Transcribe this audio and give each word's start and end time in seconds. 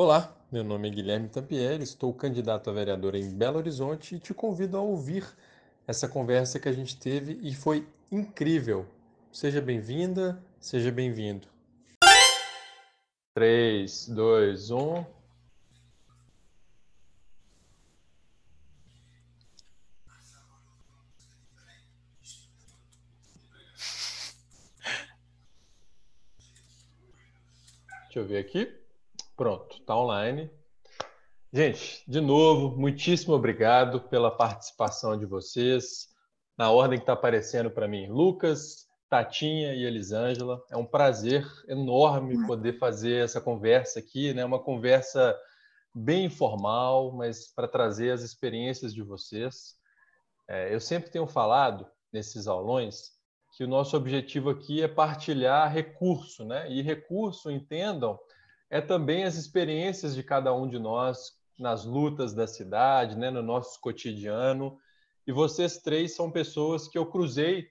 Olá, 0.00 0.32
meu 0.52 0.62
nome 0.62 0.86
é 0.86 0.92
Guilherme 0.92 1.28
Tampieri, 1.28 1.82
estou 1.82 2.14
candidato 2.14 2.70
a 2.70 2.72
vereador 2.72 3.16
em 3.16 3.36
Belo 3.36 3.58
Horizonte 3.58 4.14
e 4.14 4.20
te 4.20 4.32
convido 4.32 4.76
a 4.76 4.80
ouvir 4.80 5.26
essa 5.88 6.06
conversa 6.06 6.60
que 6.60 6.68
a 6.68 6.72
gente 6.72 6.96
teve 6.96 7.36
e 7.42 7.52
foi 7.52 7.84
incrível. 8.08 8.86
Seja 9.32 9.60
bem-vinda, 9.60 10.40
seja 10.60 10.92
bem-vindo. 10.92 11.48
3, 13.34 14.08
2, 14.10 14.70
1. 14.70 15.04
Deixa 28.04 28.20
eu 28.20 28.24
ver 28.24 28.38
aqui. 28.38 28.87
Pronto, 29.38 29.76
está 29.78 29.96
online. 29.96 30.50
Gente, 31.52 32.02
de 32.08 32.20
novo, 32.20 32.76
muitíssimo 32.76 33.34
obrigado 33.34 34.00
pela 34.00 34.32
participação 34.32 35.16
de 35.16 35.24
vocês. 35.26 36.08
Na 36.58 36.72
ordem 36.72 36.98
que 36.98 37.04
está 37.04 37.12
aparecendo 37.12 37.70
para 37.70 37.86
mim, 37.86 38.08
Lucas, 38.08 38.88
Tatinha 39.08 39.74
e 39.74 39.84
Elisângela. 39.84 40.60
É 40.68 40.76
um 40.76 40.84
prazer 40.84 41.46
enorme 41.68 42.44
poder 42.48 42.80
fazer 42.80 43.22
essa 43.22 43.40
conversa 43.40 44.00
aqui, 44.00 44.34
né? 44.34 44.44
Uma 44.44 44.58
conversa 44.58 45.38
bem 45.94 46.24
informal, 46.24 47.12
mas 47.12 47.46
para 47.46 47.68
trazer 47.68 48.10
as 48.10 48.22
experiências 48.22 48.92
de 48.92 49.04
vocês. 49.04 49.76
É, 50.48 50.74
eu 50.74 50.80
sempre 50.80 51.10
tenho 51.10 51.28
falado 51.28 51.86
nesses 52.12 52.48
aulões 52.48 53.12
que 53.56 53.62
o 53.62 53.68
nosso 53.68 53.96
objetivo 53.96 54.50
aqui 54.50 54.82
é 54.82 54.88
partilhar 54.88 55.72
recurso, 55.72 56.44
né? 56.44 56.68
E 56.68 56.82
recurso, 56.82 57.52
entendam, 57.52 58.18
é 58.70 58.80
também 58.80 59.24
as 59.24 59.36
experiências 59.36 60.14
de 60.14 60.22
cada 60.22 60.52
um 60.52 60.68
de 60.68 60.78
nós 60.78 61.38
nas 61.58 61.84
lutas 61.84 62.34
da 62.34 62.46
cidade, 62.46 63.16
né, 63.16 63.30
no 63.30 63.42
nosso 63.42 63.80
cotidiano. 63.80 64.78
E 65.26 65.32
vocês 65.32 65.78
três 65.78 66.14
são 66.14 66.30
pessoas 66.30 66.86
que 66.86 66.96
eu 66.96 67.06
cruzei 67.06 67.68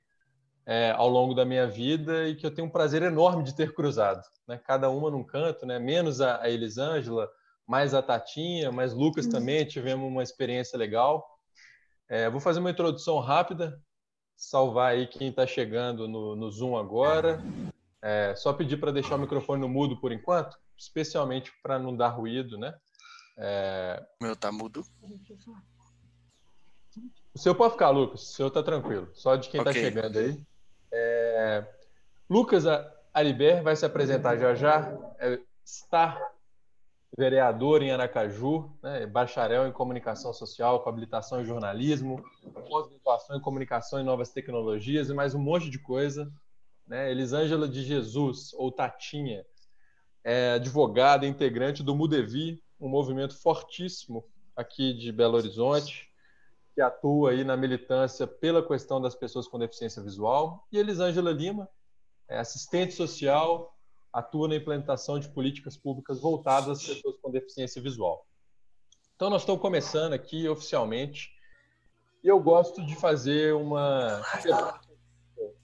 é, 0.66 0.92
ao 0.92 1.08
longo 1.08 1.34
da 1.34 1.46
minha 1.46 1.68
vida 1.68 2.28
e 2.28 2.36
que 2.36 2.46
eu 2.46 2.54
tenho 2.54 2.68
um 2.68 2.72
prazer 2.72 3.02
enorme 3.02 3.44
de 3.44 3.56
ter 3.56 3.74
cruzado. 3.74 4.22
Né? 4.48 4.58
Cada 4.58 4.90
uma 4.90 5.10
num 5.10 5.24
canto, 5.24 5.66
né? 5.66 5.80
menos 5.80 6.20
a, 6.20 6.42
a 6.42 6.50
Elisângela, 6.50 7.30
mais 7.66 7.94
a 7.94 8.02
Tatinha, 8.02 8.72
mais 8.72 8.94
Lucas 8.94 9.26
uhum. 9.26 9.32
também, 9.32 9.66
tivemos 9.66 10.08
uma 10.08 10.24
experiência 10.24 10.78
legal. 10.78 11.26
É, 12.10 12.30
vou 12.30 12.40
fazer 12.40 12.60
uma 12.60 12.72
introdução 12.72 13.20
rápida, 13.20 13.82
salvar 14.36 14.94
aí 14.94 15.08
quem 15.08 15.30
está 15.30 15.48
chegando 15.48 16.08
no, 16.08 16.36
no 16.36 16.52
Zoom 16.52 16.78
agora. 16.78 17.42
É, 18.02 18.36
só 18.36 18.54
pedir 18.54 18.78
para 18.78 18.92
deixar 18.92 19.16
o 19.16 19.20
microfone 19.20 19.62
no 19.62 19.70
mudo 19.70 20.00
por 20.00 20.12
enquanto 20.12 20.58
especialmente 20.78 21.52
para 21.62 21.80
não 21.80 21.96
dar 21.96 22.10
ruído, 22.10 22.58
né? 22.58 22.76
É... 23.38 24.04
Meu 24.22 24.36
tá 24.36 24.52
mudo? 24.52 24.84
O 27.34 27.40
seu 27.40 27.54
pode 27.54 27.74
ficar, 27.74 27.90
Lucas. 27.90 28.24
O 28.24 28.26
seu 28.26 28.50
tá 28.50 28.64
tranquilo. 28.64 29.10
Só 29.14 29.36
de 29.36 29.50
quem 29.50 29.60
está 29.60 29.72
okay. 29.72 29.84
chegando 29.84 30.18
aí. 30.18 30.42
É... 30.92 31.66
Lucas 32.30 32.64
Ariber 33.14 33.64
vai 33.64 33.76
se 33.76 33.86
apresentar 33.86 34.38
já 34.38 34.56
já. 34.56 34.98
É, 35.20 35.40
está 35.64 36.20
vereador 37.18 37.82
em 37.82 37.92
Aracaju, 37.92 38.72
né? 38.84 39.06
bacharel 39.06 39.68
em 39.68 39.72
comunicação 39.72 40.34
social, 40.34 40.82
com 40.82 40.90
habilitação 40.90 41.42
em 41.42 41.46
jornalismo, 41.46 42.24
pós-graduação 42.70 43.38
em 43.38 43.42
comunicação 43.42 44.00
e 44.00 44.04
novas 44.04 44.32
tecnologias 44.32 45.10
e 45.10 45.14
mais 45.14 45.34
um 45.34 45.40
monte 45.40 45.70
de 45.70 45.80
coisa. 45.80 46.32
Né? 46.86 47.12
Elisângela 47.12 47.68
de 47.68 47.84
Jesus, 47.84 48.54
ou 48.54 48.72
Tatinha, 48.72 49.46
é 50.28 50.56
advogada 50.56 51.26
integrante 51.26 51.82
do 51.82 51.96
Mudevi, 51.96 52.62
um 52.78 52.90
movimento 52.90 53.34
fortíssimo 53.34 54.26
aqui 54.58 54.94
de 54.94 55.10
Belo 55.10 55.38
Horizonte, 55.38 56.10
que 56.76 56.82
atua 56.82 57.32
aí 57.32 57.46
na 57.46 57.56
militância 57.56 58.28
pela 58.28 58.62
questão 58.62 59.00
das 59.00 59.16
pessoas 59.16 59.48
com 59.48 59.58
deficiência 59.58 60.04
visual. 60.04 60.68
E 60.70 60.78
Elisângela 60.78 61.32
Lima, 61.32 61.70
é 62.28 62.40
assistente 62.40 62.94
social, 62.94 63.74
atua 64.12 64.50
na 64.50 64.58
implementação 64.58 65.18
de 65.18 65.30
políticas 65.30 65.78
públicas 65.78 66.20
voltadas 66.20 66.80
às 66.80 66.86
pessoas 66.86 67.16
com 67.22 67.32
deficiência 67.32 67.82
visual. 67.82 68.28
Então, 69.16 69.30
nós 69.30 69.44
estamos 69.44 69.62
começando 69.62 70.12
aqui 70.12 70.46
oficialmente. 70.50 71.32
E 72.22 72.28
eu 72.28 72.38
gosto 72.38 72.86
de 72.86 72.98
fazer 72.98 73.56
uma. 73.56 74.22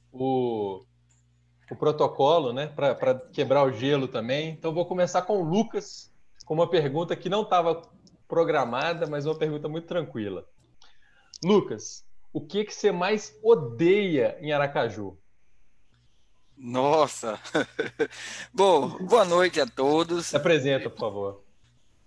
O 0.10 0.86
o 1.74 1.76
protocolo, 1.76 2.54
né, 2.54 2.68
para 2.68 3.16
quebrar 3.32 3.64
o 3.64 3.72
gelo 3.72 4.08
também. 4.08 4.50
Então, 4.50 4.74
vou 4.74 4.86
começar 4.86 5.24
com 5.24 5.40
o 5.40 5.44
Lucas, 5.44 6.12
com 6.46 6.54
uma 6.54 6.70
pergunta 6.70 7.16
que 7.16 7.30
não 7.30 7.42
estava 7.42 7.82
programada, 8.28 9.06
mas 9.08 9.26
uma 9.26 9.36
pergunta 9.36 9.68
muito 9.68 9.88
tranquila. 9.88 10.46
Lucas, 11.44 12.06
o 12.32 12.40
que, 12.40 12.64
que 12.64 12.74
você 12.74 12.92
mais 12.92 13.38
odeia 13.44 14.38
em 14.40 14.52
Aracaju? 14.52 15.18
Nossa! 16.58 17.40
Bom, 18.54 18.90
boa 19.06 19.26
noite 19.26 19.60
a 19.60 19.68
todos. 19.68 20.28
Se 20.28 20.38
apresenta, 20.38 20.90
por 20.90 21.00
favor. 21.00 21.44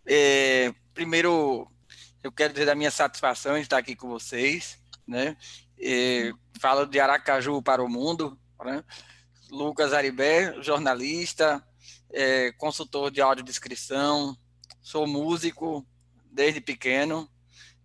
É, 0.06 0.72
primeiro, 0.94 1.70
eu 2.22 2.32
quero 2.32 2.52
dizer 2.52 2.66
da 2.66 2.74
minha 2.74 2.90
satisfação 2.90 3.56
estar 3.56 3.78
aqui 3.78 3.94
com 3.94 4.08
vocês. 4.08 4.78
Né? 5.06 5.36
É, 5.78 6.32
falo 6.60 6.86
de 6.86 6.98
Aracaju 6.98 7.60
para 7.60 7.82
o 7.82 7.88
mundo. 7.88 8.38
Né? 8.64 8.82
Lucas 9.50 9.92
Aribé, 9.92 10.60
jornalista, 10.62 11.64
é, 12.10 12.52
consultor 12.52 13.10
de 13.10 13.20
audiodescrição, 13.20 14.36
sou 14.82 15.06
músico 15.06 15.86
desde 16.30 16.60
pequeno, 16.60 17.28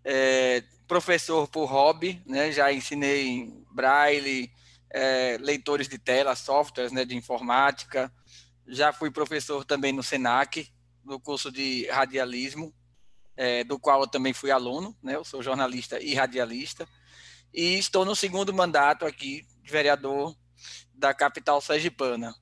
é, 0.03 0.63
professor 0.87 1.47
por 1.47 1.65
hobby, 1.65 2.21
né, 2.25 2.51
já 2.51 2.71
ensinei 2.71 3.53
braille, 3.71 4.51
é, 4.89 5.37
leitores 5.39 5.87
de 5.87 5.97
tela, 5.97 6.35
softwares 6.35 6.91
né, 6.91 7.05
de 7.05 7.15
informática, 7.15 8.11
já 8.67 8.91
fui 8.91 9.09
professor 9.09 9.63
também 9.63 9.93
no 9.93 10.03
SENAC, 10.03 10.71
no 11.03 11.19
curso 11.19 11.51
de 11.51 11.87
radialismo, 11.87 12.73
é, 13.37 13.63
do 13.63 13.79
qual 13.79 14.01
eu 14.01 14.07
também 14.07 14.33
fui 14.33 14.51
aluno, 14.51 14.95
né, 15.01 15.15
eu 15.15 15.23
sou 15.23 15.41
jornalista 15.41 15.99
e 16.01 16.13
radialista, 16.13 16.87
e 17.53 17.77
estou 17.77 18.03
no 18.05 18.15
segundo 18.15 18.53
mandato 18.53 19.05
aqui 19.05 19.45
de 19.63 19.71
vereador 19.71 20.35
da 21.01 21.15
capital 21.15 21.59
sergipana. 21.59 22.33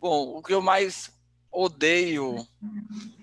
Bom, 0.00 0.38
o 0.38 0.42
que 0.42 0.54
eu 0.54 0.62
mais 0.62 1.12
odeio 1.52 2.48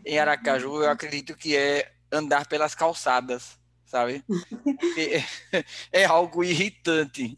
em 0.05 0.19
Aracaju, 0.19 0.83
eu 0.83 0.89
acredito 0.89 1.35
que 1.35 1.57
é 1.57 1.91
andar 2.11 2.45
pelas 2.45 2.75
calçadas, 2.75 3.57
sabe? 3.88 4.23
É, 5.51 5.63
é, 6.03 6.05
algo 6.05 6.43
irritante. 6.43 7.38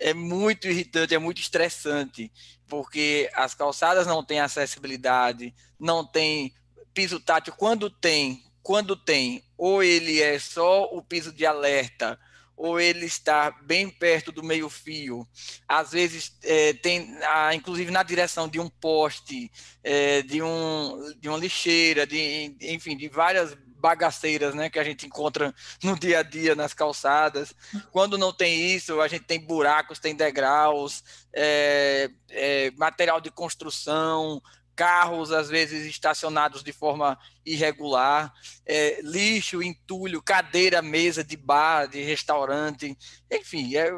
É 0.00 0.12
muito 0.12 0.66
irritante, 0.66 1.14
é 1.14 1.18
muito 1.18 1.40
estressante, 1.40 2.32
porque 2.66 3.30
as 3.34 3.54
calçadas 3.54 4.06
não 4.06 4.24
têm 4.24 4.40
acessibilidade, 4.40 5.54
não 5.78 6.04
tem 6.04 6.52
piso 6.92 7.20
tátil. 7.20 7.54
Quando 7.56 7.88
tem, 7.88 8.42
quando 8.64 8.96
tem, 8.96 9.44
ou 9.56 9.80
ele 9.80 10.20
é 10.20 10.40
só 10.40 10.86
o 10.86 11.00
piso 11.00 11.32
de 11.32 11.46
alerta, 11.46 12.18
ou 12.58 12.80
ele 12.80 13.06
está 13.06 13.52
bem 13.62 13.88
perto 13.88 14.32
do 14.32 14.42
meio-fio, 14.42 15.26
às 15.66 15.92
vezes 15.92 16.36
é, 16.42 16.72
tem, 16.72 17.16
ah, 17.22 17.54
inclusive 17.54 17.92
na 17.92 18.02
direção 18.02 18.48
de 18.48 18.58
um 18.58 18.68
poste, 18.68 19.50
é, 19.82 20.22
de, 20.22 20.42
um, 20.42 21.14
de 21.20 21.28
uma 21.28 21.38
lixeira, 21.38 22.04
de, 22.04 22.56
enfim, 22.60 22.96
de 22.96 23.08
várias 23.08 23.56
bagaceiras 23.78 24.56
né, 24.56 24.68
que 24.68 24.78
a 24.80 24.82
gente 24.82 25.06
encontra 25.06 25.54
no 25.84 25.96
dia 25.96 26.18
a 26.18 26.22
dia 26.24 26.56
nas 26.56 26.74
calçadas. 26.74 27.54
Quando 27.92 28.18
não 28.18 28.32
tem 28.32 28.74
isso, 28.74 29.00
a 29.00 29.06
gente 29.06 29.24
tem 29.24 29.38
buracos, 29.38 30.00
tem 30.00 30.16
degraus, 30.16 31.04
é, 31.32 32.10
é 32.28 32.72
material 32.72 33.20
de 33.20 33.30
construção, 33.30 34.42
carros 34.78 35.32
às 35.32 35.48
vezes 35.48 35.84
estacionados 35.86 36.62
de 36.62 36.72
forma 36.72 37.18
irregular, 37.44 38.32
é, 38.64 39.00
lixo, 39.02 39.60
entulho, 39.60 40.22
cadeira, 40.22 40.80
mesa 40.80 41.24
de 41.24 41.36
bar, 41.36 41.88
de 41.88 42.00
restaurante, 42.00 42.96
enfim, 43.28 43.74
é, 43.74 43.90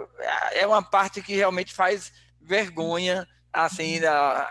é 0.55 0.67
uma 0.67 0.82
parte 0.82 1.21
que 1.21 1.35
realmente 1.35 1.75
faz 1.75 2.11
vergonha 2.41 3.29
assim 3.53 4.00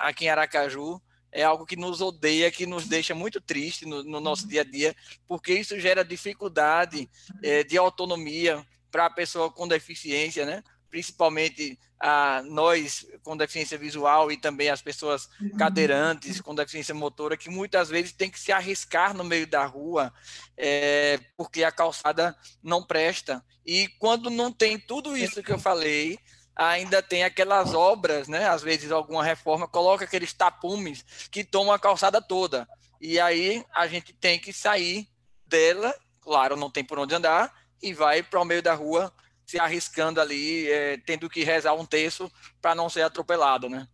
aqui 0.01 0.25
em 0.25 0.29
Aracaju. 0.29 1.01
É 1.31 1.43
algo 1.43 1.65
que 1.65 1.75
nos 1.75 1.99
odeia, 1.99 2.51
que 2.51 2.67
nos 2.67 2.87
deixa 2.87 3.15
muito 3.15 3.41
triste 3.41 3.87
no, 3.87 4.03
no 4.03 4.19
nosso 4.19 4.47
dia 4.47 4.61
a 4.61 4.63
dia, 4.63 4.95
porque 5.27 5.53
isso 5.53 5.79
gera 5.79 6.03
dificuldade 6.05 7.09
é, 7.41 7.63
de 7.63 7.75
autonomia 7.75 8.63
para 8.91 9.07
a 9.07 9.11
pessoa 9.11 9.51
com 9.51 9.67
deficiência, 9.67 10.45
né? 10.45 10.63
principalmente 10.89 11.77
a 11.99 12.41
nós 12.45 13.05
com 13.23 13.35
deficiência 13.35 13.77
visual 13.77 14.31
e 14.31 14.37
também 14.37 14.69
as 14.69 14.81
pessoas 14.81 15.29
uhum. 15.41 15.57
cadeirantes 15.57 16.39
com 16.39 16.55
deficiência 16.55 16.95
motora, 16.95 17.35
que 17.35 17.49
muitas 17.49 17.89
vezes 17.89 18.13
tem 18.13 18.29
que 18.29 18.39
se 18.39 18.51
arriscar 18.51 19.13
no 19.13 19.23
meio 19.23 19.45
da 19.45 19.65
rua 19.65 20.13
é, 20.57 21.19
porque 21.35 21.63
a 21.63 21.71
calçada 21.71 22.35
não 22.63 22.81
presta. 22.81 23.43
E 23.65 23.87
quando 23.99 24.29
não 24.29 24.51
tem 24.51 24.79
tudo 24.79 25.17
isso 25.17 25.43
que 25.43 25.51
eu 25.51 25.59
falei, 25.59 26.17
ainda 26.55 27.01
tem 27.01 27.23
aquelas 27.23 27.73
obras, 27.73 28.27
né? 28.27 28.47
Às 28.47 28.61
vezes 28.61 28.91
alguma 28.91 29.23
reforma 29.23 29.67
coloca 29.67 30.05
aqueles 30.05 30.33
tapumes 30.33 31.05
que 31.29 31.43
tomam 31.43 31.73
a 31.73 31.79
calçada 31.79 32.21
toda. 32.21 32.67
E 33.01 33.19
aí 33.19 33.63
a 33.73 33.87
gente 33.87 34.13
tem 34.13 34.39
que 34.39 34.51
sair 34.53 35.07
dela, 35.45 35.93
claro, 36.21 36.55
não 36.55 36.69
tem 36.69 36.83
por 36.83 36.99
onde 36.99 37.15
andar, 37.15 37.53
e 37.81 37.93
vai 37.93 38.21
para 38.21 38.41
o 38.41 38.45
meio 38.45 38.61
da 38.61 38.73
rua 38.73 39.13
se 39.49 39.59
arriscando 39.59 40.21
ali, 40.21 40.69
é, 40.69 40.97
tendo 40.97 41.27
que 41.27 41.43
rezar 41.43 41.73
um 41.73 41.83
terço 41.83 42.31
para 42.61 42.75
não 42.75 42.87
ser 42.87 43.01
atropelado, 43.01 43.67
né? 43.67 43.87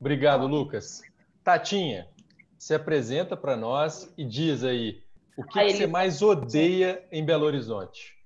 Obrigado, 0.00 0.46
Lucas. 0.46 1.02
Tatinha, 1.42 2.08
se 2.58 2.74
apresenta 2.74 3.36
para 3.36 3.58
nós 3.58 4.10
e 4.16 4.24
diz 4.24 4.64
aí 4.64 5.04
o 5.36 5.44
que, 5.44 5.60
que 5.66 5.72
você 5.74 5.86
mais 5.86 6.22
odeia 6.22 7.06
em 7.12 7.22
Belo 7.22 7.44
Horizonte. 7.44 8.16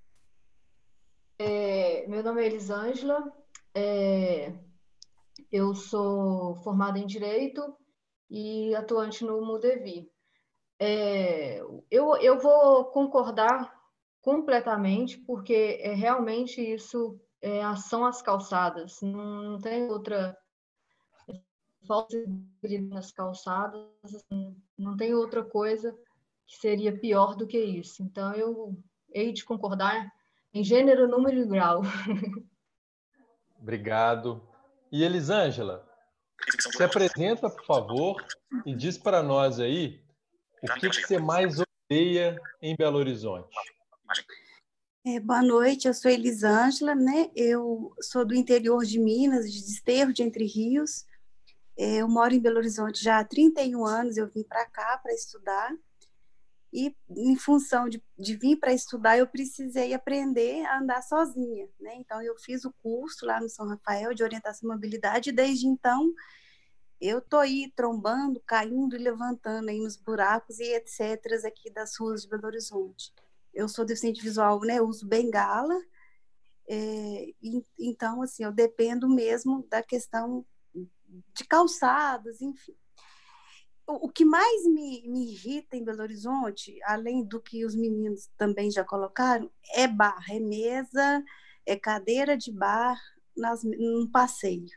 É, 1.40 2.06
meu 2.06 2.22
nome 2.22 2.40
é 2.40 2.46
Elisângela, 2.46 3.32
é, 3.74 4.52
eu 5.50 5.74
sou 5.74 6.54
formada 6.62 7.00
em 7.00 7.06
Direito 7.06 7.76
e 8.30 8.76
atuante 8.76 9.24
no 9.24 9.44
Mudevi. 9.44 10.08
É, 10.78 11.60
eu, 11.90 12.16
eu 12.16 12.38
vou 12.38 12.86
concordar 12.86 13.76
completamente, 14.20 15.18
porque 15.18 15.78
é, 15.80 15.94
realmente 15.94 16.60
isso 16.60 17.20
é, 17.40 17.62
são 17.76 18.04
as 18.04 18.22
calçadas, 18.22 19.00
não, 19.02 19.42
não 19.42 19.58
tem 19.58 19.90
outra 19.90 20.36
falta 21.86 22.16
nas 22.90 23.10
calçadas, 23.10 23.80
assim, 24.04 24.54
não 24.76 24.96
tem 24.96 25.14
outra 25.14 25.42
coisa 25.42 25.96
que 26.46 26.56
seria 26.58 26.98
pior 26.98 27.34
do 27.34 27.46
que 27.46 27.58
isso. 27.58 28.02
Então, 28.02 28.34
eu 28.34 28.76
hei 29.14 29.32
de 29.32 29.44
concordar 29.44 30.12
em 30.52 30.62
gênero, 30.62 31.08
número 31.08 31.40
e 31.40 31.46
grau. 31.46 31.82
Obrigado. 33.60 34.46
E 34.92 35.02
Elisângela, 35.02 35.86
se 36.70 36.82
apresenta, 36.82 37.50
por 37.50 37.64
favor, 37.64 38.24
e 38.64 38.74
diz 38.74 38.96
para 38.98 39.22
nós 39.22 39.58
aí 39.58 40.02
o 40.62 40.74
que, 40.74 40.90
que 40.90 41.06
você 41.06 41.18
mais 41.18 41.58
odeia 41.58 42.40
em 42.60 42.74
Belo 42.76 42.98
Horizonte. 42.98 43.48
É, 45.06 45.20
boa 45.20 45.42
noite, 45.42 45.86
eu 45.86 45.94
sou 45.94 46.10
Elisângela, 46.10 46.94
né? 46.94 47.30
Eu 47.34 47.94
sou 48.00 48.24
do 48.26 48.34
interior 48.34 48.84
de 48.84 48.98
Minas, 48.98 49.50
de 49.50 49.60
Desterro 49.60 50.12
de 50.12 50.22
Entre 50.22 50.44
Rios. 50.44 51.06
É, 51.78 51.98
eu 51.98 52.08
moro 52.08 52.34
em 52.34 52.40
Belo 52.40 52.58
Horizonte 52.58 53.02
já 53.02 53.18
há 53.18 53.24
31 53.24 53.86
anos, 53.86 54.16
eu 54.16 54.26
vim 54.28 54.42
para 54.42 54.66
cá 54.66 54.98
para 54.98 55.14
estudar. 55.14 55.72
E 56.70 56.94
em 57.08 57.36
função 57.36 57.88
de, 57.88 58.02
de 58.18 58.36
vir 58.36 58.56
para 58.56 58.74
estudar, 58.74 59.16
eu 59.16 59.26
precisei 59.26 59.94
aprender 59.94 60.66
a 60.66 60.80
andar 60.80 61.02
sozinha, 61.02 61.66
né? 61.80 61.94
Então 61.96 62.20
eu 62.20 62.36
fiz 62.36 62.64
o 62.64 62.74
curso 62.82 63.24
lá 63.24 63.40
no 63.40 63.48
São 63.48 63.66
Rafael 63.66 64.12
de 64.12 64.22
orientação 64.22 64.68
e 64.68 64.74
mobilidade 64.74 65.30
e 65.30 65.32
desde 65.32 65.66
então 65.66 66.12
eu 67.00 67.20
tô 67.20 67.36
aí 67.36 67.72
trombando, 67.76 68.40
caindo 68.46 68.96
e 68.96 68.98
levantando 68.98 69.68
aí 69.68 69.78
nos 69.78 69.96
buracos 69.96 70.58
e 70.58 70.74
etc 70.74 71.00
aqui 71.46 71.70
das 71.70 71.96
ruas 71.96 72.22
de 72.22 72.28
Belo 72.28 72.46
Horizonte. 72.46 73.12
Eu 73.54 73.68
sou 73.68 73.84
deficiente 73.84 74.22
visual, 74.22 74.60
né? 74.60 74.78
Eu 74.78 74.86
uso 74.86 75.06
bengala, 75.06 75.74
é, 76.68 77.32
então 77.78 78.22
assim 78.22 78.44
eu 78.44 78.52
dependo 78.52 79.08
mesmo 79.08 79.66
da 79.68 79.82
questão 79.82 80.44
de 81.34 81.44
calçadas, 81.44 82.40
enfim. 82.42 82.76
O, 83.86 84.06
o 84.06 84.08
que 84.10 84.24
mais 84.24 84.66
me, 84.66 85.08
me 85.08 85.32
irrita 85.32 85.76
em 85.76 85.84
Belo 85.84 86.02
Horizonte, 86.02 86.78
além 86.84 87.24
do 87.24 87.40
que 87.40 87.64
os 87.64 87.74
meninos 87.74 88.28
também 88.36 88.70
já 88.70 88.84
colocaram, 88.84 89.50
é 89.74 89.88
barra, 89.88 90.34
é 90.34 90.40
mesa, 90.40 91.24
é 91.64 91.76
cadeira 91.76 92.36
de 92.36 92.52
bar 92.52 93.00
nas, 93.36 93.62
num 93.64 94.08
passeio. 94.10 94.68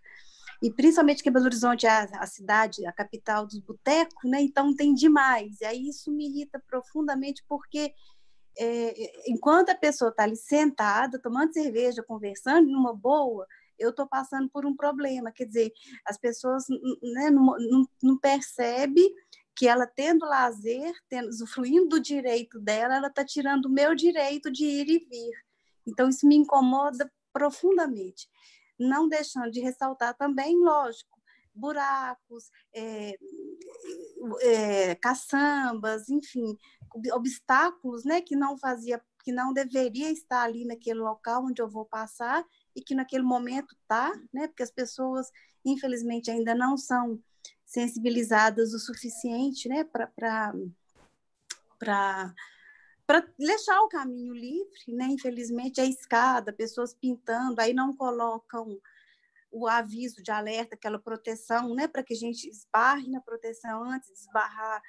E 0.61 0.71
principalmente 0.71 1.23
que 1.23 1.31
Belo 1.31 1.45
Horizonte 1.45 1.87
é 1.87 1.89
a, 1.89 2.27
cidade, 2.27 2.85
a 2.85 2.91
capital 2.91 3.47
dos 3.47 3.59
botecos, 3.59 4.29
né? 4.29 4.41
Então 4.41 4.75
tem 4.75 4.93
demais. 4.93 5.59
E 5.59 5.65
aí 5.65 5.87
isso 5.89 6.11
me 6.11 6.27
irrita 6.27 6.61
profundamente 6.67 7.43
porque 7.47 7.93
é, 8.57 9.29
enquanto 9.29 9.69
a 9.69 9.75
pessoa 9.75 10.11
está 10.11 10.23
ali 10.23 10.35
sentada, 10.35 11.17
tomando 11.17 11.53
cerveja, 11.53 12.03
conversando 12.03 12.69
numa 12.69 12.93
boa, 12.93 13.47
eu 13.79 13.89
estou 13.89 14.07
passando 14.07 14.49
por 14.49 14.65
um 14.65 14.75
problema. 14.75 15.31
Quer 15.31 15.45
dizer, 15.45 15.73
as 16.05 16.17
pessoas 16.17 16.65
né, 16.69 17.31
não, 17.31 17.57
não, 17.57 17.87
não 18.03 18.17
percebem 18.17 19.11
que 19.55 19.67
ela 19.67 19.87
tendo 19.87 20.25
lazer, 20.25 20.93
tendo, 21.09 21.27
usufruindo 21.27 21.89
do 21.89 21.99
direito 21.99 22.59
dela, 22.59 22.95
ela 22.95 23.07
está 23.07 23.25
tirando 23.25 23.65
o 23.65 23.69
meu 23.69 23.95
direito 23.95 24.51
de 24.51 24.65
ir 24.65 24.89
e 24.89 24.99
vir. 24.99 25.33
Então, 25.87 26.07
isso 26.07 26.27
me 26.27 26.35
incomoda 26.35 27.11
profundamente. 27.33 28.29
Não 28.81 29.07
deixando 29.07 29.51
de 29.51 29.59
ressaltar 29.59 30.15
também, 30.15 30.57
lógico, 30.57 31.19
buracos, 31.53 32.49
é, 32.73 33.15
é, 34.41 34.95
caçambas, 34.95 36.09
enfim, 36.09 36.57
obstáculos, 37.13 38.03
né, 38.03 38.21
que 38.21 38.35
não 38.35 38.57
fazia, 38.57 39.01
que 39.23 39.31
não 39.31 39.53
deveria 39.53 40.11
estar 40.11 40.43
ali 40.43 40.65
naquele 40.65 40.99
local 40.99 41.45
onde 41.45 41.61
eu 41.61 41.69
vou 41.69 41.85
passar 41.85 42.45
e 42.75 42.81
que 42.81 42.95
naquele 42.95 43.23
momento 43.23 43.75
tá, 43.87 44.11
né? 44.33 44.47
Porque 44.47 44.63
as 44.63 44.71
pessoas, 44.71 45.29
infelizmente, 45.63 46.31
ainda 46.31 46.55
não 46.55 46.77
são 46.77 47.21
sensibilizadas 47.65 48.73
o 48.73 48.79
suficiente, 48.79 49.69
né? 49.69 49.83
Para 49.83 52.33
para 53.11 53.27
deixar 53.37 53.81
o 53.81 53.89
caminho 53.89 54.33
livre, 54.33 54.79
né? 54.87 55.07
Infelizmente, 55.07 55.81
a 55.81 55.85
escada, 55.85 56.53
pessoas 56.53 56.93
pintando, 56.93 57.59
aí 57.59 57.73
não 57.73 57.93
colocam 57.93 58.79
o 59.51 59.67
aviso 59.67 60.23
de 60.23 60.31
alerta, 60.31 60.75
aquela 60.75 60.97
proteção, 60.97 61.75
né? 61.75 61.89
Para 61.89 62.03
que 62.03 62.13
a 62.13 62.17
gente 62.17 62.47
esbarre 62.47 63.09
na 63.09 63.19
proteção 63.19 63.83
antes 63.83 64.07
de 64.07 64.17
esbarrar 64.17 64.81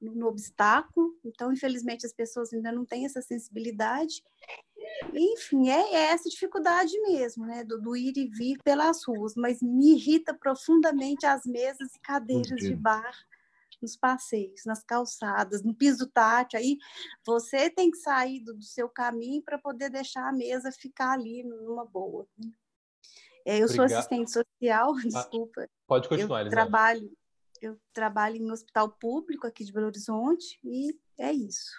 no, 0.00 0.16
no 0.16 0.26
obstáculo. 0.26 1.16
Então, 1.24 1.52
infelizmente, 1.52 2.04
as 2.04 2.12
pessoas 2.12 2.52
ainda 2.52 2.72
não 2.72 2.84
têm 2.84 3.04
essa 3.04 3.22
sensibilidade. 3.22 4.20
Enfim, 5.14 5.70
é, 5.70 5.94
é 5.94 6.04
essa 6.06 6.28
dificuldade 6.28 7.00
mesmo, 7.02 7.46
né? 7.46 7.62
Do, 7.62 7.80
do, 7.80 7.94
ir 7.94 8.16
e 8.16 8.26
vir 8.26 8.58
pelas 8.64 9.04
ruas. 9.04 9.36
Mas 9.36 9.62
me 9.62 9.92
irrita 9.92 10.34
profundamente 10.34 11.24
as 11.24 11.46
mesas 11.46 11.94
e 11.94 12.00
cadeiras 12.00 12.58
de 12.58 12.74
bar 12.74 13.14
nos 13.82 13.96
passeios, 13.96 14.64
nas 14.64 14.82
calçadas, 14.82 15.62
no 15.62 15.74
piso 15.74 16.06
tátil. 16.06 16.58
Aí 16.58 16.78
você 17.26 17.70
tem 17.70 17.90
que 17.90 17.98
sair 17.98 18.40
do, 18.40 18.54
do 18.54 18.64
seu 18.64 18.88
caminho 18.88 19.42
para 19.42 19.58
poder 19.58 19.90
deixar 19.90 20.28
a 20.28 20.32
mesa 20.32 20.72
ficar 20.72 21.12
ali 21.12 21.42
numa 21.42 21.84
boa. 21.84 22.26
Né? 22.38 22.50
É, 23.46 23.58
eu 23.58 23.64
Obrigado. 23.64 23.76
sou 23.76 23.84
assistente 23.84 24.30
social, 24.30 24.94
ah, 24.96 25.02
desculpa. 25.02 25.68
Pode 25.86 26.08
continuar, 26.08 26.44
eu 26.44 26.50
trabalho 26.50 27.10
eu 27.60 27.78
trabalho 27.92 28.36
em 28.36 28.48
um 28.48 28.52
hospital 28.52 28.88
público 28.88 29.46
aqui 29.46 29.64
de 29.64 29.72
Belo 29.72 29.86
Horizonte 29.86 30.58
e 30.64 30.98
é 31.18 31.32
isso. 31.32 31.70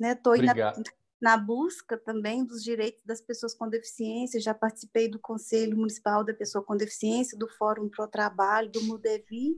Estou 0.00 0.36
né? 0.36 0.54
na, 0.54 0.72
na 1.20 1.36
busca 1.36 1.98
também 1.98 2.44
dos 2.44 2.62
direitos 2.62 3.04
das 3.04 3.20
pessoas 3.20 3.54
com 3.54 3.68
deficiência, 3.68 4.40
já 4.40 4.54
participei 4.54 5.08
do 5.08 5.18
Conselho 5.18 5.76
Municipal 5.76 6.24
da 6.24 6.32
Pessoa 6.32 6.64
com 6.64 6.76
Deficiência, 6.76 7.36
do 7.36 7.48
Fórum 7.48 7.88
Pro 7.88 8.06
Trabalho, 8.06 8.70
do 8.70 8.82
MUDEVI, 8.84 9.56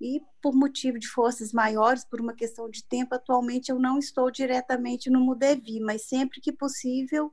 e 0.00 0.20
por 0.42 0.54
motivo 0.54 0.98
de 0.98 1.08
forças 1.08 1.52
maiores, 1.52 2.04
por 2.04 2.20
uma 2.20 2.34
questão 2.34 2.68
de 2.68 2.84
tempo, 2.84 3.14
atualmente 3.14 3.70
eu 3.70 3.78
não 3.78 3.98
estou 3.98 4.30
diretamente 4.30 5.08
no 5.08 5.20
MUDEVI, 5.20 5.80
mas 5.80 6.06
sempre 6.06 6.40
que 6.40 6.52
possível 6.52 7.32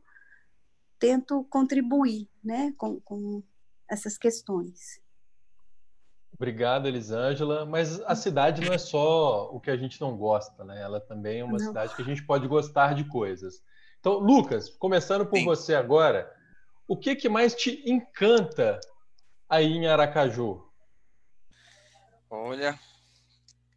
tento 0.99 1.43
contribuir 1.49 2.29
né, 2.43 2.73
com, 2.77 2.99
com 3.01 3.43
essas 3.89 4.17
questões. 4.17 5.01
Obrigado, 6.33 6.87
Elisângela. 6.87 7.65
Mas 7.65 8.01
a 8.01 8.15
cidade 8.15 8.65
não 8.65 8.73
é 8.73 8.77
só 8.77 9.49
o 9.51 9.59
que 9.59 9.69
a 9.69 9.77
gente 9.77 10.01
não 10.01 10.17
gosta, 10.17 10.63
né? 10.63 10.81
Ela 10.81 10.99
também 10.99 11.39
é 11.39 11.43
uma 11.43 11.59
não. 11.59 11.59
cidade 11.59 11.95
que 11.95 12.01
a 12.01 12.05
gente 12.05 12.23
pode 12.23 12.47
gostar 12.47 12.95
de 12.95 13.03
coisas. 13.03 13.61
Então, 13.99 14.13
Lucas, 14.13 14.69
começando 14.69 15.25
por 15.25 15.37
Sim. 15.37 15.45
você 15.45 15.75
agora, 15.75 16.31
o 16.87 16.97
que, 16.97 17.15
que 17.15 17.29
mais 17.29 17.53
te 17.53 17.83
encanta 17.87 18.79
aí 19.47 19.71
em 19.71 19.85
Aracaju? 19.85 20.70
Olha, 22.33 22.79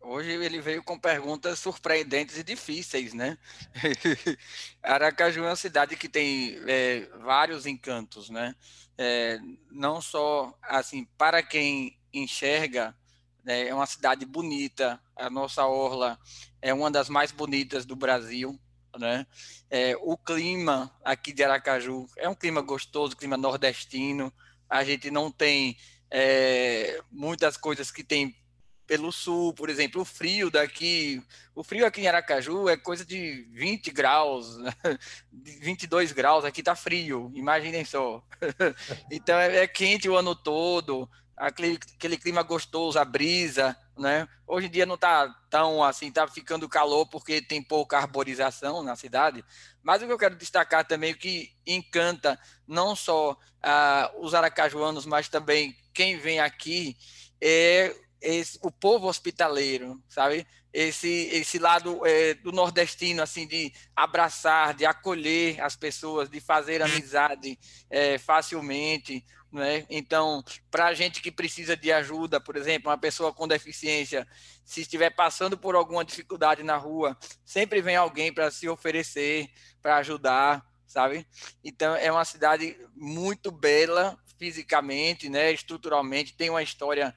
hoje 0.00 0.30
ele 0.30 0.60
veio 0.60 0.80
com 0.80 0.96
perguntas 0.96 1.58
surpreendentes 1.58 2.38
e 2.38 2.44
difíceis, 2.44 3.12
né? 3.12 3.36
Aracaju 4.80 5.40
é 5.42 5.48
uma 5.48 5.56
cidade 5.56 5.96
que 5.96 6.08
tem 6.08 6.56
é, 6.68 7.00
vários 7.18 7.66
encantos, 7.66 8.30
né? 8.30 8.54
É, 8.96 9.40
não 9.72 10.00
só 10.00 10.56
assim 10.62 11.04
para 11.18 11.42
quem 11.42 11.98
enxerga, 12.12 12.96
né, 13.42 13.66
é 13.66 13.74
uma 13.74 13.86
cidade 13.86 14.24
bonita, 14.24 15.02
a 15.16 15.28
nossa 15.28 15.66
orla 15.66 16.16
é 16.62 16.72
uma 16.72 16.92
das 16.92 17.08
mais 17.08 17.32
bonitas 17.32 17.84
do 17.84 17.96
Brasil, 17.96 18.56
né? 18.96 19.26
É, 19.68 19.96
o 19.96 20.16
clima 20.16 20.96
aqui 21.04 21.32
de 21.32 21.42
Aracaju 21.42 22.06
é 22.16 22.28
um 22.28 22.36
clima 22.36 22.60
gostoso, 22.60 23.16
clima 23.16 23.36
nordestino. 23.36 24.32
A 24.70 24.84
gente 24.84 25.10
não 25.10 25.28
tem 25.28 25.76
é, 26.08 27.02
muitas 27.10 27.56
coisas 27.56 27.90
que 27.90 28.04
tem 28.04 28.43
pelo 28.86 29.10
sul, 29.10 29.52
por 29.54 29.70
exemplo, 29.70 30.02
o 30.02 30.04
frio 30.04 30.50
daqui, 30.50 31.22
o 31.54 31.62
frio 31.64 31.86
aqui 31.86 32.02
em 32.02 32.08
Aracaju 32.08 32.68
é 32.68 32.76
coisa 32.76 33.04
de 33.04 33.46
20 33.52 33.90
graus, 33.90 34.58
22 35.32 36.12
graus, 36.12 36.44
aqui 36.44 36.62
tá 36.62 36.74
frio, 36.74 37.30
imaginem 37.34 37.84
só. 37.84 38.22
então 39.10 39.38
é, 39.38 39.64
é, 39.64 39.66
quente 39.66 40.08
o 40.08 40.16
ano 40.16 40.34
todo, 40.34 41.08
aquele, 41.36 41.78
aquele 41.96 42.16
clima 42.16 42.42
gostoso, 42.42 42.98
a 42.98 43.04
brisa, 43.04 43.76
né? 43.96 44.28
Hoje 44.46 44.66
em 44.66 44.70
dia 44.70 44.86
não 44.86 44.96
está 44.96 45.28
tão 45.48 45.82
assim, 45.82 46.08
está 46.08 46.26
ficando 46.28 46.68
calor 46.68 47.06
porque 47.06 47.40
tem 47.40 47.62
pouca 47.62 47.98
arborização 47.98 48.82
na 48.82 48.96
cidade. 48.96 49.44
Mas 49.82 50.02
o 50.02 50.06
que 50.06 50.12
eu 50.12 50.18
quero 50.18 50.36
destacar 50.36 50.86
também, 50.86 51.12
o 51.12 51.18
que 51.18 51.52
encanta 51.66 52.38
não 52.66 52.94
só 52.94 53.36
ah, 53.62 54.12
os 54.18 54.34
aracajuanos, 54.34 55.06
mas 55.06 55.28
também 55.28 55.76
quem 55.92 56.18
vem 56.18 56.40
aqui, 56.40 56.96
é 57.40 57.94
esse, 58.24 58.58
o 58.62 58.70
povo 58.70 59.06
hospitaleiro, 59.06 60.02
sabe? 60.08 60.46
Esse, 60.72 61.28
esse 61.32 61.58
lado 61.58 62.04
é, 62.04 62.34
do 62.34 62.50
nordestino, 62.50 63.22
assim, 63.22 63.46
de 63.46 63.72
abraçar, 63.94 64.74
de 64.74 64.84
acolher 64.84 65.60
as 65.60 65.76
pessoas, 65.76 66.28
de 66.28 66.40
fazer 66.40 66.82
amizade 66.82 67.58
é, 67.88 68.18
facilmente, 68.18 69.24
né? 69.52 69.86
Então, 69.88 70.42
para 70.70 70.86
a 70.86 70.94
gente 70.94 71.22
que 71.22 71.30
precisa 71.30 71.76
de 71.76 71.92
ajuda, 71.92 72.40
por 72.40 72.56
exemplo, 72.56 72.90
uma 72.90 72.98
pessoa 72.98 73.32
com 73.32 73.46
deficiência, 73.46 74.26
se 74.64 74.80
estiver 74.80 75.10
passando 75.10 75.56
por 75.56 75.76
alguma 75.76 76.04
dificuldade 76.04 76.64
na 76.64 76.76
rua, 76.76 77.16
sempre 77.44 77.80
vem 77.80 77.94
alguém 77.94 78.32
para 78.32 78.50
se 78.50 78.68
oferecer, 78.68 79.48
para 79.80 79.98
ajudar, 79.98 80.66
sabe? 80.86 81.24
Então, 81.62 81.94
é 81.94 82.10
uma 82.10 82.24
cidade 82.24 82.76
muito 82.96 83.52
bela 83.52 84.18
fisicamente, 84.36 85.28
né? 85.28 85.52
Estruturalmente, 85.52 86.34
tem 86.34 86.50
uma 86.50 86.62
história 86.62 87.14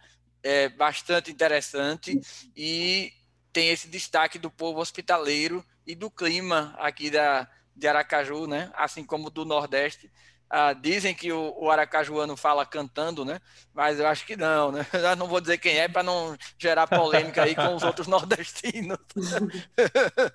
é, 0.47 0.69
bastante 0.69 1.29
interessante 1.29 2.19
e 2.55 3.11
tem 3.51 3.69
esse 3.69 3.89
destaque 3.89 4.39
do 4.39 4.49
povo 4.49 4.79
hospitaleiro 4.79 5.63
e 5.85 5.93
do 5.93 6.09
clima 6.09 6.73
aqui 6.77 7.09
da, 7.09 7.47
de 7.75 7.87
Aracaju, 7.87 8.47
né? 8.47 8.71
Assim 8.73 9.03
como 9.03 9.29
do 9.29 9.43
Nordeste 9.43 10.09
ah, 10.49 10.71
dizem 10.71 11.13
que 11.13 11.31
o, 11.31 11.53
o 11.57 11.69
aracajuano 11.69 12.37
fala 12.37 12.65
cantando, 12.65 13.25
né? 13.25 13.41
Mas 13.73 13.99
eu 13.99 14.07
acho 14.07 14.25
que 14.25 14.37
não, 14.37 14.71
né? 14.71 14.85
Eu 14.93 15.15
não 15.17 15.27
vou 15.27 15.41
dizer 15.41 15.57
quem 15.57 15.77
é 15.77 15.89
para 15.89 16.03
não 16.03 16.37
gerar 16.57 16.87
polêmica 16.87 17.43
aí 17.43 17.53
com 17.53 17.75
os 17.75 17.83
outros 17.83 18.07
nordestinos. 18.07 18.97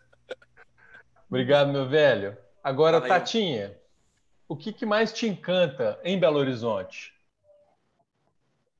Obrigado, 1.29 1.73
meu 1.73 1.89
velho. 1.89 2.37
Agora, 2.63 3.01
Fala 3.01 3.15
Tatinha, 3.15 3.75
o 4.47 4.55
que, 4.55 4.73
que, 4.73 4.85
mais 4.85 5.13
te 5.13 5.27
encanta 5.27 5.99
em 6.05 6.21
Belo 6.21 6.39
Horizonte? 6.39 7.15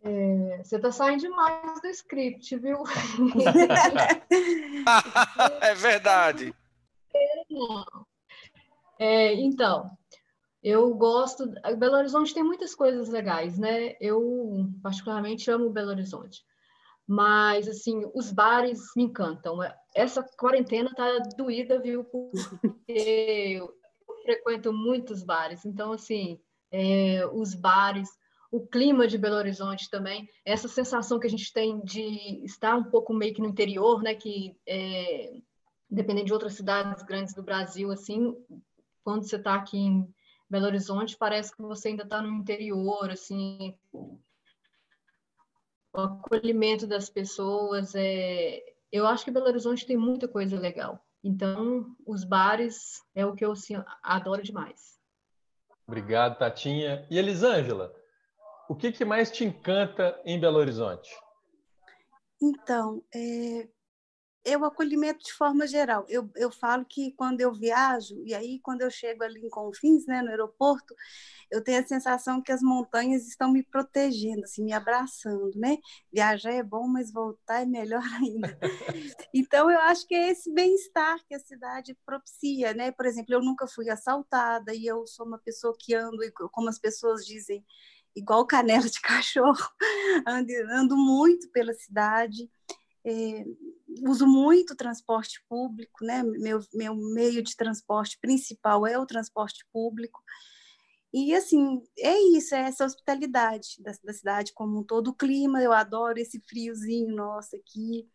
É, 0.05 0.63
você 0.65 0.77
está 0.77 0.91
saindo 0.91 1.21
demais 1.21 1.81
do 1.81 1.87
script, 1.89 2.57
viu? 2.57 2.83
é 5.61 5.75
verdade. 5.75 6.55
É, 8.99 9.35
então, 9.35 9.91
eu 10.63 10.93
gosto. 10.95 11.47
Belo 11.79 11.97
Horizonte 11.97 12.35
tem 12.35 12.43
muitas 12.43 12.75
coisas 12.75 13.09
legais, 13.09 13.59
né? 13.59 13.97
Eu, 14.01 14.69
particularmente, 14.83 15.51
amo 15.51 15.71
Belo 15.71 15.91
Horizonte. 15.91 16.43
Mas, 17.07 17.69
assim, 17.69 18.11
os 18.15 18.33
bares 18.33 18.81
me 18.97 19.05
encantam. 19.05 19.59
Essa 19.95 20.23
quarentena 20.37 20.93
tá 20.95 21.19
doída, 21.37 21.81
viu? 21.81 22.05
Porque 22.05 22.89
eu 22.89 23.73
frequento 24.23 24.73
muitos 24.73 25.23
bares. 25.23 25.65
Então, 25.65 25.93
assim, 25.93 26.41
é, 26.71 27.27
os 27.33 27.55
bares, 27.55 28.09
o 28.53 28.61
clima 28.61 29.09
de 29.09 29.17
Belo 29.17 29.37
Horizonte 29.37 29.89
também, 29.89 30.29
essa 30.45 30.69
sensação 30.69 31.19
que 31.19 31.27
a 31.27 31.31
gente 31.31 31.51
tem 31.51 31.81
de 31.81 32.45
estar 32.45 32.77
um 32.77 32.85
pouco 32.85 33.15
meio 33.15 33.33
que 33.33 33.41
no 33.41 33.49
interior, 33.49 34.03
né? 34.03 34.15
Que, 34.15 34.55
é, 34.69 35.39
dependendo 35.89 36.27
de 36.27 36.35
outras 36.35 36.53
cidades 36.53 37.03
grandes 37.03 37.33
do 37.33 37.43
Brasil, 37.43 37.91
assim, 37.91 38.37
quando 39.03 39.27
você 39.27 39.37
está 39.37 39.55
aqui 39.55 39.79
em 39.79 40.15
Belo 40.51 40.67
Horizonte, 40.67 41.17
parece 41.17 41.57
que 41.57 41.63
você 41.63 41.89
ainda 41.89 42.03
está 42.03 42.21
no 42.21 42.29
interior, 42.29 43.11
assim, 43.11 43.75
o 43.91 44.19
acolhimento 45.95 46.87
das 46.87 47.09
pessoas. 47.09 47.95
É... 47.95 48.63
Eu 48.93 49.07
acho 49.07 49.25
que 49.25 49.31
Belo 49.31 49.47
Horizonte 49.47 49.87
tem 49.87 49.97
muita 49.97 50.29
coisa 50.29 50.61
legal. 50.61 51.03
Então, 51.25 51.97
os 52.07 52.23
bares 52.23 53.03
é 53.15 53.25
o 53.25 53.35
que 53.35 53.47
eu 53.47 53.53
assim, 53.53 53.83
adoro 54.03 54.43
demais. 54.43 55.01
Obrigado, 55.87 56.37
Tatinha. 56.37 57.07
E 57.11 57.17
Elisângela, 57.19 57.95
o 58.73 58.75
que, 58.75 58.91
que 58.91 59.05
mais 59.05 59.31
te 59.31 59.45
encanta 59.45 60.19
em 60.25 60.41
Belo 60.41 60.57
Horizonte? 60.57 61.11
Então, 62.41 63.05
é, 63.15 63.69
é 64.45 64.57
o 64.57 64.65
acolhimento 64.65 65.25
de 65.25 65.33
forma 65.33 65.67
geral. 65.67 66.05
Eu, 66.09 66.29
eu 66.37 66.51
falo 66.51 66.85
que 66.85 67.13
quando 67.13 67.41
eu 67.41 67.53
viajo, 67.53 68.23
e 68.27 68.35
aí 68.35 68.59
quando 68.61 68.83
eu 68.83 68.91
chego 68.91 69.23
ali 69.23 69.41
em 69.41 69.49
Confins, 69.49 70.07
né, 70.07 70.21
no 70.21 70.31
aeroporto, 70.31 70.95
eu 71.51 71.63
tenho 71.63 71.81
a 71.81 71.87
sensação 71.87 72.43
que 72.43 72.51
as 72.51 72.63
montanhas 72.63 73.27
estão 73.29 73.53
me 73.53 73.63
protegendo, 73.63 74.43
assim, 74.45 74.65
me 74.65 74.73
abraçando, 74.73 75.53
né? 75.55 75.77
Viajar 76.11 76.53
é 76.53 76.63
bom, 76.63 76.89
mas 76.89 77.13
voltar 77.13 77.63
é 77.63 77.67
melhor 77.67 78.03
ainda. 78.21 78.59
Então, 79.35 79.71
eu 79.71 79.79
acho 79.81 80.07
que 80.07 80.15
é 80.15 80.31
esse 80.31 80.53
bem-estar 80.53 81.19
que 81.29 81.35
a 81.35 81.39
cidade 81.39 81.97
propicia, 82.07 82.73
né? 82.73 82.91
Por 82.91 83.05
exemplo, 83.05 83.35
eu 83.35 83.43
nunca 83.43 83.67
fui 83.67 83.91
assaltada 83.91 84.75
e 84.75 84.87
eu 84.87 85.07
sou 85.07 85.27
uma 85.27 85.39
pessoa 85.39 85.77
que 85.79 85.95
ando, 85.95 86.19
como 86.51 86.71
as 86.71 86.79
pessoas 86.79 87.27
dizem, 87.27 87.65
igual 88.17 88.47
canela 88.47 88.89
de 88.89 89.01
cachorro, 89.03 89.69
ando, 90.27 90.53
ando 90.71 90.97
muito 90.97 91.51
pela 91.51 91.75
cidade. 91.75 92.51
É, 93.05 93.45
uso 94.07 94.27
muito 94.27 94.77
transporte 94.77 95.45
público, 95.49 96.05
né? 96.05 96.23
Meu, 96.23 96.61
meu 96.73 96.95
meio 96.95 97.43
de 97.43 97.57
transporte 97.57 98.19
principal 98.21 98.87
é 98.87 98.99
o 98.99 99.07
transporte 99.07 99.67
público. 99.73 100.23
E, 101.13 101.35
assim, 101.35 101.83
é 101.99 102.19
isso, 102.37 102.55
é 102.55 102.61
essa 102.61 102.87
hospitalidade 102.87 103.77
da, 103.81 103.93
da 104.03 104.13
cidade 104.15 104.53
como 104.55 104.79
um 104.79 104.85
todo. 104.85 105.09
O 105.09 105.15
clima, 105.15 105.63
eu 105.63 105.73
adoro 105.73 106.19
esse 106.19 106.41
friozinho 106.41 107.15
nosso 107.15 107.55
aqui. 107.57 108.09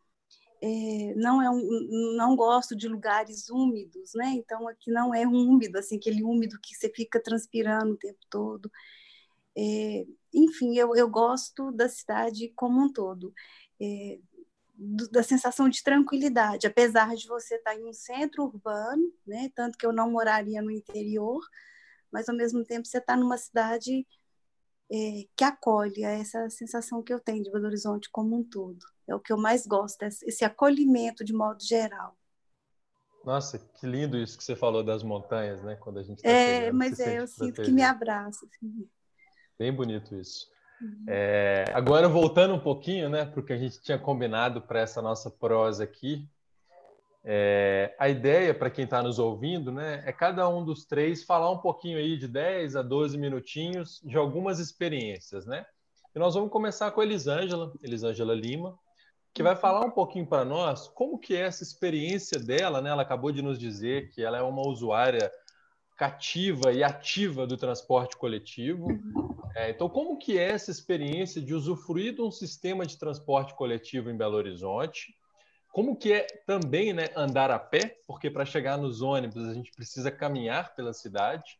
É, 0.61 1.13
não 1.15 1.41
é 1.41 1.49
um, 1.51 2.15
não 2.17 2.35
gosto 2.35 2.75
de 2.75 2.87
lugares 2.87 3.49
úmidos, 3.49 4.13
né? 4.15 4.31
Então 4.33 4.67
aqui 4.67 4.91
não 4.91 5.13
é 5.13 5.27
úmido, 5.27 5.77
assim 5.77 5.97
aquele 5.97 6.23
úmido 6.23 6.59
que 6.59 6.75
você 6.75 6.89
fica 6.89 7.21
transpirando 7.21 7.93
o 7.93 7.97
tempo 7.97 8.19
todo. 8.29 8.71
É, 9.55 10.05
enfim, 10.33 10.75
eu, 10.77 10.95
eu 10.95 11.09
gosto 11.09 11.71
da 11.71 11.87
cidade 11.87 12.51
como 12.55 12.83
um 12.83 12.91
todo. 12.91 13.33
É, 13.79 14.19
da 14.77 15.23
sensação 15.23 15.67
de 15.67 15.81
tranquilidade, 15.81 16.67
apesar 16.67 17.15
de 17.15 17.27
você 17.27 17.55
estar 17.55 17.75
em 17.75 17.83
um 17.83 17.93
centro 17.93 18.43
urbano, 18.43 19.11
né? 19.25 19.51
Tanto 19.55 19.77
que 19.77 19.85
eu 19.85 19.91
não 19.91 20.11
moraria 20.11 20.61
no 20.61 20.69
interior, 20.69 21.41
mas 22.11 22.29
ao 22.29 22.35
mesmo 22.35 22.63
tempo 22.63 22.87
você 22.87 22.99
está 22.99 23.15
numa 23.15 23.37
cidade 23.37 24.05
é, 24.91 25.25
que 25.35 25.43
acolhe, 25.43 26.03
é 26.03 26.19
essa 26.19 26.49
sensação 26.49 27.01
que 27.01 27.11
eu 27.11 27.19
tenho 27.19 27.43
de 27.43 27.51
Belo 27.51 27.65
Horizonte 27.65 28.09
como 28.11 28.37
um 28.37 28.43
todo. 28.43 28.85
É 29.07 29.15
o 29.15 29.19
que 29.19 29.33
eu 29.33 29.37
mais 29.37 29.65
gosto, 29.65 30.01
esse 30.03 30.45
acolhimento 30.45 31.25
de 31.25 31.33
modo 31.33 31.63
geral. 31.63 32.15
Nossa, 33.25 33.59
que 33.59 33.85
lindo 33.85 34.17
isso 34.17 34.37
que 34.37 34.43
você 34.43 34.55
falou 34.55 34.83
das 34.83 35.03
montanhas, 35.03 35.61
né? 35.61 35.75
Quando 35.75 35.99
a 35.99 36.03
gente 36.03 36.21
tá 36.21 36.29
É, 36.29 36.59
chegando, 36.59 36.77
mas 36.77 36.99
é, 36.99 37.19
eu 37.19 37.27
sinto 37.27 37.61
que 37.61 37.71
me 37.71 37.83
abraça. 37.83 38.45
Assim. 38.45 38.89
Bem 39.57 39.73
bonito 39.73 40.15
isso. 40.15 40.49
Uhum. 40.81 41.05
É, 41.07 41.65
agora, 41.73 42.07
voltando 42.07 42.53
um 42.53 42.59
pouquinho 42.59 43.09
né, 43.09 43.25
para 43.25 43.39
o 43.39 43.43
que 43.43 43.53
a 43.53 43.57
gente 43.57 43.81
tinha 43.81 43.97
combinado 43.97 44.61
para 44.61 44.79
essa 44.79 45.01
nossa 45.01 45.29
prosa 45.29 45.83
aqui, 45.83 46.27
é, 47.29 47.93
a 47.99 48.07
ideia, 48.07 48.53
para 48.53 48.69
quem 48.69 48.85
está 48.85 49.03
nos 49.03 49.19
ouvindo, 49.19 49.71
né, 49.71 50.01
é 50.05 50.13
cada 50.13 50.47
um 50.47 50.63
dos 50.63 50.85
três 50.85 51.23
falar 51.23 51.51
um 51.51 51.57
pouquinho 51.57 51.97
aí 51.97 52.17
de 52.17 52.27
10 52.27 52.77
a 52.77 52.81
12 52.81 53.17
minutinhos 53.17 53.99
de 54.03 54.15
algumas 54.15 54.59
experiências. 54.59 55.45
Né? 55.45 55.65
E 56.15 56.19
nós 56.19 56.35
vamos 56.35 56.49
começar 56.49 56.89
com 56.91 57.01
a 57.01 57.03
Elisângela, 57.03 57.73
Elisângela 57.83 58.33
Lima, 58.33 58.79
que 59.33 59.43
vai 59.43 59.55
falar 59.55 59.85
um 59.85 59.91
pouquinho 59.91 60.25
para 60.25 60.45
nós 60.45 60.87
como 60.87 61.19
que 61.19 61.35
é 61.35 61.41
essa 61.41 61.63
experiência 61.63 62.39
dela. 62.39 62.81
Né? 62.81 62.89
Ela 62.89 63.01
acabou 63.01 63.31
de 63.31 63.41
nos 63.41 63.59
dizer 63.59 64.09
que 64.09 64.23
ela 64.23 64.37
é 64.37 64.41
uma 64.41 64.65
usuária 64.65 65.29
cativa 65.97 66.71
e 66.71 66.83
ativa 66.83 67.47
do 67.47 67.57
transporte 67.57 68.15
coletivo. 68.15 68.85
Uhum. 68.85 69.35
É, 69.55 69.71
então, 69.71 69.89
como 69.89 70.17
que 70.19 70.37
é 70.37 70.51
essa 70.51 70.69
experiência 70.69 71.41
de 71.41 71.55
usufruir 71.55 72.13
de 72.13 72.21
um 72.21 72.29
sistema 72.29 72.85
de 72.85 72.97
transporte 72.97 73.55
coletivo 73.55 74.11
em 74.11 74.15
Belo 74.15 74.35
Horizonte? 74.35 75.15
Como 75.71 75.95
que 75.95 76.13
é 76.13 76.27
também 76.45 76.93
né, 76.93 77.09
andar 77.15 77.49
a 77.49 77.57
pé, 77.57 77.97
porque 78.05 78.29
para 78.29 78.45
chegar 78.45 78.77
nos 78.77 79.01
ônibus 79.01 79.49
a 79.49 79.53
gente 79.53 79.71
precisa 79.71 80.11
caminhar 80.11 80.75
pela 80.75 80.93
cidade. 80.93 81.57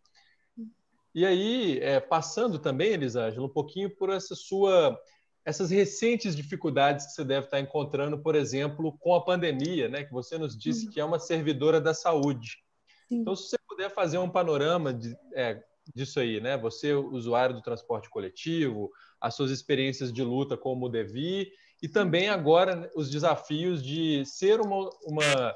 E 1.16 1.26
aí, 1.26 1.80
é, 1.80 2.00
passando 2.00 2.60
também, 2.60 2.90
Elisângela, 2.90 3.46
um 3.46 3.50
pouquinho 3.50 3.90
por 3.90 4.12
essa 4.12 4.36
sua, 4.36 5.00
essas 5.44 5.72
recentes 5.72 6.36
dificuldades 6.36 7.08
que 7.08 7.12
você 7.14 7.26
deve 7.26 7.48
estar 7.48 7.60
encontrando, 7.60 8.20
por 8.20 8.36
exemplo, 8.36 8.96
com 9.00 9.16
a 9.16 9.24
pandemia, 9.24 9.90
né, 9.90 10.04
que 10.04 10.14
você 10.14 10.38
nos 10.38 10.56
disse 10.56 10.86
uhum. 10.86 10.92
que 10.92 11.00
é 11.00 11.06
uma 11.06 11.18
servidora 11.18 11.82
da 11.82 11.96
saúde. 11.96 12.67
Sim. 13.08 13.22
Então, 13.22 13.36
se 13.36 13.50
você 13.50 13.58
puder 13.68 13.90
fazer 13.90 14.18
um 14.18 14.30
panorama 14.30 14.94
de, 14.94 15.18
é, 15.34 15.64
disso 15.96 16.20
aí, 16.20 16.40
né? 16.40 16.58
Você, 16.58 16.94
usuário 16.94 17.56
do 17.56 17.62
transporte 17.62 18.10
coletivo, 18.10 18.92
as 19.20 19.36
suas 19.36 19.52
experiências 19.52 20.12
de 20.12 20.24
luta 20.24 20.58
como 20.58 20.86
o 20.86 20.90
Devi, 20.90 21.52
e 21.82 21.88
também 21.88 22.30
agora 22.30 22.76
né, 22.76 22.90
os 22.96 23.10
desafios 23.10 23.84
de 23.84 24.26
ser 24.26 24.60
uma, 24.60 24.90
uma 25.04 25.56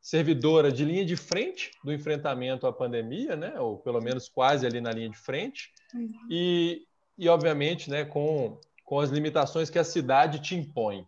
servidora 0.00 0.70
de 0.70 0.84
linha 0.84 1.04
de 1.04 1.16
frente 1.16 1.70
do 1.82 1.92
enfrentamento 1.92 2.66
à 2.66 2.72
pandemia, 2.72 3.36
né? 3.36 3.58
Ou 3.58 3.78
pelo 3.78 4.00
menos 4.00 4.28
quase 4.28 4.66
ali 4.66 4.80
na 4.80 4.92
linha 4.92 5.08
de 5.08 5.18
frente, 5.18 5.72
uhum. 5.94 6.10
e, 6.30 6.86
e 7.18 7.28
obviamente, 7.28 7.90
né, 7.90 8.04
com 8.04 8.60
com 8.86 9.00
as 9.00 9.10
limitações 9.10 9.68
que 9.68 9.80
a 9.80 9.84
cidade 9.84 10.38
te 10.38 10.54
impõe. 10.54 11.06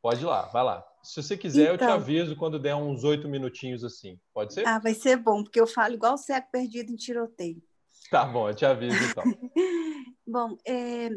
Pode 0.00 0.22
ir 0.22 0.26
lá, 0.26 0.42
vai 0.42 0.62
lá. 0.62 0.86
Se 1.02 1.22
você 1.22 1.36
quiser, 1.36 1.62
então, 1.62 1.72
eu 1.72 1.78
te 1.78 1.84
então. 1.84 1.94
aviso 1.94 2.36
quando 2.36 2.58
der 2.58 2.74
uns 2.74 3.04
oito 3.04 3.28
minutinhos 3.28 3.82
assim. 3.84 4.18
Pode 4.32 4.54
ser? 4.54 4.66
Ah, 4.66 4.78
vai 4.78 4.94
ser 4.94 5.16
bom, 5.16 5.42
porque 5.42 5.60
eu 5.60 5.66
falo 5.66 5.94
igual 5.94 6.14
o 6.14 6.18
cego 6.18 6.46
perdido 6.52 6.92
em 6.92 6.96
tiroteio. 6.96 7.62
Tá 8.10 8.24
bom, 8.24 8.48
eu 8.48 8.54
te 8.56 8.66
aviso 8.66 8.96
então. 9.04 9.22
bom, 10.26 10.56
é, 10.66 11.10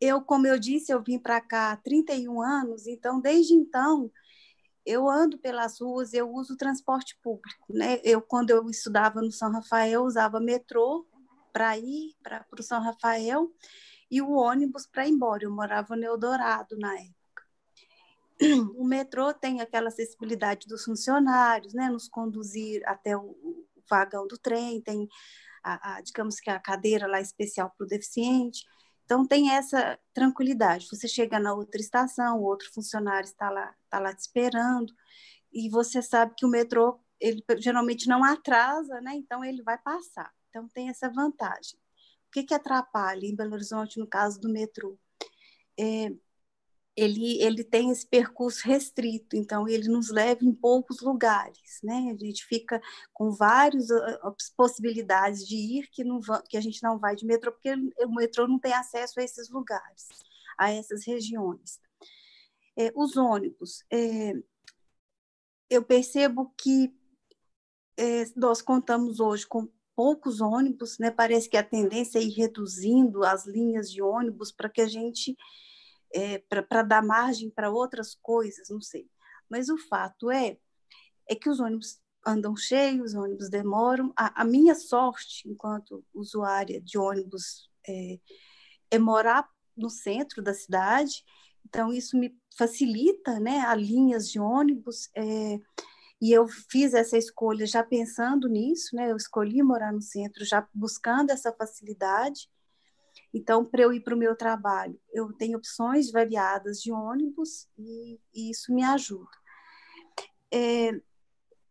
eu, 0.00 0.20
como 0.20 0.44
eu 0.44 0.58
disse, 0.58 0.92
eu 0.92 1.00
vim 1.00 1.16
para 1.16 1.40
cá 1.40 1.70
há 1.70 1.76
31 1.76 2.42
anos, 2.42 2.88
então, 2.88 3.20
desde 3.20 3.54
então, 3.54 4.10
eu 4.84 5.08
ando 5.08 5.38
pelas 5.38 5.80
ruas, 5.80 6.12
eu 6.12 6.28
uso 6.32 6.56
transporte 6.56 7.16
público. 7.22 7.72
Né? 7.72 8.00
Eu, 8.02 8.20
quando 8.20 8.50
eu 8.50 8.68
estudava 8.68 9.20
no 9.22 9.30
São 9.30 9.52
Rafael, 9.52 10.02
usava 10.02 10.40
metrô 10.40 11.06
para 11.52 11.78
ir 11.78 12.14
para 12.22 12.44
o 12.58 12.62
São 12.62 12.82
Rafael 12.82 13.48
e 14.10 14.20
o 14.20 14.32
ônibus 14.32 14.86
para 14.86 15.06
ir 15.06 15.12
embora. 15.12 15.44
Eu 15.44 15.52
morava 15.52 15.94
no 15.94 16.04
Eldorado 16.04 16.76
na 16.76 16.94
época. 16.94 17.21
O 18.76 18.84
metrô 18.84 19.32
tem 19.32 19.60
aquela 19.60 19.88
acessibilidade 19.88 20.66
dos 20.66 20.84
funcionários, 20.84 21.74
né? 21.74 21.88
nos 21.88 22.08
conduzir 22.08 22.82
até 22.86 23.16
o, 23.16 23.20
o 23.20 23.66
vagão 23.88 24.26
do 24.26 24.36
trem, 24.38 24.80
tem, 24.80 25.08
a, 25.62 25.96
a, 25.96 26.00
digamos 26.00 26.40
que 26.40 26.50
a 26.50 26.58
cadeira 26.58 27.06
lá 27.06 27.20
especial 27.20 27.72
para 27.76 27.84
o 27.84 27.88
deficiente. 27.88 28.64
Então, 29.04 29.26
tem 29.26 29.50
essa 29.50 29.98
tranquilidade. 30.14 30.88
Você 30.90 31.06
chega 31.06 31.38
na 31.38 31.54
outra 31.54 31.80
estação, 31.80 32.38
o 32.38 32.44
outro 32.44 32.70
funcionário 32.72 33.26
está 33.26 33.50
lá, 33.50 33.74
está 33.84 33.98
lá 33.98 34.14
te 34.14 34.20
esperando, 34.20 34.92
e 35.52 35.68
você 35.68 36.00
sabe 36.00 36.34
que 36.36 36.46
o 36.46 36.48
metrô, 36.48 36.98
ele 37.20 37.44
geralmente 37.58 38.08
não 38.08 38.24
atrasa, 38.24 39.00
né? 39.00 39.14
Então, 39.14 39.44
ele 39.44 39.62
vai 39.62 39.78
passar. 39.78 40.32
Então, 40.48 40.68
tem 40.68 40.88
essa 40.88 41.10
vantagem. 41.10 41.78
O 42.28 42.32
que, 42.32 42.44
que 42.44 42.54
atrapalha 42.54 43.26
em 43.26 43.36
Belo 43.36 43.52
Horizonte, 43.52 43.98
no 43.98 44.06
caso 44.06 44.40
do 44.40 44.48
metrô? 44.48 44.98
É, 45.78 46.10
ele, 46.96 47.42
ele 47.42 47.64
tem 47.64 47.90
esse 47.90 48.06
percurso 48.06 48.66
restrito, 48.66 49.34
então 49.34 49.66
ele 49.66 49.88
nos 49.88 50.10
leva 50.10 50.44
em 50.44 50.52
poucos 50.52 51.00
lugares, 51.00 51.80
né? 51.82 52.12
A 52.12 52.24
gente 52.24 52.44
fica 52.44 52.80
com 53.12 53.30
várias 53.30 53.88
possibilidades 54.56 55.46
de 55.46 55.56
ir 55.56 55.88
que, 55.90 56.04
não 56.04 56.20
que 56.48 56.56
a 56.56 56.60
gente 56.60 56.82
não 56.82 56.98
vai 56.98 57.16
de 57.16 57.24
metrô, 57.24 57.50
porque 57.50 57.72
o 57.72 58.14
metrô 58.14 58.46
não 58.46 58.58
tem 58.58 58.74
acesso 58.74 59.18
a 59.20 59.22
esses 59.22 59.48
lugares, 59.48 60.08
a 60.58 60.70
essas 60.70 61.06
regiões. 61.06 61.80
É, 62.76 62.92
os 62.94 63.16
ônibus, 63.16 63.84
é, 63.90 64.34
eu 65.70 65.82
percebo 65.82 66.52
que 66.58 66.94
é, 67.96 68.24
nós 68.36 68.60
contamos 68.60 69.18
hoje 69.18 69.46
com 69.46 69.68
poucos 69.96 70.40
ônibus, 70.42 70.98
né? 70.98 71.10
Parece 71.10 71.48
que 71.48 71.56
a 71.56 71.62
tendência 71.62 72.18
é 72.18 72.22
ir 72.22 72.30
reduzindo 72.30 73.24
as 73.24 73.46
linhas 73.46 73.90
de 73.90 74.02
ônibus 74.02 74.52
para 74.52 74.68
que 74.68 74.80
a 74.80 74.86
gente 74.88 75.36
é, 76.14 76.38
para 76.38 76.82
dar 76.82 77.02
margem 77.02 77.50
para 77.50 77.70
outras 77.70 78.14
coisas, 78.14 78.68
não 78.70 78.80
sei. 78.80 79.08
Mas 79.48 79.68
o 79.68 79.76
fato 79.76 80.30
é, 80.30 80.56
é 81.28 81.34
que 81.34 81.48
os 81.48 81.60
ônibus 81.60 82.00
andam 82.26 82.56
cheios, 82.56 83.12
os 83.12 83.14
ônibus 83.14 83.48
demoram. 83.50 84.12
A, 84.16 84.42
a 84.42 84.44
minha 84.44 84.74
sorte, 84.74 85.48
enquanto 85.48 86.04
usuária 86.14 86.80
de 86.80 86.98
ônibus, 86.98 87.68
é, 87.86 88.18
é, 88.90 88.98
morar 88.98 89.48
no 89.76 89.90
centro 89.90 90.42
da 90.42 90.54
cidade, 90.54 91.24
então 91.66 91.92
isso 91.92 92.16
me 92.16 92.36
facilita 92.56 93.40
né, 93.40 93.60
a 93.60 93.74
linhas 93.74 94.28
de 94.30 94.38
ônibus. 94.38 95.08
É, 95.16 95.58
e 96.20 96.30
eu 96.30 96.46
fiz 96.46 96.94
essa 96.94 97.18
escolha 97.18 97.66
já 97.66 97.82
pensando 97.82 98.48
nisso, 98.48 98.94
né? 98.94 99.10
Eu 99.10 99.16
escolhi 99.16 99.60
morar 99.60 99.92
no 99.92 100.00
centro 100.00 100.44
já 100.44 100.66
buscando 100.72 101.30
essa 101.30 101.52
facilidade. 101.52 102.48
Então, 103.34 103.64
para 103.64 103.82
eu 103.82 103.92
ir 103.92 104.00
para 104.00 104.14
o 104.14 104.18
meu 104.18 104.36
trabalho, 104.36 105.00
eu 105.12 105.32
tenho 105.32 105.56
opções 105.56 106.10
variadas 106.10 106.80
de 106.80 106.92
ônibus 106.92 107.66
e, 107.78 108.20
e 108.34 108.50
isso 108.50 108.74
me 108.74 108.84
ajuda. 108.84 109.30
É, 110.52 110.92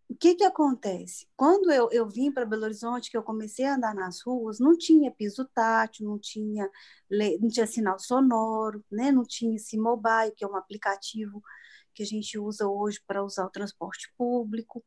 o 0.09 0.15
que, 0.19 0.35
que 0.35 0.43
acontece? 0.43 1.27
Quando 1.37 1.71
eu, 1.71 1.89
eu 1.91 2.09
vim 2.09 2.31
para 2.31 2.45
Belo 2.45 2.63
Horizonte, 2.63 3.09
que 3.09 3.15
eu 3.15 3.23
comecei 3.23 3.65
a 3.65 3.75
andar 3.75 3.95
nas 3.95 4.21
ruas, 4.21 4.59
não 4.59 4.77
tinha 4.77 5.11
piso 5.11 5.47
tátil, 5.53 6.05
não 6.05 6.19
tinha, 6.19 6.69
não 7.39 7.47
tinha 7.47 7.67
sinal 7.67 7.97
sonoro, 7.99 8.83
né? 8.91 9.11
não 9.11 9.23
tinha 9.23 9.55
esse 9.55 9.77
mobile, 9.77 10.33
que 10.35 10.43
é 10.43 10.47
um 10.47 10.55
aplicativo 10.55 11.41
que 11.93 12.03
a 12.03 12.05
gente 12.05 12.37
usa 12.37 12.67
hoje 12.67 12.99
para 13.07 13.23
usar 13.23 13.45
o 13.45 13.51
transporte 13.51 14.11
público. 14.17 14.83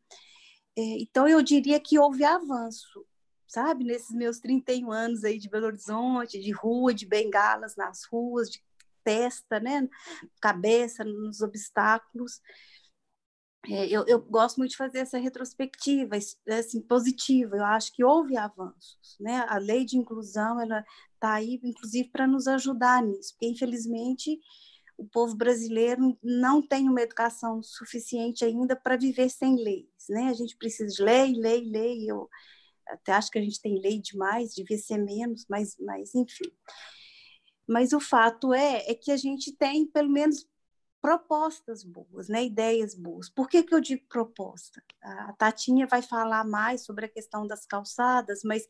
É, 0.76 0.82
então, 1.00 1.28
eu 1.28 1.40
diria 1.40 1.78
que 1.80 1.98
houve 1.98 2.24
avanço 2.24 3.06
sabe? 3.54 3.84
Nesses 3.84 4.14
meus 4.14 4.40
31 4.40 4.90
anos 4.90 5.24
aí 5.24 5.38
de 5.38 5.48
Belo 5.48 5.66
Horizonte, 5.66 6.40
de 6.40 6.50
rua, 6.50 6.92
de 6.92 7.06
bengalas 7.06 7.76
nas 7.76 8.04
ruas, 8.04 8.50
de 8.50 8.60
testa, 9.04 9.60
né? 9.60 9.88
Cabeça 10.40 11.04
nos 11.04 11.40
obstáculos. 11.40 12.40
É, 13.66 13.86
eu, 13.86 14.04
eu, 14.06 14.20
gosto 14.20 14.58
muito 14.58 14.72
de 14.72 14.76
fazer 14.76 14.98
essa 14.98 15.18
retrospectiva, 15.18 16.16
assim, 16.50 16.82
positiva. 16.82 17.56
Eu 17.56 17.64
acho 17.64 17.94
que 17.94 18.04
houve 18.04 18.36
avanços, 18.36 19.16
né? 19.20 19.46
A 19.48 19.58
lei 19.58 19.84
de 19.84 19.96
inclusão, 19.96 20.60
ela 20.60 20.84
está 21.14 21.34
aí, 21.34 21.60
inclusive, 21.62 22.10
para 22.10 22.26
nos 22.26 22.46
ajudar 22.48 23.02
nisso, 23.02 23.32
porque, 23.32 23.46
infelizmente, 23.46 24.38
o 24.98 25.06
povo 25.06 25.34
brasileiro 25.36 26.16
não 26.22 26.60
tem 26.60 26.88
uma 26.88 27.00
educação 27.02 27.62
suficiente 27.62 28.44
ainda 28.44 28.76
para 28.76 28.96
viver 28.96 29.30
sem 29.30 29.56
leis, 29.56 29.86
né? 30.10 30.28
A 30.28 30.34
gente 30.34 30.56
precisa 30.56 30.94
de 30.94 31.02
lei, 31.02 31.34
lei, 31.34 31.64
lei. 31.64 32.10
Eu, 32.10 32.28
até 32.88 33.12
acho 33.12 33.30
que 33.30 33.38
a 33.38 33.42
gente 33.42 33.60
tem 33.60 33.80
lei 33.80 34.00
demais, 34.00 34.54
devia 34.54 34.78
ser 34.78 34.98
menos, 34.98 35.46
mas, 35.48 35.76
mas 35.78 36.14
enfim. 36.14 36.50
Mas 37.66 37.92
o 37.92 38.00
fato 38.00 38.52
é, 38.52 38.90
é 38.90 38.94
que 38.94 39.10
a 39.10 39.16
gente 39.16 39.52
tem, 39.56 39.86
pelo 39.86 40.10
menos, 40.10 40.46
propostas 41.04 41.84
boas, 41.84 42.28
né? 42.30 42.44
ideias 42.44 42.94
boas. 42.94 43.28
Por 43.28 43.46
que, 43.46 43.62
que 43.62 43.74
eu 43.74 43.80
digo 43.80 44.06
proposta? 44.08 44.82
A 45.02 45.34
Tatinha 45.34 45.86
vai 45.86 46.00
falar 46.00 46.44
mais 46.44 46.84
sobre 46.84 47.04
a 47.04 47.08
questão 47.10 47.46
das 47.46 47.66
calçadas, 47.66 48.40
mas 48.42 48.66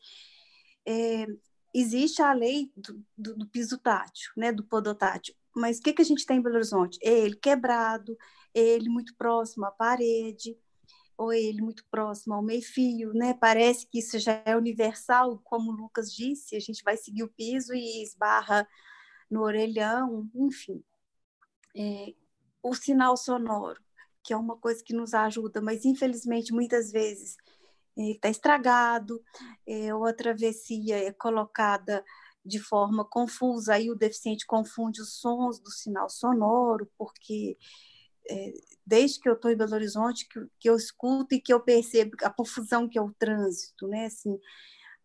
é, 0.85 1.25
existe 1.73 2.21
a 2.21 2.33
lei 2.33 2.71
do, 2.75 3.01
do, 3.17 3.37
do, 3.37 3.47
piso 3.47 3.77
tátil, 3.77 4.31
né? 4.35 4.51
do 4.51 4.65
podotátil. 4.65 5.33
Mas 5.55 5.79
o 5.79 5.81
que, 5.81 5.93
que 5.93 6.01
a 6.01 6.05
gente 6.05 6.25
tem 6.25 6.37
em 6.37 6.41
Belo 6.41 6.55
Horizonte? 6.55 6.99
Ele 7.01 7.37
quebrado, 7.37 8.17
ele 8.53 8.89
muito 8.89 9.15
próximo 9.15 9.65
à 9.65 9.71
parede, 9.71 10.57
ou 11.17 11.31
ele 11.31 11.61
muito 11.61 11.85
próximo 11.89 12.33
ao 12.33 12.43
meio-fio, 12.43 13.13
né? 13.13 13.33
Parece 13.33 13.87
que 13.87 13.99
isso 13.99 14.19
já 14.19 14.41
é 14.45 14.55
universal, 14.55 15.39
como 15.43 15.71
o 15.71 15.75
Lucas 15.75 16.11
disse, 16.11 16.55
a 16.55 16.59
gente 16.59 16.83
vai 16.83 16.97
seguir 16.97 17.23
o 17.23 17.29
piso 17.29 17.73
e 17.73 18.03
esbarra 18.03 18.67
no 19.29 19.41
orelhão, 19.41 20.29
enfim. 20.35 20.83
É, 21.75 22.13
o 22.61 22.73
sinal 22.73 23.15
sonoro, 23.15 23.81
que 24.23 24.33
é 24.33 24.37
uma 24.37 24.57
coisa 24.57 24.83
que 24.83 24.93
nos 24.93 25.13
ajuda, 25.13 25.61
mas 25.61 25.85
infelizmente 25.85 26.53
muitas 26.53 26.91
vezes 26.91 27.37
está 27.97 28.27
é, 28.27 28.31
estragado, 28.31 29.23
é, 29.67 29.93
ou 29.93 30.05
a 30.05 30.13
travessia 30.13 30.97
é 30.97 31.11
colocada 31.11 32.03
de 32.45 32.59
forma 32.59 33.03
confusa, 33.05 33.73
aí 33.73 33.89
o 33.89 33.95
deficiente 33.95 34.45
confunde 34.45 35.01
os 35.01 35.19
sons 35.19 35.59
do 35.59 35.71
sinal 35.71 36.09
sonoro, 36.09 36.89
porque 36.97 37.57
é, 38.29 38.53
desde 38.85 39.19
que 39.19 39.29
eu 39.29 39.33
estou 39.33 39.51
em 39.51 39.57
Belo 39.57 39.73
Horizonte, 39.73 40.27
que, 40.27 40.39
que, 40.59 40.69
eu 40.69 40.75
escuto 40.75 41.35
e 41.35 41.41
que 41.41 41.53
eu 41.53 41.59
percebo 41.59 42.15
a 42.23 42.29
confusão 42.29 42.87
que 42.87 42.97
é 42.97 43.01
o 43.01 43.13
trânsito, 43.13 43.87
né? 43.87 44.05
Assim, 44.05 44.39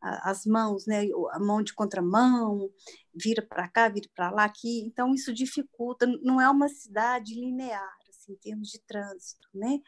a, 0.01 0.31
as 0.31 0.47
mãos, 0.47 0.87
né? 0.87 1.07
A 1.33 1.39
mão 1.39 1.63
de 1.63 1.75
contramão, 1.75 2.71
vira 3.15 3.43
para 3.43 3.69
cá, 3.69 3.89
vira 3.89 4.09
para 4.15 4.31
lá, 4.31 4.45
aqui. 4.45 4.81
Então, 4.81 5.15
isso 5.15 5.33
dificulta. 5.33 6.07
Não 6.23 6.41
é 6.41 6.49
uma 6.49 6.69
cidade 6.69 7.35
linear, 7.35 7.97
assim, 8.09 8.33
em 8.33 8.37
termos 8.37 8.69
de 8.69 8.81
trânsito, 8.81 9.49
né? 9.55 9.81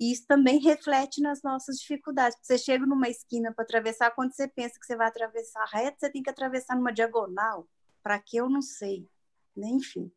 E 0.00 0.10
isso 0.10 0.26
também 0.26 0.58
reflete 0.58 1.20
nas 1.20 1.42
nossas 1.42 1.76
dificuldades. 1.76 2.36
Você 2.42 2.58
chega 2.58 2.84
numa 2.84 3.08
esquina 3.08 3.52
para 3.54 3.64
atravessar, 3.64 4.10
quando 4.10 4.32
você 4.32 4.48
pensa 4.48 4.78
que 4.78 4.86
você 4.86 4.96
vai 4.96 5.06
atravessar 5.06 5.64
reto, 5.66 6.00
você 6.00 6.10
tem 6.10 6.22
que 6.22 6.30
atravessar 6.30 6.76
numa 6.76 6.92
diagonal. 6.92 7.68
Para 8.02 8.18
que 8.18 8.36
eu 8.36 8.50
não 8.50 8.60
sei, 8.60 9.08
né? 9.56 9.68
Enfim. 9.68 10.10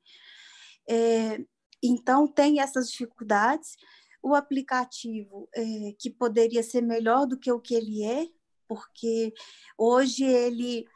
É, 0.90 1.40
então, 1.88 2.28
tem 2.28 2.60
essas 2.60 2.90
dificuldades. 2.90 3.76
O 4.22 4.34
aplicativo, 4.34 5.48
é, 5.54 5.94
que 6.00 6.10
poderia 6.10 6.64
ser 6.64 6.82
melhor 6.82 7.26
do 7.26 7.38
que 7.38 7.52
o 7.52 7.60
que 7.60 7.76
ele 7.76 8.04
é, 8.04 8.28
porque 8.68 9.34
hoje 9.78 10.24
ele 10.24 10.88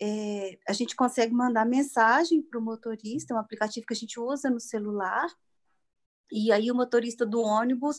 é, 0.00 0.58
a 0.68 0.72
gente 0.72 0.94
consegue 0.94 1.34
mandar 1.34 1.64
mensagem 1.64 2.42
para 2.42 2.60
o 2.60 2.62
motorista, 2.62 3.32
é 3.32 3.36
um 3.36 3.40
aplicativo 3.40 3.86
que 3.86 3.94
a 3.94 3.96
gente 3.96 4.20
usa 4.20 4.48
no 4.50 4.60
celular, 4.60 5.26
e 6.30 6.52
aí 6.52 6.70
o 6.70 6.74
motorista 6.74 7.24
do 7.24 7.40
ônibus, 7.40 7.98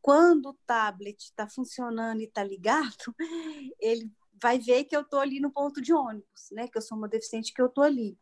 quando 0.00 0.50
o 0.50 0.58
tablet 0.66 1.18
está 1.18 1.48
funcionando 1.48 2.20
e 2.20 2.24
está 2.24 2.42
ligado, 2.42 3.14
ele 3.80 4.12
vai 4.40 4.58
ver 4.58 4.84
que 4.84 4.96
eu 4.96 5.02
estou 5.02 5.20
ali 5.20 5.40
no 5.40 5.50
ponto 5.50 5.80
de 5.80 5.92
ônibus, 5.92 6.48
né? 6.52 6.68
Que 6.68 6.78
eu 6.78 6.82
sou 6.82 6.96
uma 6.96 7.08
deficiente, 7.08 7.52
que 7.52 7.60
eu 7.60 7.66
estou 7.66 7.84
ali. 7.84 8.18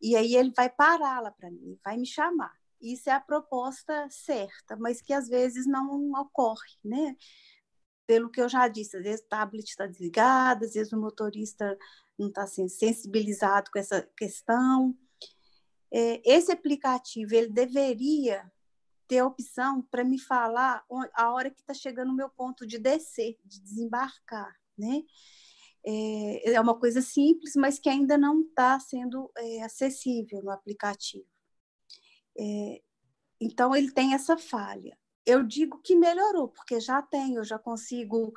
E 0.00 0.16
aí 0.16 0.36
ele 0.36 0.52
vai 0.56 0.70
parar 0.70 1.20
lá 1.20 1.30
para 1.30 1.50
mim, 1.50 1.78
vai 1.84 1.96
me 1.96 2.06
chamar. 2.06 2.52
Isso 2.80 3.10
é 3.10 3.12
a 3.12 3.20
proposta 3.20 4.08
certa, 4.10 4.76
mas 4.76 5.00
que 5.00 5.12
às 5.12 5.28
vezes 5.28 5.66
não 5.66 6.12
ocorre, 6.12 6.76
né? 6.84 7.16
Pelo 8.06 8.30
que 8.30 8.40
eu 8.40 8.48
já 8.48 8.68
disse, 8.68 8.96
às 8.96 9.02
vezes 9.02 9.20
o 9.24 9.28
tablet 9.28 9.68
está 9.68 9.86
desligado, 9.86 10.64
às 10.64 10.74
vezes 10.74 10.92
o 10.92 11.00
motorista 11.00 11.76
não 12.18 12.28
está 12.28 12.44
assim, 12.44 12.68
sensibilizado 12.68 13.70
com 13.70 13.78
essa 13.78 14.02
questão. 14.16 14.96
É, 15.92 16.20
esse 16.24 16.52
aplicativo 16.52 17.34
ele 17.34 17.48
deveria 17.48 18.50
ter 19.06 19.18
a 19.18 19.26
opção 19.26 19.82
para 19.90 20.04
me 20.04 20.18
falar 20.18 20.84
a 21.14 21.32
hora 21.32 21.50
que 21.50 21.60
está 21.60 21.72
chegando 21.72 22.10
o 22.10 22.16
meu 22.16 22.28
ponto 22.28 22.66
de 22.66 22.78
descer, 22.78 23.38
de 23.44 23.60
desembarcar, 23.60 24.54
né? 24.76 25.02
É, 25.84 26.52
é 26.52 26.60
uma 26.60 26.78
coisa 26.78 27.00
simples, 27.00 27.54
mas 27.56 27.78
que 27.78 27.88
ainda 27.88 28.18
não 28.18 28.42
está 28.42 28.78
sendo 28.78 29.30
é, 29.36 29.62
acessível 29.62 30.42
no 30.42 30.50
aplicativo. 30.50 31.26
É, 32.38 32.80
então, 33.40 33.74
ele 33.74 33.90
tem 33.92 34.14
essa 34.14 34.36
falha. 34.36 34.96
Eu 35.26 35.42
digo 35.44 35.80
que 35.82 35.94
melhorou, 35.96 36.48
porque 36.48 36.80
já 36.80 37.02
tem, 37.02 37.34
eu 37.34 37.44
já 37.44 37.58
consigo 37.58 38.32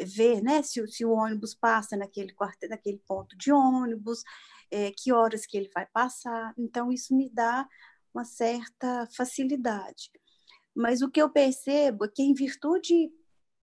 ver 0.00 0.42
né, 0.42 0.62
se, 0.62 0.86
se 0.88 1.04
o 1.04 1.12
ônibus 1.12 1.54
passa 1.54 1.96
naquele, 1.96 2.32
quarto, 2.32 2.68
naquele 2.68 2.98
ponto 3.06 3.36
de 3.36 3.52
ônibus, 3.52 4.22
é, 4.70 4.90
que 4.90 5.12
horas 5.12 5.46
que 5.46 5.56
ele 5.56 5.70
vai 5.74 5.86
passar. 5.86 6.52
Então, 6.58 6.92
isso 6.92 7.14
me 7.16 7.30
dá 7.30 7.66
uma 8.12 8.24
certa 8.24 9.08
facilidade. 9.16 10.10
Mas 10.74 11.02
o 11.02 11.10
que 11.10 11.22
eu 11.22 11.30
percebo 11.30 12.04
é 12.04 12.08
que, 12.08 12.22
em 12.22 12.34
virtude 12.34 13.10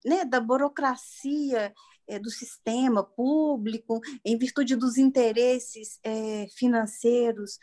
né, 0.04 0.24
da 0.24 0.40
burocracia 0.40 1.72
é, 2.06 2.18
do 2.18 2.30
sistema 2.30 3.04
público, 3.04 4.00
em 4.24 4.36
virtude 4.36 4.76
dos 4.76 4.98
interesses 4.98 5.98
é, 6.02 6.46
financeiros 6.56 7.58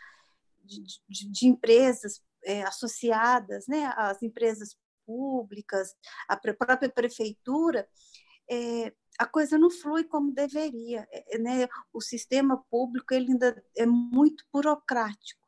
de, 0.68 1.32
de, 1.32 1.48
empresas 1.48 2.22
é, 2.44 2.64
associadas 2.64 3.66
né, 3.68 3.92
às 3.96 4.22
empresas 4.22 4.76
públicas, 5.06 5.96
a 6.28 6.36
própria 6.36 6.90
prefeitura, 6.90 7.88
é, 8.50 8.94
a 9.18 9.26
coisa 9.26 9.58
não 9.58 9.70
flui 9.70 10.04
como 10.04 10.34
deveria. 10.34 11.08
É, 11.12 11.38
né? 11.38 11.68
O 11.94 12.02
sistema 12.02 12.64
público 12.70 13.14
ele 13.14 13.32
ainda 13.32 13.64
é 13.76 13.86
muito 13.86 14.44
burocrático. 14.52 15.48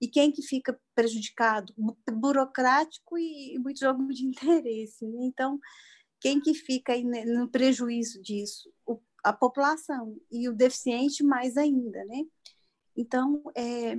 E 0.00 0.06
quem 0.06 0.30
que 0.30 0.42
fica 0.42 0.78
prejudicado? 0.94 1.74
Burocrático 2.10 3.18
e, 3.18 3.54
e 3.54 3.58
muito 3.58 3.80
jogo 3.80 4.06
de 4.08 4.24
interesse. 4.26 5.04
Né? 5.06 5.24
Então, 5.24 5.58
quem 6.20 6.40
que 6.40 6.54
fica 6.54 6.92
aí 6.92 7.04
no 7.04 7.48
prejuízo 7.48 8.22
disso? 8.22 8.72
O, 8.86 9.00
a 9.24 9.32
população 9.32 10.16
e 10.30 10.48
o 10.48 10.54
deficiente 10.54 11.24
mais 11.24 11.56
ainda, 11.56 12.04
né? 12.04 12.22
Então, 12.96 13.42
é, 13.56 13.96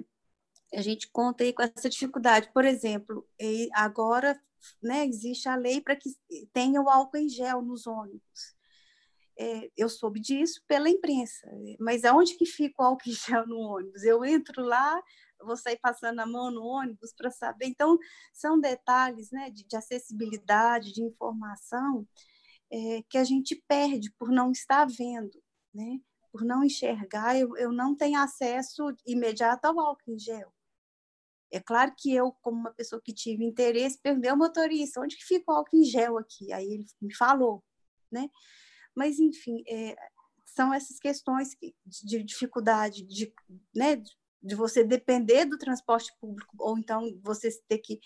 a 0.74 0.82
gente 0.82 1.10
conta 1.12 1.44
aí 1.44 1.54
com 1.54 1.64
essa 1.64 1.90
dificuldade. 1.90 2.52
Por 2.54 2.66
exemplo, 2.66 3.28
agora 3.74 4.40
né, 4.82 5.06
existe 5.06 5.48
a 5.50 5.56
lei 5.56 5.82
para 5.82 5.96
que 5.96 6.10
tenha 6.54 6.82
o 6.82 6.90
álcool 6.90 7.18
em 7.18 7.30
gel 7.30 7.62
nos 7.62 7.88
ônibus. 7.88 8.58
É, 9.42 9.72
eu 9.78 9.88
soube 9.88 10.20
disso 10.20 10.62
pela 10.68 10.90
imprensa, 10.90 11.50
mas 11.80 12.04
aonde 12.04 12.36
que 12.36 12.46
fica 12.46 12.84
o 12.84 12.86
álcool 12.86 13.10
em 13.10 13.14
gel 13.14 13.48
no 13.48 13.58
ônibus? 13.58 14.04
Eu 14.04 14.26
entro 14.26 14.62
lá, 14.62 15.02
vou 15.42 15.56
sair 15.56 15.80
passando 15.80 16.20
a 16.20 16.26
mão 16.26 16.52
no 16.52 16.62
ônibus 16.62 17.14
para 17.14 17.32
saber. 17.32 17.68
Então, 17.68 17.98
são 18.34 18.60
detalhes 18.60 19.32
né, 19.32 19.50
de, 19.50 19.66
de 19.66 19.78
acessibilidade, 19.78 20.92
de 20.92 21.02
informação, 21.02 22.06
é, 22.72 23.02
que 23.10 23.18
a 23.18 23.24
gente 23.24 23.56
perde 23.68 24.12
por 24.20 24.30
não 24.30 24.52
estar 24.52 24.86
vendo, 24.86 25.42
né? 25.74 26.00
por 26.32 26.44
não 26.44 26.64
enxergar, 26.64 27.38
eu, 27.38 27.58
eu 27.58 27.72
não 27.72 27.96
tenho 27.96 28.20
acesso 28.20 28.84
imediato 29.06 29.66
ao 29.66 29.80
álcool 29.80 30.12
em 30.12 30.20
gel. 30.20 30.54
É 31.52 31.60
claro 31.60 31.94
que 31.98 32.14
eu, 32.14 32.32
como 32.42 32.60
uma 32.60 32.72
pessoa 32.72 33.02
que 33.02 33.14
tive 33.14 33.44
interesse, 33.44 34.00
perguntei 34.02 34.30
ao 34.30 34.38
motorista, 34.38 35.02
onde 35.02 35.18
que 35.18 35.26
fica 35.26 35.52
o 35.52 35.56
álcool 35.56 35.78
em 35.78 35.84
gel 35.84 36.18
aqui? 36.18 36.54
Aí 36.54 36.66
ele 36.66 36.86
me 37.02 37.14
falou, 37.14 37.64
né? 38.12 38.30
Mas, 38.96 39.20
enfim, 39.20 39.64
é, 39.68 39.96
são 40.46 40.74
essas 40.74 41.00
questões 41.00 41.56
de 41.86 42.24
dificuldade 42.24 43.04
de, 43.04 43.34
né, 43.76 43.96
de 44.42 44.56
você 44.56 44.84
depender 44.84 45.46
do 45.46 45.58
transporte 45.58 46.14
público, 46.20 46.56
ou 46.60 46.78
então 46.78 47.02
você 47.24 47.50
ter 47.68 47.80
que 47.80 48.00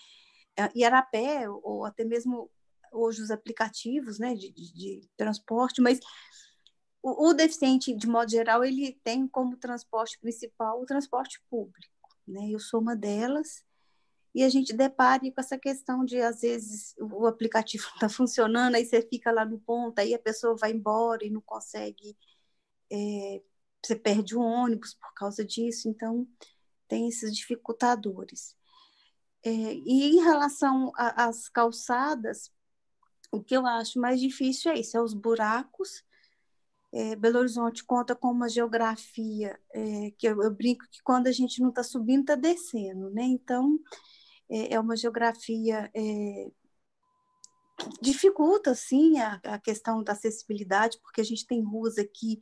é, 0.56 0.70
ir 0.74 0.84
a 0.84 1.02
pé, 1.02 1.48
ou 1.48 1.84
até 1.84 2.04
mesmo 2.04 2.50
hoje 2.92 3.20
os 3.20 3.30
aplicativos 3.30 4.18
né, 4.18 4.34
de, 4.34 4.52
de, 4.52 4.72
de 4.72 5.08
transporte, 5.16 5.82
mas 5.82 6.00
o, 7.02 7.28
o, 7.28 7.34
deficiente, 7.34 7.94
de 7.94 8.06
modo 8.06 8.30
geral, 8.30 8.64
ele 8.64 8.98
tem 9.04 9.28
como 9.28 9.56
transporte 9.56 10.18
principal 10.18 10.80
o 10.80 10.86
transporte 10.86 11.42
público 11.50 11.93
né? 12.26 12.48
Eu 12.50 12.58
sou 12.58 12.80
uma 12.80 12.96
delas. 12.96 13.64
E 14.34 14.42
a 14.42 14.48
gente 14.48 14.72
depare 14.72 15.30
com 15.30 15.40
essa 15.40 15.56
questão 15.56 16.04
de, 16.04 16.20
às 16.20 16.40
vezes, 16.40 16.94
o 16.98 17.26
aplicativo 17.26 17.84
não 17.86 17.94
está 17.94 18.08
funcionando, 18.08 18.74
aí 18.74 18.84
você 18.84 19.00
fica 19.02 19.30
lá 19.30 19.44
no 19.44 19.60
ponto, 19.60 19.98
aí 19.98 20.14
a 20.14 20.18
pessoa 20.18 20.56
vai 20.56 20.72
embora 20.72 21.24
e 21.24 21.30
não 21.30 21.40
consegue, 21.40 22.16
é, 22.90 23.42
você 23.84 23.94
perde 23.94 24.36
o 24.36 24.40
ônibus 24.40 24.94
por 24.94 25.14
causa 25.14 25.44
disso, 25.44 25.88
então 25.88 26.26
tem 26.88 27.08
esses 27.08 27.34
dificultadores. 27.34 28.56
É, 29.44 29.50
e 29.50 30.16
em 30.16 30.22
relação 30.22 30.90
às 30.96 31.48
calçadas, 31.48 32.50
o 33.30 33.42
que 33.42 33.56
eu 33.56 33.66
acho 33.66 34.00
mais 34.00 34.20
difícil 34.20 34.72
é 34.72 34.80
isso, 34.80 34.96
é 34.96 35.02
os 35.02 35.14
buracos 35.14 36.02
é, 36.94 37.16
Belo 37.16 37.40
Horizonte 37.40 37.84
conta 37.84 38.14
com 38.14 38.28
uma 38.28 38.48
geografia 38.48 39.58
é, 39.72 40.12
que 40.16 40.28
eu, 40.28 40.40
eu, 40.40 40.50
brinco 40.54 40.86
que 40.88 41.02
quando 41.02 41.26
a 41.26 41.32
gente 41.32 41.60
não 41.60 41.70
está 41.70 41.82
subindo, 41.82 42.20
está 42.20 42.36
descendo, 42.36 43.10
né? 43.10 43.24
Então, 43.24 43.80
é, 44.48 44.74
é 44.74 44.80
uma 44.80 44.96
geografia 44.96 45.90
é, 45.92 46.50
que 47.76 48.00
dificulta, 48.00 48.76
sim, 48.76 49.18
a, 49.18 49.40
a, 49.42 49.58
questão 49.58 50.04
da 50.04 50.12
acessibilidade, 50.12 51.00
porque 51.02 51.20
a 51.20 51.24
gente 51.24 51.44
tem 51.44 51.60
ruas 51.64 51.98
aqui 51.98 52.38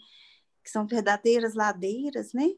que 0.63 0.71
são 0.71 0.87
verdadeiras 0.87 1.55
ladeiras, 1.55 2.35
né? 2.35 2.51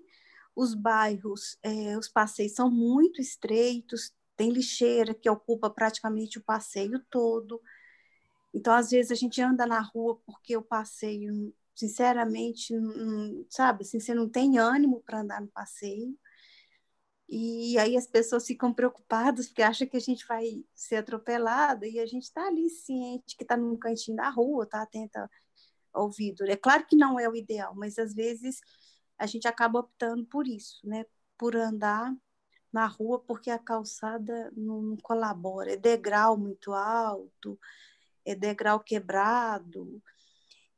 Os 0.57 0.75
bairros, 0.75 1.57
é, 1.63 1.97
os 1.97 2.09
passeios 2.09 2.55
são 2.55 2.69
muito 2.69 3.21
estreitos, 3.21 4.13
tem 4.37 4.51
lixeira 4.51 5.15
que 5.15 5.31
ocupa 5.31 5.71
praticamente 5.71 6.39
o 6.39 6.43
passeio 6.43 6.99
todo. 7.09 7.63
Então, 8.53 8.75
às 8.75 8.91
vezes, 8.91 9.13
a 9.13 9.15
gente 9.15 9.41
anda 9.41 9.65
na 9.65 9.81
rua 9.81 10.21
porque 10.27 10.57
o 10.57 10.63
passeio 10.63 11.55
sinceramente, 11.75 12.75
sabe, 13.51 13.83
assim, 13.83 14.01
você 14.01 14.15
não 14.15 14.29
tem 14.29 14.59
ânimo 14.59 15.03
para 15.05 15.21
andar 15.21 15.41
no 15.41 15.49
passeio. 15.49 16.17
E 17.29 17.79
aí 17.79 17.97
as 17.97 18.07
pessoas 18.07 18.47
ficam 18.47 18.73
preocupadas 18.73 19.49
porque 19.49 19.63
acham 19.63 19.89
que 19.89 19.97
a 19.97 20.01
gente 20.01 20.27
vai 20.27 20.65
ser 20.75 20.97
atropelada 20.97 21.87
e 21.87 21.99
a 21.99 22.07
gente 22.07 22.25
está 22.25 22.47
ali 22.47 22.69
ciente 22.69 23.37
que 23.37 23.45
está 23.45 23.57
num 23.57 23.77
cantinho 23.77 24.17
da 24.17 24.29
rua, 24.29 24.65
está 24.65 24.83
atenta 24.83 25.29
ao 25.93 26.11
vidro. 26.11 26.47
É 26.51 26.57
claro 26.57 26.87
que 26.87 26.97
não 26.97 27.19
é 27.19 27.29
o 27.29 27.37
ideal, 27.37 27.75
mas 27.75 27.99
às 27.99 28.15
vezes 28.15 28.61
a 29.19 29.27
gente 29.27 29.49
acaba 29.49 29.81
optando 29.81 30.27
por 30.27 30.47
isso, 30.47 30.87
né? 30.87 31.05
Por 31.39 31.57
andar 31.57 32.15
na 32.73 32.87
rua 32.87 33.21
porque 33.21 33.51
a 33.51 33.59
calçada 33.59 34.53
não, 34.57 34.83
não 34.83 34.97
colabora. 34.99 35.73
É 35.73 35.77
degrau 35.77 36.37
muito 36.37 36.73
alto, 36.73 37.59
é 38.25 38.35
degrau 38.35 38.81
quebrado, 38.81 40.03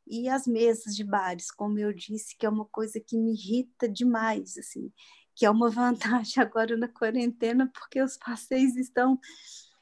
e 0.07 0.29
as 0.29 0.47
mesas 0.47 0.95
de 0.95 1.05
bares, 1.05 1.51
como 1.51 1.79
eu 1.79 1.93
disse, 1.93 2.37
que 2.37 2.47
é 2.47 2.49
uma 2.49 2.65
coisa 2.65 3.01
que 3.01 3.17
me 3.17 3.33
irrita 3.33 3.89
demais, 3.89 4.57
assim, 4.57 4.93
que 5.35 5.45
é 5.45 5.51
uma 5.51 5.69
vantagem 5.71 6.43
agora 6.43 6.77
na 6.77 6.89
quarentena, 6.89 7.71
porque 7.75 8.01
os 8.01 8.17
passeios 8.17 8.77
estão 8.77 9.19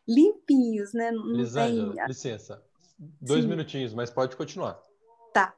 limpinhos, 0.09 0.93
né? 0.93 1.11
Não 1.11 1.33
Lisângela, 1.33 1.95
tem... 1.95 2.07
licença, 2.07 2.63
dois 2.99 3.43
Sim. 3.43 3.51
minutinhos, 3.51 3.95
mas 3.95 4.11
pode 4.11 4.37
continuar. 4.37 4.81
Tá. 5.33 5.55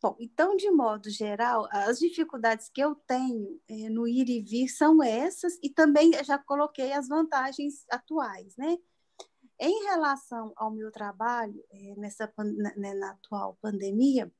Bom, 0.00 0.16
então, 0.20 0.54
de 0.54 0.70
modo 0.70 1.08
geral, 1.08 1.66
as 1.70 1.98
dificuldades 1.98 2.68
que 2.68 2.80
eu 2.80 2.94
tenho 2.94 3.58
é, 3.68 3.88
no 3.88 4.06
ir 4.06 4.28
e 4.28 4.40
vir 4.42 4.68
são 4.68 5.02
essas, 5.02 5.58
e 5.62 5.70
também 5.70 6.12
já 6.22 6.38
coloquei 6.38 6.92
as 6.92 7.08
vantagens 7.08 7.86
atuais, 7.90 8.54
né? 8.56 8.76
Em 9.58 9.84
relação 9.84 10.52
ao 10.56 10.70
meu 10.70 10.90
trabalho, 10.90 11.62
é, 11.70 11.94
nessa, 11.96 12.32
né, 12.76 12.94
na 12.94 13.12
atual 13.12 13.56
pandemia, 13.60 14.30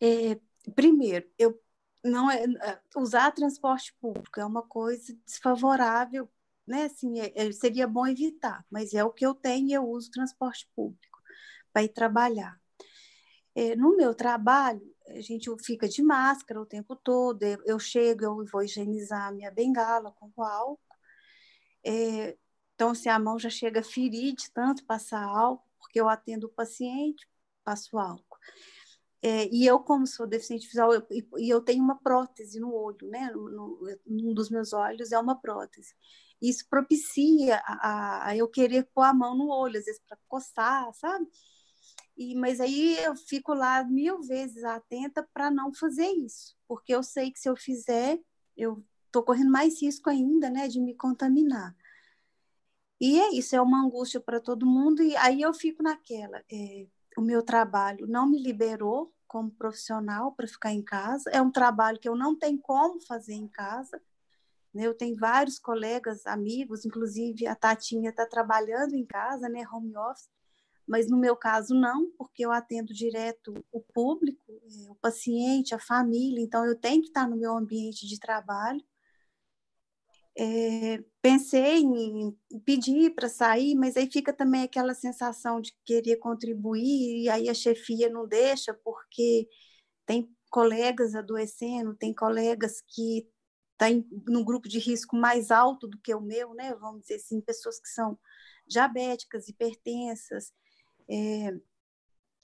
é, 0.00 0.38
primeiro, 0.74 1.28
eu 1.38 1.60
não 2.04 2.30
é, 2.30 2.44
é, 2.44 2.80
usar 2.96 3.30
transporte 3.32 3.94
público 4.00 4.38
é 4.38 4.44
uma 4.44 4.62
coisa 4.62 5.16
desfavorável, 5.24 6.28
né? 6.66 6.84
Assim, 6.84 7.20
é, 7.20 7.32
é, 7.34 7.52
seria 7.52 7.86
bom 7.86 8.06
evitar, 8.06 8.64
mas 8.70 8.92
é 8.94 9.02
o 9.04 9.10
que 9.10 9.24
eu 9.24 9.34
tenho, 9.34 9.72
eu 9.72 9.88
uso 9.88 10.10
transporte 10.10 10.68
público 10.76 11.18
para 11.72 11.82
ir 11.84 11.88
trabalhar. 11.88 12.60
É, 13.54 13.76
no 13.76 13.96
meu 13.96 14.14
trabalho, 14.14 14.82
a 15.08 15.20
gente 15.20 15.50
fica 15.64 15.88
de 15.88 16.02
máscara 16.02 16.60
o 16.60 16.66
tempo 16.66 16.96
todo, 16.96 17.42
eu 17.42 17.78
chego, 17.78 18.24
eu 18.24 18.44
vou 18.46 18.62
higienizar 18.62 19.28
a 19.28 19.32
minha 19.32 19.50
bengala 19.50 20.12
com 20.12 20.30
álcool. 20.42 20.80
É, 21.86 22.36
então, 22.84 22.94
se 22.94 23.08
a 23.08 23.18
mão 23.18 23.38
já 23.38 23.48
chega 23.48 23.80
a 23.80 23.82
ferir 23.82 24.34
de 24.34 24.50
tanto 24.50 24.84
passar 24.84 25.24
álcool, 25.24 25.66
porque 25.78 25.98
eu 25.98 26.06
atendo 26.06 26.48
o 26.48 26.50
paciente, 26.50 27.26
passo 27.64 27.96
álcool. 27.96 28.36
É, 29.22 29.48
e 29.50 29.64
eu, 29.64 29.78
como 29.78 30.06
sou 30.06 30.26
deficiente 30.26 30.66
visual, 30.66 30.92
eu, 30.92 31.06
e 31.38 31.48
eu 31.48 31.62
tenho 31.62 31.82
uma 31.82 31.98
prótese 31.98 32.60
no 32.60 32.74
olho, 32.74 33.08
né? 33.08 33.30
No, 33.30 33.78
num 34.06 34.34
dos 34.34 34.50
meus 34.50 34.74
olhos 34.74 35.12
é 35.12 35.18
uma 35.18 35.34
prótese. 35.34 35.94
Isso 36.42 36.68
propicia 36.68 37.56
a, 37.64 38.28
a 38.28 38.36
eu 38.36 38.46
querer 38.48 38.86
pôr 38.94 39.04
a 39.04 39.14
mão 39.14 39.34
no 39.34 39.48
olho, 39.48 39.78
às 39.78 39.86
vezes 39.86 40.02
para 40.06 40.18
coçar, 40.28 40.92
sabe? 40.92 41.26
E, 42.18 42.34
mas 42.34 42.60
aí 42.60 42.98
eu 43.02 43.16
fico 43.16 43.54
lá 43.54 43.82
mil 43.82 44.20
vezes 44.20 44.62
atenta 44.62 45.26
para 45.32 45.50
não 45.50 45.72
fazer 45.72 46.08
isso, 46.08 46.54
porque 46.68 46.94
eu 46.94 47.02
sei 47.02 47.30
que 47.30 47.38
se 47.38 47.48
eu 47.48 47.56
fizer, 47.56 48.20
eu 48.54 48.84
estou 49.06 49.22
correndo 49.22 49.50
mais 49.50 49.80
risco 49.80 50.10
ainda, 50.10 50.50
né, 50.50 50.68
de 50.68 50.78
me 50.78 50.94
contaminar. 50.94 51.74
E 53.06 53.20
é 53.20 53.34
isso, 53.34 53.54
é 53.54 53.60
uma 53.60 53.84
angústia 53.84 54.18
para 54.18 54.40
todo 54.40 54.64
mundo, 54.64 55.02
e 55.02 55.14
aí 55.18 55.42
eu 55.42 55.52
fico 55.52 55.82
naquela. 55.82 56.42
É, 56.50 56.86
o 57.18 57.20
meu 57.20 57.42
trabalho 57.42 58.06
não 58.06 58.26
me 58.26 58.42
liberou 58.42 59.12
como 59.28 59.50
profissional 59.50 60.32
para 60.32 60.48
ficar 60.48 60.72
em 60.72 60.82
casa, 60.82 61.28
é 61.28 61.42
um 61.42 61.50
trabalho 61.50 61.98
que 61.98 62.08
eu 62.08 62.16
não 62.16 62.34
tenho 62.34 62.58
como 62.58 62.98
fazer 63.02 63.34
em 63.34 63.46
casa. 63.46 64.00
Né? 64.72 64.86
Eu 64.86 64.94
tenho 64.94 65.18
vários 65.18 65.58
colegas, 65.58 66.26
amigos, 66.26 66.86
inclusive 66.86 67.46
a 67.46 67.54
Tatinha 67.54 68.08
está 68.08 68.24
trabalhando 68.24 68.94
em 68.94 69.04
casa, 69.04 69.50
né, 69.50 69.66
home 69.70 69.94
office, 69.98 70.30
mas 70.86 71.10
no 71.10 71.18
meu 71.18 71.36
caso 71.36 71.74
não, 71.74 72.10
porque 72.16 72.42
eu 72.42 72.52
atendo 72.52 72.94
direto 72.94 73.52
o 73.70 73.82
público, 73.82 74.50
é, 74.50 74.90
o 74.90 74.94
paciente, 74.94 75.74
a 75.74 75.78
família, 75.78 76.42
então 76.42 76.64
eu 76.64 76.74
tenho 76.74 77.02
que 77.02 77.08
estar 77.08 77.28
no 77.28 77.36
meu 77.36 77.54
ambiente 77.54 78.06
de 78.06 78.18
trabalho. 78.18 78.82
É, 80.36 80.98
pensei 81.22 81.78
em 81.82 82.36
pedir 82.64 83.14
para 83.14 83.28
sair, 83.28 83.74
mas 83.76 83.96
aí 83.96 84.10
fica 84.10 84.32
também 84.32 84.62
aquela 84.64 84.92
sensação 84.94 85.60
de 85.60 85.72
querer 85.84 86.16
contribuir, 86.16 87.22
e 87.24 87.28
aí 87.28 87.48
a 87.48 87.54
chefia 87.54 88.08
não 88.10 88.26
deixa, 88.26 88.74
porque 88.74 89.48
tem 90.06 90.28
colegas 90.50 91.14
adoecendo, 91.14 91.96
tem 91.96 92.14
colegas 92.14 92.80
que 92.88 93.28
estão 93.72 94.02
tá 94.02 94.08
no 94.28 94.44
grupo 94.44 94.68
de 94.68 94.78
risco 94.78 95.16
mais 95.16 95.50
alto 95.50 95.88
do 95.88 95.98
que 96.00 96.14
o 96.14 96.20
meu, 96.20 96.54
né? 96.54 96.74
Vamos 96.76 97.02
dizer 97.02 97.16
assim, 97.16 97.40
pessoas 97.40 97.80
que 97.80 97.88
são 97.88 98.18
diabéticas, 98.66 99.48
hipertensas, 99.48 100.52
é, 101.08 101.52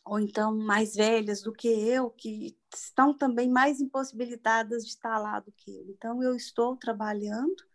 ou 0.05 0.19
então 0.19 0.57
mais 0.57 0.95
velhas 0.95 1.43
do 1.43 1.53
que 1.53 1.69
eu, 1.69 2.11
que 2.11 2.57
estão 2.75 3.17
também 3.17 3.49
mais 3.49 3.81
impossibilitadas 3.81 4.85
de 4.85 4.91
estar 4.91 5.19
lá 5.19 5.41
do 5.41 5.53
que 5.53 5.71
eu. 5.77 5.89
Então, 5.91 6.23
eu 6.23 6.35
estou 6.35 6.77
trabalhando 6.77 7.70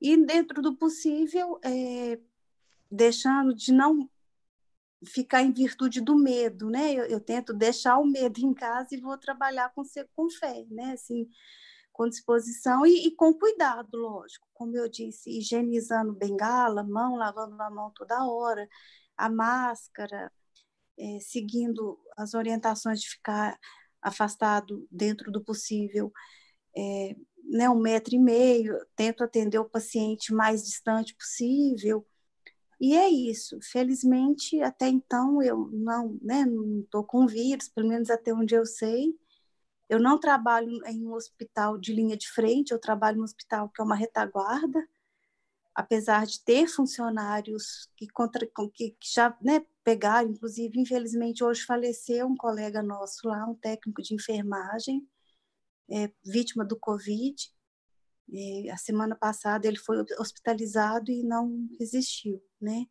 e, 0.00 0.16
dentro 0.24 0.62
do 0.62 0.76
possível, 0.76 1.58
é, 1.64 2.18
deixando 2.90 3.54
de 3.54 3.72
não 3.72 4.08
ficar 5.04 5.42
em 5.42 5.52
virtude 5.52 6.00
do 6.00 6.16
medo, 6.16 6.70
né? 6.70 6.92
Eu, 6.92 7.04
eu, 7.04 7.20
tento 7.20 7.52
deixar 7.52 7.98
o 7.98 8.06
medo 8.06 8.40
em 8.40 8.52
casa 8.52 8.88
e 8.92 9.00
vou 9.00 9.16
trabalhar 9.16 9.72
com, 9.74 9.82
com 10.14 10.30
fé, 10.30 10.64
né? 10.70 10.92
Assim, 10.92 11.28
com 11.92 12.08
disposição 12.08 12.86
e, 12.86 13.06
e, 13.08 13.10
com 13.14 13.32
cuidado, 13.34 13.96
lógico. 13.96 14.46
Como 14.54 14.76
eu 14.76 14.88
disse, 14.88 15.30
higienizando 15.38 16.14
bengala, 16.14 16.82
mão, 16.82 17.16
lavando 17.16 17.60
a 17.62 17.70
mão 17.70 17.90
toda 17.94 18.24
hora, 18.26 18.68
a 19.16 19.28
máscara, 19.28 20.32
é, 20.98 21.18
seguindo 21.20 21.98
as 22.16 22.34
orientações 22.34 23.00
de 23.00 23.08
ficar 23.10 23.58
afastado 24.02 24.86
dentro 24.90 25.30
do 25.30 25.42
possível, 25.42 26.12
é, 26.76 27.16
né, 27.48 27.68
um 27.70 27.78
metro 27.78 28.14
e 28.14 28.18
meio, 28.18 28.78
tento 28.94 29.24
atender 29.24 29.58
o 29.58 29.68
paciente 29.68 30.32
mais 30.32 30.62
distante 30.62 31.14
possível. 31.14 32.06
E 32.80 32.94
é 32.96 33.08
isso. 33.08 33.58
Felizmente, 33.62 34.60
até 34.62 34.88
então, 34.88 35.42
eu 35.42 35.68
não 35.72 36.18
né, 36.22 36.44
estou 36.82 37.04
com 37.04 37.26
vírus, 37.26 37.68
pelo 37.68 37.88
menos 37.88 38.10
até 38.10 38.32
onde 38.32 38.54
eu 38.54 38.64
sei. 38.66 39.14
Eu 39.88 39.98
não 39.98 40.18
trabalho 40.18 40.70
em 40.86 41.06
um 41.06 41.14
hospital 41.14 41.78
de 41.78 41.92
linha 41.94 42.16
de 42.16 42.28
frente, 42.30 42.72
eu 42.72 42.78
trabalho 42.78 43.18
em 43.18 43.20
um 43.20 43.24
hospital 43.24 43.70
que 43.70 43.80
é 43.80 43.84
uma 43.84 43.96
retaguarda, 43.96 44.86
apesar 45.74 46.26
de 46.26 46.44
ter 46.44 46.68
funcionários 46.68 47.88
que, 47.96 48.06
contra, 48.08 48.46
que, 48.74 48.90
que 48.90 49.12
já 49.14 49.36
né, 49.40 49.64
pegaram, 49.82 50.30
inclusive, 50.30 50.78
infelizmente, 50.78 51.42
hoje 51.42 51.64
faleceu 51.64 52.26
um 52.26 52.36
colega 52.36 52.82
nosso 52.82 53.26
lá, 53.26 53.46
um 53.46 53.54
técnico 53.54 54.02
de 54.02 54.14
enfermagem, 54.14 55.08
é, 55.90 56.10
vítima 56.24 56.64
do 56.64 56.78
Covid. 56.78 57.34
A 58.72 58.76
semana 58.76 59.16
passada 59.16 59.66
ele 59.66 59.78
foi 59.78 60.04
hospitalizado 60.18 61.10
e 61.10 61.22
não 61.22 61.66
resistiu, 61.78 62.42
né? 62.60 62.84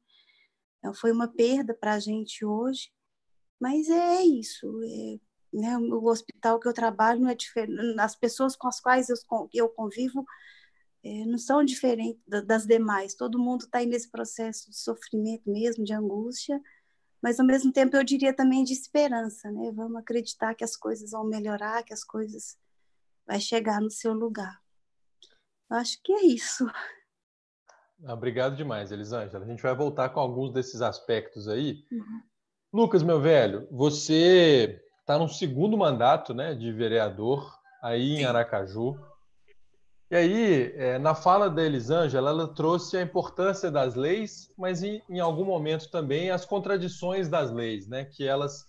Então 0.79 0.93
foi 0.93 1.11
uma 1.11 1.27
perda 1.27 1.75
para 1.75 1.93
a 1.93 1.99
gente 1.99 2.43
hoje, 2.43 2.91
mas 3.59 3.89
é 3.89 4.23
isso. 4.23 4.67
É, 4.83 5.19
né, 5.53 5.77
o 5.77 6.05
hospital 6.07 6.59
que 6.59 6.67
eu 6.67 6.73
trabalho 6.73 7.21
não 7.21 7.29
é 7.29 7.35
diferente. 7.35 7.99
As 7.99 8.15
pessoas 8.15 8.55
com 8.55 8.67
as 8.67 8.79
quais 8.79 9.09
eu, 9.09 9.15
eu 9.53 9.69
convivo 9.69 10.25
é, 11.03 11.25
não 11.25 11.37
são 11.37 11.63
diferentes 11.63 12.21
das 12.45 12.65
demais. 12.65 13.15
Todo 13.15 13.39
mundo 13.39 13.61
está 13.65 13.83
nesse 13.85 14.09
processo 14.09 14.69
de 14.69 14.77
sofrimento 14.77 15.49
mesmo, 15.49 15.83
de 15.83 15.93
angústia, 15.93 16.59
mas 17.21 17.39
ao 17.39 17.45
mesmo 17.45 17.71
tempo 17.71 17.95
eu 17.95 18.03
diria 18.03 18.33
também 18.33 18.63
de 18.63 18.73
esperança, 18.73 19.51
né? 19.51 19.71
Vamos 19.73 19.97
acreditar 19.97 20.55
que 20.55 20.63
as 20.63 20.75
coisas 20.75 21.11
vão 21.11 21.23
melhorar, 21.25 21.83
que 21.83 21.93
as 21.93 22.03
coisas 22.03 22.57
vai 23.27 23.39
chegar 23.39 23.81
no 23.81 23.91
seu 23.91 24.13
lugar. 24.13 24.59
Eu 25.69 25.77
acho 25.77 26.01
que 26.01 26.13
é 26.13 26.25
isso. 26.25 26.65
Obrigado 28.03 28.55
demais, 28.55 28.91
Elisângela. 28.91 29.43
A 29.43 29.47
gente 29.47 29.61
vai 29.61 29.75
voltar 29.75 30.09
com 30.09 30.19
alguns 30.19 30.53
desses 30.53 30.81
aspectos 30.81 31.47
aí. 31.47 31.83
Uhum. 31.91 32.21
Lucas, 32.73 33.03
meu 33.03 33.19
velho, 33.19 33.67
você 33.71 34.81
está 34.99 35.17
no 35.17 35.27
segundo 35.27 35.77
mandato 35.77 36.33
né, 36.33 36.53
de 36.53 36.71
vereador 36.71 37.57
aí 37.81 38.17
em 38.17 38.25
Aracaju. 38.25 38.99
E 40.09 40.15
aí, 40.15 40.73
é, 40.75 40.99
na 40.99 41.15
fala 41.15 41.49
da 41.49 41.63
Elisângela, 41.63 42.29
ela 42.29 42.47
trouxe 42.47 42.97
a 42.97 43.01
importância 43.01 43.69
das 43.69 43.95
leis, 43.95 44.53
mas 44.57 44.83
em, 44.83 45.01
em, 45.09 45.19
algum 45.19 45.43
momento 45.43 45.89
também 45.89 46.29
as 46.29 46.45
contradições 46.45 47.27
das 47.27 47.51
leis, 47.51 47.87
né? 47.87 48.05
Que 48.05 48.25
elas 48.25 48.66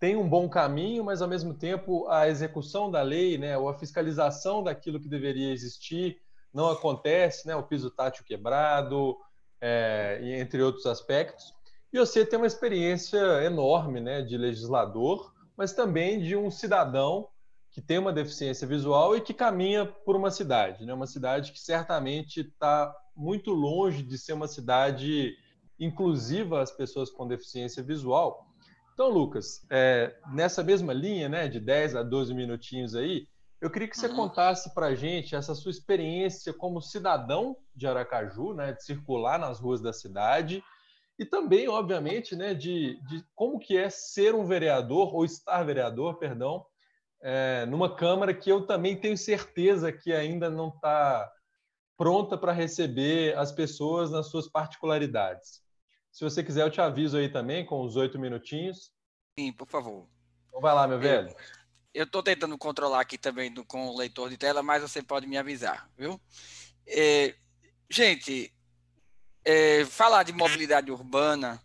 têm 0.00 0.16
um 0.16 0.28
bom 0.28 0.48
caminho, 0.48 1.04
mas 1.04 1.20
ao 1.20 1.28
mesmo 1.28 1.54
tempo 1.54 2.08
a 2.08 2.26
execução 2.26 2.90
da 2.90 3.02
lei, 3.02 3.36
né? 3.36 3.56
Ou 3.56 3.68
a 3.68 3.78
fiscalização 3.78 4.64
daquilo 4.64 4.98
que 4.98 5.08
deveria 5.08 5.52
existir 5.52 6.18
não 6.52 6.70
acontece, 6.70 7.46
né? 7.46 7.54
O 7.54 7.62
piso 7.62 7.90
tátil 7.90 8.24
quebrado, 8.24 9.16
é, 9.60 10.18
entre 10.40 10.62
outros 10.62 10.86
aspectos. 10.86 11.54
E 11.92 11.98
você 11.98 12.24
tem 12.24 12.38
uma 12.38 12.46
experiência 12.46 13.44
enorme, 13.44 14.00
né? 14.00 14.22
De 14.22 14.38
legislador, 14.38 15.32
mas 15.56 15.74
também 15.74 16.18
de 16.18 16.34
um 16.34 16.50
cidadão 16.50 17.28
que 17.70 17.80
tem 17.80 17.98
uma 17.98 18.12
deficiência 18.12 18.66
visual 18.66 19.16
e 19.16 19.20
que 19.20 19.32
caminha 19.32 19.86
por 19.86 20.16
uma 20.16 20.30
cidade, 20.30 20.84
né? 20.84 20.92
uma 20.92 21.06
cidade 21.06 21.52
que 21.52 21.60
certamente 21.60 22.40
está 22.40 22.92
muito 23.14 23.52
longe 23.52 24.02
de 24.02 24.18
ser 24.18 24.32
uma 24.32 24.48
cidade 24.48 25.36
inclusiva 25.78 26.60
às 26.60 26.72
pessoas 26.72 27.10
com 27.10 27.28
deficiência 27.28 27.80
visual. 27.80 28.49
Então, 29.00 29.08
Lucas, 29.08 29.66
é, 29.70 30.14
nessa 30.30 30.62
mesma 30.62 30.92
linha 30.92 31.26
né, 31.26 31.48
de 31.48 31.58
10 31.58 31.96
a 31.96 32.02
12 32.02 32.34
minutinhos 32.34 32.94
aí, 32.94 33.26
eu 33.58 33.70
queria 33.70 33.88
que 33.88 33.96
você 33.96 34.08
uhum. 34.08 34.16
contasse 34.16 34.74
para 34.74 34.88
a 34.88 34.94
gente 34.94 35.34
essa 35.34 35.54
sua 35.54 35.70
experiência 35.70 36.52
como 36.52 36.82
cidadão 36.82 37.56
de 37.74 37.86
Aracaju, 37.86 38.52
né, 38.52 38.74
de 38.74 38.84
circular 38.84 39.38
nas 39.38 39.58
ruas 39.58 39.80
da 39.80 39.90
cidade, 39.90 40.62
e 41.18 41.24
também, 41.24 41.66
obviamente, 41.66 42.36
né, 42.36 42.52
de, 42.52 43.00
de 43.08 43.24
como 43.34 43.58
que 43.58 43.74
é 43.74 43.88
ser 43.88 44.34
um 44.34 44.44
vereador, 44.44 45.14
ou 45.14 45.24
estar 45.24 45.62
vereador, 45.62 46.18
perdão, 46.18 46.66
é, 47.22 47.64
numa 47.64 47.96
Câmara 47.96 48.34
que 48.34 48.52
eu 48.52 48.66
também 48.66 49.00
tenho 49.00 49.16
certeza 49.16 49.90
que 49.90 50.12
ainda 50.12 50.50
não 50.50 50.68
está 50.68 51.26
pronta 51.96 52.36
para 52.36 52.52
receber 52.52 53.34
as 53.38 53.50
pessoas 53.50 54.10
nas 54.10 54.26
suas 54.26 54.46
particularidades. 54.46 55.62
Se 56.10 56.24
você 56.24 56.42
quiser, 56.42 56.62
eu 56.62 56.70
te 56.70 56.80
aviso 56.80 57.16
aí 57.16 57.28
também, 57.28 57.64
com 57.64 57.82
os 57.82 57.96
oito 57.96 58.18
minutinhos. 58.18 58.92
Sim, 59.38 59.52
por 59.52 59.68
favor. 59.68 60.08
Então 60.48 60.60
vai 60.60 60.74
lá, 60.74 60.86
meu 60.86 60.98
velho. 60.98 61.34
Eu 61.94 62.04
estou 62.04 62.22
tentando 62.22 62.56
controlar 62.58 63.00
aqui 63.00 63.16
também 63.16 63.52
do, 63.52 63.64
com 63.64 63.88
o 63.88 63.96
leitor 63.96 64.28
de 64.28 64.36
tela, 64.36 64.62
mas 64.62 64.82
você 64.82 65.02
pode 65.02 65.26
me 65.26 65.36
avisar, 65.36 65.88
viu? 65.96 66.20
É, 66.86 67.34
gente, 67.88 68.52
é, 69.44 69.84
falar 69.84 70.22
de 70.22 70.32
mobilidade 70.32 70.90
urbana, 70.90 71.60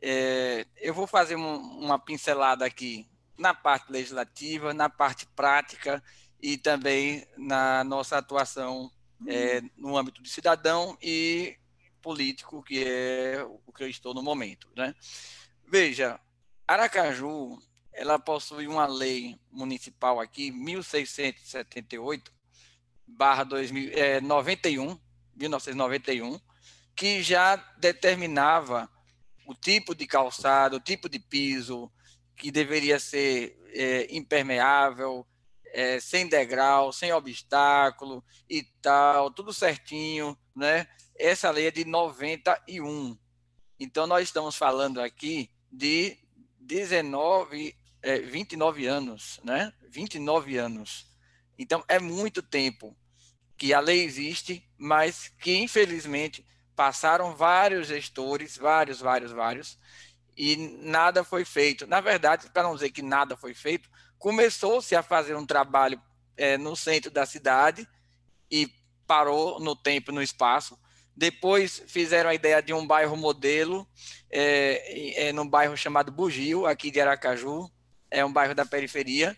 é, 0.00 0.66
eu 0.76 0.94
vou 0.94 1.06
fazer 1.06 1.36
um, 1.36 1.56
uma 1.56 1.98
pincelada 1.98 2.64
aqui 2.64 3.08
na 3.38 3.54
parte 3.54 3.90
legislativa, 3.90 4.72
na 4.72 4.88
parte 4.88 5.26
prática 5.34 6.02
e 6.40 6.56
também 6.56 7.26
na 7.36 7.82
nossa 7.84 8.18
atuação 8.18 8.90
é, 9.26 9.62
no 9.76 9.96
âmbito 9.96 10.22
de 10.22 10.28
cidadão 10.28 10.96
e 11.02 11.56
político, 12.04 12.62
que 12.62 12.84
é 12.84 13.42
o 13.66 13.72
que 13.72 13.82
eu 13.82 13.88
estou 13.88 14.12
no 14.12 14.22
momento. 14.22 14.68
Né? 14.76 14.94
Veja, 15.66 16.20
Aracaju 16.68 17.58
ela 17.90 18.18
possui 18.18 18.66
uma 18.66 18.86
lei 18.86 19.40
municipal 19.50 20.20
aqui, 20.20 20.50
1678, 20.50 22.30
barra 23.06 23.44
2091, 23.44 25.00
1991, 25.34 26.38
que 26.94 27.22
já 27.22 27.56
determinava 27.78 28.90
o 29.46 29.54
tipo 29.54 29.94
de 29.94 30.06
calçado, 30.06 30.76
o 30.76 30.80
tipo 30.80 31.08
de 31.08 31.18
piso, 31.18 31.90
que 32.36 32.50
deveria 32.50 32.98
ser 32.98 33.56
é, 33.72 34.08
impermeável, 34.14 35.26
é, 35.66 36.00
sem 36.00 36.28
degrau, 36.28 36.92
sem 36.92 37.12
obstáculo 37.12 38.24
e 38.48 38.62
tal, 38.82 39.30
tudo 39.30 39.52
certinho, 39.52 40.36
né? 40.54 40.86
Essa 41.16 41.50
lei 41.50 41.68
é 41.68 41.70
de 41.70 41.84
91. 41.84 43.16
Então, 43.78 44.06
nós 44.06 44.24
estamos 44.24 44.56
falando 44.56 45.00
aqui 45.00 45.50
de 45.70 46.16
19, 46.60 47.76
é, 48.02 48.18
29 48.18 48.86
anos, 48.86 49.40
né? 49.44 49.72
29 49.88 50.56
anos. 50.56 51.06
Então, 51.58 51.84
é 51.88 51.98
muito 51.98 52.42
tempo. 52.42 52.96
que 53.56 53.72
a 53.72 53.78
lei 53.78 54.02
existe, 54.02 54.68
mas 54.76 55.28
que 55.28 55.56
infelizmente 55.56 56.44
passaram 56.74 57.36
vários 57.36 57.86
gestores, 57.86 58.56
vários, 58.58 58.98
vários, 59.00 59.30
vários, 59.30 59.78
e 60.36 60.56
nada 60.82 61.22
foi 61.22 61.44
feito. 61.44 61.86
Na 61.86 62.00
verdade, 62.00 62.50
para 62.50 62.64
não 62.64 62.74
dizer 62.74 62.90
que 62.90 63.00
nada 63.02 63.36
foi 63.36 63.54
feito, 63.54 63.88
começou-se 64.18 64.94
a 64.96 65.02
fazer 65.02 65.36
um 65.36 65.46
trabalho 65.46 66.02
é, 66.36 66.58
no 66.58 66.74
centro 66.74 67.10
da 67.10 67.24
cidade 67.24 67.88
e 68.50 68.68
parou 69.06 69.60
no 69.60 69.76
tempo, 69.76 70.10
no 70.10 70.22
espaço. 70.22 70.78
Depois 71.16 71.82
fizeram 71.86 72.30
a 72.30 72.34
ideia 72.34 72.60
de 72.60 72.72
um 72.72 72.86
bairro 72.86 73.16
modelo, 73.16 73.88
é, 74.30 75.28
é, 75.28 75.32
num 75.32 75.48
bairro 75.48 75.76
chamado 75.76 76.10
Bugio, 76.10 76.66
aqui 76.66 76.90
de 76.90 77.00
Aracaju, 77.00 77.70
é 78.10 78.24
um 78.24 78.32
bairro 78.32 78.54
da 78.54 78.66
periferia. 78.66 79.36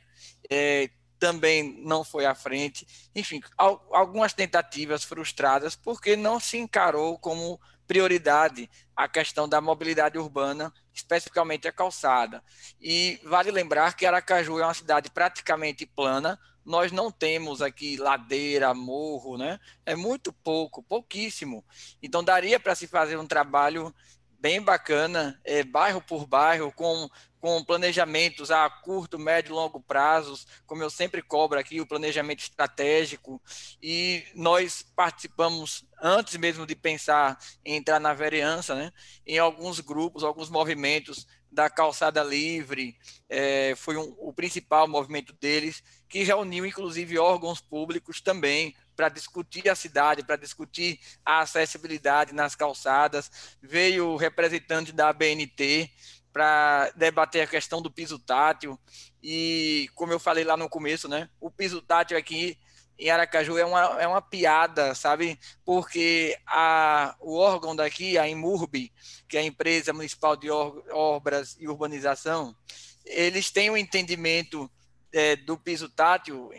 É, 0.51 0.91
também 1.19 1.83
não 1.83 2.05
foi 2.05 2.27
à 2.27 2.35
frente. 2.35 2.87
Enfim, 3.15 3.41
algumas 3.57 4.33
tentativas 4.33 5.03
frustradas 5.05 5.75
porque 5.75 6.17
não 6.17 6.39
se 6.39 6.59
encarou 6.59 7.19
como 7.19 7.61
prioridade 7.87 8.69
a 8.95 9.09
questão 9.09 9.49
da 9.49 9.61
mobilidade 9.61 10.19
urbana, 10.19 10.73
especificamente 10.93 11.69
a 11.69 11.73
calçada. 11.73 12.43
E 12.81 13.21
vale 13.25 13.51
lembrar 13.51 13.95
que 13.95 14.05
Aracaju 14.05 14.59
é 14.59 14.65
uma 14.65 14.75
cidade 14.75 15.11
praticamente 15.11 15.87
plana, 15.87 16.39
nós 16.66 16.90
não 16.90 17.12
temos 17.12 17.62
aqui 17.62 17.96
ladeira, 17.96 18.74
morro, 18.74 19.38
né? 19.38 19.61
É 19.87 19.94
muito 19.94 20.33
pouco, 20.33 20.83
pouquíssimo. 20.83 21.64
Então 22.02 22.24
daria 22.24 22.59
para 22.59 22.74
se 22.74 22.88
fazer 22.88 23.16
um 23.16 23.26
trabalho 23.26 23.94
bem 24.40 24.61
bacana, 24.61 25.40
é, 25.44 25.62
bairro 25.62 26.02
por 26.02 26.26
bairro, 26.26 26.72
com, 26.72 27.09
com 27.40 27.64
planejamentos 27.64 28.50
a 28.50 28.68
curto, 28.68 29.18
médio 29.18 29.52
e 29.52 29.55
longo 29.55 29.81
prazos, 29.81 30.46
como 30.66 30.83
eu 30.83 30.90
sempre 30.90 31.22
cobro 31.22 31.59
aqui, 31.59 31.81
o 31.81 31.87
planejamento 31.87 32.40
estratégico. 32.40 33.40
E 33.81 34.24
nós 34.35 34.83
participamos, 34.94 35.85
antes 36.02 36.37
mesmo 36.37 36.66
de 36.66 36.74
pensar 36.74 37.38
em 37.64 37.76
entrar 37.76 38.00
na 38.00 38.12
vereança, 38.12 38.74
né, 38.74 38.92
em 39.24 39.38
alguns 39.38 39.79
grupos, 39.79 40.24
alguns 40.24 40.50
movimentos 40.50 41.26
da 41.51 41.71
calçada 41.71 42.23
livre, 42.23 42.97
é, 43.29 43.75
foi 43.77 43.97
um, 43.97 44.15
o 44.19 44.33
principal 44.33 44.87
movimento 44.87 45.33
deles, 45.33 45.83
que 46.09 46.23
reuniu 46.23 46.67
inclusive 46.67 47.19
órgãos 47.19 47.61
públicos 47.61 48.21
também 48.21 48.75
para 48.95 49.09
discutir 49.09 49.69
a 49.69 49.75
cidade, 49.75 50.25
para 50.25 50.37
discutir 50.37 50.99
a 51.25 51.41
acessibilidade 51.41 52.33
nas 52.33 52.55
calçadas. 52.55 53.57
Veio 53.61 54.09
o 54.09 54.17
representante 54.17 54.93
da 54.93 55.09
ABNT 55.09 55.91
para 56.33 56.91
debater 56.97 57.43
a 57.43 57.47
questão 57.47 57.81
do 57.81 57.91
piso 57.91 58.19
tátil. 58.19 58.79
E, 59.23 59.89
como 59.95 60.13
eu 60.13 60.19
falei 60.19 60.45
lá 60.45 60.57
no 60.57 60.69
começo, 60.69 61.09
né, 61.09 61.29
o 61.41 61.51
piso 61.51 61.81
tátil 61.81 62.17
aqui 62.17 62.59
em 62.99 63.11
Aracaju 63.11 63.59
é 63.59 63.65
uma, 63.65 63.81
é 64.01 64.07
uma 64.07 64.23
piada, 64.23 64.95
sabe? 64.95 65.39
Porque 65.65 66.39
a, 66.47 67.15
o 67.21 67.37
órgão 67.37 67.77
daqui, 67.77 68.17
a 68.17 68.29
IMURB, 68.29 68.93
que 69.29 69.37
é 69.37 69.41
a 69.41 69.45
Empresa 69.45 69.93
Municipal 69.93 70.37
de 70.37 70.49
Obras 70.51 71.57
e 71.61 71.69
Urbanização, 71.69 72.57
eles 73.05 73.51
têm 73.51 73.71
um 73.71 73.77
entendimento 73.77 74.71
é, 75.13 75.37
do 75.37 75.57
piso 75.57 75.89
tátil 75.89 76.51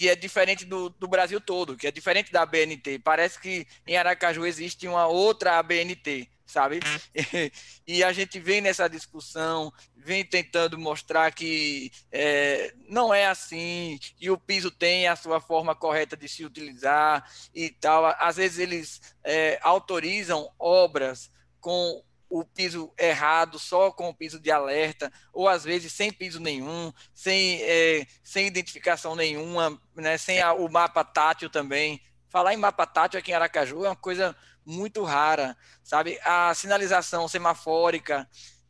que 0.00 0.08
é 0.08 0.16
diferente 0.16 0.64
do, 0.64 0.88
do 0.88 1.06
Brasil 1.06 1.38
todo, 1.42 1.76
que 1.76 1.86
é 1.86 1.90
diferente 1.90 2.32
da 2.32 2.40
ABNT. 2.40 3.00
Parece 3.00 3.38
que 3.38 3.66
em 3.86 3.98
Aracaju 3.98 4.46
existe 4.46 4.88
uma 4.88 5.06
outra 5.06 5.58
ABNT, 5.58 6.26
sabe? 6.46 6.80
E, 7.86 8.02
a 8.02 8.10
gente 8.10 8.40
vem 8.40 8.62
nessa 8.62 8.88
discussão, 8.88 9.70
vem 9.94 10.24
tentando 10.24 10.78
mostrar 10.78 11.30
que 11.32 11.92
é, 12.10 12.72
não 12.88 13.12
é 13.12 13.26
assim, 13.26 13.98
e 14.18 14.30
o 14.30 14.38
piso 14.38 14.70
tem 14.70 15.06
a 15.06 15.16
sua 15.16 15.38
forma 15.38 15.74
correta 15.74 16.16
de 16.16 16.26
se 16.26 16.46
utilizar 16.46 17.30
e 17.54 17.68
tal. 17.68 18.06
Às 18.18 18.36
vezes 18.36 18.58
eles 18.58 19.02
é, 19.22 19.58
autorizam 19.60 20.50
obras 20.58 21.30
com 21.60 22.02
o 22.30 22.44
piso 22.44 22.92
errado, 22.96 23.58
só 23.58 23.90
com 23.90 24.08
o 24.08 24.14
piso 24.14 24.38
de 24.38 24.50
alerta, 24.50 25.12
ou 25.32 25.48
às 25.48 25.64
vezes 25.64 25.92
sem 25.92 26.12
piso 26.12 26.38
nenhum, 26.40 26.92
sem, 27.12 27.60
é, 27.62 28.06
sem 28.22 28.46
identificação 28.46 29.16
nenhuma, 29.16 29.78
né, 29.96 30.16
sem 30.16 30.40
a, 30.40 30.52
o 30.52 30.70
mapa 30.70 31.04
tátil 31.04 31.50
também. 31.50 32.00
Falar 32.28 32.54
em 32.54 32.56
mapa 32.56 32.86
tátil 32.86 33.18
aqui 33.18 33.32
em 33.32 33.34
Aracaju 33.34 33.84
é 33.84 33.88
uma 33.88 33.96
coisa 33.96 34.36
muito 34.64 35.02
rara, 35.02 35.56
sabe? 35.82 36.20
A 36.22 36.54
sinalização 36.54 37.26
semafórica 37.26 38.28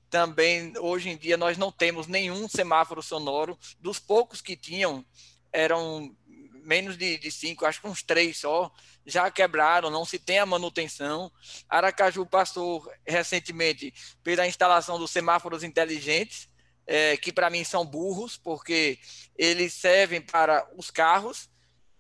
também, 0.09 0.73
hoje 0.79 1.11
em 1.11 1.17
dia, 1.17 1.37
nós 1.37 1.59
não 1.59 1.71
temos 1.71 2.07
nenhum 2.07 2.49
semáforo 2.49 3.03
sonoro. 3.03 3.59
Dos 3.79 3.99
poucos 3.99 4.41
que 4.41 4.57
tinham, 4.57 5.05
eram 5.53 6.17
menos 6.65 6.97
de, 6.97 7.19
de 7.19 7.31
cinco, 7.31 7.65
acho 7.65 7.81
que 7.81 7.87
uns 7.89 8.03
três 8.03 8.39
só, 8.39 8.73
já 9.05 9.31
quebraram, 9.31 9.91
não 9.91 10.05
se 10.05 10.19
tem 10.19 10.39
a 10.39 10.47
manutenção. 10.47 11.31
Aracaju 11.69 12.27
passou 12.27 12.91
recentemente 13.07 13.93
pela 14.23 14.47
instalação 14.47 14.99
dos 14.99 15.11
semáforos 15.11 15.63
inteligentes, 15.63 16.49
é, 16.87 17.17
que 17.17 17.33
para 17.33 17.51
mim 17.51 17.65
são 17.65 17.85
burros, 17.85 18.37
porque 18.37 18.99
eles 19.37 19.73
servem 19.73 20.21
para 20.21 20.67
os 20.77 20.91
carros 20.91 21.49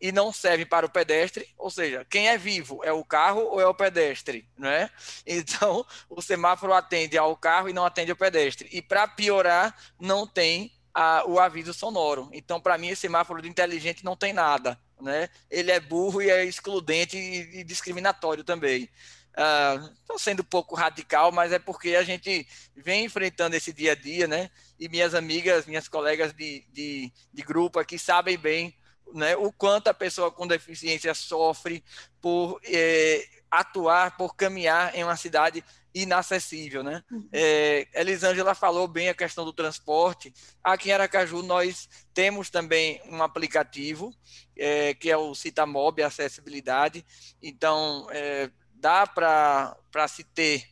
e 0.01 0.11
não 0.11 0.33
servem 0.33 0.64
para 0.64 0.87
o 0.87 0.90
pedestre, 0.90 1.46
ou 1.59 1.70
seja, 1.70 2.07
quem 2.09 2.29
é 2.29 2.38
vivo 2.38 2.81
é 2.83 2.92
o 2.92 3.05
carro 3.05 3.42
ou 3.42 3.61
é 3.61 3.66
o 3.66 3.75
pedestre, 3.75 4.49
né? 4.57 4.90
Então, 5.27 5.87
o 6.09 6.23
semáforo 6.23 6.73
atende 6.73 7.18
ao 7.18 7.37
carro 7.37 7.68
e 7.68 7.73
não 7.73 7.85
atende 7.85 8.11
ao 8.11 8.16
pedestre. 8.16 8.68
E 8.73 8.81
para 8.81 9.07
piorar, 9.07 9.77
não 10.01 10.27
tem 10.27 10.73
a, 10.94 11.24
o 11.26 11.38
aviso 11.38 11.72
sonoro. 11.72 12.29
Então, 12.33 12.61
para 12.61 12.79
mim, 12.79 12.88
esse 12.88 13.03
semáforo 13.03 13.42
de 13.42 13.48
inteligente 13.48 14.05
não 14.05 14.16
tem 14.16 14.33
nada. 14.33 14.79
Né? 15.00 15.29
Ele 15.50 15.70
é 15.70 15.81
burro 15.81 16.20
e 16.20 16.31
é 16.31 16.44
excludente 16.44 17.16
e, 17.16 17.61
e 17.61 17.64
discriminatório 17.64 18.44
também. 18.44 18.88
Estou 19.31 20.16
uh, 20.16 20.18
sendo 20.18 20.40
um 20.40 20.44
pouco 20.44 20.74
radical, 20.74 21.31
mas 21.33 21.53
é 21.53 21.59
porque 21.59 21.94
a 21.94 22.03
gente 22.03 22.46
vem 22.76 23.05
enfrentando 23.05 23.57
esse 23.57 23.72
dia 23.72 23.92
a 23.92 23.94
dia, 23.94 24.26
né? 24.26 24.50
E 24.79 24.88
minhas 24.88 25.14
amigas, 25.14 25.66
minhas 25.66 25.88
colegas 25.88 26.33
de, 26.33 26.66
de, 26.72 27.12
de 27.33 27.42
grupo 27.42 27.79
aqui 27.79 27.98
sabem 27.98 28.37
bem 28.37 28.76
né, 29.12 29.37
o 29.37 29.53
quanto 29.53 29.88
a 29.88 29.94
pessoa 29.94 30.31
com 30.31 30.46
deficiência 30.46 31.14
sofre 31.14 31.85
por 32.20 32.61
eh, 32.64 33.26
atuar, 33.50 34.16
por 34.16 34.35
caminhar 34.35 34.94
em 34.94 35.03
uma 35.03 35.16
cidade 35.16 35.64
inacessível, 35.94 36.83
né? 36.83 37.03
Uhum. 37.11 37.29
É, 37.33 37.88
Elisângela 37.94 38.55
falou 38.55 38.87
bem 38.87 39.09
a 39.09 39.14
questão 39.14 39.44
do 39.44 39.53
transporte. 39.53 40.33
Aqui 40.62 40.90
em 40.90 40.92
Aracaju 40.92 41.42
nós 41.42 41.88
temos 42.14 42.50
também 42.50 43.00
um 43.07 43.22
aplicativo 43.22 44.14
é, 44.57 44.94
que 44.94 45.11
é 45.11 45.16
o 45.16 45.35
Citamob 45.35 46.03
Acessibilidade. 46.03 47.05
Então 47.42 48.07
é, 48.11 48.50
dá 48.74 49.07
para 49.07 49.76
se 50.09 50.24
ter 50.24 50.64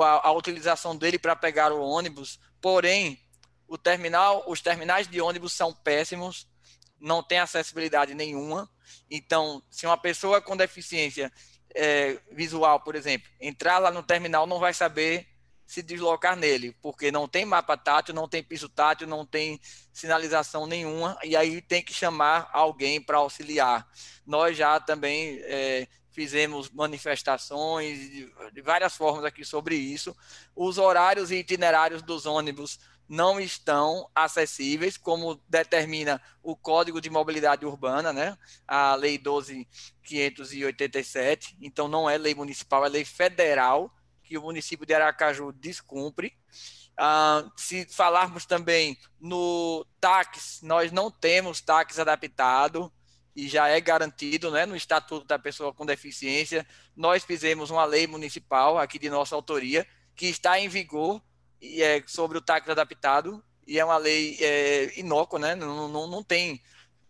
a, 0.00 0.28
a 0.28 0.32
utilização 0.32 0.96
dele 0.96 1.18
para 1.18 1.34
pegar 1.34 1.72
o 1.72 1.80
ônibus. 1.80 2.38
Porém, 2.60 3.18
o 3.66 3.76
terminal, 3.76 4.44
os 4.46 4.60
terminais 4.60 5.08
de 5.08 5.20
ônibus 5.20 5.52
são 5.52 5.72
péssimos, 5.72 6.46
não 7.00 7.22
tem 7.22 7.38
acessibilidade 7.38 8.14
nenhuma. 8.14 8.70
Então, 9.10 9.62
se 9.70 9.86
uma 9.86 9.96
pessoa 9.96 10.40
com 10.40 10.56
deficiência 10.56 11.32
é, 11.74 12.18
visual, 12.30 12.80
por 12.80 12.94
exemplo, 12.94 13.28
entrar 13.40 13.78
lá 13.78 13.90
no 13.90 14.02
terminal 14.02 14.46
não 14.46 14.58
vai 14.58 14.72
saber 14.72 15.26
se 15.66 15.82
deslocar 15.82 16.36
nele, 16.36 16.76
porque 16.82 17.10
não 17.10 17.26
tem 17.26 17.44
mapa 17.44 17.76
tátil, 17.76 18.14
não 18.14 18.28
tem 18.28 18.42
piso 18.42 18.68
tátil, 18.68 19.06
não 19.06 19.24
tem 19.24 19.60
sinalização 19.92 20.66
nenhuma, 20.66 21.18
e 21.24 21.34
aí 21.36 21.60
tem 21.62 21.82
que 21.82 21.92
chamar 21.92 22.50
alguém 22.52 23.00
para 23.00 23.18
auxiliar. 23.18 23.88
Nós 24.26 24.56
já 24.56 24.78
também 24.78 25.40
é, 25.42 25.88
fizemos 26.10 26.70
manifestações 26.70 27.98
de, 27.98 28.32
de 28.52 28.62
várias 28.62 28.96
formas 28.96 29.24
aqui 29.24 29.44
sobre 29.44 29.74
isso. 29.74 30.16
Os 30.54 30.78
horários 30.78 31.30
e 31.30 31.36
itinerários 31.36 32.02
dos 32.02 32.26
ônibus 32.26 32.78
não 33.08 33.40
estão 33.40 34.08
acessíveis, 34.14 34.96
como 34.96 35.40
determina 35.48 36.22
o 36.42 36.56
Código 36.56 37.00
de 37.00 37.10
Mobilidade 37.10 37.66
Urbana, 37.66 38.12
né? 38.12 38.38
a 38.66 38.94
Lei 38.94 39.18
12.587. 39.18 41.56
Então, 41.60 41.88
não 41.88 42.08
é 42.08 42.16
lei 42.16 42.34
municipal, 42.34 42.84
é 42.84 42.88
lei 42.88 43.04
federal 43.04 43.92
que 44.22 44.38
o 44.38 44.42
município 44.42 44.86
de 44.86 44.94
Aracaju 44.94 45.52
descumpre. 45.52 46.32
Ah, 46.96 47.44
se 47.56 47.84
falarmos 47.86 48.46
também 48.46 48.96
no 49.20 49.84
TAX, 50.00 50.60
nós 50.62 50.92
não 50.92 51.10
temos 51.10 51.60
TAX 51.60 51.98
adaptado 51.98 52.92
e 53.34 53.48
já 53.48 53.68
é 53.68 53.80
garantido 53.80 54.50
né, 54.50 54.64
no 54.64 54.76
Estatuto 54.76 55.26
da 55.26 55.38
Pessoa 55.38 55.74
com 55.74 55.84
Deficiência. 55.84 56.66
Nós 56.96 57.24
fizemos 57.24 57.70
uma 57.70 57.84
lei 57.84 58.06
municipal 58.06 58.78
aqui 58.78 58.98
de 58.98 59.10
nossa 59.10 59.34
autoria 59.34 59.86
que 60.14 60.26
está 60.26 60.58
em 60.58 60.68
vigor 60.68 61.20
e 61.64 61.82
é 61.82 62.02
sobre 62.06 62.36
o 62.36 62.42
táxi 62.42 62.70
adaptado 62.70 63.42
e 63.66 63.78
é 63.78 63.84
uma 63.84 63.96
lei 63.96 64.36
é, 64.40 64.98
inócua, 64.98 65.38
né? 65.38 65.54
Não, 65.54 65.88
não, 65.88 66.06
não 66.06 66.22
tem 66.22 66.60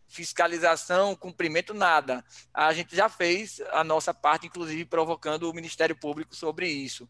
fiscalização, 0.07 1.17
cumprimento, 1.17 1.75
nada. 1.75 2.25
A 2.53 2.73
gente 2.73 2.95
já 2.95 3.09
fez 3.09 3.61
a 3.73 3.83
nossa 3.83 4.15
parte, 4.15 4.47
inclusive 4.47 4.85
provocando 4.85 5.51
o 5.51 5.55
Ministério 5.55 5.97
Público 5.97 6.37
sobre 6.37 6.69
isso. 6.69 7.09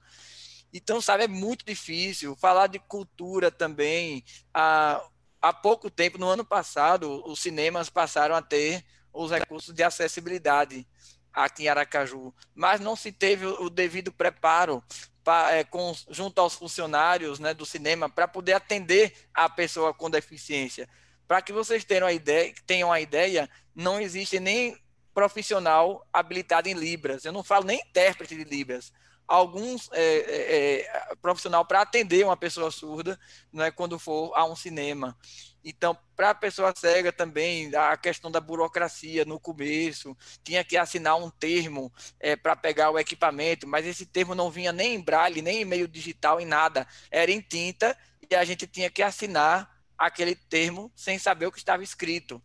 Então, 0.73 1.01
sabe, 1.01 1.25
é 1.25 1.29
muito 1.29 1.65
difícil. 1.67 2.35
Falar 2.37 2.67
de 2.67 2.79
cultura 2.79 3.51
também. 3.51 4.25
Há, 4.53 5.05
há 5.41 5.53
pouco 5.53 5.91
tempo, 5.91 6.19
no 6.19 6.29
ano 6.29 6.45
passado, 6.45 7.23
os 7.27 7.41
cinemas 7.41 7.91
passaram 7.91 8.35
a 8.35 8.41
ter 8.43 8.83
os 9.13 9.31
recursos 9.31 9.75
de 9.75 9.83
acessibilidade 9.83 10.87
aqui 11.33 11.65
em 11.65 11.69
Aracaju, 11.69 12.33
mas 12.55 12.81
não 12.81 12.95
se 12.95 13.11
teve 13.11 13.45
o 13.45 13.69
devido 13.69 14.13
preparo 14.13 14.83
pra, 15.25 15.53
é, 15.53 15.65
com, 15.65 15.93
junto 16.11 16.39
aos 16.41 16.55
funcionários 16.55 17.41
né, 17.41 17.55
do 17.55 17.65
cinema 17.65 18.09
para 18.09 18.29
poder 18.29 18.53
atender 18.53 19.13
a 19.33 19.49
pessoa 19.49 19.95
com 19.95 20.11
deficiência. 20.11 20.89
Para 21.27 21.41
que 21.41 21.53
vocês 21.53 21.85
tenham 21.85 22.07
a 22.07 22.13
ideia, 22.13 22.55
tenham 22.67 22.93
a 22.93 23.01
ideia, 23.01 23.49
não 23.75 23.99
existe 23.99 24.39
nem 24.39 24.79
profissional 25.15 26.07
habilitado 26.13 26.69
em 26.69 26.75
Libras. 26.75 27.25
Eu 27.25 27.33
não 27.33 27.43
falo 27.43 27.65
nem 27.65 27.81
intérprete 27.81 28.37
de 28.37 28.45
Libras 28.45 28.93
alguns 29.27 29.91
é, 29.93 30.03
é, 30.03 30.81
é 30.81 31.15
profissional 31.17 31.65
para 31.65 31.81
atender 31.81 32.25
uma 32.25 32.37
pessoa 32.37 32.71
surda 32.71 33.19
né, 33.53 33.71
quando 33.71 33.99
for 33.99 34.33
a 34.35 34.45
um 34.45 34.57
cinema. 34.57 35.17
Então, 35.65 35.97
para 36.15 36.31
a 36.31 36.35
pessoa 36.35 36.75
cega 36.77 37.11
também, 37.11 37.75
a 37.75 37.97
questão 37.97 38.31
da 38.31 38.39
burocracia 38.39 39.25
no 39.25 39.41
começo, 39.41 40.15
tinha 40.43 40.63
que 40.63 40.77
assinar 40.77 41.17
um 41.17 41.31
termo 41.31 41.91
é, 42.21 42.37
para 42.37 42.55
pegar 42.55 42.91
o 42.91 42.99
equipamento, 42.99 43.67
mas 43.67 43.87
esse 43.87 44.05
termo 44.05 44.35
não 44.35 44.51
vinha 44.51 44.73
nem 44.73 44.95
em 44.95 45.01
braille, 45.01 45.41
nem 45.41 45.63
em 45.63 45.65
meio 45.65 45.89
digital, 45.89 46.39
em 46.39 46.45
nada, 46.45 46.87
era 47.11 47.31
em 47.31 47.41
tinta, 47.41 47.97
e 48.31 48.35
a 48.35 48.45
gente 48.45 48.67
tinha 48.67 48.91
que 48.91 49.03
assinar 49.03 49.75
aquele 49.97 50.35
termo 50.35 50.93
sem 50.95 51.19
saber 51.19 51.47
o 51.47 51.53
que 51.53 51.59
estava 51.59 51.83
escrito. 51.83 52.43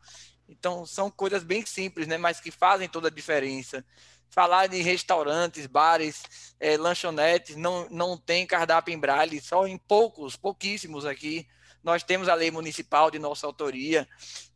Então, 0.47 0.85
são 0.85 1.11
coisas 1.11 1.43
bem 1.43 1.65
simples, 1.65 2.07
né, 2.07 2.17
mas 2.17 2.39
que 2.39 2.51
fazem 2.51 2.87
toda 2.87 3.09
a 3.09 3.11
diferença 3.11 3.83
falar 4.29 4.67
de 4.67 4.81
restaurantes, 4.81 5.65
bares, 5.65 6.53
é, 6.59 6.77
lanchonetes, 6.77 7.55
não, 7.55 7.87
não 7.89 8.17
tem 8.17 8.45
cardápio 8.45 8.93
em 8.93 8.99
braille, 8.99 9.41
só 9.41 9.67
em 9.67 9.77
poucos, 9.77 10.35
pouquíssimos 10.35 11.05
aqui. 11.05 11.47
Nós 11.83 12.03
temos 12.03 12.27
a 12.27 12.35
lei 12.35 12.51
municipal 12.51 13.09
de 13.09 13.17
nossa 13.17 13.47
autoria, 13.47 14.07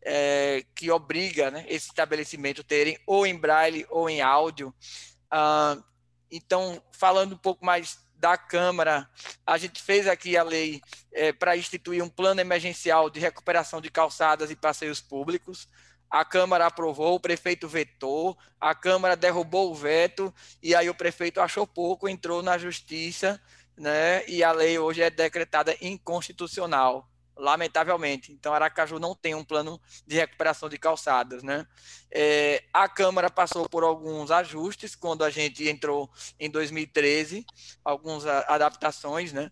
é, 0.02 0.66
que 0.76 0.92
obriga 0.92 1.50
né, 1.50 1.66
esse 1.68 1.88
estabelecimento 1.88 2.64
terem 2.64 3.00
ou 3.08 3.26
em 3.26 3.36
braille 3.36 3.86
ou 3.90 4.10
em 4.10 4.22
áudio. 4.22 4.74
Ah, 5.32 5.78
então, 6.30 6.82
falando 6.92 7.34
um 7.34 7.38
pouco 7.38 7.66
mais 7.66 7.98
da 8.16 8.38
Câmara, 8.38 9.10
a 9.46 9.58
gente 9.58 9.82
fez 9.82 10.08
aqui 10.08 10.38
a 10.38 10.44
lei 10.44 10.82
é, 11.12 11.34
para 11.34 11.58
instituir 11.58 12.02
um 12.04 12.10
plano 12.10 12.40
emergencial 12.40 13.10
de 13.10 13.20
recuperação 13.20 13.82
de 13.82 13.92
calçadas 13.92 14.50
e 14.50 14.56
passeios 14.56 15.02
públicos 15.02 15.68
a 16.14 16.24
Câmara 16.24 16.68
aprovou, 16.68 17.16
o 17.16 17.20
prefeito 17.20 17.68
vetou, 17.68 18.38
a 18.62 18.76
Câmara 18.76 19.16
derrubou 19.16 19.72
o 19.72 19.74
veto, 19.74 20.32
e 20.62 20.76
aí 20.76 20.88
o 20.88 20.94
prefeito 20.94 21.42
achou 21.42 21.66
pouco, 21.66 22.08
entrou 22.08 22.44
na 22.44 22.56
justiça, 22.56 23.42
né? 23.76 24.24
E 24.28 24.44
a 24.44 24.52
lei 24.52 24.78
hoje 24.78 25.02
é 25.02 25.10
decretada 25.10 25.76
inconstitucional, 25.82 27.10
lamentavelmente. 27.36 28.32
Então, 28.32 28.54
Aracaju 28.54 29.00
não 29.00 29.16
tem 29.16 29.34
um 29.34 29.44
plano 29.44 29.82
de 30.06 30.16
recuperação 30.16 30.70
de 30.70 30.78
calçadas, 30.78 31.42
né? 31.42 31.66
É, 32.12 32.64
a 32.72 32.88
Câmara 32.88 33.32
passou 33.32 33.68
por 33.68 33.84
alguns 33.84 34.30
ajustes 34.30 34.96
quando 34.96 35.24
a 35.24 35.32
gente 35.32 35.68
entrou 35.68 36.08
em 36.40 36.48
2013, 36.48 37.44
algumas 37.84 38.28
adaptações, 38.28 39.34
né? 39.34 39.52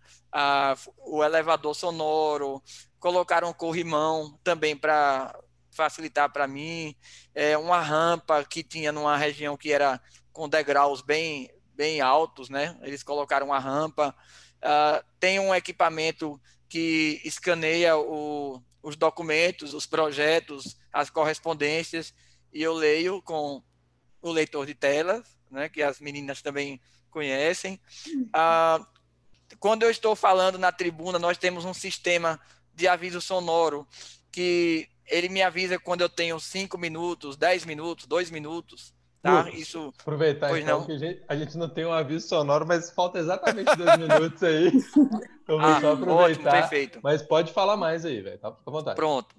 O 0.99 1.23
elevador 1.23 1.73
sonoro, 1.73 2.61
colocaram 2.99 3.51
corrimão 3.51 4.39
também 4.43 4.77
para 4.77 5.35
facilitar 5.81 6.31
para 6.31 6.47
mim. 6.47 6.95
É 7.33 7.57
uma 7.57 7.81
rampa 7.81 8.43
que 8.43 8.63
tinha 8.63 8.91
numa 8.91 9.17
região 9.17 9.57
que 9.57 9.71
era 9.73 9.99
com 10.31 10.47
degraus 10.47 11.01
bem, 11.01 11.49
bem 11.73 12.01
altos, 12.01 12.49
né? 12.49 12.77
Eles 12.83 13.01
colocaram 13.01 13.47
uma 13.47 13.57
rampa. 13.57 14.15
Uh, 14.57 15.03
tem 15.19 15.39
um 15.39 15.55
equipamento 15.55 16.39
que 16.69 17.19
escaneia 17.25 17.97
o, 17.97 18.61
os 18.83 18.95
documentos, 18.95 19.73
os 19.73 19.87
projetos, 19.87 20.77
as 20.93 21.09
correspondências, 21.09 22.13
e 22.53 22.61
eu 22.61 22.73
leio 22.73 23.21
com 23.23 23.63
o 24.21 24.31
leitor 24.31 24.67
de 24.67 24.75
telas, 24.75 25.35
né, 25.49 25.67
que 25.67 25.81
as 25.81 25.99
meninas 25.99 26.43
também 26.43 26.79
conhecem. 27.09 27.79
Uh, 28.07 28.85
quando 29.59 29.81
eu 29.81 29.89
estou 29.89 30.15
falando 30.15 30.59
na 30.59 30.71
tribuna, 30.71 31.17
nós 31.17 31.39
temos 31.39 31.65
um 31.65 31.73
sistema 31.73 32.39
de 32.75 32.87
aviso 32.87 33.19
sonoro 33.19 33.87
que 34.31 34.87
ele 35.11 35.29
me 35.29 35.43
avisa 35.43 35.77
quando 35.77 36.01
eu 36.01 36.09
tenho 36.09 36.39
5 36.39 36.77
minutos, 36.77 37.37
10 37.37 37.65
minutos, 37.65 38.05
2 38.07 38.31
minutos. 38.31 38.93
Tá? 39.21 39.47
Isso. 39.51 39.93
Aproveitar 40.01 40.49
pois 40.49 40.63
então 40.63 40.79
não. 40.79 40.85
que 40.87 40.93
a 40.93 40.97
gente, 40.97 41.23
a 41.27 41.35
gente, 41.35 41.55
não 41.55 41.69
tem 41.69 41.85
um 41.85 41.93
aviso 41.93 42.27
sonoro, 42.27 42.65
mas 42.65 42.89
falta 42.89 43.19
exatamente 43.19 43.75
dois 43.75 43.97
minutos 43.99 44.41
aí. 44.41 44.71
Vou 45.47 45.59
ah, 45.59 45.79
só 45.79 45.93
aproveitar. 45.93 46.13
Ótimo, 46.13 46.49
perfeito. 46.49 46.99
Mas 47.03 47.21
pode 47.21 47.53
falar 47.53 47.77
mais 47.77 48.03
aí, 48.03 48.19
velho. 48.19 48.39
Tá 48.39 48.47
à 48.47 48.71
vontade. 48.71 48.95
Pronto. 48.95 49.35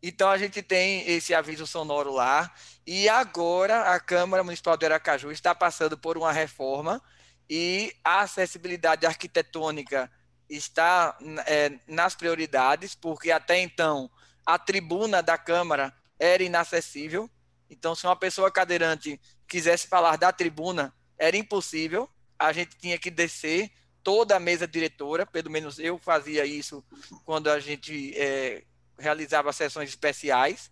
Então 0.00 0.30
a 0.30 0.38
gente 0.38 0.62
tem 0.62 1.10
esse 1.10 1.34
aviso 1.34 1.66
sonoro 1.66 2.12
lá. 2.12 2.52
E 2.86 3.08
agora 3.08 3.92
a 3.92 3.98
Câmara 3.98 4.44
Municipal 4.44 4.76
de 4.76 4.86
Aracaju 4.86 5.32
está 5.32 5.56
passando 5.56 5.98
por 5.98 6.16
uma 6.16 6.30
reforma 6.30 7.02
e 7.48 7.92
a 8.04 8.20
acessibilidade 8.20 9.06
arquitetônica 9.06 10.08
está 10.48 11.18
é, 11.46 11.72
nas 11.88 12.14
prioridades, 12.14 12.94
porque 12.94 13.32
até 13.32 13.60
então 13.60 14.08
a 14.54 14.58
tribuna 14.58 15.22
da 15.22 15.38
Câmara 15.38 15.94
era 16.18 16.42
inacessível. 16.42 17.30
Então, 17.68 17.94
se 17.94 18.04
uma 18.04 18.16
pessoa 18.16 18.50
cadeirante 18.50 19.20
quisesse 19.46 19.86
falar 19.86 20.16
da 20.16 20.32
tribuna, 20.32 20.92
era 21.16 21.36
impossível. 21.36 22.10
A 22.36 22.52
gente 22.52 22.76
tinha 22.76 22.98
que 22.98 23.10
descer 23.10 23.70
toda 24.02 24.34
a 24.34 24.40
mesa 24.40 24.66
diretora, 24.66 25.24
pelo 25.24 25.50
menos 25.50 25.78
eu 25.78 25.98
fazia 25.98 26.44
isso 26.44 26.84
quando 27.24 27.48
a 27.48 27.60
gente 27.60 28.12
é, 28.16 28.64
realizava 28.98 29.52
sessões 29.52 29.88
especiais. 29.88 30.70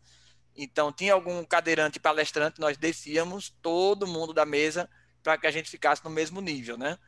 Então, 0.56 0.92
tinha 0.92 1.12
algum 1.12 1.44
cadeirante 1.44 2.00
palestrante, 2.00 2.60
nós 2.60 2.76
descíamos 2.76 3.54
todo 3.62 4.08
mundo 4.08 4.32
da 4.32 4.44
mesa 4.44 4.90
para 5.22 5.38
que 5.38 5.46
a 5.46 5.52
gente 5.52 5.70
ficasse 5.70 6.02
no 6.04 6.10
mesmo 6.10 6.40
nível, 6.40 6.76
né? 6.76 6.98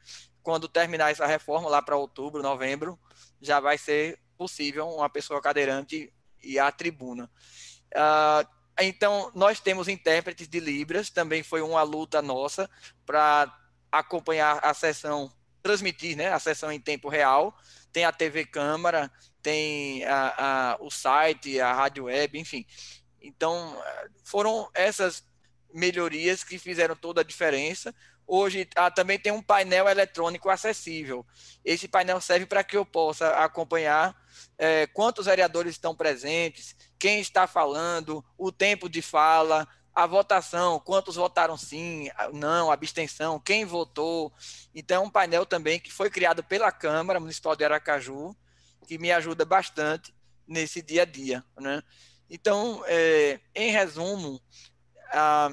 Quando 0.41 0.69
terminar 0.69 1.11
essa 1.11 1.27
reforma, 1.27 1.69
lá 1.69 1.83
para 1.83 1.97
outubro, 1.97 2.43
novembro, 2.43 2.97
já 3.41 3.59
vai 3.59 3.77
ser 3.77 4.21
possível 4.39 4.89
uma 4.89 5.11
pessoa 5.11 5.41
cadeirante 5.41 6.13
e 6.43 6.59
a 6.59 6.71
tribuna. 6.71 7.31
Uh, 7.95 8.49
então, 8.81 9.31
nós 9.35 9.61
temos 9.61 9.89
intérpretes 9.89 10.49
de 10.49 10.61
Libras, 10.61 11.11
também 11.11 11.43
foi 11.43 11.61
uma 11.61 11.83
luta 11.83 12.23
nossa 12.23 12.69
para 13.05 13.55
acompanhar 13.93 14.59
a 14.65 14.73
sessão, 14.73 15.31
transmitir 15.63 16.17
né, 16.17 16.33
a 16.33 16.39
sessão 16.39 16.73
em 16.73 16.81
tempo 16.81 17.09
real. 17.09 17.57
Tem 17.93 18.05
a 18.05 18.13
TV 18.13 18.45
Câmara, 18.47 19.11
tem 19.43 20.05
a, 20.05 20.35
a, 20.39 20.77
o 20.81 20.91
site, 20.91 21.61
a 21.61 21.73
rádio 21.73 22.05
web, 22.05 22.39
enfim. 22.39 22.65
Então, 23.21 23.77
foram 24.25 24.71
essas 24.73 25.25
melhorias 25.73 26.43
que 26.43 26.59
fizeram 26.59 26.97
toda 26.97 27.21
a 27.21 27.25
diferença. 27.25 27.95
Hoje 28.33 28.69
ah, 28.77 28.93
também 28.93 29.19
tem 29.19 29.33
um 29.33 29.43
painel 29.43 29.89
eletrônico 29.89 30.49
acessível. 30.49 31.27
Esse 31.65 31.89
painel 31.89 32.21
serve 32.21 32.47
para 32.47 32.63
que 32.63 32.77
eu 32.77 32.87
possa 32.87 33.29
acompanhar 33.31 34.17
é, 34.57 34.87
quantos 34.87 35.27
vereadores 35.27 35.73
estão 35.73 35.97
presentes, 35.97 36.77
quem 36.97 37.19
está 37.19 37.49
falando, 37.49 38.25
o 38.39 38.53
tempo 38.53 38.89
de 38.89 39.03
fala, 39.03 39.67
a 39.93 40.07
votação, 40.07 40.79
quantos 40.79 41.17
votaram 41.17 41.57
sim, 41.57 42.09
não, 42.33 42.71
abstenção, 42.71 43.41
quem 43.41 43.65
votou. 43.65 44.33
Então, 44.73 45.03
é 45.03 45.07
um 45.07 45.11
painel 45.11 45.45
também 45.45 45.81
que 45.81 45.93
foi 45.93 46.09
criado 46.09 46.45
pela 46.45 46.71
Câmara 46.71 47.19
Municipal 47.19 47.57
de 47.57 47.65
Aracaju, 47.65 48.37
que 48.87 48.97
me 48.97 49.11
ajuda 49.11 49.45
bastante 49.45 50.15
nesse 50.47 50.81
dia 50.81 51.03
a 51.03 51.05
dia. 51.05 51.45
Né? 51.59 51.83
Então, 52.31 52.85
é, 52.87 53.41
em 53.57 53.73
resumo, 53.73 54.41
a, 55.13 55.51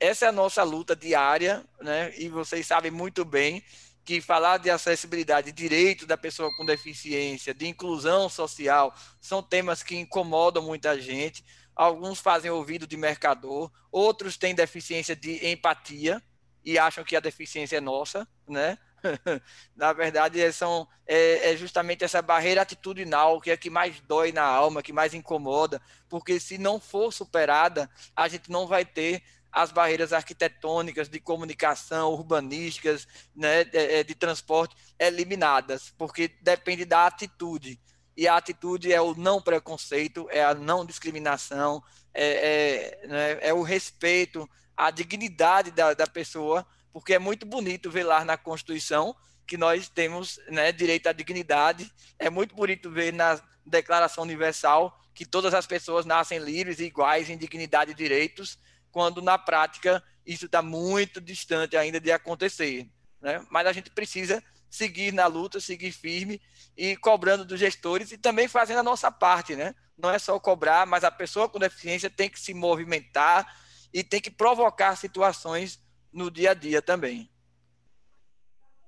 essa 0.00 0.26
é 0.26 0.28
a 0.28 0.32
nossa 0.32 0.62
luta 0.62 0.94
diária, 0.94 1.64
né? 1.80 2.12
E 2.16 2.28
vocês 2.28 2.66
sabem 2.66 2.90
muito 2.90 3.24
bem 3.24 3.62
que 4.04 4.20
falar 4.20 4.58
de 4.58 4.70
acessibilidade, 4.70 5.52
direito 5.52 6.06
da 6.06 6.16
pessoa 6.16 6.54
com 6.56 6.64
deficiência, 6.64 7.52
de 7.52 7.66
inclusão 7.66 8.28
social, 8.28 8.94
são 9.20 9.42
temas 9.42 9.82
que 9.82 9.96
incomodam 9.96 10.62
muita 10.62 10.98
gente. 10.98 11.44
Alguns 11.76 12.18
fazem 12.18 12.50
ouvido 12.50 12.86
de 12.86 12.96
mercador, 12.96 13.70
outros 13.92 14.36
têm 14.36 14.54
deficiência 14.54 15.14
de 15.14 15.46
empatia 15.46 16.22
e 16.64 16.78
acham 16.78 17.04
que 17.04 17.16
a 17.16 17.20
deficiência 17.20 17.76
é 17.76 17.80
nossa, 17.80 18.26
né? 18.48 18.78
na 19.76 19.92
verdade, 19.92 20.40
é, 20.40 20.50
são, 20.50 20.88
é, 21.06 21.52
é, 21.52 21.56
justamente 21.56 22.04
essa 22.04 22.20
barreira 22.20 22.62
atitudinal 22.62 23.40
que 23.40 23.50
é 23.50 23.56
que 23.56 23.70
mais 23.70 24.00
dói 24.00 24.32
na 24.32 24.42
alma, 24.42 24.82
que 24.82 24.92
mais 24.92 25.14
incomoda, 25.14 25.80
porque 26.08 26.40
se 26.40 26.58
não 26.58 26.80
for 26.80 27.12
superada, 27.12 27.90
a 28.16 28.26
gente 28.28 28.50
não 28.50 28.66
vai 28.66 28.84
ter 28.84 29.22
as 29.50 29.72
barreiras 29.72 30.12
arquitetônicas, 30.12 31.08
de 31.08 31.20
comunicação, 31.20 32.12
urbanísticas, 32.12 33.06
né, 33.34 33.64
de, 33.64 33.78
é, 33.78 34.04
de, 34.04 34.14
transporte 34.14 34.76
eliminadas, 34.98 35.92
porque 35.96 36.28
depende 36.42 36.84
da 36.84 37.06
atitude. 37.06 37.80
E 38.16 38.26
a 38.26 38.36
atitude 38.36 38.92
é 38.92 39.00
o 39.00 39.14
não 39.14 39.40
preconceito, 39.40 40.28
é 40.30 40.44
a 40.44 40.54
não 40.54 40.84
discriminação, 40.84 41.82
é, 42.12 43.00
é, 43.02 43.06
né, 43.06 43.38
é 43.40 43.54
o 43.54 43.62
respeito 43.62 44.48
à 44.76 44.90
dignidade 44.90 45.70
da, 45.70 45.94
da 45.94 46.06
pessoa 46.06 46.66
porque 46.98 47.14
é 47.14 47.18
muito 47.18 47.46
bonito 47.46 47.90
ver 47.90 48.02
lá 48.02 48.24
na 48.24 48.36
Constituição 48.36 49.14
que 49.46 49.56
nós 49.56 49.88
temos 49.88 50.40
né, 50.48 50.72
direito 50.72 51.06
à 51.06 51.12
dignidade. 51.12 51.92
É 52.18 52.28
muito 52.28 52.56
bonito 52.56 52.90
ver 52.90 53.12
na 53.12 53.40
Declaração 53.64 54.24
Universal 54.24 54.98
que 55.14 55.24
todas 55.24 55.54
as 55.54 55.66
pessoas 55.66 56.04
nascem 56.04 56.38
livres 56.38 56.80
iguais 56.80 57.30
em 57.30 57.38
dignidade 57.38 57.92
e 57.92 57.94
direitos, 57.94 58.58
quando 58.90 59.22
na 59.22 59.38
prática 59.38 60.02
isso 60.24 60.46
está 60.46 60.62
muito 60.62 61.20
distante 61.20 61.76
ainda 61.76 62.00
de 62.00 62.12
acontecer. 62.12 62.88
Né? 63.20 63.44
Mas 63.50 63.66
a 63.66 63.72
gente 63.72 63.90
precisa 63.90 64.42
seguir 64.70 65.12
na 65.12 65.26
luta, 65.26 65.60
seguir 65.60 65.92
firme 65.92 66.40
e 66.76 66.96
cobrando 66.96 67.44
dos 67.44 67.58
gestores 67.58 68.12
e 68.12 68.18
também 68.18 68.46
fazendo 68.48 68.80
a 68.80 68.82
nossa 68.82 69.10
parte, 69.10 69.56
né? 69.56 69.74
Não 69.96 70.10
é 70.10 70.18
só 70.18 70.38
cobrar, 70.38 70.86
mas 70.86 71.04
a 71.04 71.10
pessoa 71.10 71.48
com 71.48 71.58
deficiência 71.58 72.10
tem 72.10 72.28
que 72.28 72.38
se 72.38 72.52
movimentar 72.54 73.46
e 73.92 74.04
tem 74.04 74.20
que 74.20 74.30
provocar 74.30 74.94
situações 74.96 75.80
no 76.12 76.30
dia 76.30 76.50
a 76.50 76.54
dia 76.54 76.82
também. 76.82 77.30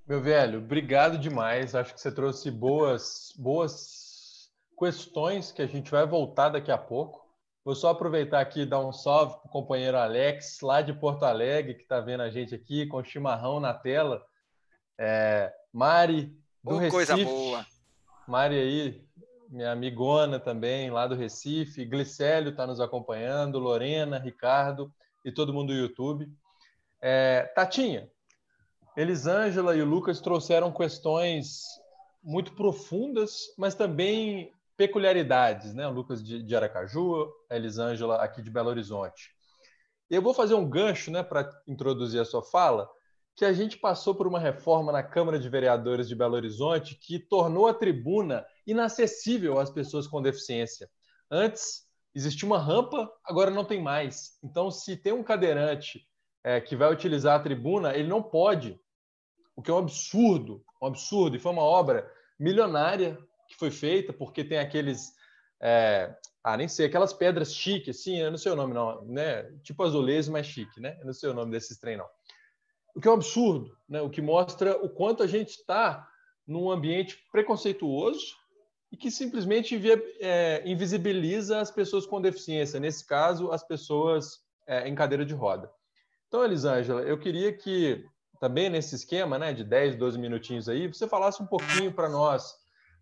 Meu 0.06 0.20
velho, 0.20 0.58
obrigado 0.58 1.18
demais. 1.18 1.74
Acho 1.74 1.94
que 1.94 2.00
você 2.00 2.12
trouxe 2.12 2.50
boas, 2.50 3.32
boas 3.36 4.50
questões 4.78 5.52
que 5.52 5.62
a 5.62 5.66
gente 5.66 5.90
vai 5.90 6.06
voltar 6.06 6.48
daqui 6.48 6.70
a 6.70 6.78
pouco. 6.78 7.29
Vou 7.64 7.74
só 7.74 7.90
aproveitar 7.90 8.40
aqui 8.40 8.62
e 8.62 8.66
dar 8.66 8.80
um 8.80 8.92
salve 8.92 9.34
para 9.34 9.46
o 9.46 9.50
companheiro 9.50 9.98
Alex, 9.98 10.60
lá 10.62 10.80
de 10.80 10.94
Porto 10.94 11.24
Alegre, 11.24 11.74
que 11.74 11.82
está 11.82 12.00
vendo 12.00 12.22
a 12.22 12.30
gente 12.30 12.54
aqui 12.54 12.86
com 12.86 13.04
chimarrão 13.04 13.60
na 13.60 13.74
tela. 13.74 14.24
É, 14.98 15.52
Mari, 15.72 16.34
do 16.64 16.74
oh, 16.74 16.78
Recife. 16.78 16.90
Coisa 16.90 17.16
boa. 17.16 17.66
Mari 18.26 18.58
aí, 18.58 19.04
minha 19.48 19.72
amigona 19.72 20.40
também, 20.40 20.90
lá 20.90 21.06
do 21.06 21.14
Recife. 21.14 21.84
Glicélio 21.84 22.50
está 22.50 22.66
nos 22.66 22.80
acompanhando, 22.80 23.58
Lorena, 23.58 24.18
Ricardo 24.18 24.92
e 25.24 25.30
todo 25.30 25.52
mundo 25.52 25.74
do 25.74 25.78
YouTube. 25.78 26.32
É, 27.00 27.42
Tatinha, 27.54 28.10
Elisângela 28.96 29.76
e 29.76 29.82
o 29.82 29.86
Lucas 29.86 30.20
trouxeram 30.20 30.72
questões 30.72 31.64
muito 32.22 32.54
profundas, 32.54 33.54
mas 33.56 33.74
também 33.74 34.52
peculiaridades, 34.80 35.74
né? 35.74 35.86
O 35.86 35.90
Lucas 35.90 36.24
de, 36.24 36.42
de 36.42 36.56
Aracaju, 36.56 37.30
a 37.50 37.54
Elisângela 37.54 38.16
aqui 38.16 38.40
de 38.40 38.50
Belo 38.50 38.70
Horizonte. 38.70 39.30
Eu 40.08 40.22
vou 40.22 40.32
fazer 40.32 40.54
um 40.54 40.66
gancho, 40.66 41.10
né, 41.10 41.22
para 41.22 41.50
introduzir 41.68 42.18
a 42.18 42.24
sua 42.24 42.42
fala, 42.42 42.88
que 43.36 43.44
a 43.44 43.52
gente 43.52 43.76
passou 43.76 44.14
por 44.14 44.26
uma 44.26 44.40
reforma 44.40 44.90
na 44.90 45.02
Câmara 45.02 45.38
de 45.38 45.50
Vereadores 45.50 46.08
de 46.08 46.16
Belo 46.16 46.34
Horizonte 46.34 46.94
que 46.94 47.18
tornou 47.18 47.68
a 47.68 47.74
tribuna 47.74 48.42
inacessível 48.66 49.58
às 49.58 49.68
pessoas 49.68 50.06
com 50.06 50.22
deficiência. 50.22 50.88
Antes 51.30 51.82
existia 52.14 52.46
uma 52.46 52.58
rampa, 52.58 53.12
agora 53.26 53.50
não 53.50 53.66
tem 53.66 53.82
mais. 53.82 54.38
Então, 54.42 54.70
se 54.70 54.96
tem 54.96 55.12
um 55.12 55.22
cadeirante 55.22 56.08
é, 56.42 56.58
que 56.58 56.74
vai 56.74 56.90
utilizar 56.90 57.38
a 57.38 57.42
tribuna, 57.42 57.94
ele 57.94 58.08
não 58.08 58.22
pode 58.22 58.80
o 59.54 59.60
que 59.60 59.70
é 59.70 59.74
um 59.74 59.78
absurdo, 59.78 60.64
um 60.82 60.86
absurdo. 60.86 61.36
E 61.36 61.38
foi 61.38 61.52
uma 61.52 61.64
obra 61.64 62.10
milionária 62.38 63.18
que 63.50 63.56
foi 63.56 63.70
feita, 63.70 64.12
porque 64.12 64.44
tem 64.44 64.58
aqueles. 64.58 65.12
É, 65.60 66.14
ah, 66.42 66.56
nem 66.56 66.68
sei, 66.68 66.86
aquelas 66.86 67.12
pedras 67.12 67.54
chiques, 67.54 68.00
assim, 68.00 68.18
eu 68.18 68.30
não 68.30 68.38
sei 68.38 68.52
o 68.52 68.56
nome, 68.56 68.72
não, 68.72 69.04
né? 69.04 69.42
Tipo 69.62 69.82
azulejo, 69.82 70.32
mais 70.32 70.46
chique, 70.46 70.80
né? 70.80 70.96
Eu 71.00 71.06
não 71.06 71.12
sei 71.12 71.28
o 71.28 71.34
nome 71.34 71.50
desses 71.50 71.78
trem, 71.78 71.98
não. 71.98 72.06
O 72.94 73.00
que 73.00 73.08
é 73.08 73.10
um 73.10 73.14
absurdo, 73.14 73.76
né? 73.88 74.00
O 74.00 74.08
que 74.08 74.22
mostra 74.22 74.76
o 74.82 74.88
quanto 74.88 75.22
a 75.22 75.26
gente 75.26 75.50
está 75.50 76.08
num 76.46 76.70
ambiente 76.70 77.18
preconceituoso 77.30 78.34
e 78.90 78.96
que 78.96 79.10
simplesmente 79.10 79.78
é, 80.20 80.62
invisibiliza 80.64 81.60
as 81.60 81.70
pessoas 81.70 82.06
com 82.06 82.20
deficiência, 82.20 82.80
nesse 82.80 83.06
caso, 83.06 83.52
as 83.52 83.62
pessoas 83.62 84.40
é, 84.66 84.88
em 84.88 84.94
cadeira 84.94 85.24
de 85.24 85.34
roda. 85.34 85.70
Então, 86.26 86.44
Elisângela, 86.44 87.02
eu 87.02 87.18
queria 87.18 87.52
que 87.52 88.04
também 88.40 88.70
nesse 88.70 88.94
esquema 88.94 89.38
né, 89.38 89.52
de 89.52 89.62
10, 89.62 89.96
12 89.96 90.18
minutinhos 90.18 90.68
aí, 90.68 90.88
você 90.88 91.06
falasse 91.06 91.42
um 91.42 91.46
pouquinho 91.46 91.92
para 91.92 92.08
nós 92.08 92.59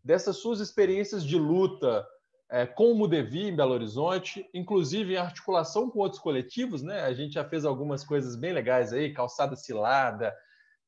dessas 0.09 0.39
suas 0.39 0.59
experiências 0.59 1.23
de 1.23 1.37
luta 1.37 2.09
é, 2.51 2.65
com 2.65 2.93
o 2.93 2.95
Mudevi 2.95 3.49
em 3.49 3.55
Belo 3.55 3.75
Horizonte, 3.75 4.49
inclusive 4.55 5.13
em 5.13 5.19
articulação 5.19 5.91
com 5.91 5.99
outros 5.99 6.19
coletivos, 6.19 6.83
né? 6.83 7.03
A 7.03 7.13
gente 7.13 7.35
já 7.35 7.45
fez 7.45 7.67
algumas 7.67 8.03
coisas 8.03 8.35
bem 8.35 8.55
legais 8.55 8.91
aí, 8.91 9.13
calçada 9.13 9.55
cilada, 9.55 10.35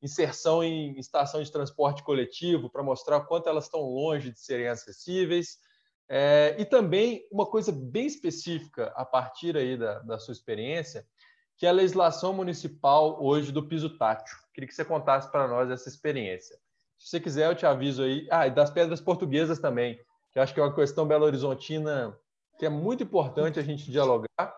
inserção 0.01 0.63
em 0.63 0.97
estação 0.97 1.39
de 1.39 1.51
transporte 1.51 2.01
coletivo 2.01 2.67
para 2.67 2.81
mostrar 2.81 3.17
o 3.17 3.27
quanto 3.27 3.47
elas 3.47 3.65
estão 3.65 3.81
longe 3.81 4.31
de 4.31 4.39
serem 4.39 4.67
acessíveis. 4.67 5.59
É, 6.09 6.55
e 6.57 6.65
também 6.65 7.23
uma 7.31 7.45
coisa 7.45 7.71
bem 7.71 8.07
específica 8.07 8.91
a 8.95 9.05
partir 9.05 9.55
aí 9.55 9.77
da, 9.77 9.99
da 9.99 10.17
sua 10.17 10.31
experiência, 10.31 11.05
que 11.57 11.67
é 11.67 11.69
a 11.69 11.73
legislação 11.73 12.33
municipal 12.33 13.23
hoje 13.23 13.51
do 13.51 13.67
piso 13.67 13.99
tátil. 13.99 14.35
Queria 14.51 14.67
que 14.67 14.73
você 14.73 14.83
contasse 14.83 15.31
para 15.31 15.47
nós 15.47 15.69
essa 15.69 15.87
experiência. 15.87 16.57
Se 17.01 17.09
você 17.09 17.19
quiser, 17.19 17.49
eu 17.49 17.55
te 17.55 17.65
aviso 17.65 18.03
aí. 18.03 18.27
Ah, 18.29 18.45
e 18.45 18.51
das 18.51 18.69
pedras 18.69 19.01
portuguesas 19.01 19.57
também, 19.57 19.99
que 20.31 20.37
eu 20.37 20.43
acho 20.43 20.53
que 20.53 20.59
é 20.59 20.63
uma 20.63 20.73
questão 20.73 21.07
belo-horizontina 21.07 22.15
que 22.59 22.65
é 22.65 22.69
muito 22.69 23.01
importante 23.01 23.59
a 23.59 23.63
gente 23.63 23.89
dialogar, 23.89 24.55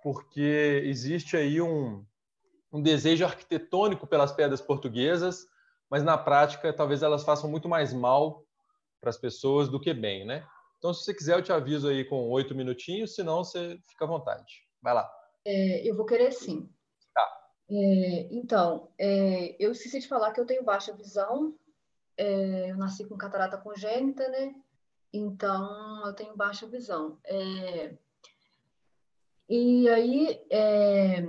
porque 0.00 0.80
existe 0.84 1.36
aí 1.36 1.60
um, 1.60 2.04
um 2.72 2.80
desejo 2.80 3.24
arquitetônico 3.24 4.06
pelas 4.06 4.30
pedras 4.30 4.60
portuguesas, 4.60 5.44
mas 5.90 6.04
na 6.04 6.16
prática 6.16 6.72
talvez 6.72 7.02
elas 7.02 7.24
façam 7.24 7.50
muito 7.50 7.68
mais 7.68 7.92
mal 7.92 8.44
para 9.00 9.10
as 9.10 9.18
pessoas 9.18 9.68
do 9.68 9.80
que 9.80 9.92
bem, 9.92 10.24
né? 10.24 10.46
Então, 10.78 10.94
se 10.94 11.02
você 11.02 11.12
quiser, 11.12 11.36
eu 11.36 11.42
te 11.42 11.52
aviso 11.52 11.88
aí 11.88 12.04
com 12.04 12.30
oito 12.30 12.54
minutinhos, 12.54 13.16
senão 13.16 13.42
você 13.42 13.76
fica 13.88 14.04
à 14.04 14.08
vontade. 14.08 14.62
Vai 14.80 14.94
lá. 14.94 15.12
É, 15.44 15.88
eu 15.88 15.96
vou 15.96 16.06
querer 16.06 16.30
sim. 16.30 16.70
É, 17.74 18.28
então, 18.30 18.88
é, 18.98 19.56
eu 19.58 19.72
esqueci 19.72 19.98
de 19.98 20.06
falar 20.06 20.32
que 20.32 20.40
eu 20.40 20.44
tenho 20.44 20.62
baixa 20.62 20.92
visão. 20.92 21.54
É, 22.16 22.70
eu 22.70 22.76
nasci 22.76 23.04
com 23.04 23.16
catarata 23.16 23.56
congênita, 23.58 24.28
né? 24.28 24.54
Então, 25.12 26.06
eu 26.06 26.14
tenho 26.14 26.36
baixa 26.36 26.66
visão. 26.66 27.18
É, 27.24 27.94
e 29.48 29.88
aí, 29.88 30.40
é, 30.50 31.22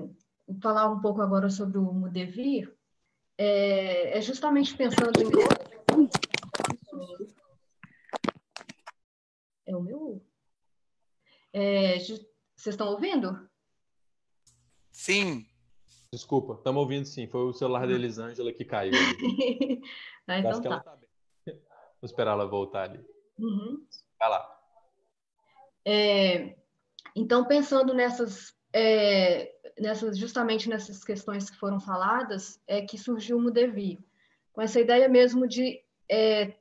falar 0.62 0.90
um 0.90 1.02
pouco 1.02 1.22
agora 1.22 1.50
sobre 1.50 1.78
o 1.78 1.94
Mudevir, 1.94 2.74
é, 3.38 4.18
é 4.18 4.22
justamente 4.22 4.76
pensando 4.76 5.22
em. 5.22 5.32
É 9.66 9.76
o 9.76 9.82
meu? 9.82 10.22
vocês 12.56 12.76
estão 12.76 12.88
ouvindo? 12.88 13.50
Sim. 14.92 15.46
Desculpa, 16.14 16.54
estamos 16.54 16.80
ouvindo 16.80 17.06
sim. 17.08 17.26
Foi 17.26 17.42
o 17.42 17.54
celular 17.54 17.88
da 17.88 17.94
Elisângela 17.94 18.54
que 18.54 18.64
caiu. 18.64 18.92
ah, 20.28 20.38
então 20.38 20.62
tá. 20.62 20.80
tá 20.80 20.98
Vou 21.48 22.06
esperar 22.06 22.34
ela 22.34 22.46
voltar 22.46 22.84
ali. 22.84 23.04
Uhum. 23.40 23.84
Vai 24.20 24.30
lá. 24.30 24.60
É, 25.84 26.56
então, 27.16 27.46
pensando 27.46 27.96
nessas, 27.96 28.54
é, 28.72 29.56
nessas, 29.80 30.16
justamente 30.16 30.70
nessas 30.70 31.04
questões 31.04 31.50
que 31.50 31.58
foram 31.58 31.80
faladas, 31.80 32.62
é 32.68 32.84
que 32.84 32.96
surgiu 32.96 33.38
o 33.38 33.42
Mudevi, 33.42 33.98
com 34.52 34.62
essa 34.62 34.80
ideia 34.80 35.10
mesmo 35.10 35.48
de 35.48 35.84
é, 36.08 36.54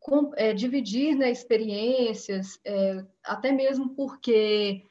com, 0.00 0.32
é, 0.34 0.52
dividir 0.52 1.14
né, 1.14 1.30
experiências, 1.30 2.58
é, 2.64 3.04
até 3.22 3.52
mesmo 3.52 3.94
porque 3.94 4.82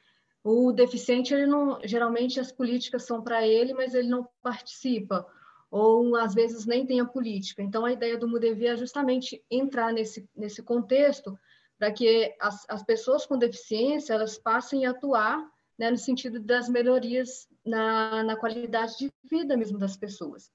o 0.48 0.72
deficiente, 0.72 1.34
ele 1.34 1.46
não, 1.46 1.78
geralmente 1.84 2.40
as 2.40 2.50
políticas 2.50 3.04
são 3.04 3.22
para 3.22 3.46
ele, 3.46 3.74
mas 3.74 3.94
ele 3.94 4.08
não 4.08 4.26
participa, 4.42 5.26
ou 5.70 6.16
às 6.16 6.34
vezes 6.34 6.64
nem 6.64 6.86
tem 6.86 7.00
a 7.00 7.04
política. 7.04 7.62
Então, 7.62 7.84
a 7.84 7.92
ideia 7.92 8.16
do 8.16 8.26
Mudevi 8.26 8.66
é 8.66 8.76
justamente 8.76 9.44
entrar 9.50 9.92
nesse, 9.92 10.26
nesse 10.34 10.62
contexto 10.62 11.38
para 11.78 11.92
que 11.92 12.34
as, 12.40 12.64
as 12.66 12.82
pessoas 12.82 13.26
com 13.26 13.36
deficiência 13.36 14.14
elas 14.14 14.38
passem 14.38 14.86
a 14.86 14.90
atuar 14.90 15.46
né, 15.78 15.90
no 15.90 15.98
sentido 15.98 16.40
das 16.40 16.66
melhorias 16.66 17.46
na, 17.64 18.22
na 18.24 18.34
qualidade 18.34 18.96
de 18.98 19.12
vida 19.30 19.54
mesmo 19.54 19.78
das 19.78 19.98
pessoas. 19.98 20.50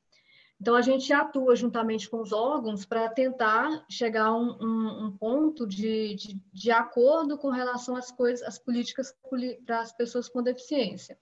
Então, 0.64 0.78
a 0.78 0.82
gente 0.82 1.12
atua 1.12 1.58
juntamente 1.58 2.10
com 2.10 2.22
os 2.22 2.32
órgãos 2.32 2.86
para 2.86 3.10
tentar 3.10 3.86
chegar 3.90 4.28
a 4.28 4.34
um, 4.34 4.58
um, 4.62 5.06
um 5.08 5.12
ponto 5.12 5.68
de, 5.68 6.16
de, 6.16 6.40
de, 6.54 6.72
acordo 6.72 7.38
com 7.38 7.50
relação 7.50 7.98
às 7.98 8.10
coisas, 8.10 8.48
às 8.48 8.58
políticas 8.58 9.14
para 9.66 9.82
as 9.82 9.92
pessoas 9.92 10.30
com 10.30 10.42
deficiência. 10.42 11.20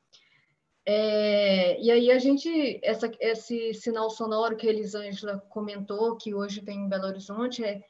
É, 0.86 1.82
e 1.82 1.90
aí 1.90 2.12
a 2.12 2.20
gente, 2.20 2.80
essa, 2.84 3.12
esse 3.20 3.74
sinal 3.74 4.12
sonoro 4.12 4.56
que 4.56 4.68
a 4.68 4.70
Elisângela 4.70 5.40
comentou, 5.50 6.18
que 6.18 6.36
hoje 6.36 6.62
tem 6.62 6.78
em 6.78 6.88
Belo 6.88 7.08
Horizonte, 7.08 7.64
é, 7.64 7.82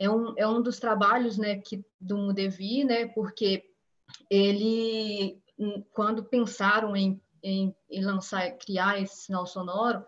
é, 0.00 0.10
um, 0.10 0.34
é 0.36 0.48
um 0.48 0.60
dos 0.60 0.80
trabalhos 0.80 1.38
né, 1.38 1.58
que, 1.58 1.84
do 2.00 2.18
Mudevi, 2.18 2.82
né, 2.82 3.06
porque 3.06 3.62
ele, 4.28 5.40
quando 5.92 6.24
pensaram 6.24 6.96
em, 6.96 7.22
em, 7.44 7.72
em 7.88 8.04
lançar, 8.04 8.58
criar 8.58 9.00
esse 9.00 9.26
sinal 9.26 9.46
sonoro, 9.46 10.04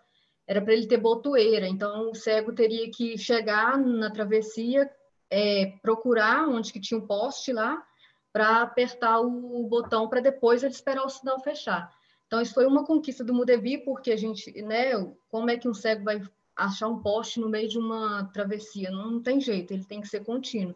era 0.48 0.62
para 0.62 0.72
ele 0.72 0.86
ter 0.86 0.96
botoeira, 0.96 1.68
então 1.68 2.10
o 2.10 2.14
cego 2.14 2.54
teria 2.54 2.90
que 2.90 3.18
chegar 3.18 3.78
na 3.78 4.10
travessia, 4.10 4.90
é, 5.30 5.74
procurar 5.82 6.48
onde 6.48 6.72
que 6.72 6.80
tinha 6.80 6.98
um 6.98 7.06
poste 7.06 7.52
lá, 7.52 7.86
para 8.32 8.62
apertar 8.62 9.20
o 9.20 9.66
botão 9.68 10.08
para 10.08 10.20
depois 10.20 10.62
ele 10.62 10.72
esperar 10.72 11.04
o 11.04 11.08
sinal 11.10 11.38
fechar. 11.40 11.92
Então, 12.26 12.40
isso 12.40 12.54
foi 12.54 12.66
uma 12.66 12.84
conquista 12.84 13.22
do 13.22 13.34
Mudevi, 13.34 13.78
porque 13.78 14.10
a 14.10 14.16
gente, 14.16 14.50
né, 14.62 14.92
como 15.30 15.50
é 15.50 15.58
que 15.58 15.68
um 15.68 15.74
cego 15.74 16.04
vai 16.04 16.22
achar 16.56 16.88
um 16.88 17.00
poste 17.00 17.40
no 17.40 17.48
meio 17.48 17.68
de 17.68 17.78
uma 17.78 18.24
travessia? 18.32 18.90
Não, 18.90 19.10
não 19.12 19.22
tem 19.22 19.40
jeito, 19.40 19.72
ele 19.72 19.84
tem 19.84 20.00
que 20.00 20.08
ser 20.08 20.24
contínuo. 20.24 20.74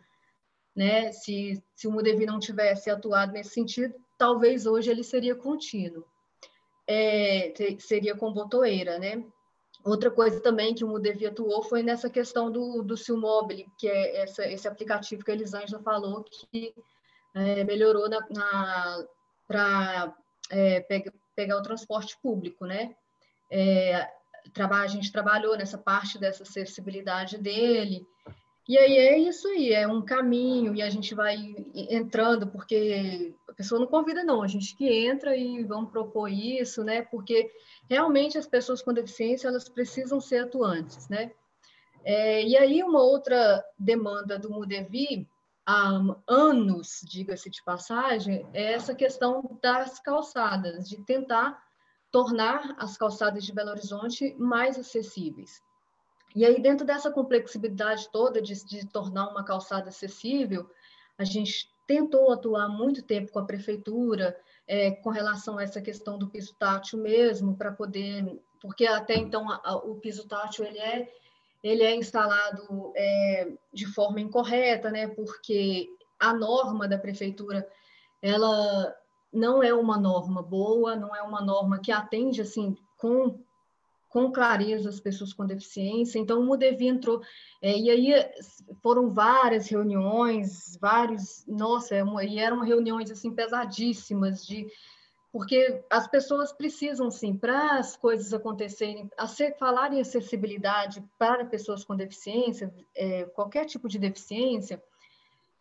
Né? 0.77 1.12
Se, 1.12 1.62
se 1.75 1.87
o 1.87 1.93
Mudevi 1.93 2.27
não 2.27 2.39
tivesse 2.39 2.91
atuado 2.91 3.33
nesse 3.33 3.51
sentido, 3.51 3.95
talvez 4.18 4.66
hoje 4.66 4.91
ele 4.91 5.03
seria 5.03 5.35
contínuo. 5.35 6.05
É, 6.87 7.53
seria 7.79 8.14
com 8.14 8.33
botoeira, 8.33 8.99
né? 8.99 9.25
Outra 9.85 10.11
coisa 10.11 10.41
também 10.41 10.74
que 10.74 10.85
o 10.85 10.89
Mudevi 10.89 11.26
atuou 11.26 11.62
foi 11.62 11.83
nessa 11.83 12.09
questão 12.09 12.51
do, 12.51 12.83
do 12.83 12.97
Silmobile, 12.97 13.66
que 13.76 13.89
é 13.89 14.22
essa, 14.22 14.47
esse 14.47 14.68
aplicativo 14.68 15.24
que 15.24 15.30
a 15.30 15.35
Elisângela 15.35 15.83
falou 15.83 16.24
que 16.24 16.72
é, 17.35 17.64
melhorou 17.64 18.09
para 19.49 20.14
é, 20.51 20.80
pegar 21.35 21.57
o 21.57 21.62
transporte 21.62 22.16
público, 22.22 22.64
né? 22.64 22.95
É, 23.51 24.09
a 24.57 24.87
gente 24.87 25.11
trabalhou 25.11 25.57
nessa 25.57 25.78
parte 25.78 26.18
dessa 26.18 26.43
acessibilidade 26.43 27.39
dele, 27.39 28.07
e 28.69 28.79
aí 28.79 28.97
é 28.97 29.19
isso 29.19 29.49
aí, 29.49 29.73
é 29.73 29.87
um 29.89 30.03
caminho, 30.03 30.75
e 30.75 30.83
a 30.83 30.89
gente 30.89 31.15
vai 31.15 31.37
entrando, 31.75 32.47
porque 32.47 33.35
a 33.49 33.53
pessoa 33.53 33.81
não 33.81 33.87
convida, 33.87 34.23
não, 34.23 34.43
a 34.43 34.47
gente 34.47 34.77
que 34.77 34.89
entra 34.89 35.37
e 35.37 35.65
vamos 35.65 35.91
propor 35.91 36.29
isso, 36.29 36.85
né? 36.85 37.03
Porque 37.03 37.51
realmente 37.91 38.39
as 38.39 38.47
pessoas 38.47 38.81
com 38.81 38.93
deficiência, 38.93 39.49
elas 39.49 39.69
precisam 39.69 40.21
ser 40.21 40.45
atuantes, 40.45 41.09
né? 41.09 41.33
É, 42.05 42.45
e 42.45 42.57
aí 42.57 42.83
uma 42.83 43.03
outra 43.03 43.65
demanda 43.79 44.39
do 44.39 44.51
Mudevi, 44.51 45.29
há 45.67 46.01
anos, 46.29 47.01
diga-se 47.05 47.51
de 47.51 47.63
passagem, 47.65 48.47
é 48.53 48.73
essa 48.73 48.95
questão 48.95 49.59
das 49.63 50.01
calçadas, 50.01 50.89
de 50.89 51.05
tentar 51.05 51.61
tornar 52.11 52.75
as 52.79 52.97
calçadas 52.97 53.45
de 53.45 53.53
Belo 53.53 53.71
Horizonte 53.71 54.35
mais 54.39 54.79
acessíveis. 54.79 55.63
E 56.35 56.45
aí, 56.45 56.61
dentro 56.61 56.87
dessa 56.87 57.11
complexidade 57.11 58.09
toda 58.11 58.41
de, 58.41 58.64
de 58.64 58.87
tornar 58.87 59.28
uma 59.28 59.45
calçada 59.45 59.89
acessível, 59.89 60.68
a 61.18 61.24
gente 61.24 61.70
tentou 61.87 62.33
atuar 62.33 62.68
muito 62.68 63.03
tempo 63.03 63.33
com 63.33 63.39
a 63.39 63.45
prefeitura, 63.45 64.37
é, 64.66 64.93
com 64.93 65.11
relação 65.11 65.59
a 65.59 65.62
essa 65.62 65.80
questão 65.80 66.18
do 66.18 66.28
piso 66.28 66.55
tátil 66.59 66.99
mesmo, 66.99 67.57
para 67.57 67.72
poder, 67.72 68.41
porque 68.61 68.87
até 68.87 69.16
então 69.16 69.51
a, 69.51 69.61
a, 69.62 69.76
o 69.76 69.97
piso 69.97 70.26
tátil 70.26 70.64
ele 70.64 70.78
é, 70.78 71.12
ele 71.62 71.83
é 71.83 71.95
instalado 71.95 72.93
é, 72.97 73.53
de 73.72 73.87
forma 73.87 74.20
incorreta, 74.20 74.91
né? 74.91 75.09
Porque 75.09 75.89
a 76.18 76.33
norma 76.33 76.89
da 76.89 76.99
prefeitura 76.99 77.68
ela 78.22 78.97
não 79.33 79.62
é 79.62 79.74
uma 79.74 79.99
norma 79.99 80.43
boa, 80.43 80.95
não 80.97 81.14
é 81.14 81.22
uma 81.22 81.41
norma 81.41 81.80
que 81.80 81.91
atende 81.91 82.41
assim 82.41 82.76
com 82.97 83.39
com 84.13 84.31
clareza 84.31 84.91
as 84.91 85.01
pessoas 85.01 85.33
com 85.33 85.47
deficiência. 85.47 86.19
Então, 86.19 86.39
o 86.39 86.45
Mudevi 86.45 86.87
entrou, 86.87 87.23
é, 87.63 87.77
e 87.77 87.91
aí 87.91 88.13
foram 88.83 89.11
várias 89.11 89.69
reuniões, 89.69 90.77
vários, 90.79 91.47
nossa, 91.49 91.95
é 91.95 92.03
e 92.27 92.39
eram 92.39 92.61
reuniões 92.61 93.11
assim 93.11 93.35
pesadíssimas 93.35 94.47
de 94.47 94.67
porque 95.33 95.83
as 95.89 96.07
pessoas 96.07 96.53
precisam, 96.53 97.11
sim, 97.11 97.35
para 97.35 97.79
as 97.79 97.97
coisas 97.97 98.35
acontecerem, 98.35 99.11
a 99.17 99.27
ser, 99.27 99.57
falar 99.57 99.91
em 99.91 99.99
acessibilidade 100.03 101.03
para 101.19 101.47
pessoas 101.47 101.83
com 101.83 101.97
deficiência, 101.97 102.71
é, 102.95 103.25
qualquer 103.25 103.65
tipo 103.65 103.89
de 103.89 103.99
deficiência, 103.99 104.83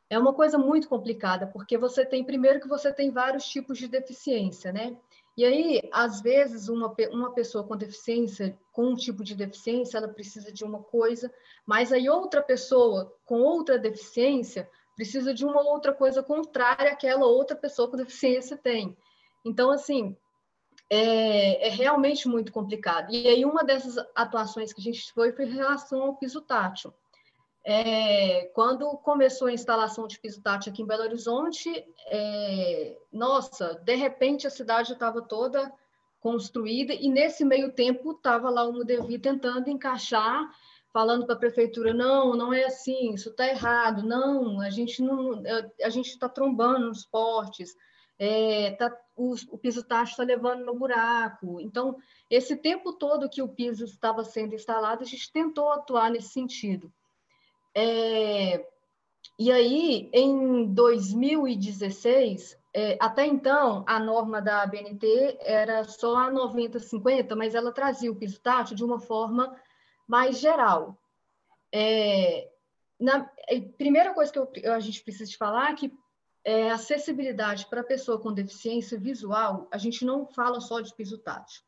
é 0.09 0.19
uma 0.19 0.33
coisa 0.33 0.57
muito 0.57 0.89
complicada, 0.89 1.47
porque 1.47 1.77
você 1.77 2.05
tem, 2.05 2.21
primeiro, 2.21 2.59
que 2.59 2.67
você 2.67 2.91
tem 2.91 3.11
vários 3.11 3.45
tipos 3.45 3.77
de 3.77 3.87
deficiência, 3.87 4.73
né? 4.73 4.93
E 5.41 5.45
aí, 5.45 5.89
às 5.91 6.21
vezes, 6.21 6.69
uma, 6.69 6.95
uma 7.09 7.33
pessoa 7.33 7.63
com 7.63 7.75
deficiência, 7.75 8.55
com 8.71 8.89
um 8.89 8.95
tipo 8.95 9.23
de 9.23 9.33
deficiência, 9.33 9.97
ela 9.97 10.07
precisa 10.07 10.51
de 10.51 10.63
uma 10.63 10.83
coisa, 10.83 11.33
mas 11.65 11.91
aí 11.91 12.07
outra 12.07 12.43
pessoa 12.43 13.11
com 13.25 13.41
outra 13.41 13.79
deficiência 13.79 14.69
precisa 14.95 15.33
de 15.33 15.43
uma 15.43 15.59
outra 15.59 15.93
coisa 15.93 16.21
contrária 16.21 16.91
àquela 16.91 17.25
outra 17.25 17.55
pessoa 17.55 17.89
com 17.89 17.97
deficiência 17.97 18.55
tem. 18.55 18.95
Então, 19.43 19.71
assim, 19.71 20.15
é, 20.87 21.69
é, 21.69 21.69
realmente 21.71 22.27
muito 22.27 22.51
complicado. 22.51 23.11
E 23.11 23.27
aí, 23.27 23.43
uma 23.43 23.63
dessas 23.63 23.97
atuações 24.13 24.71
que 24.71 24.79
a 24.79 24.83
gente 24.83 25.11
foi 25.11 25.31
foi 25.31 25.45
em 25.45 25.55
relação 25.55 26.03
ao 26.03 26.17
piso 26.17 26.39
tátil. 26.41 26.93
É, 27.63 28.45
quando 28.55 28.89
começou 28.97 29.47
a 29.47 29.53
instalação 29.53 30.07
de 30.07 30.19
piso 30.19 30.41
aqui 30.43 30.81
em 30.81 30.85
Belo 30.85 31.03
Horizonte, 31.03 31.69
é, 32.07 32.97
nossa, 33.11 33.75
de 33.83 33.95
repente 33.95 34.47
a 34.47 34.49
cidade 34.49 34.93
estava 34.93 35.21
toda 35.21 35.71
construída 36.19 36.93
e 36.93 37.07
nesse 37.07 37.45
meio 37.45 37.71
tempo 37.71 38.11
estava 38.11 38.49
lá 38.49 38.67
o 38.67 38.73
Mudevi 38.73 39.19
tentando 39.19 39.69
encaixar, 39.69 40.49
falando 40.91 41.25
para 41.25 41.35
a 41.35 41.39
prefeitura, 41.39 41.93
não, 41.93 42.35
não 42.35 42.51
é 42.51 42.65
assim, 42.65 43.13
isso 43.13 43.29
está 43.29 43.47
errado, 43.47 44.03
não, 44.03 44.59
a 44.59 44.69
gente 44.71 45.01
não, 45.01 45.41
a 45.83 45.89
gente 45.89 46.09
está 46.09 46.27
trombando 46.27 46.87
nos 46.87 47.05
portes, 47.05 47.75
é, 48.17 48.71
tá, 48.71 48.91
o, 49.15 49.33
o 49.51 49.57
piso 49.57 49.83
tátil 49.83 50.11
está 50.11 50.23
levando 50.23 50.63
no 50.65 50.75
buraco. 50.75 51.59
Então, 51.59 51.97
esse 52.29 52.55
tempo 52.55 52.93
todo 52.93 53.29
que 53.29 53.41
o 53.41 53.47
piso 53.47 53.85
estava 53.85 54.23
sendo 54.23 54.53
instalado, 54.53 55.01
a 55.01 55.07
gente 55.07 55.31
tentou 55.31 55.71
atuar 55.71 56.11
nesse 56.11 56.29
sentido. 56.29 56.91
É, 57.75 58.65
e 59.39 59.51
aí, 59.51 60.09
em 60.13 60.65
2016, 60.73 62.57
é, 62.73 62.97
até 63.01 63.25
então, 63.25 63.83
a 63.87 63.99
norma 63.99 64.41
da 64.41 64.61
ABNT 64.61 65.37
era 65.41 65.83
só 65.83 66.15
a 66.15 66.31
90-50, 66.31 67.35
mas 67.35 67.55
ela 67.55 67.71
trazia 67.71 68.11
o 68.11 68.15
piso 68.15 68.39
tátil 68.39 68.75
de 68.75 68.83
uma 68.83 68.99
forma 68.99 69.55
mais 70.07 70.39
geral. 70.39 70.97
É, 71.73 72.49
na, 72.99 73.29
primeira 73.77 74.13
coisa 74.13 74.31
que 74.31 74.39
eu, 74.39 74.73
a 74.73 74.79
gente 74.79 75.03
precisa 75.03 75.31
falar 75.37 75.71
é 75.71 75.75
que 75.75 75.93
é, 76.43 76.71
acessibilidade 76.71 77.67
para 77.67 77.83
pessoa 77.83 78.19
com 78.19 78.33
deficiência 78.33 78.97
visual, 78.97 79.67
a 79.71 79.77
gente 79.77 80.05
não 80.05 80.25
fala 80.25 80.59
só 80.59 80.79
de 80.79 80.93
piso 80.93 81.17
tátil. 81.17 81.61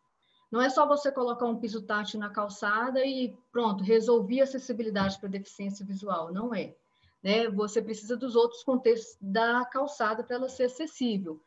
Não 0.53 0.61
é 0.61 0.69
só 0.69 0.85
você 0.85 1.11
colocar 1.11 1.47
um 1.47 1.57
piso 1.57 1.81
tátil 1.81 2.19
na 2.19 2.29
calçada 2.29 3.03
e 3.03 3.35
pronto, 3.51 3.83
resolvi 3.83 4.39
a 4.39 4.43
acessibilidade 4.43 5.17
para 5.17 5.27
deficiência 5.27 5.83
visual. 5.83 6.31
Não 6.31 6.53
é. 6.53 6.75
Né? 7.23 7.49
Você 7.49 7.81
precisa 7.81 8.15
dos 8.15 8.35
outros 8.35 8.63
contextos 8.63 9.17
da 9.19 9.65
calçada 9.65 10.23
para 10.23 10.35
ela 10.35 10.47
ser 10.47 10.65
acessível. 10.65 11.41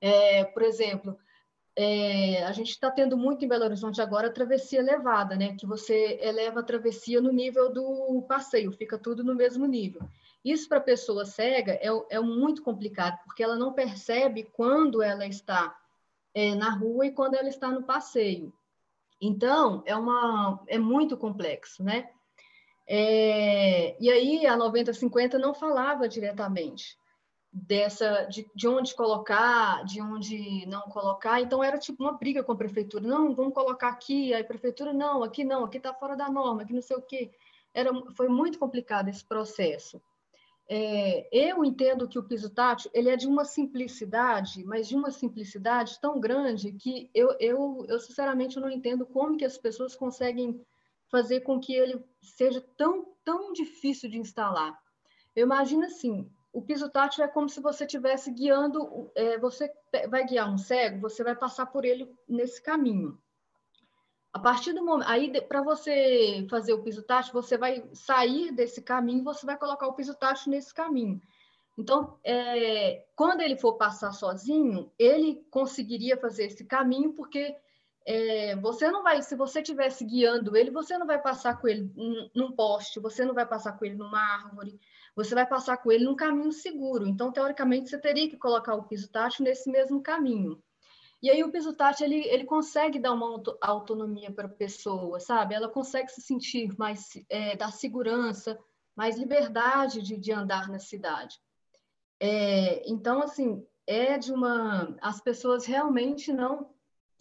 É, 0.00 0.44
por 0.44 0.62
exemplo, 0.62 1.18
é, 1.74 2.44
a 2.44 2.52
gente 2.52 2.70
está 2.70 2.88
tendo 2.88 3.16
muito 3.16 3.44
em 3.44 3.48
Belo 3.48 3.64
Horizonte 3.64 4.00
agora 4.00 4.28
a 4.28 4.32
travessia 4.32 4.78
elevada, 4.78 5.34
né? 5.34 5.56
que 5.56 5.66
você 5.66 6.20
eleva 6.22 6.60
a 6.60 6.62
travessia 6.64 7.20
no 7.20 7.32
nível 7.32 7.68
do 7.72 8.24
passeio, 8.28 8.70
fica 8.70 8.96
tudo 8.96 9.24
no 9.24 9.34
mesmo 9.34 9.66
nível. 9.66 10.02
Isso 10.44 10.68
para 10.68 10.78
a 10.78 10.82
pessoa 10.82 11.24
cega 11.24 11.72
é, 11.72 11.88
é 12.10 12.20
muito 12.20 12.62
complicado, 12.62 13.18
porque 13.24 13.42
ela 13.42 13.56
não 13.56 13.72
percebe 13.72 14.44
quando 14.52 15.02
ela 15.02 15.26
está 15.26 15.81
é, 16.34 16.54
na 16.54 16.70
rua 16.70 17.06
e 17.06 17.12
quando 17.12 17.34
ela 17.34 17.48
está 17.48 17.70
no 17.70 17.82
passeio. 17.82 18.52
Então, 19.20 19.82
é, 19.86 19.94
uma, 19.94 20.62
é 20.66 20.78
muito 20.78 21.16
complexo, 21.16 21.82
né? 21.82 22.10
É, 22.86 23.96
e 24.02 24.10
aí, 24.10 24.46
a 24.46 24.56
9050 24.56 25.38
não 25.38 25.54
falava 25.54 26.08
diretamente 26.08 26.98
dessa 27.52 28.24
de, 28.24 28.50
de 28.54 28.66
onde 28.66 28.94
colocar, 28.94 29.84
de 29.84 30.00
onde 30.00 30.66
não 30.66 30.82
colocar. 30.82 31.40
Então, 31.40 31.62
era 31.62 31.78
tipo 31.78 32.02
uma 32.02 32.12
briga 32.12 32.42
com 32.42 32.52
a 32.52 32.56
prefeitura. 32.56 33.06
Não, 33.06 33.34
vamos 33.34 33.54
colocar 33.54 33.88
aqui. 33.88 34.32
Aí 34.34 34.42
a 34.42 34.44
prefeitura, 34.44 34.92
não, 34.92 35.22
aqui 35.22 35.44
não, 35.44 35.64
aqui 35.64 35.76
está 35.76 35.92
fora 35.94 36.16
da 36.16 36.28
norma, 36.30 36.62
aqui 36.62 36.72
não 36.72 36.82
sei 36.82 36.96
o 36.96 37.02
quê. 37.02 37.30
Era, 37.74 37.92
foi 38.14 38.28
muito 38.28 38.58
complicado 38.58 39.08
esse 39.08 39.24
processo. 39.24 40.00
É, 40.74 41.28
eu 41.30 41.62
entendo 41.62 42.08
que 42.08 42.18
o 42.18 42.22
piso 42.22 42.48
tátil 42.48 42.90
ele 42.94 43.10
é 43.10 43.16
de 43.16 43.26
uma 43.26 43.44
simplicidade, 43.44 44.64
mas 44.64 44.88
de 44.88 44.96
uma 44.96 45.10
simplicidade 45.10 46.00
tão 46.00 46.18
grande 46.18 46.72
que 46.72 47.10
eu, 47.12 47.36
eu, 47.38 47.84
eu 47.90 48.00
sinceramente 48.00 48.58
não 48.58 48.70
entendo 48.70 49.04
como 49.04 49.36
que 49.36 49.44
as 49.44 49.58
pessoas 49.58 49.94
conseguem 49.94 50.58
fazer 51.10 51.40
com 51.40 51.60
que 51.60 51.74
ele 51.74 52.02
seja 52.22 52.64
tão, 52.74 53.06
tão 53.22 53.52
difícil 53.52 54.08
de 54.08 54.18
instalar. 54.18 54.80
Eu 55.36 55.44
imagino 55.44 55.84
assim, 55.84 56.26
o 56.50 56.62
piso 56.62 56.88
tátil 56.88 57.22
é 57.22 57.28
como 57.28 57.50
se 57.50 57.60
você 57.60 57.84
estivesse 57.84 58.30
guiando, 58.30 59.10
é, 59.14 59.36
você 59.36 59.70
vai 60.08 60.24
guiar 60.24 60.50
um 60.50 60.56
cego, 60.56 61.02
você 61.02 61.22
vai 61.22 61.36
passar 61.36 61.66
por 61.66 61.84
ele 61.84 62.10
nesse 62.26 62.62
caminho. 62.62 63.18
A 64.32 64.38
partir 64.38 64.72
do 64.72 64.84
momento, 64.84 65.08
aí 65.08 65.40
para 65.42 65.62
você 65.62 66.46
fazer 66.48 66.72
o 66.72 66.82
piso 66.82 67.02
tátil, 67.02 67.34
você 67.34 67.58
vai 67.58 67.84
sair 67.92 68.50
desse 68.50 68.80
caminho, 68.80 69.22
você 69.22 69.44
vai 69.44 69.58
colocar 69.58 69.86
o 69.86 69.92
piso 69.92 70.14
tátil 70.14 70.50
nesse 70.50 70.72
caminho. 70.72 71.20
Então, 71.76 72.18
é, 72.24 73.04
quando 73.14 73.40
ele 73.42 73.56
for 73.56 73.74
passar 73.74 74.12
sozinho, 74.12 74.90
ele 74.98 75.44
conseguiria 75.50 76.16
fazer 76.16 76.44
esse 76.44 76.64
caminho, 76.64 77.12
porque 77.12 77.54
é, 78.06 78.56
você 78.56 78.90
não 78.90 79.02
vai, 79.02 79.22
se 79.22 79.36
você 79.36 79.60
estivesse 79.60 80.04
guiando 80.04 80.56
ele, 80.56 80.70
você 80.70 80.96
não 80.98 81.06
vai 81.06 81.20
passar 81.20 81.60
com 81.60 81.68
ele 81.68 81.90
num 82.34 82.52
poste, 82.52 83.00
você 83.00 83.24
não 83.24 83.34
vai 83.34 83.46
passar 83.46 83.72
com 83.72 83.84
ele 83.84 83.96
numa 83.96 84.18
árvore, 84.18 84.78
você 85.14 85.34
vai 85.34 85.46
passar 85.46 85.76
com 85.76 85.92
ele 85.92 86.04
num 86.04 86.16
caminho 86.16 86.52
seguro. 86.52 87.06
Então, 87.06 87.30
teoricamente, 87.30 87.90
você 87.90 87.98
teria 87.98 88.28
que 88.28 88.36
colocar 88.36 88.74
o 88.74 88.84
piso 88.84 89.10
tátil 89.10 89.44
nesse 89.44 89.70
mesmo 89.70 90.02
caminho. 90.02 90.62
E 91.22 91.30
aí 91.30 91.44
o 91.44 91.52
piso 91.52 91.72
tátil, 91.72 92.06
ele, 92.06 92.26
ele 92.26 92.44
consegue 92.44 92.98
dar 92.98 93.12
uma 93.12 93.26
auto, 93.26 93.56
autonomia 93.60 94.32
para 94.32 94.46
a 94.46 94.50
pessoa, 94.52 95.20
sabe? 95.20 95.54
Ela 95.54 95.68
consegue 95.68 96.10
se 96.10 96.20
sentir 96.20 96.76
mais, 96.76 97.12
é, 97.28 97.56
dar 97.56 97.72
segurança, 97.72 98.58
mais 98.96 99.16
liberdade 99.16 100.02
de, 100.02 100.16
de 100.18 100.32
andar 100.32 100.68
na 100.68 100.80
cidade. 100.80 101.38
É, 102.18 102.82
então, 102.90 103.22
assim, 103.22 103.64
é 103.86 104.18
de 104.18 104.32
uma... 104.32 104.96
As 105.00 105.20
pessoas 105.20 105.64
realmente 105.64 106.32
não 106.32 106.70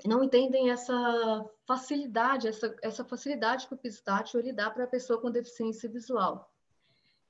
não 0.05 0.23
entendem 0.23 0.71
essa 0.71 1.45
facilidade, 1.67 2.47
essa, 2.47 2.75
essa 2.81 3.05
facilidade 3.05 3.67
que 3.67 3.73
o 3.73 3.77
piso 3.77 4.03
tátil 4.03 4.39
ele 4.39 4.51
dá 4.51 4.69
para 4.69 4.85
a 4.85 4.87
pessoa 4.87 5.21
com 5.21 5.29
deficiência 5.29 5.89
visual. 5.89 6.50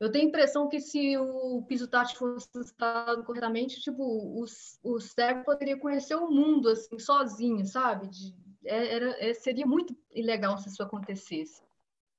Eu 0.02 0.12
tenho 0.12 0.26
a 0.26 0.30
impressão 0.30 0.68
que 0.68 0.80
se 0.80 1.16
o 1.16 1.62
piso 1.68 1.88
tátil 1.88 2.18
fosse 2.18 2.50
instalado 2.58 3.24
corretamente, 3.24 3.80
tipo, 3.80 4.02
o, 4.02 4.44
o 4.84 5.00
cego 5.00 5.44
poderia 5.44 5.78
conhecer 5.78 6.16
o 6.16 6.28
mundo, 6.28 6.70
assim, 6.70 6.98
sozinho, 6.98 7.64
sabe? 7.68 8.08
De, 8.08 8.36
é, 8.66 8.96
era, 8.96 9.24
é, 9.24 9.32
seria 9.36 9.68
muito 9.68 9.96
ilegal 10.10 10.58
se 10.58 10.70
isso 10.70 10.82
acontecesse. 10.82 11.62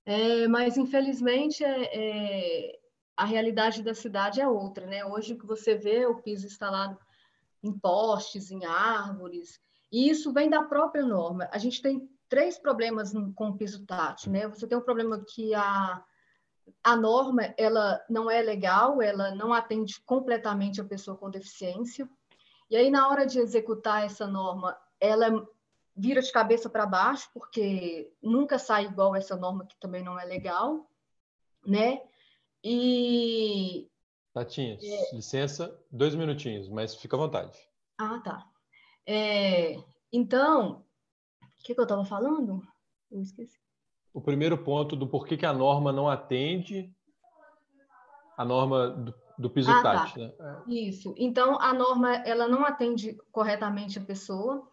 É, 0.07 0.47
mas, 0.47 0.77
infelizmente, 0.77 1.65
é, 1.65 1.89
é, 1.93 2.79
a 3.17 3.25
realidade 3.25 3.83
da 3.83 3.95
cidade 3.95 4.41
é 4.41 4.47
outra, 4.47 4.87
né? 4.87 5.05
Hoje, 5.05 5.35
o 5.35 5.39
que 5.39 5.45
você 5.45 5.75
vê 5.75 6.07
o 6.07 6.23
piso 6.23 6.47
instalado 6.47 6.97
em 7.65 7.77
postes, 7.77 8.53
em 8.53 8.65
árvores, 8.65 9.61
e 9.91 10.09
isso 10.09 10.33
vem 10.33 10.49
da 10.49 10.63
própria 10.63 11.05
norma. 11.05 11.49
A 11.51 11.59
gente 11.59 11.83
tem 11.83 12.09
três 12.29 12.57
problemas 12.57 13.13
com 13.35 13.49
o 13.49 13.57
piso 13.57 13.85
tátil, 13.85 14.31
né? 14.31 14.47
Você 14.47 14.69
tem 14.69 14.79
um 14.79 14.83
problema 14.83 15.25
que 15.29 15.53
a 15.53 16.01
a 16.83 16.97
norma 16.97 17.55
ela 17.57 18.05
não 18.09 18.31
é 18.31 18.43
legal, 18.43 19.01
ela 19.01 19.35
não 19.35 19.53
atende 19.53 20.01
completamente 20.03 20.81
a 20.81 20.85
pessoa 20.85 21.17
com 21.17 21.31
deficiência. 21.31 22.09
E 22.71 22.77
aí 22.77 22.91
na 22.91 23.09
hora 23.09 23.27
de 23.27 23.39
executar 23.39 24.05
essa 24.05 24.27
norma, 24.27 24.77
ela 25.01 25.47
vira 25.95 26.21
de 26.23 26.33
cabeça 26.33 26.69
para 26.69 26.87
baixo, 26.87 27.31
porque 27.33 28.13
nunca 28.23 28.59
sai 28.59 28.87
igual 28.87 29.15
essa 29.15 29.37
norma 29.37 29.67
que 29.67 29.77
também 29.79 30.03
não 30.03 30.19
é 30.19 30.25
legal, 30.25 30.89
né? 31.67 32.03
E 32.65 33.89
Tatinha, 34.33 34.79
é... 34.81 35.15
licença, 35.15 35.79
dois 35.91 36.15
minutinhos, 36.15 36.69
mas 36.69 36.95
fica 36.95 37.17
à 37.17 37.19
vontade. 37.19 37.59
Ah, 37.99 38.19
tá. 38.21 38.49
É... 39.07 39.77
Então, 40.13 40.85
o 41.43 41.63
que, 41.63 41.75
que 41.75 41.81
eu 41.81 41.85
estava 41.85 42.05
falando? 42.05 42.67
Eu 43.11 43.21
esqueci 43.21 43.62
o 44.13 44.21
primeiro 44.21 44.59
ponto 44.59 44.95
do 44.95 45.07
porquê 45.07 45.37
que 45.37 45.47
a 45.47 45.53
norma 45.53 45.93
não 45.93 46.09
atende 46.09 46.93
a 48.37 48.45
norma 48.45 48.89
do, 48.91 49.15
do 49.39 49.51
piso 49.51 49.71
ah. 49.71 49.83
Tá. 49.83 50.13
Né? 50.17 50.33
Isso. 50.69 51.15
Então, 51.17 51.61
a 51.61 51.73
norma 51.73 52.17
ela 52.17 52.49
não 52.49 52.65
atende 52.65 53.17
corretamente 53.31 53.99
a 53.99 54.03
pessoa. 54.03 54.67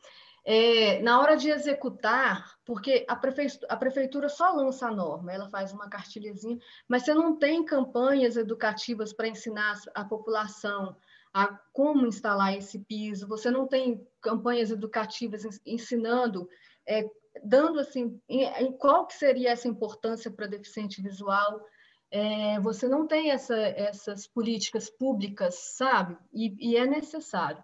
É, 0.46 1.02
na 1.02 1.20
hora 1.20 1.36
de 1.36 1.50
executar, 1.50 2.56
porque 2.66 3.06
a 3.08 3.16
prefeitura, 3.16 3.68
a 3.72 3.78
prefeitura 3.78 4.30
só 4.30 4.52
lança 4.52 4.88
a 4.88 4.92
norma, 4.92 5.32
ela 5.32 5.50
faz 5.50 5.74
uma 5.74 5.90
cartilhazinha, 5.90 6.58
mas 6.88 7.04
você 7.04 7.14
não 7.14 7.38
tem 7.38 7.64
campanhas 7.64 8.36
educativas 8.38 9.14
para 9.14 9.28
ensinar 9.28 9.76
a 9.94 10.04
população 10.04 10.96
a 11.32 11.48
como 11.72 12.08
instalar 12.08 12.58
esse 12.58 12.80
piso, 12.80 13.28
você 13.28 13.52
não 13.52 13.68
tem 13.68 14.04
campanhas 14.20 14.72
educativas 14.72 15.44
ensinando 15.66 16.50
é, 16.88 17.08
dando 17.44 17.80
assim, 17.80 18.22
em, 18.28 18.44
em 18.44 18.72
qual 18.72 19.06
que 19.08 19.14
seria 19.14 19.52
essa 19.52 19.68
importância 19.68 20.32
para 20.32 20.48
deficiente 20.48 21.02
visual? 21.02 21.66
É, 22.12 22.60
você 22.60 22.88
não 22.88 23.06
tem 23.06 23.32
essa, 23.32 23.56
essas 23.56 24.28
políticas 24.28 24.90
públicas, 24.90 25.56
sabe? 25.56 26.18
E, 26.34 26.72
e, 26.72 26.76
é 26.76 26.86
necessário. 26.86 27.64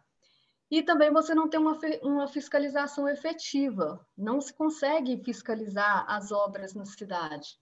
E 0.69 0.84
também 0.84 1.11
você 1.11 1.34
não 1.34 1.49
tem 1.49 1.59
uma, 1.59 1.78
uma 2.03 2.28
fiscalização 2.28 3.07
efetiva, 3.07 4.05
não 4.17 4.41
se 4.41 4.53
consegue 4.53 5.17
fiscalizar 5.23 6.05
as 6.07 6.32
obras 6.32 6.73
na 6.73 6.86
cidade. 6.86 7.57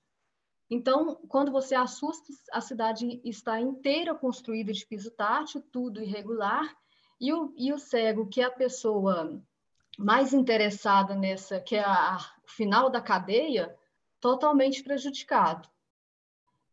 Então, 0.69 1.15
quando 1.27 1.51
você 1.51 1.75
assusta, 1.75 2.33
a 2.51 2.59
cidade 2.59 3.21
está 3.23 3.59
inteira 3.59 4.15
construída 4.15 4.73
de 4.73 4.85
piso 4.85 5.11
tátil, 5.11 5.61
tudo 5.71 6.01
irregular, 6.01 6.75
e 7.19 7.31
o, 7.31 7.53
e 7.57 7.71
o 7.71 7.77
cego, 7.77 8.27
que 8.27 8.41
é 8.41 8.45
a 8.45 8.51
pessoa 8.51 9.41
mais 9.97 10.33
interessada 10.33 11.15
nessa, 11.15 11.59
que 11.59 11.75
é 11.75 11.83
a, 11.83 12.15
a 12.15 12.19
final 12.45 12.89
da 12.89 13.01
cadeia, 13.01 13.75
totalmente 14.19 14.83
prejudicado. 14.83 15.67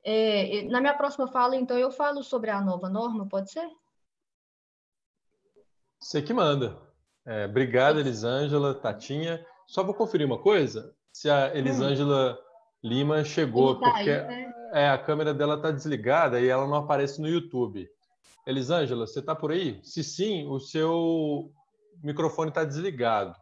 É, 0.03 0.63
na 0.65 0.81
minha 0.81 0.95
próxima 0.95 1.27
fala, 1.27 1.57
então, 1.57 1.77
eu 1.77 1.91
falo 1.91 2.23
sobre 2.23 2.51
a 2.51 2.61
nova 2.61 2.89
norma, 2.89 3.27
pode 3.27 3.51
ser? 3.51 3.69
Você 6.01 6.23
que 6.23 6.33
manda. 6.33 6.81
É, 7.27 7.45
obrigado, 7.45 8.01
Elisângela, 8.01 8.75
Tatinha. 8.75 9.45
Só 9.67 9.85
vou 9.85 9.95
conferir 9.95 10.27
uma 10.27 10.39
coisa, 10.39 10.95
se 11.13 11.29
a 11.29 11.55
Elisângela 11.55 12.33
hum. 12.33 12.89
Lima 12.89 13.23
chegou, 13.25 13.79
tá 13.79 13.91
porque 13.91 14.11
aí, 14.11 14.27
né? 14.27 14.53
é, 14.73 14.89
a 14.89 14.97
câmera 14.97 15.35
dela 15.35 15.57
está 15.57 15.71
desligada 15.71 16.41
e 16.41 16.49
ela 16.49 16.67
não 16.67 16.77
aparece 16.77 17.21
no 17.21 17.29
YouTube. 17.29 17.89
Elisângela, 18.47 19.07
você 19.07 19.21
está 19.21 19.35
por 19.35 19.53
aí? 19.53 19.79
Se 19.83 20.03
sim, 20.03 20.47
o 20.47 20.59
seu 20.59 21.53
o 22.03 22.07
microfone 22.07 22.51
está 22.51 22.65
desligado. 22.65 23.37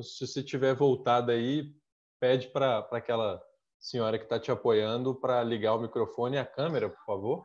Se 0.00 0.26
você 0.26 0.42
tiver 0.42 0.74
voltado 0.74 1.30
aí, 1.30 1.74
pede 2.20 2.48
para 2.48 2.78
aquela 2.92 3.42
senhora 3.78 4.18
que 4.18 4.24
está 4.24 4.38
te 4.40 4.50
apoiando 4.50 5.14
para 5.14 5.42
ligar 5.42 5.74
o 5.74 5.80
microfone 5.80 6.36
e 6.36 6.38
a 6.38 6.46
câmera, 6.46 6.88
por 6.88 7.04
favor. 7.04 7.44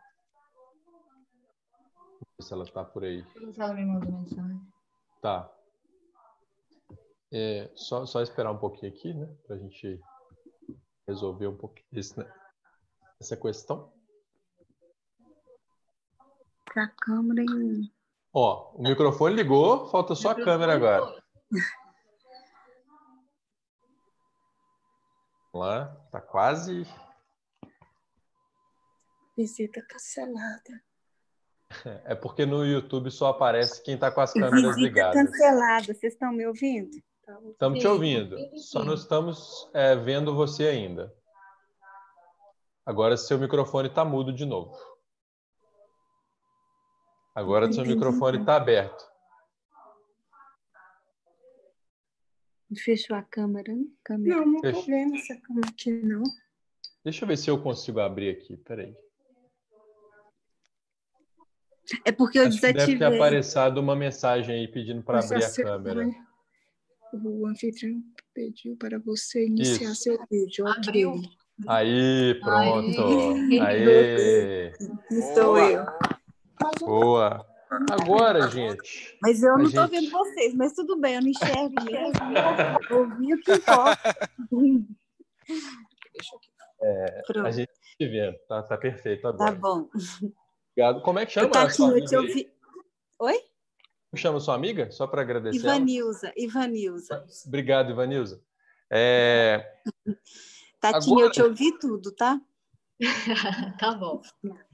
Se 2.39 2.53
ela 2.53 2.63
está 2.63 2.83
por 2.83 3.03
aí. 3.03 3.25
Ela 3.57 3.73
me 3.73 3.85
mandou 3.85 4.11
mensagem. 4.11 4.61
Tá. 5.21 5.51
É, 7.31 7.71
só, 7.75 8.05
só 8.05 8.21
esperar 8.21 8.51
um 8.51 8.57
pouquinho 8.57 8.91
aqui, 8.91 9.13
né? 9.13 9.27
Para 9.45 9.55
a 9.55 9.59
gente 9.59 9.99
resolver 11.07 11.47
um 11.47 11.57
pouquinho 11.57 11.87
esse, 11.93 12.17
né? 12.17 12.31
essa 13.19 13.35
questão. 13.35 13.91
Para 16.65 16.85
a 16.85 16.89
câmera 16.89 17.41
e 17.41 17.91
Ó, 18.33 18.71
o 18.73 18.81
microfone 18.81 19.35
ligou, 19.35 19.87
falta 19.89 20.15
só 20.15 20.31
a 20.31 20.35
câmera 20.35 20.73
agora. 20.73 21.21
Vamos 25.53 25.67
lá, 25.67 25.85
tá 26.11 26.19
quase. 26.19 26.87
Visita 29.37 29.81
cancelada. 29.87 30.81
É 32.05 32.13
porque 32.13 32.45
no 32.45 32.63
YouTube 32.63 33.09
só 33.09 33.29
aparece 33.29 33.81
quem 33.81 33.95
está 33.95 34.11
com 34.11 34.21
as 34.21 34.31
câmeras 34.31 34.75
Visita 34.75 34.79
ligadas. 34.79 35.15
cancelada, 35.15 35.85
vocês 35.85 36.13
estão 36.13 36.31
me 36.31 36.45
ouvindo? 36.45 36.95
Estamos 37.49 37.79
te 37.79 37.87
ouvindo. 37.87 38.37
Só 38.59 38.83
não 38.83 38.93
estamos 38.93 39.67
é, 39.73 39.95
vendo 39.95 40.35
você 40.35 40.67
ainda. 40.67 41.11
Agora 42.85 43.17
seu 43.17 43.39
microfone 43.39 43.87
está 43.87 44.05
mudo 44.05 44.31
de 44.31 44.45
novo. 44.45 44.77
Agora 47.35 47.71
seu 47.71 47.85
microfone 47.85 48.39
está 48.39 48.55
aberto. 48.55 49.11
Fechou 52.83 53.15
a 53.15 53.21
câmera, 53.21 53.73
né? 53.73 53.85
câmera. 54.03 54.35
Não, 54.37 54.45
não 54.45 54.61
estou 54.61 54.83
vendo 54.83 55.15
essa 55.15 55.35
câmera 55.41 55.67
aqui, 55.69 55.91
não. 55.91 56.23
Deixa 57.03 57.23
eu 57.23 57.27
ver 57.27 57.37
se 57.37 57.49
eu 57.49 57.61
consigo 57.61 57.99
abrir 57.99 58.29
aqui. 58.29 58.57
Peraí. 58.57 58.95
É 62.05 62.11
porque 62.11 62.39
eu 62.39 62.47
Acho 62.47 62.55
desativei. 62.55 62.97
deve 62.97 62.97
ter 62.97 63.15
aparecido 63.15 63.79
uma 63.79 63.95
mensagem 63.95 64.55
aí 64.55 64.67
pedindo 64.67 65.03
para 65.03 65.19
abrir 65.19 65.43
a 65.43 65.53
câmera. 65.53 66.09
O 67.13 67.45
anfitrião 67.45 68.01
pediu 68.33 68.75
para 68.77 68.97
você 68.99 69.45
iniciar 69.45 69.91
Isso. 69.91 70.03
seu 70.03 70.25
vídeo. 70.31 70.67
Abriu. 70.67 71.21
Aí, 71.67 72.39
pronto. 72.39 73.35
Aí. 73.61 74.71
Sou 75.35 75.57
eu. 75.57 75.85
Boa. 76.79 77.45
Agora, 77.91 78.47
gente. 78.49 79.17
Mas 79.21 79.41
eu 79.41 79.57
não 79.57 79.65
estou 79.65 79.87
gente... 79.87 79.91
vendo 79.91 80.11
vocês, 80.11 80.53
mas 80.53 80.73
tudo 80.73 80.95
bem, 80.99 81.15
eu 81.15 81.21
não 81.21 81.29
enxergo 81.29 81.73
mesmo. 81.83 82.99
Ouvi 82.99 83.33
o 83.33 83.41
que 83.41 83.53
importa. 83.53 84.29
É, 86.81 87.21
a 87.43 87.51
gente 87.51 87.71
te 87.97 88.07
vendo, 88.07 88.37
tá, 88.47 88.61
tá 88.63 88.77
perfeito 88.77 89.27
agora. 89.27 89.51
Tá 89.51 89.57
bom. 89.57 89.89
Obrigado. 90.71 91.01
Como 91.01 91.19
é 91.19 91.25
que 91.25 91.31
chama 91.31 91.49
a 91.49 91.69
sua 91.69 91.89
amiga? 91.89 92.19
Ouvi... 92.19 92.51
Oi? 93.19 93.41
Chama 94.15 94.39
sua 94.39 94.53
amiga? 94.55 94.91
Só 94.91 95.07
para 95.07 95.21
agradecer. 95.23 95.57
Ivanilza, 95.57 96.27
ela. 96.27 96.35
Ivanilza. 96.37 97.25
Obrigado, 97.47 97.91
Ivanilza. 97.91 98.41
É... 98.89 99.79
Tatinha, 100.79 101.13
agora... 101.13 101.27
eu 101.27 101.31
te 101.31 101.41
ouvi 101.41 101.79
tudo, 101.79 102.11
tá? 102.11 102.39
tá 103.79 103.93
bom. 103.93 104.21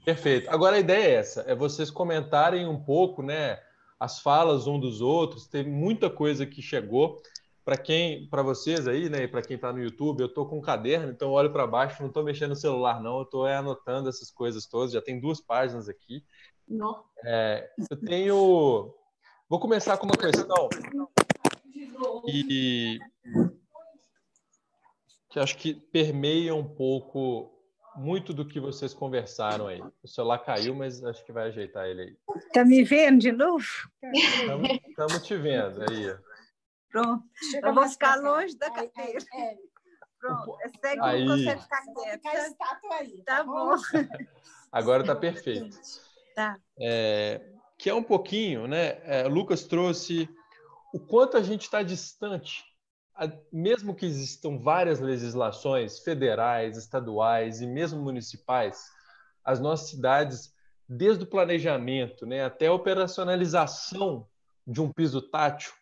Perfeito. 0.04 0.50
Agora 0.50 0.76
a 0.76 0.80
ideia 0.80 1.04
é 1.04 1.14
essa, 1.14 1.42
é 1.42 1.54
vocês 1.54 1.90
comentarem 1.90 2.66
um 2.66 2.78
pouco, 2.82 3.22
né, 3.22 3.58
as 3.98 4.20
falas 4.20 4.66
um 4.66 4.78
dos 4.78 5.00
outros. 5.00 5.46
Teve 5.46 5.70
muita 5.70 6.08
coisa 6.10 6.46
que 6.46 6.62
chegou 6.62 7.20
para 7.64 7.76
quem, 7.76 8.28
para 8.28 8.42
vocês 8.42 8.86
aí, 8.88 9.08
né, 9.08 9.24
e 9.24 9.28
para 9.28 9.42
quem 9.42 9.56
está 9.56 9.72
no 9.72 9.82
YouTube. 9.82 10.20
Eu 10.20 10.26
estou 10.26 10.46
com 10.46 10.58
um 10.58 10.62
caderno, 10.62 11.10
então 11.10 11.30
olho 11.30 11.52
para 11.52 11.66
baixo, 11.66 12.00
não 12.00 12.08
estou 12.08 12.24
mexendo 12.24 12.50
no 12.50 12.56
celular 12.56 13.02
não, 13.02 13.18
eu 13.18 13.22
estou 13.24 13.46
é, 13.46 13.56
anotando 13.56 14.08
essas 14.08 14.30
coisas 14.30 14.66
todas. 14.66 14.92
Já 14.92 15.02
tem 15.02 15.20
duas 15.20 15.40
páginas 15.40 15.88
aqui. 15.88 16.24
Não. 16.68 17.04
É, 17.24 17.68
eu 17.90 17.96
tenho 17.96 18.94
Vou 19.50 19.58
começar 19.58 19.96
com 19.96 20.06
uma 20.06 20.16
questão 20.16 20.68
e 22.28 23.00
que 25.28 25.40
acho 25.40 25.58
que 25.58 25.74
permeia 25.74 26.54
um 26.54 26.62
pouco 26.62 27.59
muito 27.96 28.32
do 28.32 28.46
que 28.46 28.60
vocês 28.60 28.94
conversaram 28.94 29.66
aí. 29.66 29.82
O 30.02 30.08
celular 30.08 30.38
caiu, 30.38 30.74
mas 30.74 31.02
acho 31.04 31.24
que 31.24 31.32
vai 31.32 31.48
ajeitar 31.48 31.86
ele 31.86 32.02
aí. 32.02 32.16
Tá 32.52 32.64
me 32.64 32.82
vendo 32.84 33.18
de 33.18 33.32
novo? 33.32 33.64
Estamos 34.88 35.26
te 35.26 35.36
vendo 35.36 35.82
aí. 35.90 36.16
Pronto. 36.90 37.24
Eu 37.62 37.74
vou 37.74 37.88
ficar 37.88 38.16
longe 38.16 38.56
da 38.56 38.70
cadeira. 38.70 39.24
Pronto. 40.18 40.58
É 40.62 40.68
segue 40.68 41.02
aí. 41.02 41.26
você 41.26 41.56
ficar 41.56 41.82
quieto. 41.94 42.22
Fica 42.22 42.30
a 42.30 42.46
estátua 42.46 42.94
aí. 42.96 43.22
Tá, 43.24 43.36
tá 43.36 43.44
bom. 43.44 43.74
Agora 44.72 45.04
tá 45.04 45.16
perfeito. 45.16 45.76
Tá. 46.34 46.56
É, 46.78 47.40
que 47.78 47.88
é 47.90 47.94
um 47.94 48.02
pouquinho, 48.02 48.66
né? 48.66 49.00
É, 49.04 49.24
Lucas 49.24 49.64
trouxe 49.64 50.28
o 50.92 51.00
quanto 51.00 51.36
a 51.36 51.42
gente 51.42 51.62
está 51.62 51.82
distante 51.82 52.69
mesmo 53.52 53.94
que 53.94 54.06
existam 54.06 54.58
várias 54.58 55.00
legislações 55.00 55.98
federais, 55.98 56.76
estaduais 56.76 57.60
e 57.60 57.66
mesmo 57.66 58.00
municipais, 58.00 58.90
as 59.44 59.60
nossas 59.60 59.90
cidades, 59.90 60.54
desde 60.88 61.24
o 61.24 61.26
planejamento 61.26 62.26
né, 62.26 62.44
até 62.44 62.66
a 62.66 62.72
operacionalização 62.72 64.26
de 64.66 64.80
um 64.80 64.92
piso 64.92 65.20
tátil, 65.22 65.72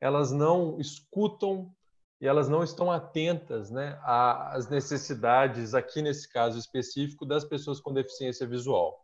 elas 0.00 0.32
não 0.32 0.78
escutam 0.78 1.72
e 2.20 2.26
elas 2.26 2.48
não 2.48 2.62
estão 2.62 2.90
atentas 2.90 3.70
né, 3.70 3.98
às 4.02 4.68
necessidades, 4.68 5.74
aqui 5.74 6.00
nesse 6.00 6.28
caso 6.28 6.58
específico, 6.58 7.26
das 7.26 7.44
pessoas 7.44 7.80
com 7.80 7.92
deficiência 7.92 8.46
visual. 8.46 9.03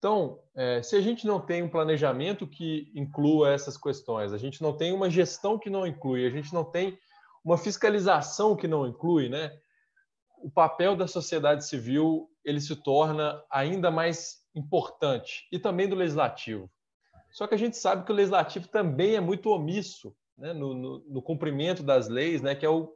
Então, 0.00 0.40
é, 0.54 0.82
se 0.82 0.96
a 0.96 1.00
gente 1.02 1.26
não 1.26 1.38
tem 1.38 1.62
um 1.62 1.68
planejamento 1.68 2.46
que 2.46 2.90
inclua 2.94 3.52
essas 3.52 3.76
questões, 3.76 4.32
a 4.32 4.38
gente 4.38 4.62
não 4.62 4.72
tem 4.72 4.94
uma 4.94 5.10
gestão 5.10 5.58
que 5.58 5.68
não 5.68 5.86
inclui, 5.86 6.26
a 6.26 6.30
gente 6.30 6.54
não 6.54 6.64
tem 6.64 6.98
uma 7.44 7.58
fiscalização 7.58 8.56
que 8.56 8.66
não 8.66 8.86
inclui, 8.86 9.28
né? 9.28 9.52
O 10.38 10.50
papel 10.50 10.96
da 10.96 11.06
sociedade 11.06 11.66
civil 11.66 12.30
ele 12.42 12.62
se 12.62 12.74
torna 12.76 13.44
ainda 13.50 13.90
mais 13.90 14.38
importante 14.54 15.46
e 15.52 15.58
também 15.58 15.86
do 15.86 15.94
legislativo. 15.94 16.70
Só 17.30 17.46
que 17.46 17.54
a 17.54 17.58
gente 17.58 17.76
sabe 17.76 18.06
que 18.06 18.10
o 18.10 18.14
legislativo 18.14 18.68
também 18.68 19.16
é 19.16 19.20
muito 19.20 19.50
omisso 19.50 20.16
né? 20.38 20.54
no, 20.54 20.72
no, 20.72 20.98
no 21.00 21.22
cumprimento 21.22 21.82
das 21.82 22.08
leis, 22.08 22.40
né? 22.40 22.54
Que 22.54 22.64
é 22.64 22.70
o, 22.70 22.90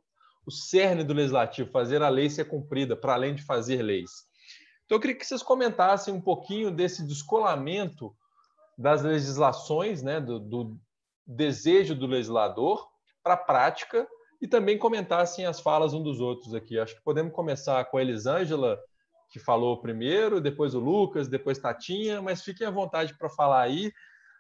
o 0.47 0.51
cerne 0.51 1.05
do 1.05 1.13
legislativo, 1.13 1.71
fazer 1.71 2.01
a 2.01 2.09
lei 2.09 2.31
ser 2.31 2.47
cumprida, 2.47 2.97
para 2.97 3.13
além 3.13 3.35
de 3.35 3.43
fazer 3.43 3.83
leis. 3.83 4.11
Então, 4.85 4.97
eu 4.97 5.01
queria 5.01 5.17
que 5.17 5.27
vocês 5.27 5.43
comentassem 5.43 6.13
um 6.13 6.21
pouquinho 6.21 6.71
desse 6.71 7.07
descolamento 7.07 8.15
das 8.77 9.03
legislações, 9.03 10.03
né, 10.03 10.21
do, 10.21 10.39
do 10.39 10.79
desejo 11.27 11.95
do 11.95 12.07
legislador 12.07 12.87
para 13.23 13.35
a 13.35 13.39
prática 13.39 14.07
e 14.43 14.49
também 14.49 14.77
comentassem 14.77 15.47
as 15.47 15.61
falas 15.61 15.95
um 15.95 16.03
dos 16.03 16.21
outros 16.21 16.55
aqui. 16.55 16.79
Acho 16.79 16.95
que 16.95 17.03
podemos 17.03 17.33
começar 17.33 17.83
com 17.87 17.97
a 17.97 18.03
Elisângela, 18.03 18.79
que 19.31 19.39
falou 19.39 19.81
primeiro, 19.81 20.41
depois 20.41 20.75
o 20.75 20.81
Lucas, 20.81 21.29
depois 21.29 21.59
Tatinha, 21.59 22.21
mas 22.21 22.43
fiquem 22.43 22.67
à 22.67 22.71
vontade 22.71 23.17
para 23.17 23.29
falar 23.31 23.63
aí. 23.63 23.91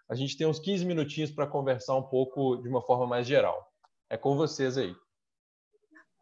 A 0.09 0.14
gente 0.14 0.36
tem 0.36 0.47
uns 0.47 0.59
15 0.59 0.84
minutinhos 0.84 1.30
para 1.30 1.47
conversar 1.47 1.97
um 1.97 2.03
pouco 2.03 2.57
de 2.57 2.68
uma 2.68 2.82
forma 2.82 3.07
mais 3.07 3.26
geral. 3.26 3.66
É 4.11 4.16
com 4.18 4.36
vocês 4.36 4.76
aí. 4.76 4.95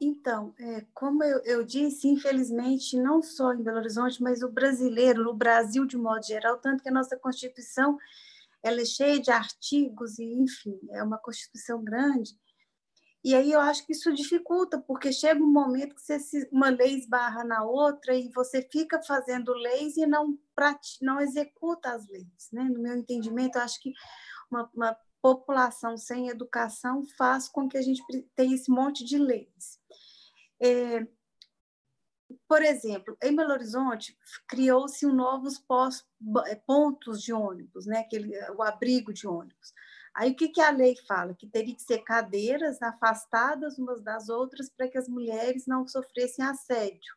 Então, 0.01 0.53
é, 0.59 0.85
como 0.93 1.23
eu, 1.23 1.39
eu, 1.45 1.65
disse, 1.65 2.09
infelizmente, 2.09 2.97
não 2.97 3.23
só 3.23 3.53
em 3.53 3.63
Belo 3.63 3.79
Horizonte, 3.79 4.23
mas 4.23 4.43
o 4.43 4.49
brasileiro, 4.49 5.23
no 5.23 5.35
Brasil 5.35 5.87
de 5.87 5.97
modo 5.97 6.25
geral, 6.25 6.59
tanto 6.59 6.83
que 6.83 6.89
a 6.89 6.93
nossa 6.93 7.17
Constituição 7.17 7.97
ela 8.63 8.81
é 8.81 8.85
cheia 8.85 9.21
de 9.21 9.31
artigos 9.31 10.19
e, 10.19 10.25
enfim, 10.25 10.79
é 10.91 11.03
uma 11.03 11.19
Constituição 11.19 11.83
grande. 11.83 12.37
E 13.25 13.37
aí 13.37 13.53
eu 13.53 13.61
acho 13.61 13.87
que 13.87 13.93
isso 13.93 14.13
dificulta, 14.13 14.81
porque 14.81 15.13
chega 15.13 15.41
um 15.41 15.53
momento 15.53 15.95
que 15.95 16.03
você, 16.03 16.49
uma 16.51 16.71
lei 16.71 16.97
esbarra 16.97 17.45
na 17.45 17.65
outra 17.65 18.17
e 18.17 18.29
você 18.31 18.67
fica 18.71 19.01
fazendo 19.01 19.53
leis 19.53 19.97
e 19.97 20.07
não, 20.07 20.37
não 21.01 21.21
executa 21.21 21.93
as 21.93 22.09
leis. 22.09 22.49
Né? 22.53 22.65
No 22.65 22.81
meu 22.81 22.97
entendimento, 22.97 23.59
eu 23.59 23.63
acho 23.63 23.81
que 23.81 23.93
uma, 24.51 24.69
uma 24.75 24.97
população 25.23 25.97
sem 25.97 26.29
educação 26.29 27.05
faz 27.17 27.49
com 27.49 27.69
que 27.69 27.79
a 27.79 27.83
gente 27.83 28.03
tenha 28.35 28.57
esse 28.57 28.69
monte 28.69 29.05
de 29.05 29.17
leis. 29.17 29.79
É, 30.63 31.07
por 32.49 32.63
exemplo, 32.63 33.17
em 33.23 33.35
Belo 33.35 33.53
Horizonte 33.53 34.17
criou-se 34.47 35.05
um 35.05 35.13
novos 35.13 35.63
é, 36.47 36.55
pontos 36.55 37.23
de 37.23 37.33
ônibus, 37.33 37.87
né? 37.87 38.01
Aquele, 38.01 38.33
o 38.53 38.63
abrigo 38.63 39.13
de 39.13 39.27
ônibus. 39.27 39.73
Aí 40.15 40.31
o 40.31 40.37
que, 40.37 40.49
que 40.49 40.61
a 40.61 40.71
lei 40.71 40.95
fala? 41.09 41.35
Que 41.35 41.47
teria 41.47 41.75
que 41.75 41.83
ser 41.83 41.99
cadeiras 42.05 42.81
afastadas 42.83 43.79
umas 43.79 44.03
das 44.03 44.29
outras 44.29 44.69
para 44.69 44.89
que 44.89 44.99
as 44.99 45.09
mulheres 45.09 45.67
não 45.67 45.89
sofressem 45.89 46.45
assédio. 46.45 47.17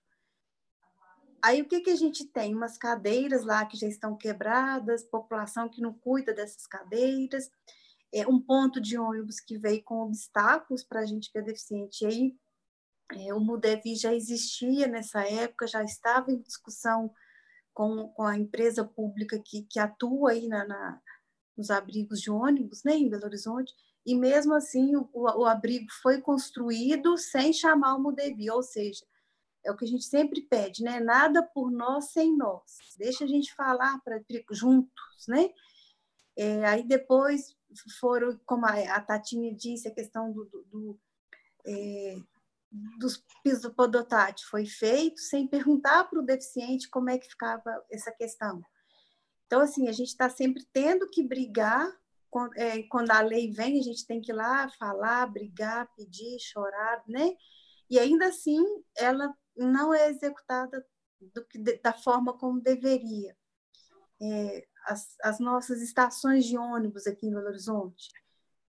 Aí 1.41 1.61
o 1.61 1.67
que, 1.67 1.81
que 1.81 1.91
a 1.91 1.95
gente 1.95 2.25
tem? 2.25 2.55
Umas 2.55 2.77
cadeiras 2.77 3.43
lá 3.43 3.65
que 3.65 3.77
já 3.77 3.87
estão 3.87 4.15
quebradas, 4.15 5.03
população 5.03 5.69
que 5.69 5.81
não 5.81 5.93
cuida 5.93 6.33
dessas 6.33 6.65
cadeiras 6.65 7.51
é, 8.15 8.25
um 8.25 8.39
ponto 8.39 8.79
de 8.79 8.97
ônibus 8.97 9.41
que 9.41 9.57
veio 9.57 9.83
com 9.83 10.03
obstáculos 10.03 10.85
para 10.85 11.01
a 11.01 11.05
gente 11.05 11.29
que 11.29 11.37
é 11.37 11.41
deficiente. 11.41 12.05
E 12.05 12.07
aí, 12.07 12.35
é, 13.13 13.33
o 13.33 13.39
Mudevi 13.39 13.95
já 13.95 14.13
existia 14.13 14.87
nessa 14.87 15.21
época, 15.27 15.67
já 15.67 15.83
estava 15.83 16.31
em 16.31 16.41
discussão 16.41 17.13
com, 17.73 18.09
com 18.09 18.23
a 18.23 18.37
empresa 18.37 18.83
pública 18.83 19.39
que, 19.43 19.63
que 19.63 19.79
atua 19.79 20.31
aí 20.31 20.47
na, 20.47 20.65
na, 20.65 21.01
nos 21.55 21.69
abrigos 21.69 22.21
de 22.21 22.31
ônibus, 22.31 22.83
né, 22.83 22.93
em 22.93 23.09
Belo 23.09 23.25
Horizonte, 23.25 23.73
e 24.05 24.15
mesmo 24.15 24.53
assim 24.53 24.95
o, 24.95 25.09
o, 25.13 25.45
abrigo 25.45 25.87
foi 26.01 26.21
construído 26.21 27.17
sem 27.17 27.51
chamar 27.51 27.95
o 27.95 28.01
Mudevi, 28.01 28.49
ou 28.49 28.63
seja, 28.63 29.05
é 29.63 29.71
o 29.71 29.75
que 29.75 29.85
a 29.85 29.87
gente 29.87 30.05
sempre 30.05 30.41
pede, 30.41 30.83
né? 30.83 30.99
Nada 30.99 31.41
por 31.41 31.71
nós 31.71 32.11
sem 32.11 32.37
nós. 32.37 32.77
Deixa 32.99 33.23
a 33.23 33.27
gente 33.27 33.51
falar 33.55 33.99
para 34.03 34.21
juntos, 34.51 35.27
né? 35.27 35.49
É, 36.37 36.63
aí 36.65 36.83
depois 36.83 37.57
foram, 37.99 38.39
como 38.45 38.63
a, 38.67 39.01
Tatinha 39.01 39.55
disse, 39.55 39.87
a 39.87 39.93
questão 39.93 40.31
do, 40.31 40.45
do, 40.45 40.63
do 40.65 40.99
é, 41.65 42.17
dos 42.99 43.23
pisos 43.43 43.71
podotátil 43.73 44.47
foi 44.49 44.65
feito 44.65 45.19
sem 45.19 45.47
perguntar 45.47 46.05
para 46.05 46.19
o 46.19 46.25
deficiente 46.25 46.89
como 46.89 47.09
é 47.09 47.17
que 47.17 47.29
ficava 47.29 47.83
essa 47.91 48.11
questão. 48.11 48.61
Então, 49.45 49.61
assim, 49.61 49.87
a 49.87 49.91
gente 49.91 50.07
está 50.07 50.29
sempre 50.29 50.65
tendo 50.73 51.07
que 51.09 51.23
brigar, 51.23 51.87
é, 52.55 52.83
quando 52.83 53.11
a 53.11 53.21
lei 53.21 53.51
vem, 53.51 53.79
a 53.79 53.83
gente 53.83 54.05
tem 54.05 54.19
que 54.19 54.31
ir 54.31 54.35
lá 54.35 54.69
falar, 54.77 55.27
brigar, 55.27 55.89
pedir, 55.95 56.37
chorar, 56.39 57.03
né? 57.07 57.35
E 57.89 57.99
ainda 57.99 58.27
assim, 58.27 58.63
ela 58.97 59.33
não 59.55 59.93
é 59.93 60.09
executada 60.09 60.85
do 61.21 61.45
da 61.81 61.93
forma 61.93 62.37
como 62.37 62.61
deveria. 62.61 63.35
É, 64.21 64.67
as, 64.85 65.15
as 65.23 65.39
nossas 65.39 65.81
estações 65.81 66.45
de 66.45 66.57
ônibus 66.57 67.07
aqui 67.07 67.27
em 67.27 67.31
Belo 67.31 67.47
Horizonte. 67.47 68.09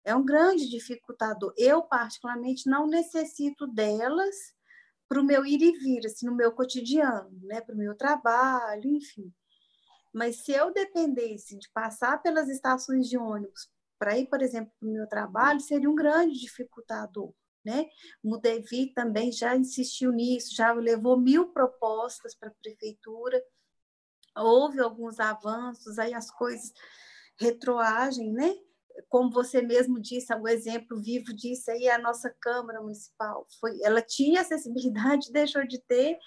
É 0.05 0.15
um 0.15 0.25
grande 0.25 0.69
dificultador. 0.69 1.53
Eu, 1.57 1.83
particularmente, 1.83 2.69
não 2.69 2.87
necessito 2.87 3.67
delas 3.67 4.35
para 5.09 5.21
o 5.21 5.25
meu 5.25 5.45
ir 5.45 5.63
e 5.63 5.73
vir, 5.79 6.07
assim, 6.07 6.27
no 6.27 6.35
meu 6.35 6.53
cotidiano, 6.53 7.31
né? 7.43 7.61
para 7.61 7.75
o 7.75 7.79
meu 7.79 7.97
trabalho, 7.97 8.87
enfim. 8.87 9.33
Mas 10.13 10.45
se 10.45 10.53
eu 10.53 10.73
dependesse 10.73 11.59
de 11.59 11.71
passar 11.73 12.23
pelas 12.23 12.49
estações 12.49 13.09
de 13.09 13.17
ônibus 13.17 13.69
para 13.99 14.19
ir, 14.19 14.27
por 14.27 14.43
exemplo, 14.43 14.73
para 14.79 14.89
o 14.89 14.93
meu 14.93 15.09
trabalho, 15.09 15.61
seria 15.61 15.91
um 15.91 15.95
grande 15.95 16.39
dificultador. 16.39 17.33
Né? 17.65 17.87
O 18.23 18.37
Devi 18.37 18.93
também 18.93 19.33
já 19.33 19.57
insistiu 19.57 20.13
nisso, 20.13 20.55
já 20.55 20.73
levou 20.73 21.19
mil 21.19 21.49
propostas 21.49 22.35
para 22.35 22.51
a 22.51 22.55
prefeitura 22.63 23.43
houve 24.37 24.81
alguns 24.81 25.21
avanços, 25.21 25.99
aí 25.99 26.13
as 26.13 26.31
coisas 26.31 26.73
retroagem, 27.39 28.33
né? 28.33 28.55
Como 29.09 29.31
você 29.31 29.61
mesmo 29.61 30.01
disse, 30.01 30.33
o 30.35 30.49
exemplo 30.49 31.01
vivo 31.01 31.35
disso 31.35 31.71
aí 31.71 31.87
é 31.87 31.95
a 31.95 31.99
nossa 31.99 32.35
Câmara 32.41 32.81
Municipal. 32.81 33.47
Foi, 33.61 33.79
ela 33.83 34.01
tinha 34.01 34.41
acessibilidade, 34.41 35.31
deixou 35.33 35.67
de 35.67 35.81
ter 35.81 36.19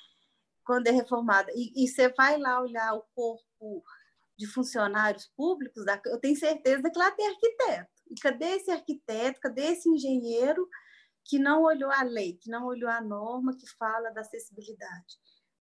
quando 0.66 0.88
é 0.88 0.92
reformada. 0.92 1.52
E, 1.56 1.72
e 1.84 1.88
você 1.88 2.10
vai 2.10 2.38
lá 2.38 2.62
olhar 2.62 2.94
o 2.94 3.06
corpo 3.16 3.84
de 4.38 4.46
funcionários 4.46 5.28
públicos, 5.36 5.84
eu 6.06 6.20
tenho 6.20 6.36
certeza 6.36 6.90
que 6.92 7.00
lá 7.00 7.10
tem 7.12 7.28
arquiteto. 7.28 7.90
E 8.10 8.16
cadê 8.16 8.58
esse 8.58 8.70
arquiteto, 8.70 9.40
cadê 9.40 9.72
esse 9.72 9.90
engenheiro 9.90 10.70
que 11.26 11.40
não 11.40 11.64
olhou 11.64 11.90
a 11.92 12.04
lei, 12.04 12.34
que 12.34 12.50
não 12.50 12.66
olhou 12.66 12.90
a 12.90 13.02
norma 13.02 13.58
que 13.58 13.68
fala 13.78 14.12
da 14.12 14.22
acessibilidade? 14.22 15.18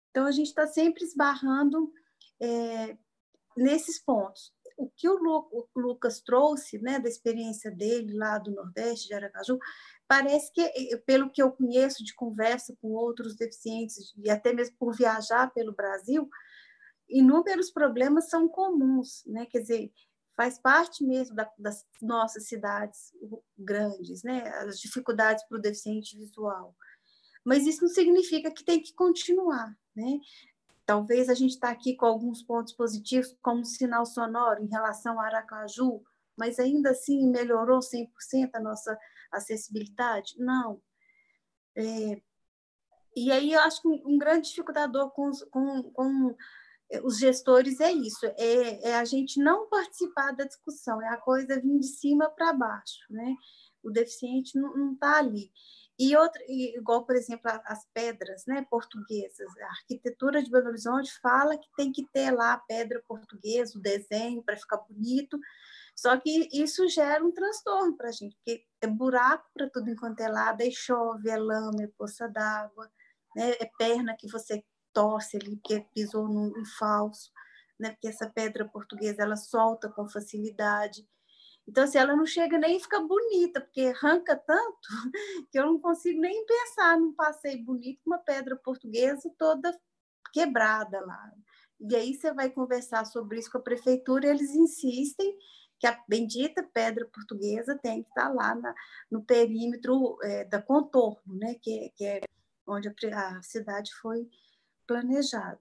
Então, 0.10 0.26
a 0.26 0.32
gente 0.32 0.48
está 0.48 0.68
sempre 0.68 1.04
esbarrando 1.04 1.92
é, 2.42 2.98
nesses 3.56 4.04
pontos. 4.04 4.54
O 4.78 4.90
que 4.90 5.08
o, 5.08 5.16
Lu, 5.18 5.48
o, 5.52 5.80
Lucas 5.80 6.22
trouxe, 6.22 6.80
né, 6.80 7.00
da 7.00 7.08
experiência 7.08 7.72
dele 7.72 8.14
lá 8.14 8.38
do 8.38 8.52
Nordeste, 8.52 9.08
de 9.08 9.14
Aracaju, 9.14 9.58
parece 10.08 10.52
que, 10.52 10.98
pelo 11.06 11.32
que 11.32 11.42
eu 11.42 11.52
conheço 11.52 12.04
de 12.04 12.14
conversa 12.14 12.76
com 12.82 12.90
outros 12.90 13.36
deficientes, 13.36 14.14
e 14.18 14.30
até 14.30 14.54
mesmo 14.54 14.76
por 14.78 14.96
viajar 14.96 15.52
pelo 15.54 15.74
Brasil, 15.74 16.30
inúmeros 17.10 17.72
problemas 17.72 18.30
são 18.30 18.48
comuns, 18.48 19.24
né? 19.26 19.46
Quer 19.46 19.60
dizer, 19.60 19.92
faz 20.36 20.60
parte 20.60 21.04
mesmo 21.04 21.36
da, 21.36 21.50
das 21.58 21.86
nossas 22.02 22.48
cidades 22.48 23.14
grandes, 23.58 24.24
né? 24.24 24.48
As 24.60 24.80
dificuldades 24.80 25.44
para 25.48 25.58
o 25.58 25.62
deficiente 25.62 26.18
visual. 26.18 26.76
Mas 27.44 27.66
isso 27.66 27.84
não 27.84 27.90
significa 27.90 28.52
que 28.52 28.64
tem 28.64 28.82
que 28.82 28.94
continuar, 28.94 29.76
né? 29.96 30.20
Talvez 30.86 31.30
a 31.30 31.34
gente 31.34 31.52
está 31.52 31.70
aqui 31.70 31.96
com 31.96 32.06
alguns 32.06 32.44
pontos 32.44 32.74
positivos, 32.74 33.36
como 33.42 33.66
sinal 33.66 34.06
sonoro 34.06 34.64
em 34.64 34.70
relação 34.70 35.20
a 35.20 35.26
Aracaju, 35.26 36.04
mas 36.38 36.60
ainda 36.60 36.92
assim 36.92 37.30
melhorou 37.30 37.80
100% 37.80 38.52
a 38.54 38.60
nossa 38.60 38.98
acessibilidade? 39.32 40.36
Não. 40.38 40.82
É, 41.76 42.22
e 43.16 43.32
aí 43.32 43.54
eu 43.54 43.62
acho 43.62 43.82
que 43.82 43.88
um, 43.88 44.18
grande 44.18 44.50
dificultador 44.50 45.10
com, 45.12 45.32
com, 45.50 45.84
com 45.92 46.36
os 47.04 47.18
gestores 47.18 47.80
é 47.80 47.92
isso, 47.92 48.26
é, 48.26 48.90
é, 48.90 48.96
a 48.96 49.06
gente 49.06 49.40
não 49.40 49.68
participar 49.70 50.32
da 50.34 50.46
discussão, 50.46 51.02
é 51.02 51.10
a 51.10 51.18
coisa 51.18 51.60
vir 51.60 51.80
de 51.80 51.88
cima 51.88 52.30
para 52.30 52.54
baixo, 52.54 53.00
né? 53.10 53.36
O 53.84 53.90
deficiente 53.90 54.58
não 54.58 54.94
está 54.94 55.18
ali. 55.18 55.52
E 55.98 56.16
outra, 56.18 56.42
igual, 56.48 57.06
por 57.06 57.16
exemplo, 57.16 57.50
as 57.66 57.88
pedras 57.94 58.46
né, 58.46 58.66
portuguesas. 58.70 59.48
A 59.62 59.68
arquitetura 59.68 60.44
de 60.44 60.52
Belo 60.52 60.68
Horizonte 60.68 61.18
fala 61.22 61.58
que 61.58 61.70
tem 61.78 61.92
que 61.92 62.06
ter 62.12 62.32
lá 62.32 62.54
a 62.54 62.58
pedra 62.58 63.02
portuguesa, 63.08 63.78
o 63.78 63.82
desenho 63.82 64.44
para 64.44 64.58
ficar 64.58 64.78
bonito, 64.78 65.40
só 65.96 66.18
que 66.20 66.50
isso 66.52 66.88
gera 66.90 67.24
um 67.24 67.32
transtorno 67.32 67.96
para 67.96 68.10
a 68.10 68.12
gente, 68.12 68.36
porque 68.36 68.66
é 68.82 68.88
buraco 68.88 69.50
para 69.54 69.70
tudo 69.70 69.90
enquanto 69.90 70.20
é 70.20 70.28
lado, 70.28 70.62
aí 70.62 70.72
chove, 70.72 71.30
é 71.30 71.38
lama, 71.38 71.84
é 71.84 71.88
poça 71.98 72.28
d'água, 72.28 72.92
né, 73.34 73.52
é 73.52 73.72
perna 73.78 74.16
que 74.18 74.28
você 74.30 74.62
torce 74.92 75.38
ali 75.38 75.56
porque 75.56 75.86
pisou 75.94 76.28
num 76.28 76.66
falso, 76.78 77.32
né, 77.80 77.92
porque 77.92 78.10
essa 78.10 78.30
pedra 78.30 78.66
portuguesa 78.66 79.24
ela 79.24 79.38
solta 79.38 79.90
com 79.90 80.08
facilidade. 80.08 81.08
Então, 81.68 81.84
assim, 81.84 81.98
ela 81.98 82.16
não 82.16 82.26
chega 82.26 82.58
nem 82.58 82.80
fica 82.80 83.00
bonita, 83.02 83.60
porque 83.60 83.82
arranca 83.82 84.36
tanto 84.36 84.88
que 85.52 85.58
eu 85.60 85.66
não 85.66 85.80
consigo 85.80 86.20
nem 86.22 86.46
pensar 86.46 87.00
num 87.00 87.14
passeio 87.14 87.64
bonito 87.64 88.02
com 88.04 88.12
uma 88.12 88.20
pedra 88.20 88.56
portuguesa 88.56 89.34
toda 89.38 89.76
quebrada 90.32 91.00
lá. 91.02 91.32
E 91.80 91.96
aí 91.96 92.14
você 92.14 92.34
vai 92.34 92.50
conversar 92.50 93.06
sobre 93.06 93.40
isso 93.40 93.52
com 93.52 93.58
a 93.58 93.62
prefeitura, 93.62 94.28
eles 94.28 94.54
insistem 94.54 95.36
que 95.80 95.88
a 95.88 96.04
bendita 96.08 96.64
pedra 96.64 97.06
portuguesa 97.14 97.78
tem 97.78 98.04
que 98.04 98.10
estar 98.10 98.30
lá 98.30 98.56
na, 98.56 98.74
no 99.12 99.24
perímetro 99.24 100.18
é, 100.24 100.46
da 100.46 100.62
contorno, 100.62 101.36
né? 101.36 101.56
que, 101.62 101.92
que 101.96 102.06
é 102.06 102.22
onde 102.66 102.88
a, 102.88 103.38
a 103.38 103.42
cidade 103.42 103.94
foi 103.96 104.28
planejada. 104.88 105.60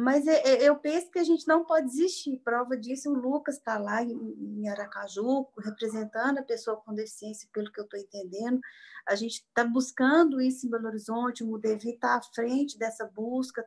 Mas 0.00 0.26
é, 0.26 0.40
é, 0.40 0.62
eu 0.66 0.76
penso 0.76 1.10
que 1.10 1.18
a 1.18 1.24
gente 1.24 1.46
não 1.46 1.62
pode 1.62 1.88
desistir. 1.88 2.40
Prova 2.42 2.74
disso, 2.74 3.10
o 3.10 3.14
Lucas 3.14 3.58
está 3.58 3.78
lá 3.78 4.02
em 4.02 4.66
Aracaju, 4.66 5.46
representando 5.58 6.38
a 6.38 6.42
pessoa 6.42 6.78
com 6.78 6.94
deficiência, 6.94 7.46
pelo 7.52 7.70
que 7.70 7.78
eu 7.78 7.84
estou 7.84 8.00
entendendo. 8.00 8.58
A 9.06 9.14
gente 9.14 9.34
está 9.34 9.62
buscando 9.62 10.40
isso 10.40 10.66
em 10.66 10.70
Belo 10.70 10.86
Horizonte, 10.86 11.44
o 11.44 11.46
Mudevi 11.46 11.90
está 11.90 12.16
à 12.16 12.22
frente 12.22 12.78
dessa 12.78 13.04
busca, 13.14 13.62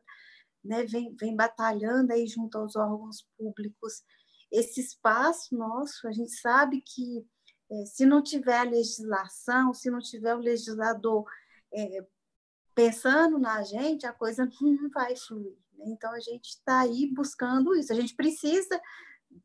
né? 0.64 0.84
vem, 0.86 1.16
vem 1.16 1.36
batalhando 1.36 2.12
aí 2.12 2.26
junto 2.26 2.58
aos 2.58 2.76
órgãos 2.76 3.28
públicos. 3.38 4.02
Esse 4.52 4.82
espaço 4.82 5.56
nosso, 5.56 6.08
a 6.08 6.12
gente 6.12 6.32
sabe 6.32 6.82
que 6.82 7.24
é, 7.72 7.86
se 7.86 8.08
não 8.08 8.24
tiver 8.24 8.64
legislação, 8.64 9.72
se 9.72 9.92
não 9.92 10.00
tiver 10.00 10.34
o 10.36 10.40
legislador 10.40 11.26
é, 11.72 12.04
pensando 12.74 13.38
na 13.38 13.62
gente, 13.62 14.08
a 14.08 14.14
coisa 14.14 14.50
não 14.60 14.90
vai 14.90 15.16
fluir. 15.16 15.62
Né? 15.78 15.86
Então, 15.88 16.11
a 16.13 16.19
gente 16.19 16.49
está 16.49 16.82
aí 16.82 17.09
buscando 17.13 17.76
isso. 17.76 17.91
A 17.91 17.95
gente 17.95 18.15
precisa 18.15 18.80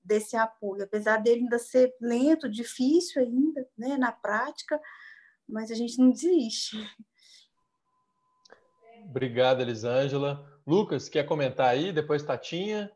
desse 0.05 0.37
apoio, 0.37 0.85
apesar 0.85 1.19
dele 1.19 1.43
ainda 1.43 1.59
ser 1.59 1.95
lento, 2.01 2.49
difícil 2.49 3.23
ainda, 3.23 3.67
né, 3.77 3.97
na 3.97 4.13
prática, 4.13 4.79
mas 5.49 5.71
a 5.71 5.75
gente 5.75 5.99
não 5.99 6.11
desiste. 6.11 6.77
Obrigado, 9.05 9.63
Elisângela. 9.63 10.47
Lucas, 10.67 11.09
quer 11.09 11.25
comentar 11.25 11.69
aí? 11.69 11.93
Depois 11.93 12.23
Tatinha. 12.23 12.93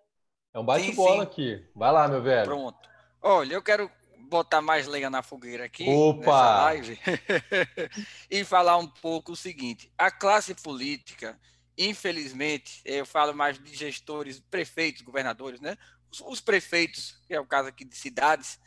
É 0.52 0.58
um 0.58 0.64
bate-bola 0.64 1.22
aqui. 1.22 1.66
Vai 1.74 1.90
lá, 1.90 2.06
meu 2.06 2.22
velho. 2.22 2.44
Pronto. 2.44 2.88
Olha, 3.22 3.54
eu 3.54 3.62
quero 3.62 3.90
botar 4.28 4.60
mais 4.60 4.86
lenha 4.86 5.08
na 5.08 5.22
fogueira 5.22 5.64
aqui 5.64 5.88
Opa! 5.88 6.18
nessa 6.18 6.62
live 6.64 6.98
e 8.30 8.44
falar 8.44 8.76
um 8.76 8.86
pouco 8.86 9.32
o 9.32 9.36
seguinte: 9.36 9.90
a 9.96 10.10
classe 10.10 10.54
política 10.54 11.38
infelizmente, 11.86 12.80
eu 12.84 13.06
falo 13.06 13.34
mais 13.34 13.58
de 13.58 13.74
gestores, 13.74 14.40
prefeitos, 14.50 15.02
governadores, 15.02 15.60
né? 15.60 15.76
Os, 16.10 16.20
os 16.20 16.40
prefeitos, 16.40 17.16
que 17.26 17.34
é 17.34 17.40
o 17.40 17.46
caso 17.46 17.68
aqui 17.68 17.84
de 17.84 17.96
cidades, 17.96 18.58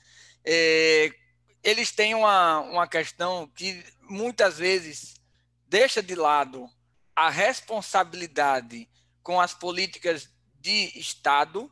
é, 0.44 1.12
eles 1.64 1.92
têm 1.92 2.14
uma, 2.14 2.60
uma 2.62 2.88
questão 2.88 3.48
que 3.48 3.84
muitas 4.02 4.58
vezes 4.58 5.16
deixa 5.68 6.02
de 6.02 6.16
lado 6.16 6.70
a 7.16 7.30
responsabilidade 7.30 8.90
com 9.24 9.42
as 9.42 9.54
políticas 9.54 10.30
de 10.60 10.92
Estado, 11.00 11.72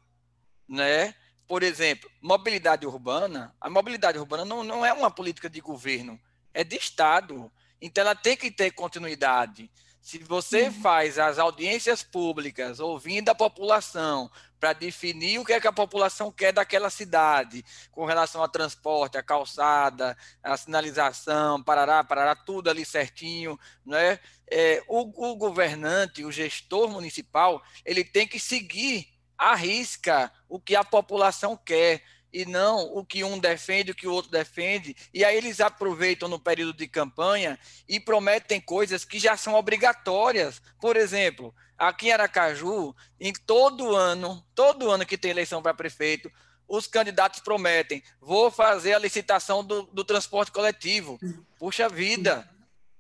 né? 0.68 1.14
Por 1.48 1.62
exemplo, 1.62 2.10
mobilidade 2.22 2.88
urbana. 2.88 3.56
A 3.60 3.70
mobilidade 3.70 4.18
urbana 4.18 4.46
não, 4.46 4.64
não 4.64 4.86
é 4.86 4.92
uma 4.94 5.12
política 5.12 5.50
de 5.50 5.62
governo, 5.62 6.20
é 6.54 6.64
de 6.64 6.76
Estado. 6.76 7.52
Então, 7.82 8.02
ela 8.02 8.16
tem 8.16 8.36
que 8.36 8.50
ter 8.50 8.72
continuidade. 8.72 9.70
Se 10.04 10.18
você 10.18 10.70
faz 10.70 11.18
as 11.18 11.40
audiências 11.40 12.04
públicas 12.04 12.82
ouvindo 12.82 13.30
a 13.30 13.36
população 13.36 14.30
para 14.60 14.74
definir 14.74 15.40
o 15.40 15.46
que 15.46 15.54
é 15.54 15.62
que 15.62 15.68
a 15.68 15.72
população 15.72 16.30
quer 16.30 16.52
daquela 16.52 16.90
cidade, 16.90 17.64
com 17.90 18.04
relação 18.04 18.42
ao 18.42 18.50
transporte, 18.50 19.18
a 19.18 19.24
calçada, 19.24 20.18
a 20.44 20.58
sinalização, 20.58 21.64
parará, 21.64 22.04
parará, 22.04 22.36
tudo 22.36 22.70
ali 22.70 22.84
certinho, 22.84 23.58
né? 23.86 24.20
É, 24.52 24.84
o, 24.90 25.32
o 25.32 25.38
governante, 25.38 26.26
o 26.26 26.32
gestor 26.34 26.90
municipal, 26.90 27.64
ele 27.86 28.04
tem 28.04 28.28
que 28.28 28.42
seguir 28.42 29.08
à 29.38 29.56
risca 29.56 30.30
o 30.50 30.60
que 30.60 30.76
a 30.76 30.84
população 30.84 31.56
quer 31.56 32.04
e 32.34 32.46
não 32.46 32.92
o 32.94 33.06
que 33.06 33.24
um 33.24 33.38
defende, 33.38 33.92
o 33.92 33.96
que 33.96 34.08
o 34.08 34.12
outro 34.12 34.32
defende. 34.32 34.96
E 35.14 35.24
aí 35.24 35.38
eles 35.38 35.62
aproveitam 35.62 36.28
no 36.28 36.40
período 36.40 36.74
de 36.74 36.88
campanha 36.88 37.60
e 37.88 38.00
prometem 38.00 38.60
coisas 38.60 39.06
que 39.06 39.20
já 39.20 39.38
são 39.38 39.54
obrigatórias. 39.54 40.62
Por 40.82 40.98
exemplo, 40.98 41.54
aqui 41.78 42.08
em 42.08 42.12
Aracaju, 42.12 42.96
em 43.20 43.32
todo 43.32 43.96
ano, 43.96 44.44
todo 44.56 44.90
ano 44.90 45.06
que 45.06 45.18
tem 45.18 45.32
eleição 45.32 45.62
para 45.62 45.74
prefeito, 45.74 46.32
os 46.68 46.88
candidatos 46.88 47.40
prometem: 47.40 48.02
vou 48.20 48.50
fazer 48.50 48.94
a 48.94 49.00
licitação 49.00 49.64
do, 49.64 49.84
do 49.84 50.04
transporte 50.04 50.52
coletivo. 50.52 51.20
Puxa 51.60 51.88
vida! 51.88 52.50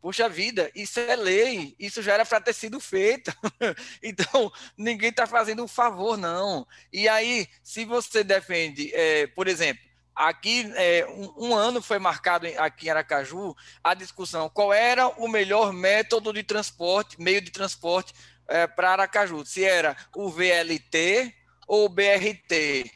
Puxa 0.03 0.27
vida, 0.27 0.69
isso 0.75 0.99
é 0.99 1.15
lei, 1.15 1.77
isso 1.79 2.01
já 2.01 2.15
era 2.15 2.25
para 2.25 2.41
ter 2.41 2.51
sido 2.51 2.77
feito. 2.77 3.31
então, 4.03 4.51
ninguém 4.77 5.11
está 5.11 5.25
fazendo 5.25 5.63
um 5.63 5.67
favor, 5.67 6.17
não. 6.17 6.67
E 6.91 7.07
aí, 7.07 7.47
se 7.63 7.85
você 7.85 8.21
defende, 8.21 8.93
é, 8.93 9.27
por 9.27 9.47
exemplo, 9.47 9.81
aqui 10.13 10.69
é, 10.75 11.07
um, 11.07 11.45
um, 11.45 11.55
ano 11.55 11.81
foi 11.81 11.99
marcado 11.99 12.45
aqui 12.57 12.87
em 12.87 12.89
Aracaju 12.89 13.55
a 13.81 13.93
discussão 13.93 14.49
qual 14.49 14.73
era 14.73 15.07
o 15.07 15.29
melhor 15.29 15.71
método 15.71 16.33
de 16.33 16.43
transporte, 16.43 17.15
meio 17.17 17.39
de 17.39 17.49
transporte 17.49 18.13
é, 18.49 18.67
para 18.67 18.91
Aracaju, 18.91 19.45
se 19.45 19.63
era 19.63 19.95
o 20.13 20.29
VLT 20.29 21.33
ou 21.65 21.85
o 21.85 21.89
BRT. 21.89 22.91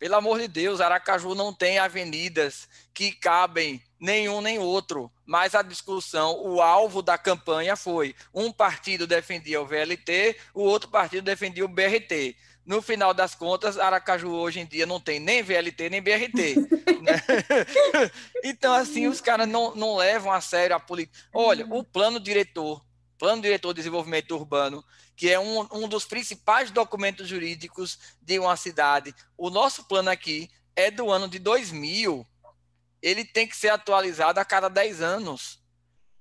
Pelo 0.00 0.16
amor 0.16 0.40
de 0.40 0.48
Deus, 0.48 0.80
Aracaju 0.80 1.34
não 1.34 1.52
tem 1.52 1.78
avenidas 1.78 2.66
que 2.94 3.12
cabem 3.12 3.82
nenhum 4.00 4.40
nem 4.40 4.58
outro. 4.58 5.12
Mas 5.26 5.54
a 5.54 5.60
discussão, 5.60 6.40
o 6.42 6.62
alvo 6.62 7.02
da 7.02 7.18
campanha 7.18 7.76
foi: 7.76 8.16
um 8.34 8.50
partido 8.50 9.06
defendia 9.06 9.60
o 9.60 9.66
VLT, 9.66 10.38
o 10.54 10.62
outro 10.62 10.88
partido 10.88 11.22
defendia 11.22 11.66
o 11.66 11.68
BRT. 11.68 12.34
No 12.64 12.80
final 12.80 13.12
das 13.12 13.34
contas, 13.34 13.76
Aracaju 13.78 14.30
hoje 14.30 14.60
em 14.60 14.66
dia 14.66 14.86
não 14.86 14.98
tem 14.98 15.20
nem 15.20 15.42
VLT 15.42 15.90
nem 15.90 16.00
BRT. 16.00 16.54
né? 17.02 17.20
então, 18.42 18.72
assim, 18.72 19.06
os 19.06 19.20
caras 19.20 19.46
não, 19.46 19.74
não 19.74 19.96
levam 19.96 20.32
a 20.32 20.40
sério 20.40 20.74
a 20.74 20.80
política. 20.80 21.18
Olha, 21.34 21.66
o 21.68 21.84
plano 21.84 22.18
diretor, 22.18 22.82
plano 23.20 23.42
diretor 23.42 23.74
de 23.74 23.82
desenvolvimento 23.82 24.34
urbano, 24.34 24.82
que 25.14 25.28
é 25.28 25.38
um, 25.38 25.68
um 25.70 25.86
dos 25.86 26.06
principais 26.06 26.70
documentos 26.70 27.28
jurídicos 27.28 27.98
de 28.22 28.38
uma 28.38 28.56
cidade. 28.56 29.14
O 29.36 29.50
nosso 29.50 29.84
plano 29.84 30.08
aqui 30.08 30.50
é 30.74 30.90
do 30.90 31.10
ano 31.10 31.28
de 31.28 31.38
2000. 31.38 32.26
Ele 33.02 33.22
tem 33.22 33.46
que 33.46 33.54
ser 33.54 33.68
atualizado 33.68 34.40
a 34.40 34.44
cada 34.44 34.70
10 34.70 35.02
anos. 35.02 35.62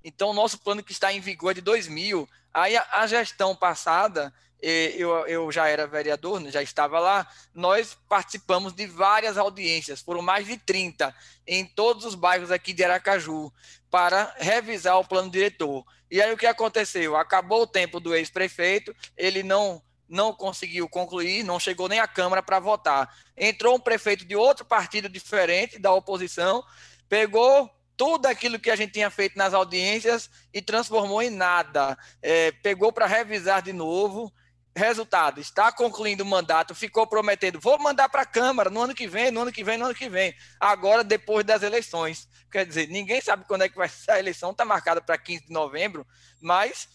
Então, 0.04 0.32
o 0.32 0.34
nosso 0.34 0.60
plano 0.60 0.84
que 0.84 0.92
está 0.92 1.14
em 1.14 1.22
vigor 1.22 1.52
é 1.52 1.54
de 1.54 1.62
2000. 1.62 2.28
Aí, 2.54 2.76
a, 2.76 2.86
a 2.92 3.08
gestão 3.08 3.56
passada, 3.56 4.34
eu, 4.62 5.26
eu 5.26 5.52
já 5.52 5.70
era 5.70 5.88
vereador, 5.88 6.40
né, 6.40 6.52
já 6.52 6.62
estava 6.62 7.00
lá, 7.00 7.26
nós 7.54 7.98
participamos 8.10 8.74
de 8.74 8.86
várias 8.86 9.38
audiências, 9.38 10.02
foram 10.02 10.22
mais 10.22 10.46
de 10.46 10.58
30, 10.58 11.16
em 11.48 11.66
todos 11.66 12.04
os 12.04 12.16
bairros 12.16 12.52
aqui 12.52 12.74
de 12.74 12.84
Aracaju, 12.84 13.52
para 13.90 14.34
revisar 14.38 15.00
o 15.00 15.06
plano 15.06 15.32
diretor. 15.32 15.86
E 16.10 16.22
aí 16.22 16.32
o 16.34 16.38
que 16.38 16.46
aconteceu? 16.46 17.16
Acabou 17.16 17.64
o 17.64 17.68
tempo 17.68 18.00
do 18.00 18.16
ex-prefeito, 18.16 18.96
ele 19.18 19.44
não 19.44 19.82
não 20.10 20.34
conseguiu 20.34 20.90
concluir, 20.90 21.44
não 21.44 21.60
chegou 21.60 21.88
nem 21.88 22.00
à 22.00 22.08
Câmara 22.08 22.42
para 22.42 22.60
votar. 22.60 23.16
Entrou 23.38 23.76
um 23.76 23.80
prefeito 23.80 24.26
de 24.26 24.36
outro 24.36 24.66
partido 24.66 25.08
diferente 25.08 25.78
da 25.78 25.94
oposição, 25.94 26.64
pegou 27.08 27.70
tudo 27.96 28.26
aquilo 28.26 28.58
que 28.58 28.72
a 28.72 28.76
gente 28.76 28.94
tinha 28.94 29.10
feito 29.12 29.38
nas 29.38 29.54
audiências 29.54 30.30
e 30.54 30.62
transformou 30.62 31.22
em 31.22 31.30
nada. 31.30 31.98
É, 32.22 32.52
pegou 32.64 32.92
para 32.92 33.06
revisar 33.06 33.62
de 33.62 33.72
novo. 33.72 34.34
Resultado, 34.76 35.42
está 35.42 35.72
concluindo 35.72 36.24
o 36.24 36.26
mandato, 36.26 36.74
ficou 36.74 37.06
prometendo, 37.06 37.60
vou 37.60 37.78
mandar 37.80 38.08
para 38.08 38.22
a 38.22 38.26
Câmara 38.26 38.70
no 38.70 38.80
ano 38.80 38.96
que 38.96 39.08
vem, 39.08 39.30
no 39.30 39.42
ano 39.42 39.52
que 39.52 39.64
vem, 39.64 39.78
no 39.78 39.86
ano 39.86 39.96
que 39.96 40.08
vem. 40.08 40.34
Agora, 40.58 41.04
depois 41.04 41.44
das 41.44 41.64
eleições. 41.64 42.29
Quer 42.52 42.66
dizer, 42.66 42.88
ninguém 42.88 43.22
sabe 43.22 43.46
quando 43.46 43.64
é 43.64 43.70
que 43.70 43.76
vai 43.76 43.88
ser 43.88 44.12
a 44.12 44.20
eleição, 44.20 44.52
está 44.52 44.66
marcada 44.66 45.02
para 45.02 45.18
15 45.18 45.46
de 45.46 45.54
novembro, 45.54 46.06
mas 46.42 46.88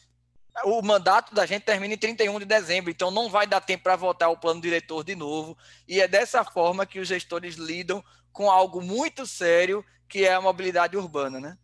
o 0.64 0.82
mandato 0.82 1.34
da 1.34 1.46
gente 1.46 1.62
termina 1.62 1.94
em 1.94 1.98
31 1.98 2.38
de 2.38 2.44
dezembro, 2.44 2.90
então 2.90 3.11
não 3.11 3.28
vai 3.28 3.46
dar 3.46 3.61
tempo 3.61 3.84
para 3.84 3.96
votar 3.96 4.30
o 4.30 4.38
plano 4.38 4.61
diretor 4.61 5.02
de 5.02 5.14
novo. 5.14 5.57
E 5.88 6.00
é 6.00 6.07
dessa 6.07 6.44
forma 6.44 6.86
que 6.86 7.00
os 7.00 7.09
gestores 7.09 7.57
lidam 7.57 8.05
com 8.32 8.50
algo 8.50 8.80
muito 8.80 9.26
sério 9.26 9.84
que 10.09 10.24
é 10.24 10.34
a 10.34 10.40
mobilidade 10.40 10.96
urbana, 10.96 11.40
né? 11.40 11.59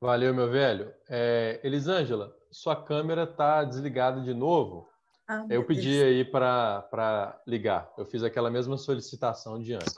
Valeu, 0.00 0.34
meu 0.34 0.50
velho. 0.50 0.92
É, 1.08 1.60
Elisângela, 1.62 2.36
sua 2.50 2.76
câmera 2.76 3.24
está 3.24 3.64
desligada 3.64 4.20
de 4.20 4.34
novo. 4.34 4.88
Ah, 5.28 5.46
eu 5.48 5.64
pedi 5.64 5.90
Deus. 5.90 6.04
aí 6.04 6.24
para 6.24 7.40
ligar. 7.46 7.92
Eu 7.96 8.04
fiz 8.04 8.22
aquela 8.22 8.50
mesma 8.50 8.76
solicitação 8.76 9.60
de 9.60 9.74
antes. 9.74 9.94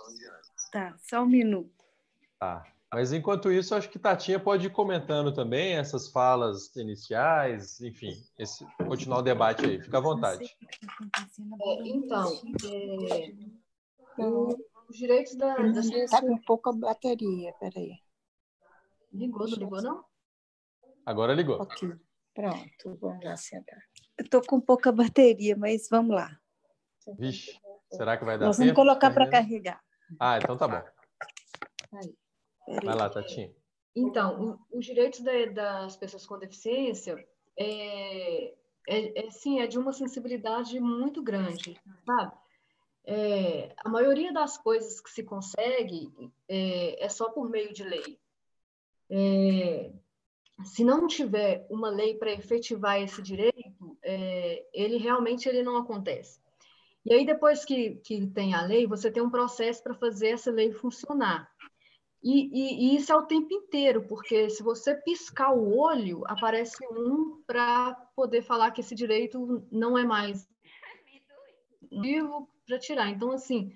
Tá, 0.70 0.94
só 0.98 1.22
um 1.22 1.26
minuto. 1.26 1.81
Tá. 2.42 2.66
Mas 2.92 3.12
enquanto 3.12 3.52
isso, 3.52 3.72
acho 3.72 3.88
que 3.88 4.00
Tatinha 4.00 4.40
pode 4.40 4.66
ir 4.66 4.70
comentando 4.70 5.32
também 5.32 5.74
essas 5.74 6.10
falas 6.10 6.74
iniciais, 6.74 7.80
enfim, 7.80 8.20
esse, 8.36 8.66
continuar 8.78 9.18
o 9.18 9.22
debate 9.22 9.64
aí. 9.64 9.80
Fica 9.80 9.98
à 9.98 10.00
vontade. 10.00 10.44
É, 10.44 11.88
então, 11.88 12.32
é, 14.18 14.24
o, 14.24 14.48
os 14.88 14.98
direitos 14.98 15.36
da. 15.36 15.54
Está 15.60 16.20
com 16.20 16.36
pouca 16.38 16.72
bateria, 16.72 17.52
peraí. 17.60 17.92
Ligou, 19.12 19.48
não 19.48 19.56
ligou, 19.56 19.80
não? 19.80 20.04
Agora 21.06 21.34
ligou. 21.34 21.62
Ok, 21.62 21.92
pronto, 22.34 22.98
vamos 23.00 23.24
lá 23.24 23.36
sentar. 23.36 23.78
Eu 24.18 24.24
estou 24.24 24.42
com 24.44 24.60
pouca 24.60 24.90
bateria, 24.90 25.56
mas 25.56 25.86
vamos 25.88 26.16
lá. 26.16 26.36
Vixe, 27.16 27.56
será 27.92 28.16
que 28.16 28.24
vai 28.24 28.36
dar 28.36 28.46
Nós 28.46 28.56
tempo? 28.56 28.74
vamos 28.74 28.82
colocar 28.82 29.12
para 29.12 29.30
carregar. 29.30 29.80
Ah, 30.18 30.38
então 30.38 30.56
tá 30.56 30.66
bom. 30.66 30.82
Aí. 31.92 32.21
Vai 32.66 32.94
lá, 32.96 33.08
Tatinha. 33.08 33.52
Então, 33.94 34.58
os 34.72 34.84
direitos 34.84 35.20
das 35.20 35.96
pessoas 35.96 36.26
com 36.26 36.38
deficiência 36.38 37.16
é, 37.58 38.54
é, 38.88 39.26
é, 39.26 39.30
sim, 39.30 39.60
é 39.60 39.66
de 39.66 39.78
uma 39.78 39.92
sensibilidade 39.92 40.80
muito 40.80 41.22
grande, 41.22 41.78
sabe? 42.06 42.32
é, 43.04 43.74
a 43.78 43.88
maioria 43.88 44.32
das 44.32 44.56
coisas 44.56 45.00
que 45.00 45.10
se 45.10 45.22
consegue 45.22 46.12
é, 46.48 47.04
é 47.04 47.08
só 47.08 47.30
por 47.30 47.48
meio 47.48 47.72
de 47.72 47.82
lei. 47.82 48.18
É, 49.10 49.92
se 50.64 50.84
não 50.84 51.06
tiver 51.06 51.66
uma 51.68 51.90
lei 51.90 52.14
para 52.14 52.32
efetivar 52.32 53.00
esse 53.00 53.20
direito, 53.20 53.98
é, 54.02 54.64
ele 54.72 54.96
realmente 54.98 55.48
ele 55.48 55.62
não 55.62 55.76
acontece. 55.76 56.40
E 57.04 57.12
aí, 57.12 57.26
depois 57.26 57.64
que, 57.64 57.96
que 57.96 58.28
tem 58.28 58.54
a 58.54 58.62
lei, 58.62 58.86
você 58.86 59.10
tem 59.10 59.22
um 59.22 59.30
processo 59.30 59.82
para 59.82 59.94
fazer 59.94 60.28
essa 60.28 60.52
lei 60.52 60.72
funcionar. 60.72 61.50
E, 62.22 62.48
e, 62.52 62.94
e, 62.94 62.96
isso 62.96 63.12
é 63.12 63.16
o 63.16 63.26
tempo 63.26 63.52
inteiro, 63.52 64.06
porque 64.06 64.48
se 64.48 64.62
você 64.62 64.94
piscar 64.94 65.52
o 65.52 65.76
olho, 65.76 66.22
aparece 66.26 66.76
um 66.86 67.42
para 67.44 67.94
poder 68.14 68.42
falar 68.42 68.70
que 68.70 68.80
esse 68.80 68.94
direito 68.94 69.66
não 69.72 69.98
é 69.98 70.04
mais 70.04 70.46
vivo 71.90 72.48
para 72.66 72.78
tirar. 72.78 73.10
Então, 73.10 73.32
assim, 73.32 73.72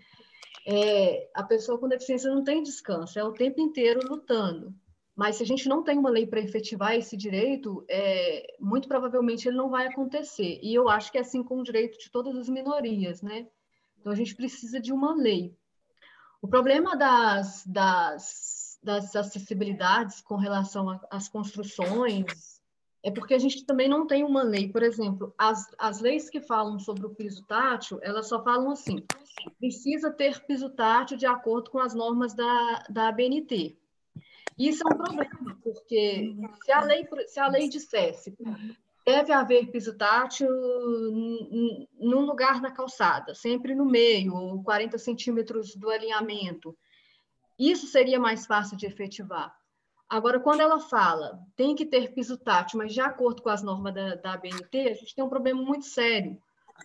é, 0.67 1.29
a 1.35 1.43
pessoa 1.43 1.79
com 1.79 1.89
deficiência 1.89 2.33
não 2.33 2.45
tem 2.45 2.63
descanso, 2.63 3.19
é 3.19 3.25
o 3.25 3.33
tempo 3.33 3.61
inteiro 3.61 4.01
lutando. 4.09 4.73
Mas 5.17 5.37
se 5.37 5.43
a 5.43 5.47
gente 5.47 5.67
não 5.67 5.83
tem 5.83 5.99
uma 5.99 6.11
lei 6.11 6.27
para 6.27 6.41
efetivar 6.41 6.95
esse 6.95 7.17
direito, 7.17 7.85
é, 7.89 8.55
muito 8.61 8.87
provavelmente 8.87 9.49
ele 9.49 9.57
não 9.57 9.71
vai 9.71 9.87
acontecer. 9.87 10.61
E 10.63 10.75
eu 10.75 10.91
acho 10.91 11.11
que 11.11 11.17
é 11.17 11.23
assim 11.23 11.43
com 11.43 11.59
o 11.59 11.63
direito 11.63 11.99
de 11.99 12.11
todas 12.11 12.37
as 12.37 12.51
minorias, 12.51 13.23
né? 13.23 13.49
Então 13.99 14.13
a 14.13 14.17
gente 14.17 14.37
precisa 14.37 14.79
de 14.79 14.93
uma 14.93 15.15
lei. 15.15 15.57
O 16.41 16.49
problema 16.49 16.97
das, 16.97 17.65
das, 17.67 18.79
das 18.83 19.17
acessibilidades 19.17 20.21
com 20.21 20.37
relação 20.37 21.01
às 21.11 21.29
construções, 21.29 22.57
é 23.03 23.11
porque 23.11 23.35
a 23.35 23.39
gente 23.39 23.65
também 23.65 23.89
não 23.89 24.07
tem 24.07 24.25
uma 24.25 24.43
lei. 24.43 24.69
Por 24.69 24.83
exemplo, 24.83 25.33
as, 25.39 25.65
as 25.79 26.01
leis 26.01 26.29
que 26.29 26.41
falam 26.41 26.79
sobre 26.79 27.07
o 27.07 27.15
piso 27.15 27.45
tátil, 27.47 27.99
elas 28.03 28.29
só 28.29 28.43
falam 28.43 28.71
assim, 28.71 29.05
precisa 29.59 30.11
ter 30.11 30.45
piso 30.45 30.71
tátil 30.71 31.17
de 31.17 31.27
acordo 31.27 31.71
com 31.71 31.79
as 31.79 31.95
normas 31.95 32.35
da, 32.35 32.85
da 32.91 33.09
ABNT. 33.09 33.79
Isso 34.59 34.83
é 34.83 34.93
um 34.93 34.97
problema, 34.97 35.59
porque 35.63 36.35
se 36.65 36.73
a 36.73 36.81
lei, 36.81 37.07
se 37.27 37.39
a 37.39 37.47
lei 37.47 37.69
dissesse 37.69 38.37
deve 39.07 39.33
haver 39.33 39.71
piso 39.71 39.97
tátil 39.97 40.51
num 40.51 42.27
lugar 42.27 42.61
na 42.61 42.73
calçada, 42.73 43.37
sempre 43.37 43.73
no 43.73 43.87
meio, 43.87 44.35
ou 44.35 44.63
40 44.65 44.99
centímetros 44.99 45.77
do 45.77 45.89
alinhamento, 45.89 46.77
isso 47.57 47.87
seria 47.87 48.19
mais 48.19 48.45
fácil 48.47 48.77
de 48.77 48.85
efetivar. 48.85 49.57
Agora, 50.09 50.41
quando 50.41 50.61
ela 50.61 50.81
fala 50.81 51.41
tem 51.55 51.75
que 51.77 51.87
ter 51.87 52.13
piso 52.13 52.37
tátil, 52.37 52.79
mas 52.79 52.93
de 52.93 53.01
acordo 53.01 53.43
com 53.43 53.49
as 53.49 53.63
normas 53.63 53.95
da, 53.95 54.17
da 54.17 54.33
ABNT, 54.33 54.89
a 54.89 54.95
gente 54.95 55.15
tem 55.15 55.25
um 55.25 55.29
problema 55.29 55.63
muito 55.63 55.87
sério, 55.87 56.37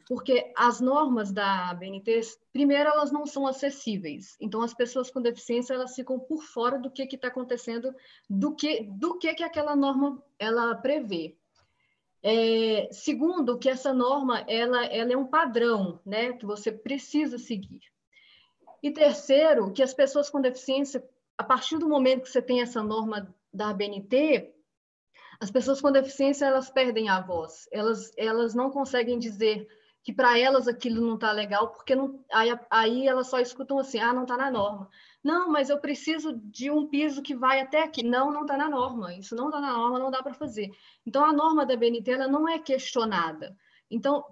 porque 0.08 0.54
as 0.56 0.80
normas 0.80 1.32
da 1.32 1.72
ABNT, 1.72 2.22
primeiro, 2.54 2.90
elas 2.90 3.12
não 3.12 3.26
são 3.26 3.48
acessíveis. 3.48 4.38
Então, 4.40 4.62
as 4.62 4.74
pessoas 4.74 5.10
com 5.10 5.22
deficiência, 5.22 5.74
elas 5.74 5.96
ficam 5.96 6.20
por 6.20 6.44
fora 6.44 6.78
do 6.78 6.90
que 6.90 7.04
está 7.04 7.28
acontecendo, 7.28 7.94
do 8.30 8.56
que, 8.56 8.84
do 8.84 9.18
que, 9.18 9.34
que 9.34 9.44
aquela 9.44 9.76
norma 9.76 10.22
ela 10.40 10.76
prevê. 10.76 11.36
É, 12.24 12.88
segundo, 12.92 13.58
que 13.58 13.70
essa 13.70 13.94
norma 13.94 14.42
ela, 14.48 14.86
ela 14.86 15.12
é 15.12 15.18
um 15.18 15.26
padrão 15.26 16.00
né, 16.06 16.34
que 16.34 16.46
você 16.46 16.72
precisa 16.72 17.38
seguir. 17.38 17.82
E 18.84 18.92
terceiro, 18.92 19.72
que 19.72 19.82
as 19.82 19.94
pessoas 19.94 20.30
com 20.30 20.42
deficiência 20.42 21.04
a 21.38 21.44
partir 21.44 21.80
do 21.80 21.90
momento 21.90 22.24
que 22.24 22.30
você 22.30 22.42
tem 22.42 22.62
essa 22.62 22.84
norma 22.84 23.34
da 23.52 23.70
ABNT, 23.70 24.54
as 25.40 25.50
pessoas 25.50 25.82
com 25.82 25.92
deficiência 25.92 26.46
elas 26.46 26.70
perdem 26.70 27.10
a 27.10 27.20
voz, 27.20 27.68
elas, 27.72 28.12
elas 28.16 28.54
não 28.54 28.70
conseguem 28.70 29.18
dizer 29.18 29.68
que 30.04 30.14
para 30.14 30.38
elas 30.38 30.68
aquilo 30.68 31.02
não 31.02 31.16
está 31.16 31.32
legal, 31.32 31.70
porque 31.70 31.96
não, 31.96 32.24
aí, 32.32 32.50
aí 32.70 33.08
elas 33.08 33.28
só 33.28 33.40
escutam 33.40 33.80
assim, 33.80 34.00
ah, 34.00 34.14
não 34.14 34.24
está 34.24 34.38
na 34.38 34.52
norma. 34.52 34.90
Não, 35.24 35.52
mas 35.52 35.70
eu 35.70 35.80
preciso 35.80 36.34
de 36.46 36.72
um 36.72 36.88
piso 36.88 37.22
que 37.22 37.36
vai 37.36 37.62
até 37.62 37.84
aqui. 37.84 38.04
Não, 38.04 38.32
não 38.32 38.42
está 38.42 38.58
na 38.58 38.70
norma. 38.70 39.14
Isso 39.14 39.36
não 39.36 39.48
está 39.48 39.62
na 39.62 39.74
norma, 39.74 40.00
não 40.00 40.10
dá 40.10 40.24
para 40.24 40.34
fazer. 40.34 40.72
Então, 41.06 41.24
a 41.24 41.32
norma 41.32 41.66
da 41.66 41.76
BNT 41.76 42.12
ela 42.12 42.28
não 42.28 42.50
é 42.50 42.58
questionada. 42.58 43.56
Então, 43.90 44.26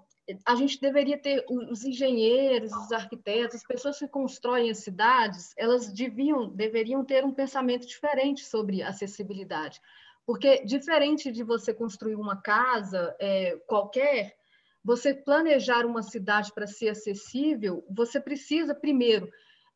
a 0.44 0.54
gente 0.54 0.80
deveria 0.80 1.18
ter 1.18 1.44
os 1.48 1.84
engenheiros, 1.84 2.72
os 2.72 2.92
arquitetos, 2.92 3.56
as 3.56 3.66
pessoas 3.66 3.98
que 3.98 4.08
constroem 4.08 4.70
as 4.70 4.78
cidades, 4.78 5.52
elas 5.56 5.92
deviam, 5.92 6.48
deveriam 6.48 7.04
ter 7.04 7.24
um 7.24 7.32
pensamento 7.32 7.86
diferente 7.86 8.44
sobre 8.44 8.82
acessibilidade. 8.82 9.80
Porque, 10.26 10.64
diferente 10.64 11.32
de 11.32 11.42
você 11.42 11.74
construir 11.74 12.14
uma 12.14 12.40
casa 12.40 13.14
é, 13.18 13.56
qualquer, 13.66 14.36
você 14.84 15.12
planejar 15.12 15.84
uma 15.84 16.02
cidade 16.02 16.52
para 16.52 16.66
ser 16.66 16.90
acessível, 16.90 17.84
você 17.90 18.20
precisa, 18.20 18.74
primeiro, 18.74 19.28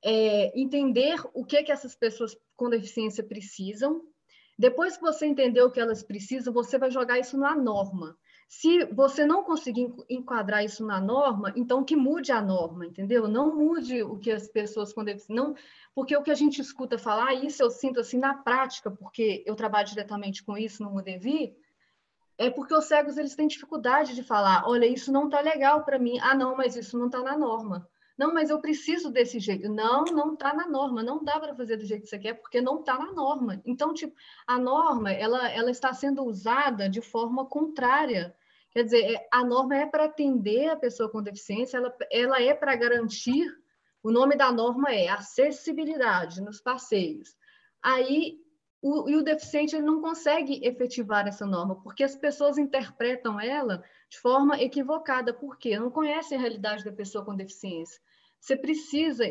é, 0.05 0.53
entender 0.59 1.19
o 1.33 1.45
que, 1.45 1.63
que 1.63 1.73
essas 1.73 1.95
pessoas 1.95 2.37
com 2.55 2.69
deficiência 2.69 3.25
precisam. 3.25 4.03
Depois 4.59 4.97
que 4.97 5.03
você 5.03 5.27
entender 5.27 5.63
o 5.63 5.71
que 5.71 5.81
elas 5.81 6.03
precisam, 6.03 6.53
você 6.53 6.79
vai 6.79 6.91
jogar 6.91 7.19
isso 7.19 7.39
na 7.39 7.57
norma. 7.57 8.17
Se 8.47 8.85
você 8.85 9.25
não 9.25 9.43
conseguir 9.43 9.93
enquadrar 10.09 10.63
isso 10.63 10.85
na 10.85 11.01
norma, 11.01 11.53
então 11.57 11.83
que 11.83 11.97
mude 11.97 12.31
a 12.31 12.41
norma, 12.41 12.87
entendeu? 12.87 13.27
Não 13.27 13.57
mude 13.57 14.03
o 14.03 14.19
que 14.19 14.31
as 14.31 14.47
pessoas 14.47 14.93
quando 14.93 15.09
eles 15.09 15.27
não, 15.29 15.57
porque 15.95 16.15
o 16.15 16.23
que 16.23 16.31
a 16.31 16.37
gente 16.37 16.61
escuta 16.61 16.99
falar, 16.99 17.35
isso 17.35 17.63
eu 17.63 17.71
sinto 17.71 17.99
assim 17.99 18.19
na 18.19 18.35
prática, 18.35 18.91
porque 18.91 19.43
eu 19.47 19.57
trabalho 19.57 19.89
diretamente 19.89 20.45
com 20.45 20.57
isso 20.57 20.83
no 20.83 20.91
Mudevi, 20.91 21.57
é 22.37 22.51
porque 22.51 22.75
os 22.75 22.85
cegos 22.85 23.17
eles 23.17 23.35
têm 23.35 23.49
dificuldade 23.49 24.15
de 24.15 24.23
falar, 24.23 24.69
olha, 24.69 24.87
isso 24.87 25.11
não 25.11 25.25
está 25.25 25.41
legal 25.41 25.83
para 25.83 25.99
mim. 25.99 26.19
Ah, 26.21 26.35
não, 26.35 26.57
mas 26.57 26.77
isso 26.77 26.99
não 26.99 27.07
está 27.07 27.23
na 27.23 27.37
norma. 27.39 27.89
Não, 28.17 28.33
mas 28.33 28.49
eu 28.49 28.61
preciso 28.61 29.11
desse 29.11 29.41
jeito. 29.41 29.69
Não, 29.69 30.05
não 30.05 30.35
está 30.35 30.55
na 30.55 30.69
norma. 30.69 31.03
Não 31.03 31.23
dá 31.23 31.41
para 31.41 31.55
fazer 31.55 31.77
do 31.77 31.85
jeito 31.85 32.03
que 32.03 32.09
você 32.09 32.19
quer, 32.19 32.35
porque 32.35 32.61
não 32.61 32.81
está 32.81 32.97
na 32.99 33.13
norma. 33.13 33.61
Então, 33.65 33.93
tipo, 33.93 34.15
a 34.47 34.59
norma 34.59 35.13
ela, 35.13 35.51
ela 35.51 35.71
está 35.71 35.93
sendo 35.93 36.25
usada 36.25 36.89
de 36.89 37.01
forma 37.01 37.45
contrária. 37.47 38.35
Quer 38.71 38.85
dizer, 38.85 39.15
é, 39.15 39.29
a 39.33 39.45
norma 39.45 39.77
é 39.77 39.87
para 39.87 40.05
atender 40.05 40.69
a 40.69 40.77
pessoa 40.77 41.09
com 41.09 41.23
deficiência, 41.23 41.77
ela, 41.77 41.97
ela 42.11 42.43
é 42.43 42.55
para 42.55 42.77
garantir. 42.77 43.47
O 44.03 44.11
nome 44.11 44.37
da 44.37 44.53
norma 44.53 44.93
é 44.93 45.09
acessibilidade 45.09 46.41
nos 46.41 46.61
passeios. 46.61 47.37
Aí 47.83 48.44
o, 48.87 49.09
e 49.09 49.17
o 49.17 49.23
deficiente 49.23 49.75
ele 49.75 49.87
não 49.87 50.03
consegue 50.03 50.61
efetivar 50.63 51.27
essa 51.27 51.47
norma, 51.47 51.75
porque 51.77 52.05
as 52.05 52.15
pessoas 52.15 52.59
interpretam 52.59 53.41
ela 53.41 53.83
de 54.11 54.19
forma 54.19 54.61
equivocada, 54.61 55.33
porque 55.33 55.79
não 55.79 55.91
conhecem 55.91 56.37
a 56.37 56.41
realidade 56.41 56.85
da 56.85 56.93
pessoa 56.93 57.25
com 57.25 57.35
deficiência. 57.35 57.99
Você 58.39 58.55
precisa 58.55 59.25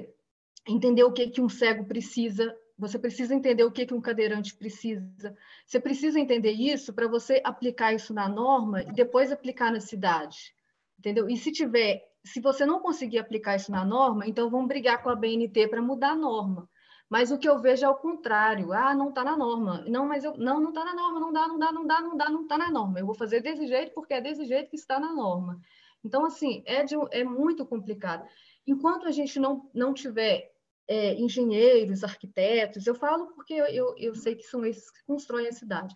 entender 0.68 1.04
o 1.04 1.12
que, 1.12 1.28
que 1.28 1.40
um 1.40 1.48
cego 1.48 1.86
precisa, 1.86 2.52
você 2.76 2.98
precisa 2.98 3.36
entender 3.36 3.64
o 3.64 3.72
que, 3.72 3.86
que 3.86 3.94
um 3.94 4.02
cadeirante 4.02 4.56
precisa, 4.56 5.38
você 5.68 5.80
precisa 5.80 6.20
entender 6.20 6.54
isso 6.54 6.92
para 6.92 7.08
você 7.08 7.40
aplicar 7.44 7.94
isso 7.94 8.12
na 8.12 8.28
norma 8.28 8.82
e 8.82 8.92
depois 8.92 9.32
aplicar 9.32 9.72
na 9.72 9.80
cidade, 9.80 10.56
entendeu? 10.98 11.30
E 11.30 11.38
se 11.38 11.52
tiver, 11.52 12.02
se 12.26 12.42
você 12.42 12.66
não 12.66 12.80
conseguir 12.80 13.20
aplicar 13.20 13.56
isso 13.56 13.72
na 13.72 13.86
norma, 13.86 14.26
então 14.26 14.50
vamos 14.50 14.68
brigar 14.68 15.04
com 15.04 15.12
a 15.12 15.16
BNT 15.16 15.68
para 15.68 15.80
mudar 15.80 16.14
a 16.14 16.16
norma. 16.16 16.68
Mas 17.10 17.32
o 17.32 17.38
que 17.38 17.48
eu 17.48 17.60
vejo 17.60 17.86
é 17.86 17.90
o 17.90 17.96
contrário. 17.96 18.74
Ah, 18.74 18.96
não 18.96 19.10
está 19.10 19.24
na 19.24 19.38
norma. 19.38 19.84
Não, 19.88 20.08
mas 20.08 20.24
eu 20.24 20.36
não, 20.38 20.60
não 20.60 20.70
está 20.70 20.84
na 20.84 20.96
norma, 20.96 21.20
não 21.20 21.32
dá, 21.32 21.48
não 21.48 21.60
dá, 21.60 21.72
não 21.72 21.86
dá, 21.86 22.02
não 22.02 22.18
dá, 22.18 22.30
não 22.30 22.42
está 22.44 22.58
na 22.58 22.72
norma. 22.72 23.00
Eu 23.00 23.06
vou 23.06 23.16
fazer 23.16 23.42
desse 23.42 23.68
jeito 23.68 23.94
porque 23.94 24.14
é 24.14 24.22
desse 24.22 24.46
jeito 24.46 24.70
que 24.70 24.76
está 24.76 25.00
na 25.00 25.14
norma. 25.14 25.60
Então, 26.04 26.26
assim, 26.26 26.64
é, 26.66 26.84
de, 26.84 26.96
é 27.12 27.24
muito 27.24 27.66
complicado. 27.66 28.28
Enquanto 28.66 29.08
a 29.08 29.12
gente 29.12 29.40
não, 29.40 29.70
não 29.74 29.94
tiver 29.94 30.52
é, 30.88 31.14
engenheiros, 31.16 32.04
arquitetos, 32.04 32.86
eu 32.86 32.96
falo 32.96 33.28
porque 33.28 33.54
eu, 33.54 33.66
eu, 33.66 33.96
eu 33.98 34.16
sei 34.16 34.36
que 34.36 34.44
são 34.44 34.66
esses 34.66 34.90
que 34.92 35.04
constroem 35.06 35.48
a 35.48 35.52
cidade, 35.52 35.94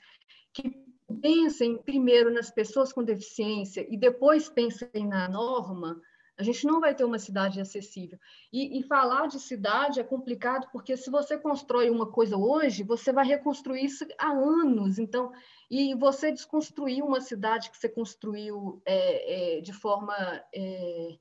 que 0.54 0.72
pensem 1.22 1.78
primeiro 1.78 2.34
nas 2.34 2.52
pessoas 2.52 2.94
com 2.94 3.04
deficiência 3.04 3.86
e 3.90 3.98
depois 3.98 4.50
pensem 4.50 5.08
na 5.08 5.28
norma, 5.28 6.00
a 6.38 6.44
gente 6.44 6.68
não 6.68 6.80
vai 6.80 6.94
ter 6.94 7.04
uma 7.04 7.18
cidade 7.18 7.60
acessível. 7.60 8.20
E, 8.54 8.80
e, 8.80 8.84
falar 8.84 9.28
de 9.28 9.40
cidade 9.40 10.00
é 10.00 10.04
complicado, 10.04 10.70
porque 10.72 10.96
se 10.96 11.10
você 11.10 11.36
constrói 11.36 11.90
uma 11.90 12.06
coisa 12.06 12.38
hoje, 12.38 12.84
você 12.84 13.12
vai 13.12 13.26
reconstruir 13.26 13.84
isso 13.84 14.06
há 14.20 14.30
anos. 14.30 15.00
Então, 15.00 15.32
e 15.70 15.96
você 15.96 16.32
desconstruir 16.32 17.04
uma 17.04 17.20
cidade 17.22 17.72
que 17.72 17.78
você 17.78 17.90
construiu 17.90 18.80
é, 18.86 19.58
é, 19.58 19.62
de 19.62 19.74
forma 19.74 20.14
é, 20.54 21.18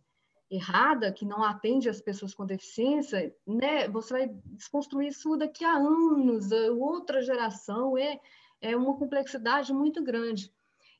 errada, 0.50 1.10
que 1.10 1.24
não 1.24 1.42
atende 1.42 1.88
as 1.88 2.00
pessoas 2.00 2.34
com 2.34 2.44
deficiência, 2.44 3.34
né? 3.46 3.88
Você 3.88 4.12
vai 4.12 4.28
desconstruir 4.28 5.08
isso 5.08 5.34
daqui 5.38 5.64
a 5.64 5.76
anos, 5.76 6.52
outra 6.78 7.22
geração. 7.22 7.96
É, 7.96 8.20
é 8.60 8.76
uma 8.76 8.94
complexidade 8.98 9.72
muito 9.72 10.04
grande. 10.04 10.52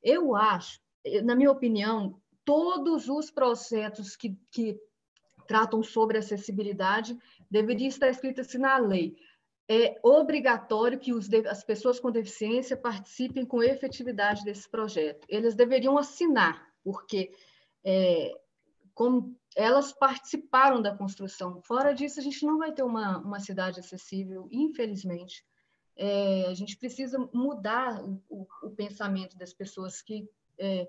Eu 0.03 0.35
acho, 0.35 0.81
na 1.23 1.35
minha 1.35 1.51
opinião, 1.51 2.19
todos 2.47 3.09
os 3.11 3.31
processos 3.31 4.17
que, 4.17 4.39
que 4.51 4.81
tratam 5.47 5.83
sobre 5.83 6.17
acessibilidade 6.17 7.19
deveria 7.51 7.89
estar 7.89 8.09
escrito 8.09 8.41
assim 8.41 8.59
na 8.59 8.79
lei. 8.79 9.17
É 9.69 9.99
obrigatório 10.03 10.99
que 10.99 11.13
os, 11.13 11.29
as 11.51 11.65
pessoas 11.65 11.99
com 11.99 12.11
deficiência 12.11 12.77
participem 12.77 13.45
com 13.45 13.63
efetividade 13.63 14.45
desse 14.45 14.69
projeto. 14.71 15.27
Eles 15.29 15.57
deveriam 15.57 15.99
assinar, 15.99 16.73
porque 16.85 17.33
é, 17.85 18.33
como 18.95 19.37
elas 19.57 19.93
participaram 19.93 20.81
da 20.81 20.97
construção. 20.97 21.61
Fora 21.63 21.93
disso, 21.93 22.21
a 22.21 22.23
gente 22.23 22.47
não 22.47 22.59
vai 22.59 22.73
ter 22.73 22.83
uma, 22.83 23.19
uma 23.19 23.41
cidade 23.41 23.81
acessível, 23.81 24.49
infelizmente. 24.53 25.45
É, 25.97 26.47
a 26.47 26.55
gente 26.55 26.77
precisa 26.77 27.19
mudar 27.33 28.05
o, 28.05 28.47
o, 28.63 28.71
pensamento 28.71 29.37
das 29.37 29.53
pessoas 29.53 30.01
que 30.01 30.29
é, 30.59 30.89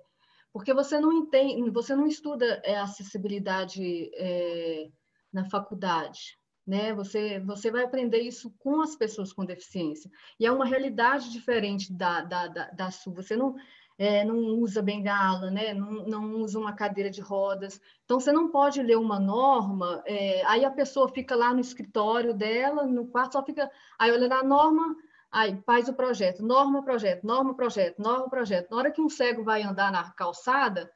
porque 0.51 0.73
você 0.73 0.99
não 0.99 1.11
entende, 1.13 1.69
você 1.69 1.95
não 1.95 2.07
estuda 2.07 2.61
é, 2.63 2.77
acessibilidade 2.77 4.09
é, 4.15 4.89
na 5.31 5.49
faculdade, 5.49 6.37
né? 6.65 6.93
Você, 6.93 7.39
você 7.39 7.71
vai 7.71 7.83
aprender 7.83 8.19
isso 8.19 8.53
com 8.57 8.81
as 8.81 8.95
pessoas 8.95 9.31
com 9.31 9.45
deficiência. 9.45 10.09
E 10.39 10.45
é 10.45 10.51
uma 10.51 10.65
realidade 10.65 11.31
diferente 11.31 11.93
da, 11.93 12.21
da, 12.21 12.47
da, 12.47 12.69
da 12.71 12.91
sua. 12.91 13.13
Você 13.15 13.35
não, 13.35 13.55
é, 13.97 14.23
não 14.23 14.37
usa 14.59 14.81
bengala, 14.81 15.49
né? 15.49 15.73
não, 15.73 15.91
não 16.05 16.35
usa 16.41 16.59
uma 16.59 16.73
cadeira 16.73 17.09
de 17.09 17.19
rodas. 17.19 17.81
Então, 18.05 18.19
você 18.19 18.31
não 18.31 18.49
pode 18.49 18.81
ler 18.81 18.97
uma 18.97 19.19
norma, 19.19 20.03
é, 20.05 20.45
aí 20.45 20.63
a 20.63 20.71
pessoa 20.71 21.09
fica 21.09 21.35
lá 21.35 21.53
no 21.53 21.59
escritório 21.59 22.33
dela, 22.33 22.85
no 22.85 23.07
quarto, 23.07 23.33
só 23.33 23.43
fica. 23.43 23.69
Aí 23.97 24.11
olha 24.11 24.27
na 24.27 24.43
norma, 24.43 24.95
Aí 25.31 25.61
faz 25.65 25.89
o 25.89 25.93
projeto, 25.93 26.41
norma 26.41 26.83
projeto, 26.83 27.25
norma 27.25 27.53
projeto, 27.53 27.99
norma 27.99 28.29
projeto. 28.29 28.71
Na 28.71 28.77
hora 28.77 28.91
que 28.91 29.01
um 29.01 29.09
cego 29.09 29.43
vai 29.43 29.61
andar 29.61 29.91
na 29.91 30.11
calçada, 30.11 30.91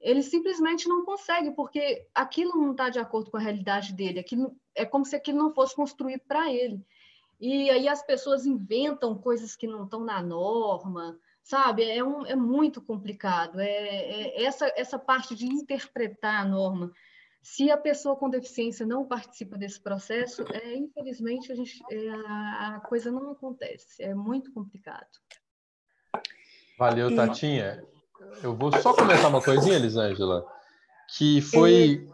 ele 0.00 0.22
simplesmente 0.22 0.88
não 0.88 1.04
consegue, 1.04 1.50
porque 1.52 2.06
aquilo 2.14 2.56
não 2.56 2.72
está 2.72 2.88
de 2.88 2.98
acordo 2.98 3.30
com 3.30 3.36
a 3.36 3.40
realidade 3.40 3.92
dele. 3.92 4.20
Aquilo, 4.20 4.56
é 4.74 4.84
como 4.84 5.04
se 5.04 5.16
aquilo 5.16 5.38
não 5.38 5.54
fosse 5.54 5.74
construído 5.74 6.22
para 6.26 6.52
ele. 6.52 6.84
E 7.40 7.70
aí 7.70 7.88
as 7.88 8.04
pessoas 8.04 8.46
inventam 8.46 9.18
coisas 9.18 9.56
que 9.56 9.66
não 9.66 9.84
estão 9.84 10.04
na 10.04 10.22
norma, 10.22 11.18
sabe? 11.42 11.82
É, 11.82 12.02
um, 12.02 12.24
é 12.24 12.36
muito 12.36 12.80
complicado. 12.80 13.60
É, 13.60 13.66
é, 13.66 14.44
essa, 14.44 14.72
essa 14.76 14.98
parte 14.98 15.34
de 15.34 15.46
interpretar 15.46 16.42
a 16.42 16.48
norma 16.48 16.92
se 17.42 17.70
a 17.70 17.76
pessoa 17.76 18.14
com 18.14 18.30
deficiência 18.30 18.86
não 18.86 19.04
participa 19.04 19.58
desse 19.58 19.80
processo, 19.80 20.44
é, 20.52 20.76
infelizmente 20.76 21.50
a, 21.50 21.54
gente, 21.56 21.82
é, 21.90 22.08
a, 22.10 22.76
a 22.76 22.80
coisa 22.80 23.10
não 23.10 23.32
acontece. 23.32 24.02
É 24.02 24.14
muito 24.14 24.52
complicado. 24.52 25.08
Valeu, 26.78 27.14
Tatinha. 27.14 27.84
Eu 28.42 28.54
vou 28.54 28.72
só 28.80 28.94
comentar 28.94 29.28
uma 29.28 29.42
coisinha, 29.42 29.74
Elisângela, 29.74 30.46
que 31.16 31.40
foi 31.40 32.08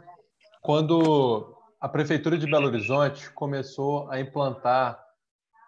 quando 0.63 1.55
a 1.81 1.89
Prefeitura 1.89 2.39
de 2.39 2.47
Belo 2.47 2.67
Horizonte 2.67 3.31
começou 3.33 4.11
a 4.11 4.19
implantar 4.19 4.99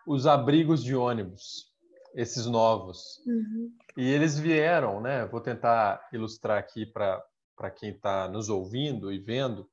os 0.07 0.27
abrigos 0.27 0.83
de 0.83 0.97
ônibus, 0.97 1.71
esses 2.15 2.47
novos. 2.47 3.23
Uhum. 3.27 3.71
E 3.97 4.09
eles 4.11 4.39
vieram, 4.39 5.01
né? 5.01 5.27
Vou 5.27 5.41
tentar 5.41 6.09
ilustrar 6.13 6.59
aqui 6.59 6.87
para 6.87 7.23
para 7.61 7.71
quem 7.71 7.91
está 7.91 8.27
nos 8.27 8.49
ouvindo 8.49 9.13
e 9.13 9.19
vendo, 9.19 9.69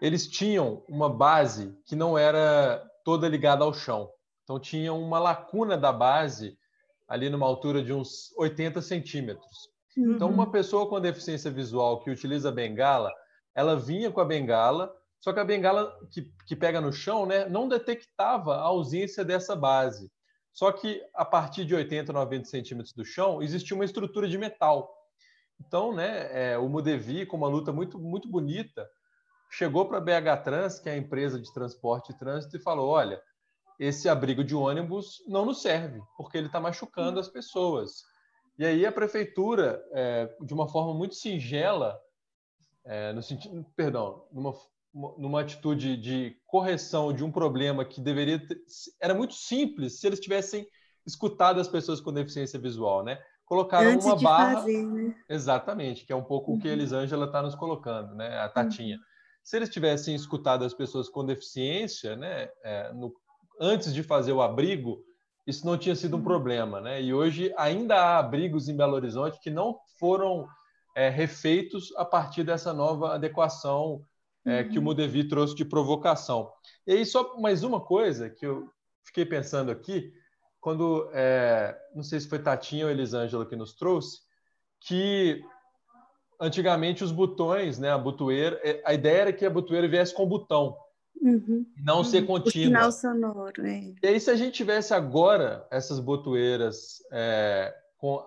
eles 0.00 0.28
tinham 0.28 0.84
uma 0.88 1.08
base 1.08 1.76
que 1.84 1.96
não 1.96 2.16
era 2.16 2.88
toda 3.04 3.28
ligada 3.28 3.64
ao 3.64 3.74
chão. 3.74 4.08
Então, 4.44 4.60
tinha 4.60 4.92
uma 4.94 5.18
lacuna 5.18 5.76
da 5.76 5.92
base 5.92 6.56
ali 7.08 7.28
numa 7.28 7.46
altura 7.46 7.82
de 7.82 7.92
uns 7.92 8.32
80 8.36 8.80
centímetros. 8.80 9.68
Uhum. 9.96 10.12
Então, 10.12 10.30
uma 10.30 10.52
pessoa 10.52 10.88
com 10.88 11.00
deficiência 11.00 11.50
visual 11.50 11.98
que 12.00 12.10
utiliza 12.10 12.52
bengala, 12.52 13.12
ela 13.56 13.74
vinha 13.74 14.12
com 14.12 14.20
a 14.20 14.24
bengala, 14.24 14.94
só 15.18 15.32
que 15.32 15.40
a 15.40 15.44
bengala 15.44 15.92
que, 16.12 16.32
que 16.46 16.54
pega 16.54 16.80
no 16.80 16.92
chão 16.92 17.26
né, 17.26 17.44
não 17.48 17.68
detectava 17.68 18.54
a 18.54 18.62
ausência 18.62 19.24
dessa 19.24 19.56
base. 19.56 20.08
Só 20.52 20.70
que 20.70 21.02
a 21.12 21.24
partir 21.24 21.64
de 21.64 21.74
80, 21.74 22.12
90 22.12 22.44
centímetros 22.44 22.94
do 22.94 23.04
chão, 23.04 23.42
existia 23.42 23.74
uma 23.74 23.84
estrutura 23.84 24.28
de 24.28 24.38
metal. 24.38 24.99
Então, 25.60 25.94
né, 25.94 26.52
é, 26.52 26.58
o 26.58 26.68
Mudevi, 26.68 27.26
com 27.26 27.36
uma 27.36 27.48
luta 27.48 27.72
muito, 27.72 27.98
muito 27.98 28.28
bonita, 28.28 28.88
chegou 29.50 29.86
para 29.86 29.98
a 29.98 30.00
BH 30.00 30.42
Trans, 30.44 30.78
que 30.78 30.88
é 30.88 30.92
a 30.92 30.96
empresa 30.96 31.40
de 31.40 31.52
transporte 31.52 32.12
e 32.12 32.18
trânsito, 32.18 32.56
e 32.56 32.62
falou: 32.62 32.88
olha, 32.88 33.20
esse 33.78 34.08
abrigo 34.08 34.42
de 34.42 34.54
ônibus 34.54 35.22
não 35.26 35.44
nos 35.44 35.62
serve, 35.62 36.00
porque 36.16 36.38
ele 36.38 36.46
está 36.46 36.60
machucando 36.60 37.20
as 37.20 37.28
pessoas. 37.28 38.02
E 38.58 38.64
aí 38.64 38.84
a 38.84 38.92
prefeitura, 38.92 39.82
é, 39.92 40.36
de 40.42 40.52
uma 40.52 40.68
forma 40.68 40.94
muito 40.94 41.14
singela, 41.14 41.98
é, 42.84 43.12
no 43.12 43.22
sentido, 43.22 43.64
perdão, 43.76 44.26
numa, 44.32 44.54
numa 44.92 45.40
atitude 45.40 45.96
de 45.96 46.36
correção 46.46 47.12
de 47.12 47.24
um 47.24 47.30
problema 47.30 47.84
que 47.84 48.00
deveria 48.00 48.38
ter, 48.38 48.60
era 49.00 49.14
muito 49.14 49.34
simples 49.34 50.00
se 50.00 50.06
eles 50.06 50.20
tivessem 50.20 50.66
escutado 51.06 51.60
as 51.60 51.68
pessoas 51.68 52.00
com 52.00 52.12
deficiência 52.12 52.58
visual, 52.58 53.02
né? 53.02 53.18
Colocaram 53.50 53.90
Antes 53.90 54.06
uma 54.06 54.14
barra. 54.14 54.54
Fazer, 54.60 54.86
né? 54.86 55.14
Exatamente, 55.28 56.06
que 56.06 56.12
é 56.12 56.16
um 56.16 56.22
pouco 56.22 56.52
uhum. 56.52 56.56
o 56.56 56.60
que 56.60 56.68
a 56.68 56.70
uhum. 56.70 56.76
Elisângela 56.76 57.26
está 57.26 57.42
nos 57.42 57.56
colocando, 57.56 58.14
né? 58.14 58.38
A 58.38 58.48
Tatinha. 58.48 58.94
Uhum. 58.94 59.02
Se 59.42 59.56
eles 59.56 59.68
tivessem 59.68 60.14
escutado 60.14 60.64
as 60.64 60.72
pessoas 60.72 61.08
com 61.08 61.26
deficiência, 61.26 62.14
né? 62.14 62.48
É, 62.62 62.92
no, 62.92 63.12
antes 63.60 63.92
de 63.92 64.04
fazer 64.04 64.32
o 64.32 64.40
abrigo, 64.40 65.02
isso 65.44 65.66
não 65.66 65.76
tinha 65.76 65.96
sido 65.96 66.14
um 66.14 66.20
uhum. 66.20 66.24
problema, 66.24 66.80
né? 66.80 67.02
E 67.02 67.12
hoje 67.12 67.52
ainda 67.58 67.96
há 67.96 68.18
abrigos 68.20 68.68
em 68.68 68.76
Belo 68.76 68.94
Horizonte 68.94 69.40
que 69.40 69.50
não 69.50 69.80
foram 69.98 70.46
é, 70.94 71.08
refeitos 71.08 71.92
a 71.96 72.04
partir 72.04 72.44
dessa 72.44 72.72
nova 72.72 73.14
adequação 73.14 74.04
é, 74.46 74.62
que 74.62 74.78
o 74.78 74.82
Modevi 74.82 75.24
trouxe 75.24 75.56
de 75.56 75.64
provocação. 75.64 76.52
E 76.86 76.92
aí, 76.92 77.04
só 77.04 77.36
mais 77.40 77.64
uma 77.64 77.80
coisa 77.80 78.30
que 78.30 78.46
eu 78.46 78.70
fiquei 79.04 79.26
pensando 79.26 79.72
aqui, 79.72 80.12
quando, 80.60 81.10
é, 81.12 81.76
não 81.94 82.02
sei 82.02 82.20
se 82.20 82.28
foi 82.28 82.38
Tatinha 82.38 82.84
ou 82.84 82.90
Elisângela 82.90 83.46
que 83.46 83.56
nos 83.56 83.74
trouxe, 83.74 84.18
que 84.80 85.42
antigamente 86.40 87.02
os 87.02 87.12
botões, 87.12 87.78
né, 87.78 87.90
a 87.90 87.98
butoeira, 87.98 88.60
é, 88.62 88.82
a 88.84 88.94
ideia 88.94 89.18
era 89.22 89.32
que 89.32 89.44
a 89.44 89.50
butoeira 89.50 89.88
viesse 89.88 90.14
com 90.14 90.26
botão, 90.26 90.76
uhum. 91.20 91.64
não 91.84 91.98
uhum. 91.98 92.04
ser 92.04 92.26
contínua. 92.26 92.86
O 92.86 92.92
sonoro, 92.92 93.66
é. 93.66 93.94
E 94.02 94.06
aí, 94.06 94.20
se 94.20 94.30
a 94.30 94.36
gente 94.36 94.54
tivesse 94.54 94.92
agora 94.94 95.66
essas 95.70 95.98
botoeiras 95.98 97.02
é, 97.10 97.74
com, 97.96 98.22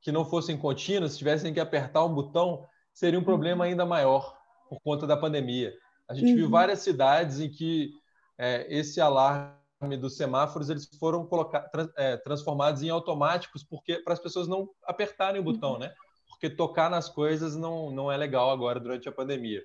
que 0.00 0.12
não 0.12 0.24
fossem 0.24 0.56
contínuas, 0.56 1.16
tivessem 1.16 1.52
que 1.52 1.60
apertar 1.60 2.04
um 2.04 2.14
botão, 2.14 2.66
seria 2.92 3.18
um 3.18 3.22
uhum. 3.22 3.26
problema 3.26 3.64
ainda 3.64 3.84
maior 3.84 4.36
por 4.68 4.80
conta 4.80 5.06
da 5.06 5.16
pandemia. 5.16 5.72
A 6.08 6.14
gente 6.14 6.34
viu 6.34 6.44
uhum. 6.44 6.50
várias 6.50 6.80
cidades 6.80 7.40
em 7.40 7.50
que 7.50 7.90
é, 8.38 8.66
esse 8.68 9.00
alarme 9.00 9.65
dos 9.98 10.16
semáforos 10.16 10.70
eles 10.70 10.88
foram 10.98 11.26
colocar, 11.26 11.70
é, 11.96 12.16
transformados 12.16 12.82
em 12.82 12.88
automáticos 12.88 13.62
porque 13.62 13.98
para 13.98 14.14
as 14.14 14.20
pessoas 14.20 14.48
não 14.48 14.70
apertarem 14.84 15.40
o 15.40 15.44
botão, 15.44 15.74
uhum. 15.74 15.78
né? 15.80 15.94
Porque 16.28 16.50
tocar 16.50 16.90
nas 16.90 17.08
coisas 17.08 17.56
não, 17.56 17.90
não 17.90 18.10
é 18.10 18.16
legal 18.16 18.50
agora 18.50 18.80
durante 18.80 19.08
a 19.08 19.12
pandemia. 19.12 19.64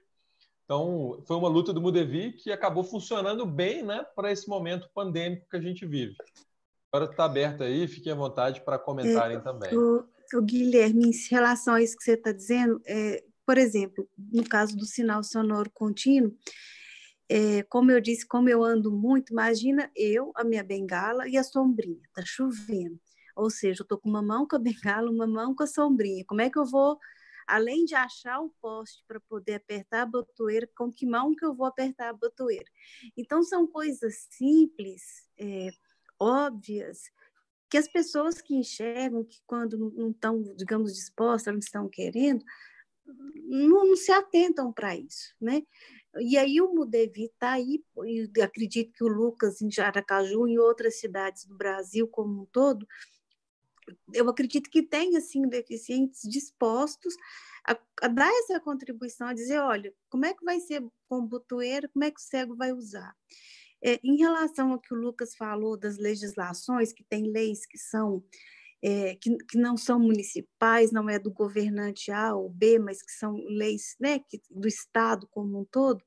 Então, 0.63 1.21
foi 1.27 1.35
uma 1.35 1.49
luta 1.49 1.73
do 1.73 1.81
Mudevi 1.81 2.31
que 2.31 2.49
acabou 2.49 2.81
funcionando 2.81 3.45
bem, 3.45 3.83
né, 3.83 4.05
para 4.15 4.31
esse 4.31 4.47
momento 4.47 4.89
pandêmico 4.93 5.45
que 5.49 5.57
a 5.57 5.61
gente 5.61 5.85
vive. 5.85 6.15
Agora 6.89 7.11
está 7.11 7.25
aberto 7.25 7.63
aí, 7.63 7.87
fiquem 7.89 8.13
à 8.13 8.15
vontade 8.15 8.61
para 8.61 8.79
comentarem 8.79 9.35
é, 9.35 9.39
também. 9.41 9.77
O, 9.77 10.05
o, 10.33 10.41
Guilherme, 10.41 11.09
em 11.09 11.29
relação 11.29 11.73
a 11.73 11.81
isso 11.81 11.97
que 11.97 12.03
você 12.03 12.13
está 12.13 12.31
dizendo, 12.31 12.81
é, 12.85 13.21
por 13.45 13.57
exemplo, 13.57 14.07
no 14.17 14.47
caso 14.47 14.77
do 14.77 14.85
sinal 14.85 15.23
sonoro 15.23 15.69
contínuo, 15.73 16.33
é, 17.33 17.63
como 17.63 17.89
eu 17.89 18.01
disse, 18.01 18.27
como 18.27 18.49
eu 18.49 18.61
ando 18.61 18.91
muito, 18.91 19.31
imagina 19.31 19.89
eu, 19.95 20.33
a 20.35 20.43
minha 20.43 20.61
bengala 20.61 21.29
e 21.29 21.37
a 21.37 21.43
sombrinha, 21.43 22.01
tá 22.13 22.21
chovendo. 22.25 22.99
Ou 23.37 23.49
seja, 23.49 23.83
eu 23.83 23.87
tô 23.87 23.97
com 23.97 24.09
uma 24.09 24.21
mão 24.21 24.45
com 24.45 24.57
a 24.57 24.59
bengala, 24.59 25.09
uma 25.09 25.25
mão 25.25 25.55
com 25.55 25.63
a 25.63 25.67
sombrinha. 25.67 26.25
Como 26.27 26.41
é 26.41 26.49
que 26.49 26.59
eu 26.59 26.65
vou, 26.65 26.99
além 27.47 27.85
de 27.85 27.95
achar 27.95 28.41
o 28.41 28.53
poste 28.61 29.01
para 29.07 29.17
poder 29.21 29.53
apertar 29.53 30.01
a 30.01 30.05
botoeira, 30.05 30.67
com 30.75 30.91
que 30.91 31.05
mão 31.05 31.33
que 31.33 31.45
eu 31.45 31.55
vou 31.55 31.65
apertar 31.65 32.09
a 32.09 32.13
botoeira? 32.13 32.69
Então, 33.15 33.41
são 33.43 33.65
coisas 33.65 34.27
simples, 34.29 35.01
é, 35.39 35.69
óbvias, 36.19 37.03
que 37.69 37.77
as 37.77 37.87
pessoas 37.87 38.41
que 38.41 38.53
enxergam, 38.53 39.23
que 39.23 39.41
quando 39.47 39.93
não 39.95 40.11
estão, 40.11 40.43
digamos, 40.57 40.93
dispostas, 40.93 41.53
não 41.53 41.59
estão 41.59 41.87
querendo, 41.87 42.43
não, 43.05 43.87
não 43.87 43.95
se 43.95 44.11
atentam 44.11 44.71
para 44.73 44.97
isso, 44.97 45.33
né? 45.39 45.63
E 46.19 46.37
aí 46.37 46.59
o 46.59 46.73
Mudevi 46.73 47.25
está 47.25 47.53
aí, 47.53 47.83
e 48.05 48.41
acredito 48.41 48.91
que 48.91 49.03
o 49.03 49.07
Lucas 49.07 49.61
em 49.61 49.71
Jaracaju 49.71 50.47
e 50.47 50.59
outras 50.59 50.99
cidades 50.99 51.45
do 51.45 51.55
Brasil 51.55 52.07
como 52.07 52.41
um 52.41 52.45
todo, 52.45 52.85
eu 54.13 54.29
acredito 54.29 54.69
que 54.69 54.83
tem 54.83 55.15
assim 55.17 55.47
deficientes 55.47 56.21
dispostos 56.29 57.15
a, 57.67 57.77
a, 58.01 58.07
dar 58.07 58.31
essa 58.39 58.59
contribuição, 58.59 59.27
a 59.27 59.33
dizer, 59.33 59.59
olha, 59.59 59.93
como 60.09 60.25
é 60.25 60.33
que 60.33 60.43
vai 60.43 60.59
ser 60.59 60.83
com 61.07 61.19
o 61.19 61.27
butueiro, 61.27 61.89
como 61.89 62.03
é 62.03 62.11
que 62.11 62.19
o 62.19 62.23
cego 62.23 62.55
vai 62.55 62.71
usar? 62.71 63.15
É, 63.83 63.99
em 64.03 64.17
relação 64.17 64.71
ao 64.71 64.79
que 64.79 64.93
o 64.93 64.97
Lucas 64.97 65.35
falou 65.35 65.77
das 65.77 65.97
legislações, 65.97 66.93
que 66.93 67.03
tem 67.03 67.31
leis 67.31 67.65
que 67.65 67.77
são 67.77 68.23
é, 68.81 69.15
que, 69.15 69.35
que, 69.45 69.57
não 69.57 69.77
são 69.77 69.99
municipais, 69.99 70.91
não 70.91 71.09
é 71.09 71.19
do 71.19 71.31
governante 71.31 72.11
A 72.11 72.33
ou 72.35 72.49
B, 72.49 72.79
mas 72.79 73.01
que 73.01 73.11
são 73.11 73.35
leis 73.47 73.95
né, 73.99 74.19
que, 74.19 74.41
do 74.49 74.67
Estado 74.67 75.27
como 75.31 75.59
um 75.59 75.65
todo. 75.65 76.03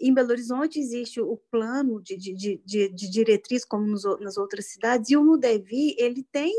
Em 0.00 0.12
Belo 0.12 0.30
Horizonte 0.30 0.78
existe 0.78 1.20
o 1.20 1.36
plano 1.50 2.02
de, 2.02 2.16
de, 2.16 2.60
de, 2.64 2.88
de 2.88 3.10
diretriz, 3.10 3.64
como 3.64 3.86
nos, 3.86 4.02
nas 4.20 4.36
outras 4.36 4.66
cidades, 4.66 5.10
e 5.10 5.16
o 5.16 5.24
Mudevi, 5.24 5.94
ele 5.98 6.22
tem 6.30 6.52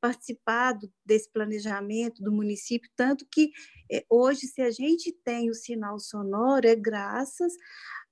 participado 0.00 0.92
desse 1.02 1.30
planejamento 1.32 2.22
do 2.22 2.30
município, 2.30 2.90
tanto 2.94 3.26
que 3.30 3.50
é, 3.90 4.04
hoje, 4.10 4.40
se 4.40 4.60
a 4.60 4.70
gente 4.70 5.10
tem 5.24 5.48
o 5.48 5.54
sinal 5.54 5.98
sonoro, 5.98 6.66
é 6.66 6.76
graças 6.76 7.54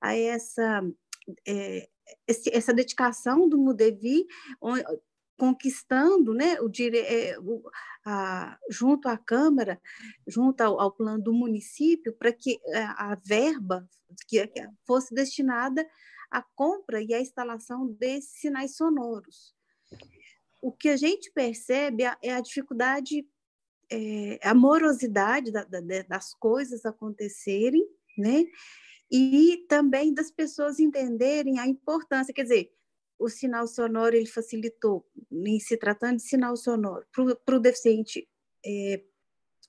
a 0.01 0.15
essa, 0.15 0.81
é, 1.47 1.87
essa 2.27 2.73
dedicação 2.73 3.47
do 3.47 3.59
Mudevi, 3.59 4.25
conquistando 5.43 6.33
né, 6.33 6.57
o, 6.61 6.69
dire... 6.69 6.99
É, 6.99 7.35
a, 8.05 8.57
junto 8.69 9.09
à 9.09 9.17
Câmara, 9.17 9.81
junto 10.25 10.61
ao, 10.61 10.79
ao 10.79 10.91
plano 10.91 11.21
do 11.21 11.33
município, 11.33 12.13
para 12.13 12.31
que 12.31 12.61
é, 12.67 12.83
a 12.83 13.17
verba 13.25 13.85
que 14.25 14.49
fosse 14.87 15.13
destinada 15.13 15.85
à 16.31 16.41
compra 16.41 17.01
e 17.01 17.13
à 17.13 17.19
instalação 17.19 17.87
desses 17.87 18.39
sinais 18.39 18.77
sonoros. 18.77 19.53
O 20.61 20.71
que 20.71 20.87
a 20.87 20.95
gente 20.95 21.29
percebe 21.31 22.03
é 22.21 22.33
a 22.33 22.39
dificuldade, 22.39 23.27
é, 23.91 24.39
a 24.43 24.53
morosidade 24.53 25.51
da, 25.51 25.65
da, 25.65 25.81
das 26.07 26.33
coisas 26.33 26.85
acontecerem, 26.85 27.85
né? 28.17 28.45
E 29.11 29.65
também 29.67 30.13
das 30.13 30.31
pessoas 30.31 30.79
entenderem 30.79 31.59
a 31.59 31.67
importância, 31.67 32.33
quer 32.33 32.43
dizer, 32.43 32.71
o 33.23 33.29
sinal 33.29 33.65
sonoro 33.67 34.15
ele 34.15 34.25
facilitou, 34.25 35.07
em 35.31 35.59
se 35.59 35.77
tratando 35.77 36.17
de 36.17 36.23
sinal 36.23 36.57
sonoro, 36.57 37.05
para 37.45 37.55
o 37.55 37.59
deficiente 37.59 38.27
é, 38.65 39.01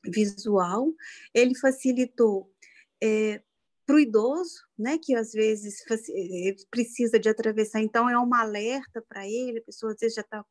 visual, 0.05 0.93
ele 1.33 1.55
facilitou 1.55 2.53
é, 3.01 3.41
para 3.87 3.97
o 3.97 4.01
idoso, 4.01 4.65
né, 4.77 4.99
que 4.99 5.15
às 5.15 5.33
vezes 5.33 5.85
é, 5.89 6.57
precisa 6.69 7.19
de 7.19 7.29
atravessar, 7.29 7.81
então 7.81 8.11
é 8.11 8.19
um 8.19 8.35
alerta 8.35 9.01
para 9.09 9.25
ele, 9.25 9.59
a 9.59 9.65
pessoa 9.65 9.93
às 9.93 9.99
vezes 10.01 10.17
já 10.17 10.23
está 10.23 10.45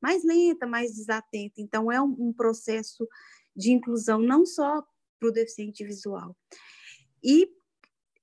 mais 0.00 0.24
lenta, 0.24 0.66
mais 0.66 0.94
desatenta, 0.96 1.60
então 1.60 1.92
é 1.92 2.00
um, 2.02 2.16
um 2.18 2.32
processo 2.32 3.06
de 3.54 3.70
inclusão 3.70 4.18
não 4.18 4.44
só 4.44 4.82
para 5.20 5.28
o 5.28 5.32
deficiente 5.32 5.84
visual. 5.84 6.36
E 7.22 7.48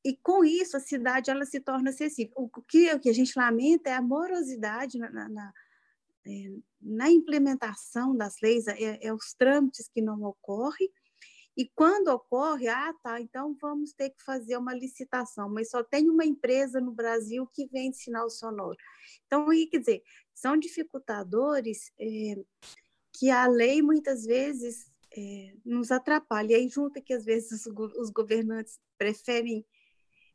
e 0.10 0.18
com 0.24 0.44
isso 0.44 0.76
a 0.76 0.80
cidade 0.80 1.30
ela 1.30 1.46
se 1.46 1.60
torna 1.60 1.92
acessível. 1.92 2.34
O 2.36 2.50
que, 2.64 2.92
o 2.92 3.00
que 3.00 3.10
a 3.10 3.14
gente 3.14 3.38
lamenta 3.38 3.92
é 3.92 3.94
a 3.94 4.02
morosidade 4.02 4.98
na, 4.98 5.12
na, 5.12 5.30
na, 5.30 5.54
é, 6.26 6.52
na 6.82 7.12
implementação 7.12 8.18
das 8.18 8.38
leis, 8.42 8.66
é, 8.68 9.06
é, 9.06 9.14
os 9.14 9.36
trâmites 9.36 9.88
que 9.88 10.02
não 10.02 10.24
ocorrem, 10.24 10.90
e 11.56 11.70
quando 11.76 12.08
ocorre, 12.08 12.70
ah, 12.70 12.92
tá, 13.04 13.22
então 13.22 13.56
vamos 13.62 13.94
ter 13.94 14.10
que 14.10 14.24
fazer 14.24 14.58
uma 14.58 14.74
licitação, 14.74 15.48
mas 15.50 15.70
só 15.70 15.84
tem 15.84 16.10
uma 16.10 16.26
empresa 16.26 16.80
no 16.80 16.92
Brasil 16.92 17.46
que 17.54 17.68
vende 17.68 17.98
sinal 17.98 18.30
sonoro. 18.30 18.78
Então, 19.28 19.48
aí, 19.50 19.68
quer 19.68 19.80
dizer, 19.80 20.02
são 20.34 20.58
dificultadores 20.58 21.92
é, 22.00 22.36
que 23.14 23.30
a 23.30 23.46
lei 23.46 23.82
muitas 23.82 24.26
vezes 24.26 24.90
é, 25.16 25.54
nos 25.66 25.92
atrapalha. 25.92 26.54
E 26.54 26.56
aí 26.56 26.70
junta 26.70 27.02
que 27.02 27.14
às 27.14 27.26
vezes 27.26 27.66
os 27.66 28.10
governantes 28.10 28.80
preferem 28.98 29.66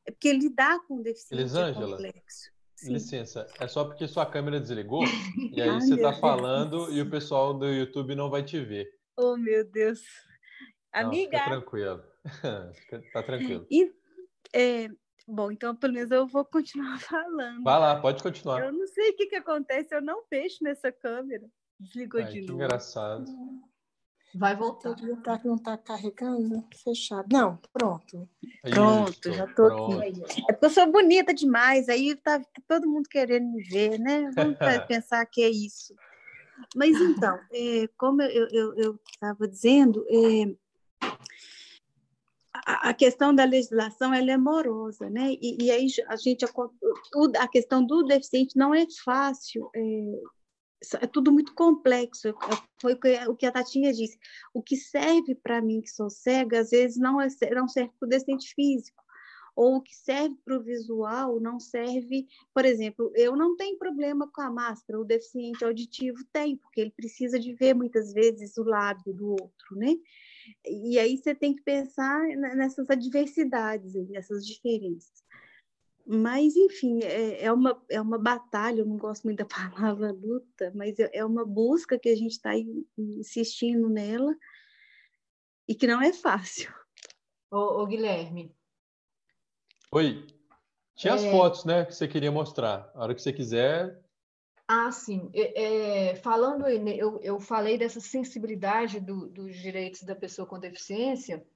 é 0.06 0.10
porque 0.10 0.32
lidar 0.32 0.81
com 0.86 1.02
deficiência 1.02 1.43
Elisângela, 1.43 1.86
é 1.86 1.90
complexo. 1.90 2.55
Sim. 2.76 2.93
Licença, 2.93 3.47
é 3.59 3.66
só 3.66 3.85
porque 3.85 4.06
sua 4.06 4.26
câmera 4.26 4.60
desligou 4.60 5.02
e 5.52 5.62
aí 5.62 5.68
Ai, 5.68 5.81
você 5.81 5.94
está 5.94 6.12
falando 6.12 6.93
e 6.93 7.01
o 7.01 7.09
pessoal 7.09 7.55
do 7.55 7.66
YouTube 7.66 8.14
não 8.14 8.28
vai 8.28 8.43
te 8.43 8.62
ver. 8.62 8.86
Oh, 9.16 9.36
meu 9.36 9.64
Deus. 9.64 10.01
Amiga. 10.93 11.39
Não, 11.39 11.44
fica 11.44 11.51
tranquilo. 11.51 12.02
tá 13.12 13.22
tranquilo. 13.22 13.66
E, 13.70 13.93
é, 14.52 14.89
bom, 15.26 15.51
então 15.51 15.74
pelo 15.74 15.94
menos 15.94 16.10
eu 16.10 16.26
vou 16.26 16.44
continuar 16.44 16.98
falando. 17.01 17.62
Vai 17.62 17.78
lá, 17.78 18.01
pode 18.01 18.22
continuar. 18.22 18.64
Eu 18.64 18.72
não 18.72 18.86
sei 18.86 19.10
o 19.10 19.16
que, 19.16 19.26
que 19.26 19.36
acontece, 19.36 19.94
eu 19.94 20.02
não 20.02 20.24
fecho 20.24 20.62
nessa 20.62 20.93
câmera. 20.93 21.48
Desligou 21.81 22.20
Ai, 22.20 22.32
de 22.32 22.40
novo. 22.43 22.55
Engraçado. 22.55 23.24
Vai 24.35 24.56
voltar. 24.56 24.97
Tá, 25.23 25.40
não 25.44 25.55
está 25.55 25.78
carregando? 25.78 26.65
Fechado. 26.82 27.28
Não, 27.32 27.56
pronto. 27.73 28.28
Pronto, 28.62 29.32
já 29.32 29.44
estou 29.44 29.66
aqui. 29.66 30.23
É 30.48 30.52
porque 30.52 30.66
eu 30.66 30.70
sou 30.70 30.90
bonita 30.90 31.32
demais, 31.32 31.89
aí 31.89 32.16
tá 32.16 32.43
todo 32.66 32.89
mundo 32.89 33.09
querendo 33.09 33.52
me 33.52 33.62
ver, 33.62 33.98
né? 33.98 34.31
Vamos 34.35 34.56
pensar 34.89 35.24
que 35.27 35.43
é 35.43 35.48
isso. 35.48 35.94
Mas 36.74 37.01
então, 37.01 37.39
é, 37.52 37.89
como 37.97 38.23
eu 38.23 38.98
estava 39.09 39.47
dizendo, 39.47 40.05
é, 40.09 40.55
a, 42.52 42.90
a, 42.90 42.94
questão 42.94 43.35
da 43.35 43.44
legislação 43.44 44.12
ela 44.12 44.32
é 44.32 44.36
morosa, 44.36 45.09
né? 45.11 45.32
E, 45.40 45.65
e 45.65 45.70
aí 45.70 45.86
a 46.09 46.16
gente 46.16 46.44
a, 46.44 46.48
a, 47.43 47.48
questão 47.48 47.85
do 47.85 48.02
deficiente 48.02 48.56
não 48.56 48.74
é 48.74 48.86
fácil 49.05 49.70
é, 49.74 50.20
é 51.01 51.06
tudo 51.06 51.32
muito 51.32 51.55
complexo. 51.55 52.35
Foi 52.81 52.94
o 53.28 53.36
que 53.36 53.47
a 53.47 53.52
Tatinha 53.52 53.93
disse. 53.93 54.19
O 54.52 54.62
que 54.62 54.77
serve 54.77 55.35
para 55.35 55.61
mim, 55.61 55.81
que 55.81 55.90
sou 55.90 56.11
cega, 56.11 56.61
às 56.61 56.70
vezes 56.70 56.97
não, 56.97 57.20
é, 57.20 57.28
não 57.55 57.69
serve 57.69 57.93
para 57.98 58.06
o 58.06 58.09
deficiente 58.09 58.55
físico. 58.55 59.02
Ou 59.56 59.77
o 59.77 59.82
que 59.82 59.94
serve 59.94 60.35
para 60.44 60.59
o 60.59 60.62
visual 60.62 61.40
não 61.40 61.61
serve. 61.61 62.27
Por 62.52 62.65
exemplo, 62.65 63.12
eu 63.15 63.36
não 63.36 63.56
tenho 63.56 63.78
problema 63.78 64.28
com 64.32 64.40
a 64.40 64.51
máscara, 64.51 65.01
o 65.01 65.05
deficiente 65.05 65.65
auditivo 65.65 66.19
tem, 66.32 66.56
porque 66.56 66.81
ele 66.81 66.90
precisa 66.90 67.39
de 67.39 67.55
ver 67.55 67.73
muitas 67.74 68.12
vezes 68.12 68.56
o 68.56 68.65
lábio 68.65 69.15
do 69.15 69.31
outro, 69.31 69.77
né? 69.77 69.94
E 70.66 70.98
aí 70.98 71.16
você 71.16 71.35
tem 71.35 71.55
que 71.55 71.62
pensar 71.62 72.20
nessas 72.56 72.90
adversidades, 72.90 73.94
nessas 74.09 74.44
diferenças. 74.44 75.24
Mas, 76.06 76.55
enfim, 76.55 77.01
é, 77.02 77.44
é, 77.44 77.52
uma, 77.52 77.82
é 77.89 78.01
uma 78.01 78.18
batalha, 78.18 78.81
eu 78.81 78.86
não 78.86 78.98
gosto 78.98 79.24
muito 79.24 79.39
da 79.39 79.47
palavra 79.70 80.12
luta, 80.12 80.70
mas 80.74 80.98
é, 80.98 81.10
é 81.12 81.24
uma 81.24 81.44
busca 81.44 81.98
que 81.98 82.09
a 82.09 82.16
gente 82.16 82.32
está 82.32 82.52
insistindo 82.98 83.89
nela 83.89 84.35
e 85.66 85.74
que 85.74 85.86
não 85.86 86.02
é 86.02 86.12
fácil. 86.12 86.72
Ô, 87.51 87.82
ô 87.82 87.86
Guilherme. 87.86 88.55
Oi. 89.90 90.26
Tinha 90.94 91.14
é... 91.14 91.16
as 91.16 91.24
fotos, 91.24 91.64
né, 91.64 91.85
que 91.85 91.94
você 91.94 92.06
queria 92.06 92.31
mostrar. 92.31 92.90
A 92.94 93.02
hora 93.02 93.14
que 93.14 93.22
você 93.22 93.32
quiser. 93.32 94.02
Ah, 94.68 94.90
sim. 94.93 95.31
É, 95.32 96.10
é 96.10 96.14
falando, 96.16 96.66
eu, 96.68 97.18
eu 97.22 97.40
falei 97.40 97.78
dessa 97.78 98.01
sensibilidade 98.01 99.01
do, 99.01 99.28
dos 99.28 99.56
direitos 99.56 100.02
da 100.02 100.14
pessoa 100.14 100.47
com 100.47 100.59
deficiência, 100.59 101.47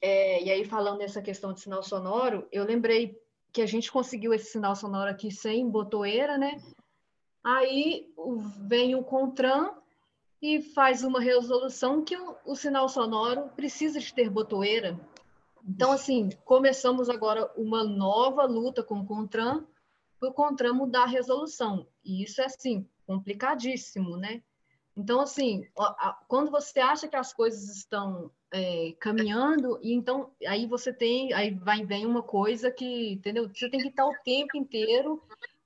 é, 0.00 0.42
e 0.42 0.50
aí 0.50 0.64
falando 0.64 0.98
dessa 0.98 1.20
questão 1.20 1.52
de 1.52 1.60
sinal 1.60 1.82
sonoro, 1.82 2.46
eu 2.50 2.64
lembrei 2.64 3.18
que 3.52 3.62
a 3.62 3.66
gente 3.66 3.90
conseguiu 3.90 4.32
esse 4.32 4.52
sinal 4.52 4.76
sonoro 4.76 5.10
aqui 5.10 5.30
sem 5.30 5.68
botoeira, 5.68 6.38
né? 6.38 6.60
Aí 7.42 8.12
vem 8.66 8.94
o 8.94 9.02
CONTRAN 9.02 9.74
e 10.42 10.60
faz 10.60 11.02
uma 11.04 11.20
resolução 11.20 12.04
que 12.04 12.16
o, 12.16 12.36
o 12.44 12.56
sinal 12.56 12.88
sonoro 12.88 13.48
precisa 13.56 13.98
de 13.98 14.12
ter 14.12 14.30
botoeira. 14.30 14.98
Então, 15.66 15.92
assim, 15.92 16.30
começamos 16.44 17.10
agora 17.10 17.50
uma 17.56 17.84
nova 17.84 18.44
luta 18.44 18.82
com 18.82 19.00
o 19.00 19.06
CONTRAN, 19.06 19.66
para 20.18 20.28
o 20.28 20.32
CONTRAN 20.32 20.74
mudar 20.74 21.02
a 21.02 21.06
resolução. 21.06 21.86
E 22.04 22.22
isso 22.22 22.40
é, 22.40 22.46
assim, 22.46 22.86
complicadíssimo, 23.06 24.16
né? 24.16 24.42
Então, 24.96 25.20
assim, 25.20 25.66
quando 26.28 26.50
você 26.50 26.80
acha 26.80 27.08
que 27.08 27.16
as 27.16 27.32
coisas 27.32 27.76
estão 27.76 28.30
é, 28.52 28.92
caminhando, 28.98 29.78
e 29.82 29.92
então 29.92 30.32
aí 30.46 30.66
você 30.66 30.92
tem, 30.92 31.32
aí 31.32 31.50
vai 31.52 31.84
vem 31.84 32.04
uma 32.04 32.22
coisa 32.22 32.70
que, 32.70 33.12
entendeu? 33.12 33.48
Você 33.48 33.70
tem 33.70 33.80
que 33.80 33.88
estar 33.88 34.06
o 34.06 34.14
tempo 34.24 34.56
inteiro 34.56 35.22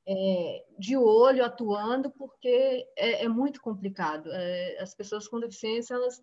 é, 0.06 0.64
de 0.78 0.96
olho, 0.96 1.44
atuando, 1.44 2.10
porque 2.10 2.86
é, 2.96 3.24
é 3.24 3.28
muito 3.28 3.60
complicado. 3.60 4.30
É, 4.32 4.78
as 4.80 4.94
pessoas 4.94 5.26
com 5.26 5.40
deficiência, 5.40 5.94
elas. 5.94 6.22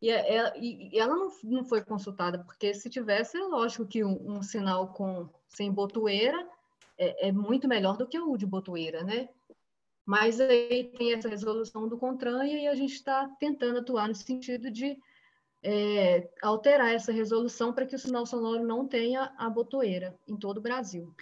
E, 0.00 0.10
é, 0.10 0.36
é, 0.36 0.58
e 0.58 0.98
ela 0.98 1.16
não, 1.16 1.32
não 1.42 1.64
foi 1.64 1.82
consultada, 1.82 2.38
porque 2.38 2.74
se 2.74 2.90
tivesse, 2.90 3.36
é 3.38 3.40
lógico 3.40 3.86
que 3.86 4.04
um, 4.04 4.36
um 4.36 4.42
sinal 4.42 4.92
com 4.92 5.28
sem 5.48 5.72
botoeira 5.72 6.46
é, 6.98 7.32
muito 7.32 7.66
melhor 7.66 7.96
do 7.96 8.06
que 8.06 8.18
o 8.18 8.36
de 8.36 8.46
botoeira, 8.46 9.02
né? 9.02 9.28
Mas 10.04 10.40
aí 10.40 10.84
tem 10.96 11.12
essa 11.12 11.28
resolução 11.28 11.88
do 11.88 11.98
CONTRAN 11.98 12.46
e 12.46 12.68
a 12.68 12.74
gente 12.74 12.94
está 12.94 13.28
tentando 13.40 13.80
atuar 13.80 14.06
no 14.06 14.14
sentido 14.14 14.70
de 14.70 14.96
é, 15.62 16.30
alterar 16.42 16.94
essa 16.94 17.12
resolução 17.12 17.72
para 17.72 17.86
que 17.86 17.94
o 17.94 17.98
sinal 17.98 18.26
sonoro 18.26 18.64
não 18.66 18.86
tenha 18.86 19.34
a 19.36 19.50
botoeira 19.50 20.18
em 20.26 20.36
todo 20.36 20.58
o 20.58 20.62
Brasil. 20.62 21.14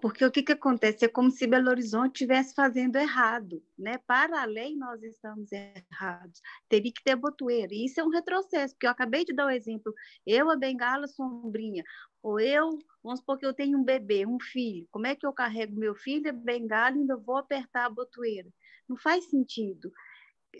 Porque 0.00 0.24
o 0.24 0.30
que, 0.30 0.42
que 0.42 0.52
acontece? 0.52 1.04
É 1.04 1.08
como 1.08 1.30
se 1.30 1.46
Belo 1.46 1.68
Horizonte 1.68 2.14
estivesse 2.14 2.54
fazendo 2.54 2.96
errado, 2.96 3.62
né? 3.78 3.98
Para 4.06 4.42
a 4.42 4.46
lei, 4.46 4.74
nós 4.74 5.02
estamos 5.02 5.50
errados. 5.52 6.40
Teria 6.68 6.92
que 6.92 7.02
ter 7.04 7.16
botoeira. 7.16 7.72
E 7.72 7.84
isso 7.84 8.00
é 8.00 8.04
um 8.04 8.08
retrocesso, 8.08 8.74
porque 8.74 8.86
eu 8.86 8.90
acabei 8.90 9.24
de 9.24 9.34
dar 9.34 9.44
o 9.44 9.48
um 9.48 9.50
exemplo. 9.50 9.92
Eu, 10.26 10.50
a 10.50 10.56
bengala 10.56 11.06
sombrinha, 11.06 11.84
ou 12.22 12.40
eu, 12.40 12.78
vamos 13.02 13.20
supor 13.20 13.38
que 13.38 13.44
eu 13.44 13.52
tenho 13.52 13.78
um 13.78 13.84
bebê, 13.84 14.26
um 14.26 14.40
filho. 14.40 14.86
Como 14.90 15.06
é 15.06 15.14
que 15.14 15.26
eu 15.26 15.32
carrego 15.34 15.78
meu 15.78 15.94
filho, 15.94 16.30
a 16.30 16.32
bengala, 16.32 16.96
e 16.96 17.00
ainda 17.00 17.16
vou 17.16 17.36
apertar 17.36 17.84
a 17.84 17.90
botoeira? 17.90 18.48
Não 18.88 18.96
faz 18.96 19.28
sentido. 19.28 19.92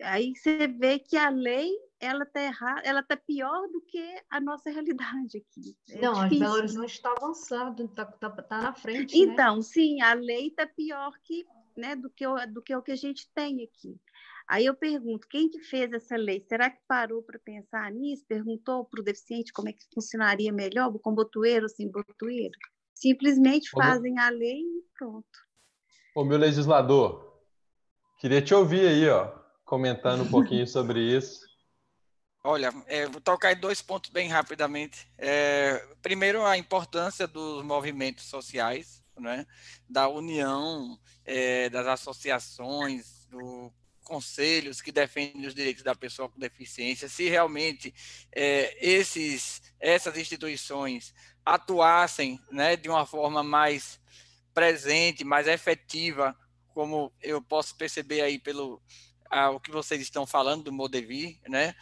Aí 0.03 0.35
você 0.35 0.67
vê 0.67 0.99
que 0.99 1.17
a 1.17 1.29
lei 1.29 1.71
ela 2.01 2.25
está 2.25 2.43
errada, 2.43 2.81
ela 2.83 3.01
está 3.01 3.17
pior 3.17 3.69
do 3.69 3.81
que 3.83 4.23
a 4.31 4.41
nossa 4.41 4.71
realidade 4.71 5.39
aqui. 5.39 5.77
É 5.91 6.01
não, 6.01 6.15
difícil. 6.15 6.39
Belo 6.39 6.55
Horizonte 6.55 6.93
está 6.93 7.12
avançado, 7.17 7.85
está 7.85 8.05
tá, 8.07 8.31
tá 8.31 8.62
na 8.62 8.73
frente. 8.73 9.15
Né? 9.15 9.33
Então, 9.33 9.57
né? 9.57 9.62
sim, 9.62 10.01
a 10.01 10.15
lei 10.15 10.49
está 10.49 10.67
pior 10.67 11.12
que, 11.23 11.47
né, 11.77 11.95
do, 11.95 12.09
que 12.09 12.27
o, 12.27 12.37
do 12.47 12.62
que 12.62 12.75
o 12.75 12.83
que 12.83 12.93
a 12.93 12.97
gente 12.97 13.29
tem 13.35 13.62
aqui. 13.62 14.01
Aí 14.49 14.67
eu 14.67 14.75
pergunto, 14.75 15.29
quem 15.29 15.49
que 15.49 15.61
fez 15.61 15.93
essa 15.93 16.17
lei? 16.17 16.45
Será 16.49 16.69
que 16.71 16.81
parou 16.89 17.23
para 17.23 17.39
pensar 17.39 17.89
nisso? 17.93 18.25
Perguntou 18.27 18.85
para 18.85 19.01
o 19.01 19.05
deficiente 19.05 19.53
como 19.53 19.69
é 19.69 19.73
que 19.73 19.85
funcionaria 19.95 20.53
melhor, 20.53 20.93
com 20.99 21.15
botoeiro 21.15 21.67
ou 21.67 21.69
sem 21.69 21.89
botoeiro? 21.89 22.59
Simplesmente 22.93 23.71
fazem 23.71 24.19
a 24.19 24.29
lei 24.29 24.61
e 24.61 24.85
pronto. 24.99 25.25
Ô, 26.17 26.25
meu 26.25 26.37
legislador, 26.37 27.41
queria 28.19 28.43
te 28.43 28.53
ouvir 28.53 28.89
aí, 28.89 29.09
ó, 29.09 29.40
comentando 29.70 30.22
um 30.22 30.28
pouquinho 30.28 30.66
sobre 30.66 31.01
isso. 31.01 31.48
Olha, 32.42 32.72
é, 32.88 33.06
vou 33.06 33.20
tocar 33.20 33.52
em 33.52 33.60
dois 33.60 33.80
pontos 33.80 34.10
bem 34.10 34.28
rapidamente. 34.28 35.06
É, 35.16 35.86
primeiro, 36.02 36.44
a 36.44 36.59
importância 36.59 37.24
dos 37.28 37.62
movimentos 37.62 38.24
sociais, 38.24 39.01
né, 39.16 39.47
da 39.88 40.09
união 40.09 40.98
é, 41.24 41.70
das 41.70 41.86
associações, 41.86 43.26
dos 43.30 43.70
conselhos 44.02 44.82
que 44.82 44.90
defendem 44.90 45.47
os 45.47 45.55
direitos 45.55 45.84
da 45.84 45.94
pessoa 45.94 46.28
com 46.28 46.40
deficiência. 46.40 47.09
Se 47.09 47.28
realmente 47.28 47.94
é, 48.34 48.76
esses, 48.84 49.62
essas 49.78 50.18
instituições 50.18 51.14
atuassem 51.44 52.40
né, 52.51 52.74
de 52.74 52.88
uma 52.88 53.06
forma 53.06 53.44
mais 53.44 54.01
presente, 54.52 55.22
mais 55.22 55.47
efetiva, 55.47 56.36
como 56.74 57.12
eu 57.22 57.40
posso 57.40 57.76
perceber 57.76 58.22
aí 58.22 58.36
pelo 58.36 58.82
o 59.52 59.61
que 59.61 59.70
vocês 59.70 60.01
estão 60.01 60.27
falando 60.27 60.65
do 60.65 60.73
Modevi, 60.73 61.40
né, 61.48 61.74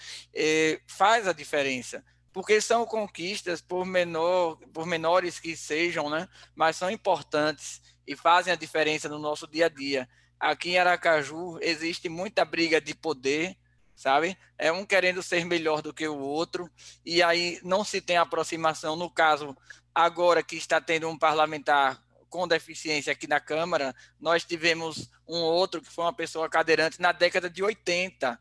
faz 0.87 1.27
a 1.27 1.33
diferença. 1.33 2.05
Porque 2.33 2.61
são 2.61 2.85
conquistas, 2.85 3.61
por, 3.61 3.85
menor, 3.85 4.57
por 4.73 4.87
menores 4.87 5.41
que 5.41 5.57
sejam, 5.57 6.11
né, 6.11 6.29
mas 6.55 6.77
são 6.77 6.91
importantes 6.91 7.81
e 8.07 8.15
fazem 8.15 8.53
a 8.53 8.57
diferença 8.57 9.09
no 9.09 9.19
nosso 9.19 9.47
dia 9.47 9.66
a 9.66 9.69
dia. 9.69 10.09
Aqui 10.39 10.70
em 10.70 10.79
Aracaju 10.79 11.59
existe 11.61 12.09
muita 12.09 12.45
briga 12.45 12.81
de 12.81 12.95
poder, 12.95 13.57
sabe? 13.97 14.39
É 14.57 14.70
um 14.70 14.85
querendo 14.85 15.23
ser 15.23 15.45
melhor 15.45 15.83
do 15.83 15.93
que 15.93 16.07
o 16.07 16.19
outro, 16.19 16.70
e 17.05 17.23
aí 17.23 17.59
não 17.65 17.83
se 17.83 18.01
tem 18.01 18.16
aproximação. 18.16 18.95
No 18.95 19.11
caso, 19.11 19.57
agora 19.93 20.43
que 20.43 20.55
está 20.55 20.81
tendo 20.81 21.09
um 21.09 21.19
parlamentar 21.19 22.01
com 22.29 22.47
deficiência 22.47 23.13
aqui 23.13 23.27
na 23.27 23.41
Câmara, 23.41 23.95
nós 24.21 24.45
tivemos 24.45 25.11
um 25.27 25.39
outro 25.39 25.81
que 25.81 25.91
foi 25.91 26.05
uma 26.05 26.13
pessoa 26.13 26.49
cadeirante 26.49 27.01
na 27.01 27.13
década 27.13 27.49
de 27.49 27.63
80, 27.63 28.39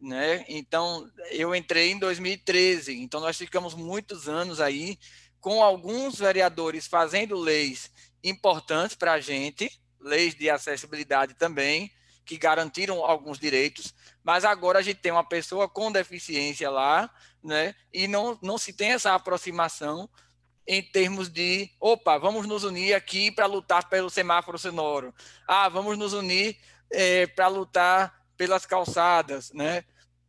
né? 0.00 0.44
Então, 0.48 1.10
eu 1.30 1.54
entrei 1.54 1.90
em 1.90 1.98
2013, 1.98 3.00
então 3.00 3.20
nós 3.20 3.36
ficamos 3.36 3.74
muitos 3.74 4.28
anos 4.28 4.60
aí 4.60 4.98
com 5.40 5.62
alguns 5.62 6.18
vereadores 6.18 6.86
fazendo 6.86 7.36
leis 7.36 7.90
importantes 8.22 8.96
para 8.96 9.12
a 9.12 9.20
gente, 9.20 9.70
leis 10.00 10.34
de 10.34 10.48
acessibilidade 10.48 11.34
também, 11.34 11.90
que 12.24 12.38
garantiram 12.38 13.04
alguns 13.04 13.38
direitos, 13.38 13.94
mas 14.22 14.44
agora 14.44 14.78
a 14.78 14.82
gente 14.82 15.00
tem 15.00 15.12
uma 15.12 15.28
pessoa 15.28 15.68
com 15.68 15.92
deficiência 15.92 16.70
lá, 16.70 17.10
né? 17.42 17.74
E 17.92 18.08
não, 18.08 18.38
não 18.42 18.56
se 18.56 18.72
tem 18.72 18.92
essa 18.92 19.14
aproximação 19.14 20.08
em 20.66 20.82
termos 20.82 21.28
de, 21.28 21.70
opa, 21.78 22.18
vamos 22.18 22.46
nos 22.46 22.64
unir 22.64 22.94
aqui 22.94 23.30
para 23.30 23.46
lutar 23.46 23.88
pelo 23.88 24.08
semáforo 24.08 24.58
sonoro. 24.58 25.14
Ah, 25.46 25.68
vamos 25.68 25.98
nos 25.98 26.12
unir 26.12 26.56
é, 26.90 27.26
para 27.26 27.48
lutar 27.48 28.24
pelas 28.36 28.64
calçadas, 28.64 29.52
né? 29.52 29.84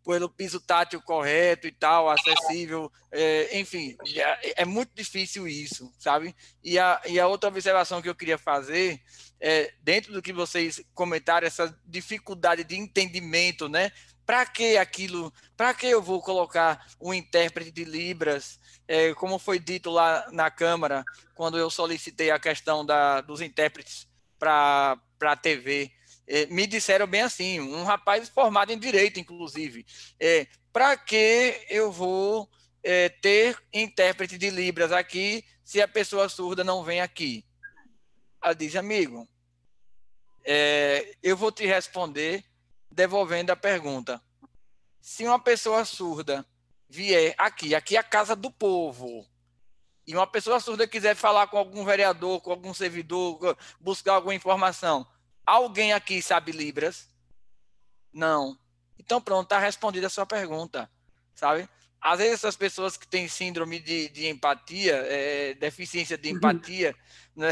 Pelo 0.06 0.30
piso 0.30 0.60
tátil 0.60 1.02
correto 1.02 1.66
e 1.68 1.72
tal, 1.72 2.10
acessível, 2.10 2.92
é, 3.12 3.60
enfim, 3.60 3.98
é, 4.16 4.62
é, 4.62 4.66
muito 4.66 4.92
difícil 4.94 5.48
isso, 5.48 5.92
sabe? 5.98 6.36
E 6.64 6.78
a, 6.78 7.02
e 7.08 7.20
a 7.20 7.28
outra 7.28 7.50
observação 7.50 8.02
que 8.02 8.10
eu 8.10 8.14
queria 8.14 8.38
fazer 8.38 9.02
é, 9.40 9.74
dentro 9.82 10.14
do 10.14 10.22
que 10.22 10.32
vocês 10.32 10.84
comentaram, 10.94 11.48
essa 11.48 11.76
dificuldade 11.86 12.64
de 12.64 12.76
entendimento, 12.76 13.68
né? 13.68 13.92
Para 14.26 14.46
que 14.46 14.78
aquilo? 14.78 15.32
Para 15.56 15.74
que 15.74 15.86
eu 15.86 16.02
vou 16.02 16.22
colocar 16.22 16.86
um 17.00 17.14
intérprete 17.14 17.72
de 17.72 17.84
Libras? 17.84 18.60
É, 18.88 19.14
como 19.14 19.38
foi 19.38 19.60
dito 19.60 19.90
lá 19.90 20.28
na 20.32 20.50
Câmara, 20.50 21.04
quando 21.34 21.58
eu 21.58 21.70
solicitei 21.70 22.32
a 22.32 22.40
questão 22.40 22.86
da, 22.86 23.22
dos 23.22 23.42
intérpretes 23.42 24.08
para 24.38 25.00
a 25.22 25.36
TV, 25.36 25.92
é, 26.28 26.46
me 26.48 26.66
disseram 26.66 27.08
bem 27.08 27.22
assim, 27.22 27.60
um 27.60 27.84
rapaz 27.84 28.30
formado 28.30 28.72
em 28.72 28.80
direito, 28.80 29.20
inclusive, 29.20 29.86
é, 30.20 30.48
para 30.74 30.98
que 30.98 31.66
eu 31.70 31.92
vou 31.92 32.50
é, 32.84 33.10
ter 33.10 33.58
intérprete 33.74 34.38
de 34.38 34.50
Libras 34.50 34.92
aqui 34.92 35.44
se 35.64 35.82
a 35.82 35.88
pessoa 35.88 36.30
surda 36.30 36.64
não 36.64 36.84
vem 36.84 37.02
aqui? 37.02 37.46
Ela 38.42 38.54
diz, 38.54 38.76
amigo, 38.76 39.28
é, 40.44 41.16
eu 41.24 41.36
vou 41.36 41.52
te 41.52 41.66
responder 41.66 42.44
devolvendo 42.92 43.52
a 43.52 43.56
pergunta. 43.56 44.22
Se 45.02 45.26
uma 45.26 45.40
pessoa 45.40 45.86
surda 45.86 46.46
vier 46.88 47.36
aqui, 47.38 47.76
aqui 47.76 47.96
é 47.96 48.00
a 48.00 48.04
casa 48.04 48.36
do 48.36 48.52
povo, 48.52 49.28
e 50.08 50.16
uma 50.16 50.28
pessoa 50.28 50.60
surda 50.60 50.88
quiser 50.88 51.16
falar 51.16 51.48
com 51.48 51.58
algum 51.58 51.84
vereador, 51.84 52.40
com 52.42 52.52
algum 52.52 52.74
servidor, 52.74 53.58
buscar 53.80 54.14
alguma 54.14 54.36
informação, 54.36 55.06
alguém 55.46 55.94
aqui 55.94 56.22
sabe 56.22 56.52
Libras? 56.52 57.10
Não. 58.14 58.58
Então 59.00 59.20
pronto, 59.20 59.46
está 59.46 59.60
respondida 59.60 60.08
a 60.08 60.10
sua 60.10 60.26
pergunta, 60.26 60.90
sabe? 61.34 61.68
Às 62.06 62.20
vezes 62.20 62.34
essas 62.36 62.56
pessoas 62.56 62.96
que 62.96 63.08
têm 63.08 63.28
síndrome 63.28 63.80
de, 63.80 64.10
de 64.10 64.28
empatia, 64.28 64.94
é, 65.08 65.56
deficiência 65.56 66.16
de 66.16 66.30
empatia, 66.30 66.96
né, 67.36 67.50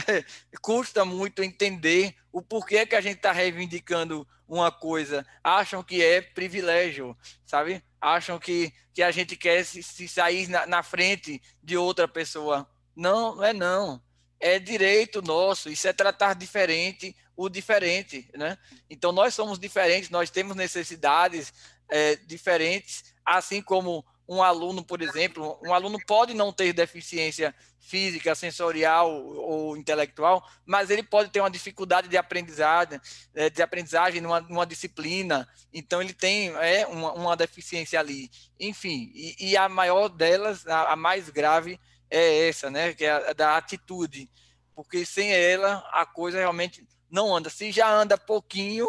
custa 0.62 1.04
muito 1.04 1.42
entender 1.42 2.16
o 2.32 2.40
porquê 2.40 2.86
que 2.86 2.96
a 2.96 3.02
gente 3.02 3.16
está 3.16 3.32
reivindicando 3.32 4.28
uma 4.48 4.72
coisa. 4.72 5.26
Acham 5.44 5.82
que 5.82 6.04
é 6.04 6.22
privilégio, 6.22 7.18
sabe? 7.44 7.84
Acham 8.00 8.38
que, 8.38 8.72
que 8.94 9.02
a 9.02 9.10
gente 9.10 9.36
quer 9.36 9.66
se, 9.66 9.82
se 9.82 10.08
sair 10.08 10.48
na, 10.48 10.68
na 10.68 10.84
frente 10.84 11.42
de 11.64 11.76
outra 11.76 12.08
pessoa. 12.08 12.70
Não, 12.96 13.38
não 13.38 13.44
é 13.44 13.54
não. 13.54 14.00
É 14.40 14.60
direito 14.60 15.20
nosso. 15.24 15.68
Isso 15.68 15.88
é 15.88 15.94
tratar 15.94 16.36
diferente 16.36 17.16
o 17.36 17.50
diferente, 17.50 18.30
né? 18.36 18.56
Então 18.88 19.12
nós 19.12 19.34
somos 19.34 19.58
diferentes, 19.58 20.12
nós 20.12 20.30
temos 20.30 20.56
necessidades 20.56 21.52
é, 21.90 22.16
diferentes, 22.18 23.16
assim 23.26 23.60
como 23.60 24.06
um 24.28 24.41
aluno, 24.41 24.84
por 24.84 25.02
exemplo, 25.02 25.60
um 25.62 25.74
aluno 25.74 26.00
pode 26.06 26.34
não 26.34 26.52
ter 26.52 26.74
deficiência 26.74 27.54
física, 27.80 28.34
sensorial 28.34 29.12
ou 29.12 29.76
intelectual, 29.76 30.48
mas 30.66 30.90
ele 30.90 31.04
pode 31.04 31.30
ter 31.30 31.41
uma 31.41 31.52
dificuldade 31.52 32.08
de 32.08 32.16
aprendizagem, 32.16 33.00
é, 33.36 33.50
de 33.50 33.62
aprendizagem 33.62 34.22
numa, 34.22 34.40
numa 34.40 34.66
disciplina, 34.66 35.48
então 35.74 36.02
ele 36.02 36.14
tem 36.14 36.50
é, 36.56 36.88
uma, 36.88 37.12
uma 37.14 37.36
deficiência 37.36 38.00
ali. 38.00 38.32
Enfim, 38.60 39.12
e, 39.14 39.52
e, 39.52 39.58
a 39.58 39.68
maior 39.68 40.08
delas, 40.08 40.66
a, 40.66 40.94
a, 40.94 40.95
mais 40.95 41.30
grave, 41.30 41.80
é 42.10 42.48
essa, 42.48 42.70
né? 42.70 42.94
Que 42.94 43.06
é 43.06 43.12
a 43.12 43.34
da 43.34 43.58
atitude, 43.58 44.30
porque 44.74 45.06
sem 45.06 45.34
ela 45.34 45.84
a 45.91 46.06
coisa 46.06 46.38
realmente 46.38 46.88
não 47.12 47.36
anda. 47.36 47.50
Se 47.50 47.72
já 47.72 47.91
anda 47.91 48.18
pouquinho, 48.18 48.88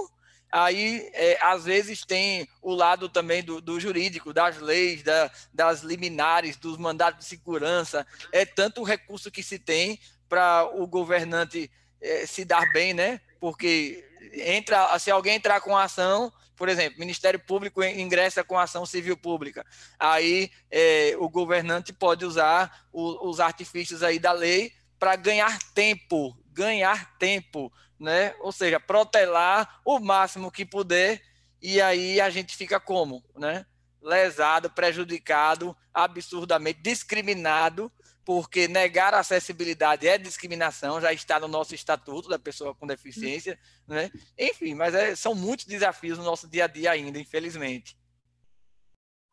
aí 0.54 1.10
é, 1.14 1.36
às 1.42 1.64
vezes 1.64 2.04
tem 2.04 2.48
o 2.62 2.72
lado 2.72 3.08
também 3.08 3.42
do, 3.42 3.60
do 3.60 3.80
jurídico, 3.80 4.32
das 4.32 4.58
leis, 4.58 5.02
da, 5.02 5.28
das 5.52 5.82
liminares, 5.82 6.56
dos 6.56 6.78
mandatos 6.78 7.24
de 7.24 7.26
segurança. 7.26 8.06
É 8.30 8.46
tanto 8.46 8.80
o 8.80 8.84
recurso 8.84 9.32
que 9.32 9.42
se 9.42 9.58
tem 9.58 9.98
para 10.28 10.70
o 10.72 10.86
governante 10.86 11.68
é, 12.00 12.24
se 12.24 12.44
dar 12.44 12.70
bem, 12.72 12.94
né? 12.94 13.20
Porque 13.40 14.08
entra, 14.32 14.96
se 15.00 15.10
alguém 15.10 15.34
entrar 15.34 15.60
com 15.60 15.76
ação, 15.76 16.32
por 16.54 16.68
exemplo, 16.68 17.00
Ministério 17.00 17.40
Público 17.40 17.82
ingressa 17.82 18.44
com 18.44 18.56
ação 18.56 18.86
civil 18.86 19.16
pública, 19.16 19.66
aí 19.98 20.52
é, 20.70 21.16
o 21.18 21.28
governante 21.28 21.92
pode 21.92 22.24
usar 22.24 22.86
o, 22.92 23.28
os 23.28 23.40
artifícios 23.40 24.04
aí 24.04 24.20
da 24.20 24.30
lei 24.30 24.72
para 25.00 25.16
ganhar 25.16 25.58
tempo, 25.74 26.38
ganhar 26.52 27.18
tempo 27.18 27.72
né? 28.04 28.34
Ou 28.40 28.52
seja, 28.52 28.78
protelar 28.78 29.80
o 29.84 29.98
máximo 29.98 30.52
que 30.52 30.64
puder 30.64 31.20
e 31.60 31.80
aí 31.80 32.20
a 32.20 32.28
gente 32.28 32.54
fica 32.56 32.78
como, 32.78 33.24
né? 33.34 33.64
Lesado, 34.02 34.70
prejudicado, 34.70 35.74
absurdamente 35.94 36.82
discriminado, 36.82 37.90
porque 38.22 38.68
negar 38.68 39.14
acessibilidade 39.14 40.06
é 40.06 40.18
discriminação, 40.18 41.00
já 41.00 41.10
está 41.12 41.40
no 41.40 41.48
nosso 41.48 41.74
estatuto 41.74 42.28
da 42.28 42.38
pessoa 42.38 42.74
com 42.74 42.86
deficiência, 42.86 43.58
né? 43.88 44.10
Enfim, 44.38 44.74
mas 44.74 44.94
é, 44.94 45.16
são 45.16 45.34
muitos 45.34 45.64
desafios 45.64 46.18
no 46.18 46.24
nosso 46.24 46.46
dia 46.46 46.64
a 46.64 46.68
dia 46.68 46.90
ainda, 46.90 47.18
infelizmente. 47.18 47.96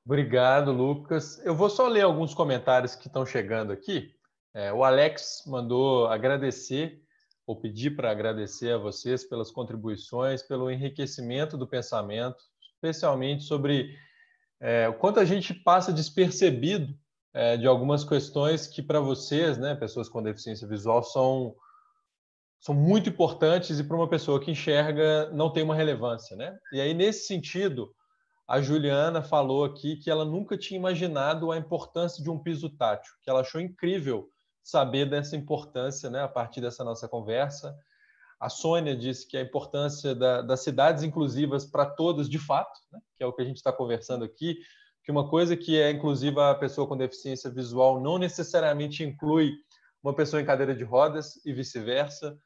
Obrigado, 0.05 0.71
Lucas. 0.71 1.37
Eu 1.45 1.53
vou 1.53 1.69
só 1.69 1.87
ler 1.87 2.01
alguns 2.01 2.33
comentários 2.33 2.95
que 2.95 3.07
estão 3.07 3.25
chegando 3.25 3.73
aqui. 3.73 4.15
É, 4.53 4.71
o 4.71 4.85
Alex 4.85 5.43
mandou 5.45 6.07
agradecer 6.07 7.01
ou 7.51 7.55
pedir 7.57 7.97
para 7.97 8.09
agradecer 8.09 8.71
a 8.71 8.77
vocês 8.77 9.25
pelas 9.25 9.51
contribuições, 9.51 10.41
pelo 10.41 10.71
enriquecimento 10.71 11.57
do 11.57 11.67
pensamento, 11.67 12.41
especialmente 12.61 13.43
sobre 13.43 13.93
é, 14.57 14.87
o 14.87 14.93
quanto 14.93 15.19
a 15.19 15.25
gente 15.25 15.53
passa 15.53 15.91
despercebido 15.91 16.97
é, 17.33 17.57
de 17.57 17.67
algumas 17.67 18.05
questões 18.05 18.67
que 18.67 18.81
para 18.81 19.01
vocês, 19.01 19.57
né, 19.57 19.75
pessoas 19.75 20.07
com 20.07 20.23
deficiência 20.23 20.65
visual, 20.67 21.03
são 21.03 21.53
são 22.57 22.75
muito 22.75 23.09
importantes 23.09 23.79
e 23.79 23.83
para 23.83 23.97
uma 23.97 24.07
pessoa 24.07 24.39
que 24.39 24.51
enxerga 24.51 25.31
não 25.31 25.51
tem 25.51 25.63
uma 25.63 25.75
relevância, 25.75 26.37
né? 26.37 26.55
E 26.71 26.79
aí 26.79 26.93
nesse 26.93 27.25
sentido, 27.25 27.91
a 28.47 28.61
Juliana 28.61 29.23
falou 29.23 29.65
aqui 29.65 29.97
que 29.97 30.11
ela 30.11 30.23
nunca 30.23 30.55
tinha 30.55 30.77
imaginado 30.77 31.51
a 31.51 31.57
importância 31.57 32.23
de 32.23 32.29
um 32.29 32.37
piso 32.37 32.69
tátil, 32.69 33.11
que 33.23 33.29
ela 33.29 33.41
achou 33.41 33.59
incrível 33.59 34.29
saber 34.63 35.09
dessa 35.09 35.35
importância, 35.35 36.09
né, 36.09 36.21
a 36.21 36.27
partir 36.27 36.61
dessa 36.61 36.83
nossa 36.83 37.07
conversa. 37.07 37.77
A 38.39 38.49
Sônia 38.49 38.95
disse 38.95 39.27
que 39.27 39.37
a 39.37 39.41
importância 39.41 40.15
da, 40.15 40.41
das 40.41 40.61
cidades 40.61 41.03
inclusivas 41.03 41.65
para 41.65 41.85
todos, 41.85 42.29
de 42.29 42.39
fato, 42.39 42.79
né, 42.91 42.99
que 43.15 43.23
é 43.23 43.27
o 43.27 43.33
que 43.33 43.41
a 43.41 43.45
gente 43.45 43.57
está 43.57 43.71
conversando 43.71 44.25
aqui, 44.25 44.57
que 45.03 45.11
uma 45.11 45.29
coisa 45.29 45.57
que 45.57 45.79
é 45.79 45.91
inclusiva 45.91 46.51
a 46.51 46.55
pessoa 46.55 46.87
com 46.87 46.97
deficiência 46.97 47.49
visual 47.49 47.99
não 47.99 48.17
necessariamente 48.17 49.03
inclui 49.03 49.55
uma 50.03 50.13
pessoa 50.13 50.41
em 50.41 50.45
cadeira 50.45 50.75
de 50.75 50.83
rodas 50.83 51.43
e 51.45 51.53
vice-versa. 51.53 52.37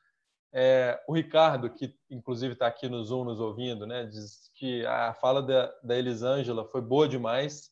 É, 0.53 1.01
o 1.07 1.13
Ricardo, 1.13 1.69
que 1.69 1.93
inclusive 2.09 2.53
está 2.53 2.67
aqui 2.67 2.87
no 2.87 3.03
Zoom 3.03 3.25
nos 3.25 3.39
ouvindo, 3.39 3.85
né, 3.85 4.05
diz 4.05 4.49
que 4.55 4.85
a 4.85 5.13
fala 5.13 5.41
da, 5.41 5.73
da 5.83 5.97
Elisângela 5.97 6.65
foi 6.65 6.81
boa 6.81 7.07
demais. 7.07 7.71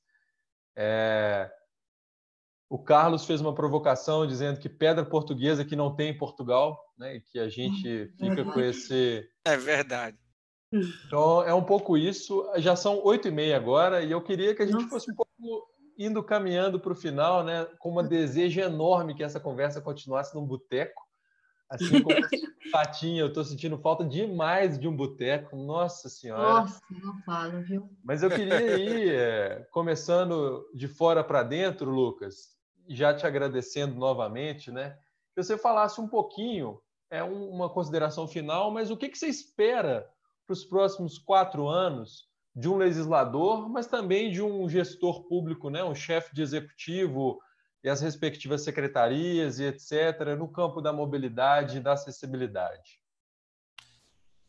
É, 0.75 1.49
o 2.69 2.79
Carlos 2.79 3.25
fez 3.25 3.39
uma 3.39 3.53
provocação 3.53 4.25
dizendo 4.25 4.59
que 4.59 4.69
pedra 4.69 5.05
portuguesa 5.05 5.65
que 5.65 5.75
não 5.75 5.95
tem 5.95 6.09
em 6.09 6.17
Portugal, 6.17 6.79
né? 6.97 7.17
E 7.17 7.21
que 7.21 7.39
a 7.39 7.49
gente 7.49 8.11
fica 8.17 8.43
com 8.43 8.59
esse. 8.59 9.27
É 9.45 9.55
verdade. 9.55 10.17
Então 11.05 11.43
é 11.43 11.53
um 11.53 11.63
pouco 11.63 11.97
isso. 11.97 12.49
Já 12.57 12.75
são 12.75 13.03
oito 13.03 13.27
e 13.27 13.31
meia 13.31 13.55
agora 13.55 14.03
e 14.03 14.11
eu 14.11 14.21
queria 14.21 14.55
que 14.55 14.63
a 14.63 14.65
gente 14.65 14.75
Nossa. 14.75 14.89
fosse 14.89 15.11
um 15.11 15.15
pouco 15.15 15.31
indo 15.97 16.23
caminhando 16.23 16.79
para 16.79 16.91
o 16.91 16.95
final, 16.95 17.43
né? 17.43 17.65
Com 17.77 17.89
uma 17.91 18.03
desejo 18.03 18.59
enorme 18.59 19.13
que 19.13 19.23
essa 19.23 19.39
conversa 19.39 19.81
continuasse 19.81 20.33
num 20.33 20.45
boteco. 20.45 21.03
Assim 21.69 22.01
como 22.01 22.15
Patinha, 22.73 23.21
eu 23.21 23.27
estou 23.27 23.43
sentindo 23.43 23.77
falta 23.77 24.03
demais 24.03 24.79
de 24.79 24.87
um 24.87 24.95
boteco. 24.95 25.55
Nossa 25.55 26.09
Senhora. 26.09 26.61
Nossa, 26.61 26.81
não 26.89 27.21
falo, 27.21 27.61
viu? 27.61 27.87
Mas 28.03 28.23
eu 28.23 28.29
queria 28.31 28.77
ir 28.77 29.13
é, 29.13 29.67
começando 29.71 30.67
de 30.73 30.87
fora 30.87 31.23
para 31.23 31.43
dentro, 31.43 31.91
Lucas 31.91 32.53
já 32.87 33.13
te 33.13 33.25
agradecendo 33.25 33.95
novamente, 33.95 34.71
né? 34.71 34.97
Que 35.35 35.43
você 35.43 35.57
falasse 35.57 35.99
um 35.99 36.07
pouquinho, 36.07 36.79
é 37.09 37.23
uma 37.23 37.69
consideração 37.69 38.27
final, 38.27 38.71
mas 38.71 38.91
o 38.91 38.97
que, 38.97 39.09
que 39.09 39.17
você 39.17 39.27
espera 39.27 40.09
para 40.45 40.53
os 40.53 40.65
próximos 40.65 41.17
quatro 41.17 41.67
anos 41.67 42.27
de 42.55 42.69
um 42.69 42.77
legislador, 42.77 43.69
mas 43.69 43.87
também 43.87 44.31
de 44.31 44.41
um 44.41 44.69
gestor 44.69 45.23
público, 45.27 45.69
né? 45.69 45.83
Um 45.83 45.95
chefe 45.95 46.33
de 46.35 46.41
executivo 46.41 47.39
e 47.83 47.89
as 47.89 48.01
respectivas 48.01 48.63
secretarias 48.63 49.59
e 49.59 49.65
etc. 49.65 50.35
no 50.37 50.47
campo 50.47 50.81
da 50.81 50.93
mobilidade 50.93 51.77
e 51.77 51.81
da 51.81 51.93
acessibilidade. 51.93 53.01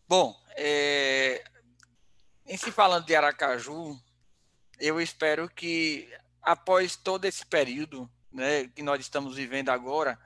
Bom, 0.07 0.39
é... 0.57 1.43
em 2.47 2.57
se 2.57 2.71
falando 2.71 3.07
de 3.07 3.17
Aracaju, 3.17 3.99
eu 4.79 5.01
espero 5.01 5.49
que 5.49 6.09
após 6.41 6.95
todo 6.95 7.25
esse 7.25 7.45
período 7.45 8.09
né, 8.31 8.69
que 8.69 8.83
nós 8.83 9.01
estamos 9.01 9.37
vivendo 9.37 9.71
agora, 9.71 10.19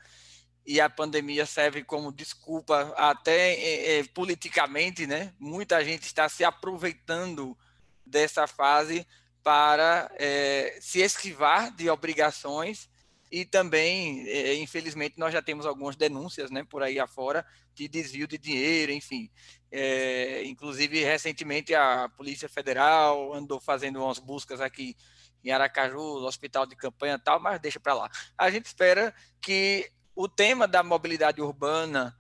e 0.67 0.83
a 0.83 0.91
pandemia 0.91 1.47
serve 1.47 1.83
como 1.83 2.13
desculpa 2.13 2.93
até 2.95 3.55
é, 3.55 4.01
é, 4.01 4.05
politicamente, 4.05 5.07
né? 5.07 5.33
Muita 5.39 5.83
gente 5.83 6.03
está 6.03 6.29
se 6.29 6.45
aproveitando 6.45 7.57
dessa 8.05 8.47
fase 8.47 9.07
para 9.43 10.11
é, 10.17 10.77
se 10.79 11.01
esquivar 11.01 11.75
de 11.75 11.89
obrigações 11.89 12.87
e 13.31 13.45
também, 13.45 14.27
é, 14.29 14.55
infelizmente, 14.55 15.19
nós 15.19 15.33
já 15.33 15.43
temos 15.43 15.67
algumas 15.67 15.97
denúncias, 15.97 16.51
né, 16.51 16.65
por 16.65 16.83
aí 16.83 16.99
afora 16.99 17.45
de 17.75 17.87
desvio 17.87 18.27
de 18.27 18.39
dinheiro, 18.39 18.93
enfim. 18.93 19.31
É, 19.71 20.45
inclusive, 20.45 21.05
recentemente 21.05 21.75
a 21.75 22.09
Polícia 22.17 22.49
Federal 22.49 23.35
andou 23.35 23.61
fazendo 23.61 24.03
umas 24.03 24.19
buscas 24.19 24.61
aqui 24.61 24.97
em 25.45 25.51
Aracaju, 25.51 26.21
no 26.21 26.27
hospital 26.27 26.67
de 26.67 26.75
campanha 26.75 27.15
e 27.15 27.19
tal, 27.19 27.41
mas 27.41 27.61
deixa 27.61 27.79
para 27.79 27.95
lá. 27.95 28.11
A 28.37 28.51
gente 28.51 28.67
espera 28.67 29.15
que 29.41 29.91
o 30.15 30.29
tema 30.29 30.67
da 30.67 30.83
mobilidade 30.83 31.41
urbana 31.41 32.17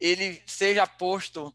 ele 0.00 0.42
seja 0.46 0.86
posto 0.86 1.54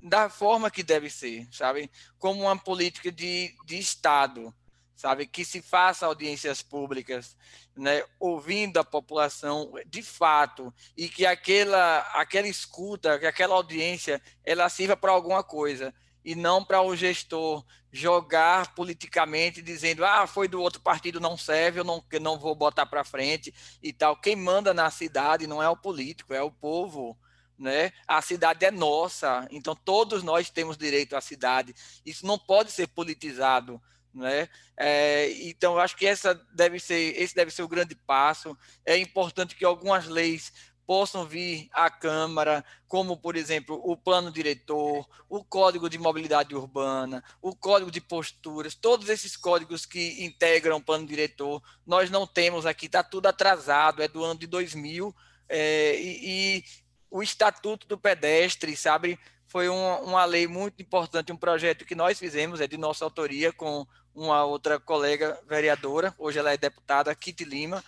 da 0.00 0.28
forma 0.28 0.70
que 0.70 0.82
deve 0.82 1.08
ser, 1.08 1.48
sabe? 1.50 1.90
Como 2.18 2.42
uma 2.42 2.58
política 2.58 3.10
de, 3.10 3.54
de 3.64 3.78
Estado, 3.78 4.54
sabe? 4.96 5.26
Que 5.26 5.44
se 5.44 5.60
faça 5.60 6.06
audiências 6.06 6.62
públicas, 6.62 7.36
né? 7.76 8.04
ouvindo 8.18 8.78
a 8.78 8.84
população 8.84 9.72
de 9.86 10.02
fato, 10.02 10.72
e 10.96 11.08
que 11.08 11.26
aquela, 11.26 11.98
aquela 12.14 12.48
escuta, 12.48 13.18
que 13.18 13.26
aquela 13.26 13.54
audiência, 13.54 14.22
ela 14.44 14.68
sirva 14.68 14.96
para 14.96 15.12
alguma 15.12 15.42
coisa 15.42 15.92
e 16.24 16.34
não 16.34 16.64
para 16.64 16.80
o 16.80 16.96
gestor 16.96 17.64
jogar 17.92 18.74
politicamente 18.74 19.62
dizendo 19.62 20.04
ah 20.04 20.26
foi 20.26 20.48
do 20.48 20.60
outro 20.60 20.80
partido 20.80 21.20
não 21.20 21.36
serve 21.36 21.78
eu 21.78 21.84
não 21.84 22.02
não 22.20 22.38
vou 22.38 22.54
botar 22.54 22.86
para 22.86 23.04
frente 23.04 23.54
e 23.80 23.92
tal 23.92 24.16
quem 24.16 24.34
manda 24.34 24.74
na 24.74 24.90
cidade 24.90 25.46
não 25.46 25.62
é 25.62 25.68
o 25.68 25.76
político 25.76 26.34
é 26.34 26.42
o 26.42 26.50
povo 26.50 27.16
né 27.56 27.92
a 28.08 28.20
cidade 28.20 28.64
é 28.64 28.70
nossa 28.70 29.46
então 29.50 29.76
todos 29.76 30.24
nós 30.24 30.50
temos 30.50 30.76
direito 30.76 31.14
à 31.14 31.20
cidade 31.20 31.72
isso 32.04 32.26
não 32.26 32.36
pode 32.36 32.72
ser 32.72 32.88
politizado 32.88 33.80
né? 34.14 34.48
É, 34.76 35.30
então 35.42 35.78
acho 35.78 35.96
que 35.96 36.06
essa 36.06 36.34
deve 36.54 36.78
ser 36.78 37.20
esse 37.20 37.34
deve 37.34 37.50
ser 37.50 37.62
o 37.62 37.68
grande 37.68 37.94
passo. 37.94 38.56
É 38.84 38.96
importante 38.96 39.56
que 39.56 39.64
algumas 39.64 40.06
leis 40.06 40.52
possam 40.86 41.26
vir 41.26 41.68
à 41.72 41.90
Câmara, 41.90 42.64
como, 42.86 43.16
por 43.16 43.36
exemplo, 43.36 43.80
o 43.82 43.96
plano 43.96 44.30
diretor, 44.30 45.06
o 45.28 45.42
Código 45.42 45.88
de 45.88 45.98
Mobilidade 45.98 46.54
Urbana, 46.54 47.24
o 47.40 47.54
Código 47.56 47.90
de 47.90 48.00
Posturas, 48.00 48.74
todos 48.74 49.08
esses 49.08 49.36
códigos 49.36 49.86
que 49.86 50.24
integram 50.24 50.76
o 50.76 50.82
plano 50.82 51.06
diretor, 51.06 51.62
nós 51.86 52.10
não 52.10 52.26
temos 52.26 52.66
aqui, 52.66 52.86
está 52.86 53.02
tudo 53.02 53.26
atrasado, 53.26 54.02
é 54.02 54.08
do 54.08 54.22
ano 54.22 54.38
de 54.38 54.46
2000, 54.46 55.14
é, 55.48 55.98
e, 55.98 56.58
e 56.58 56.64
o 57.10 57.22
Estatuto 57.22 57.86
do 57.86 57.98
Pedestre, 57.98 58.76
sabe, 58.76 59.18
foi 59.46 59.68
uma, 59.68 60.00
uma 60.00 60.24
lei 60.24 60.46
muito 60.46 60.82
importante, 60.82 61.32
um 61.32 61.36
projeto 61.36 61.84
que 61.84 61.94
nós 61.94 62.18
fizemos, 62.18 62.60
é 62.60 62.66
de 62.66 62.76
nossa 62.76 63.04
autoria, 63.04 63.52
com 63.52 63.86
uma 64.14 64.44
outra 64.44 64.78
colega 64.78 65.38
vereadora, 65.46 66.14
hoje 66.18 66.38
ela 66.38 66.52
é 66.52 66.56
deputada, 66.56 67.14
Kitty 67.14 67.44
Lima, 67.44 67.84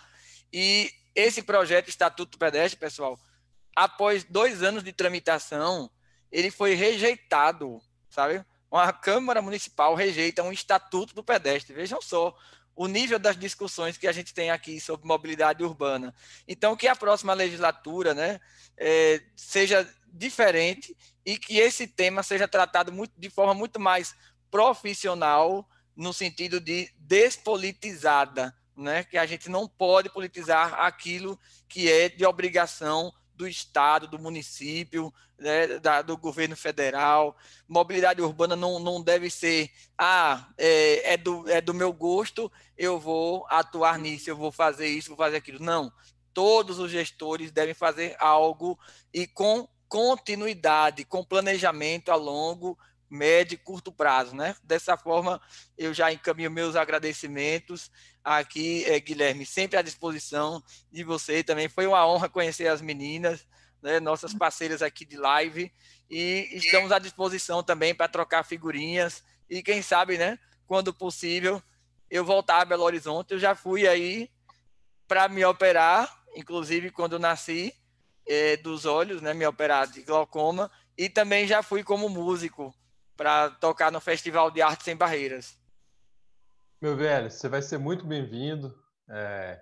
e 0.51 0.91
esse 1.15 1.41
projeto 1.41 1.89
Estatuto 1.89 2.31
do 2.33 2.37
Pedestre, 2.37 2.79
pessoal, 2.79 3.19
após 3.75 4.23
dois 4.23 4.61
anos 4.61 4.83
de 4.83 4.91
tramitação, 4.91 5.89
ele 6.31 6.51
foi 6.51 6.73
rejeitado, 6.73 7.81
sabe? 8.09 8.43
Uma 8.69 8.91
Câmara 8.91 9.41
Municipal 9.41 9.95
rejeita 9.95 10.43
um 10.43 10.51
Estatuto 10.51 11.15
do 11.15 11.23
Pedestre. 11.23 11.73
Vejam 11.73 12.01
só 12.01 12.37
o 12.75 12.87
nível 12.87 13.17
das 13.17 13.37
discussões 13.37 13.97
que 13.97 14.07
a 14.07 14.11
gente 14.11 14.33
tem 14.33 14.51
aqui 14.51 14.79
sobre 14.79 15.07
mobilidade 15.07 15.63
urbana. 15.63 16.13
Então, 16.47 16.75
que 16.75 16.87
a 16.87 16.95
próxima 16.95 17.33
legislatura 17.33 18.13
né, 18.13 18.39
é, 18.77 19.21
seja 19.35 19.89
diferente 20.07 20.95
e 21.25 21.37
que 21.37 21.57
esse 21.57 21.87
tema 21.87 22.21
seja 22.21 22.47
tratado 22.47 22.91
muito, 22.91 23.13
de 23.17 23.29
forma 23.29 23.53
muito 23.53 23.79
mais 23.79 24.15
profissional, 24.51 25.67
no 25.97 26.13
sentido 26.13 26.61
de 26.61 26.89
despolitizada, 26.99 28.55
né? 28.75 29.03
que 29.03 29.17
a 29.17 29.25
gente 29.25 29.49
não 29.49 29.67
pode 29.67 30.09
politizar 30.09 30.75
aquilo 30.75 31.37
que 31.67 31.91
é 31.91 32.07
de 32.07 32.23
obrigação 32.23 33.11
do 33.35 33.47
Estado, 33.47 34.07
do 34.07 34.19
município, 34.19 35.13
né, 35.37 35.79
da, 35.79 36.01
do 36.01 36.17
governo 36.17 36.55
federal. 36.55 37.35
Mobilidade 37.67 38.21
urbana 38.21 38.55
não, 38.55 38.79
não 38.79 39.01
deve 39.01 39.29
ser, 39.29 39.69
ah, 39.97 40.47
é, 40.57 41.13
é, 41.13 41.17
do, 41.17 41.47
é 41.49 41.61
do 41.61 41.73
meu 41.73 41.93
gosto, 41.93 42.51
eu 42.77 42.99
vou 42.99 43.45
atuar 43.49 43.99
nisso, 43.99 44.29
eu 44.29 44.35
vou 44.35 44.51
fazer 44.51 44.87
isso, 44.87 45.09
vou 45.09 45.17
fazer 45.17 45.37
aquilo. 45.37 45.63
Não. 45.63 45.91
Todos 46.33 46.79
os 46.79 46.91
gestores 46.91 47.51
devem 47.51 47.73
fazer 47.73 48.15
algo 48.19 48.77
e 49.13 49.27
com 49.27 49.67
continuidade, 49.87 51.05
com 51.05 51.23
planejamento 51.23 52.11
a 52.11 52.15
longo, 52.15 52.77
médio 53.09 53.55
e 53.55 53.57
curto 53.57 53.91
prazo, 53.91 54.35
né? 54.35 54.55
Dessa 54.63 54.97
forma, 54.97 55.41
eu 55.77 55.93
já 55.93 56.11
encaminho 56.11 56.51
meus 56.51 56.75
agradecimentos 56.75 57.91
aqui, 58.23 58.83
é, 58.85 58.99
Guilherme, 58.99 59.45
sempre 59.45 59.77
à 59.77 59.81
disposição 59.81 60.61
de 60.91 61.03
você. 61.03 61.43
Também. 61.43 61.69
Foi 61.69 61.87
uma 61.87 62.05
honra 62.05 62.29
conhecer 62.29 62.67
as 62.67 62.81
meninas, 62.81 63.47
né, 63.81 63.99
nossas 63.99 64.33
parceiras 64.33 64.81
aqui 64.81 65.05
de 65.05 65.17
live, 65.17 65.71
e 66.09 66.49
estamos 66.53 66.91
à 66.91 66.99
disposição 66.99 67.63
também 67.63 67.93
para 67.95 68.07
trocar 68.07 68.43
figurinhas. 68.43 69.23
E 69.49 69.61
quem 69.61 69.81
sabe, 69.81 70.17
né, 70.17 70.37
quando 70.65 70.93
possível, 70.93 71.61
eu 72.09 72.25
voltar 72.25 72.61
a 72.61 72.65
Belo 72.65 72.83
Horizonte. 72.83 73.31
Eu 73.31 73.39
já 73.39 73.55
fui 73.55 73.87
aí 73.87 74.29
para 75.07 75.29
me 75.29 75.43
operar, 75.45 76.23
inclusive 76.35 76.91
quando 76.91 77.13
eu 77.13 77.19
nasci 77.19 77.73
é, 78.27 78.57
dos 78.57 78.85
olhos, 78.85 79.21
né, 79.21 79.33
me 79.33 79.45
operar 79.45 79.87
de 79.87 80.01
glaucoma, 80.01 80.69
e 80.97 81.09
também 81.09 81.47
já 81.47 81.63
fui 81.63 81.83
como 81.83 82.09
músico 82.09 82.73
para 83.17 83.49
tocar 83.49 83.91
no 83.91 83.99
Festival 83.99 84.51
de 84.51 84.61
Arte 84.61 84.83
Sem 84.83 84.95
Barreiras. 84.95 85.57
Meu 86.79 86.95
velho, 86.95 87.31
você 87.31 87.49
vai 87.49 87.61
ser 87.61 87.79
muito 87.79 88.05
bem-vindo. 88.05 88.73
É, 89.09 89.59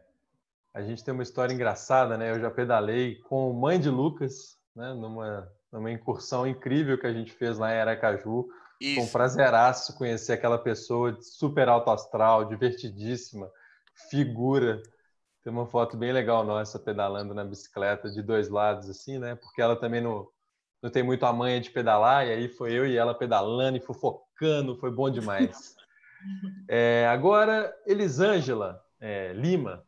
a 0.74 0.82
gente 0.82 1.02
tem 1.04 1.14
uma 1.14 1.24
história 1.24 1.54
engraçada, 1.54 2.18
né? 2.18 2.32
Eu 2.32 2.40
já 2.42 2.52
pedalei 2.52 3.16
com 3.22 3.54
mãe 3.54 3.80
de 3.80 3.90
Lucas, 3.90 4.58
né? 4.76 4.94
Numa, 4.94 5.50
numa 5.72 5.90
incursão 5.90 6.46
incrível 6.46 7.00
que 7.00 7.08
a 7.08 7.14
gente 7.14 7.32
fez 7.32 7.58
lá 7.58 7.74
em 7.74 7.80
Aracaju. 7.80 8.46
Isso. 8.82 8.96
Foi 8.96 9.04
um 9.06 9.12
prazeraço 9.12 9.98
conhecer 9.98 10.34
aquela 10.34 10.58
pessoa 10.58 11.18
super 11.22 11.70
alto 11.70 11.90
astral, 11.90 12.44
divertidíssima, 12.44 13.50
figura. 14.10 14.84
Tem 15.42 15.54
uma 15.54 15.66
foto 15.66 15.96
bem 15.96 16.12
legal 16.12 16.44
nossa 16.44 16.78
pedalando 16.78 17.34
na 17.34 17.46
bicicleta 17.46 18.12
de 18.12 18.22
dois 18.22 18.50
lados, 18.50 18.90
assim, 18.90 19.18
né? 19.18 19.36
Porque 19.36 19.62
ela 19.62 19.78
também 19.78 20.02
não, 20.02 20.28
não 20.82 20.90
tem 20.90 21.04
muito 21.04 21.26
a 21.26 21.34
manha 21.34 21.60
de 21.60 21.70
pedalar, 21.70 22.28
e 22.28 22.32
aí 22.32 22.48
foi 22.48 22.74
eu 22.74 22.86
e 22.86 22.96
ela 22.98 23.14
pedalando 23.14 23.78
e 23.78 23.82
fofocando, 23.82 24.78
foi 24.78 24.92
bom 24.92 25.10
demais. 25.10 25.76
É, 26.68 27.06
agora, 27.08 27.72
Elisângela 27.86 28.84
é, 29.00 29.32
Lima, 29.34 29.86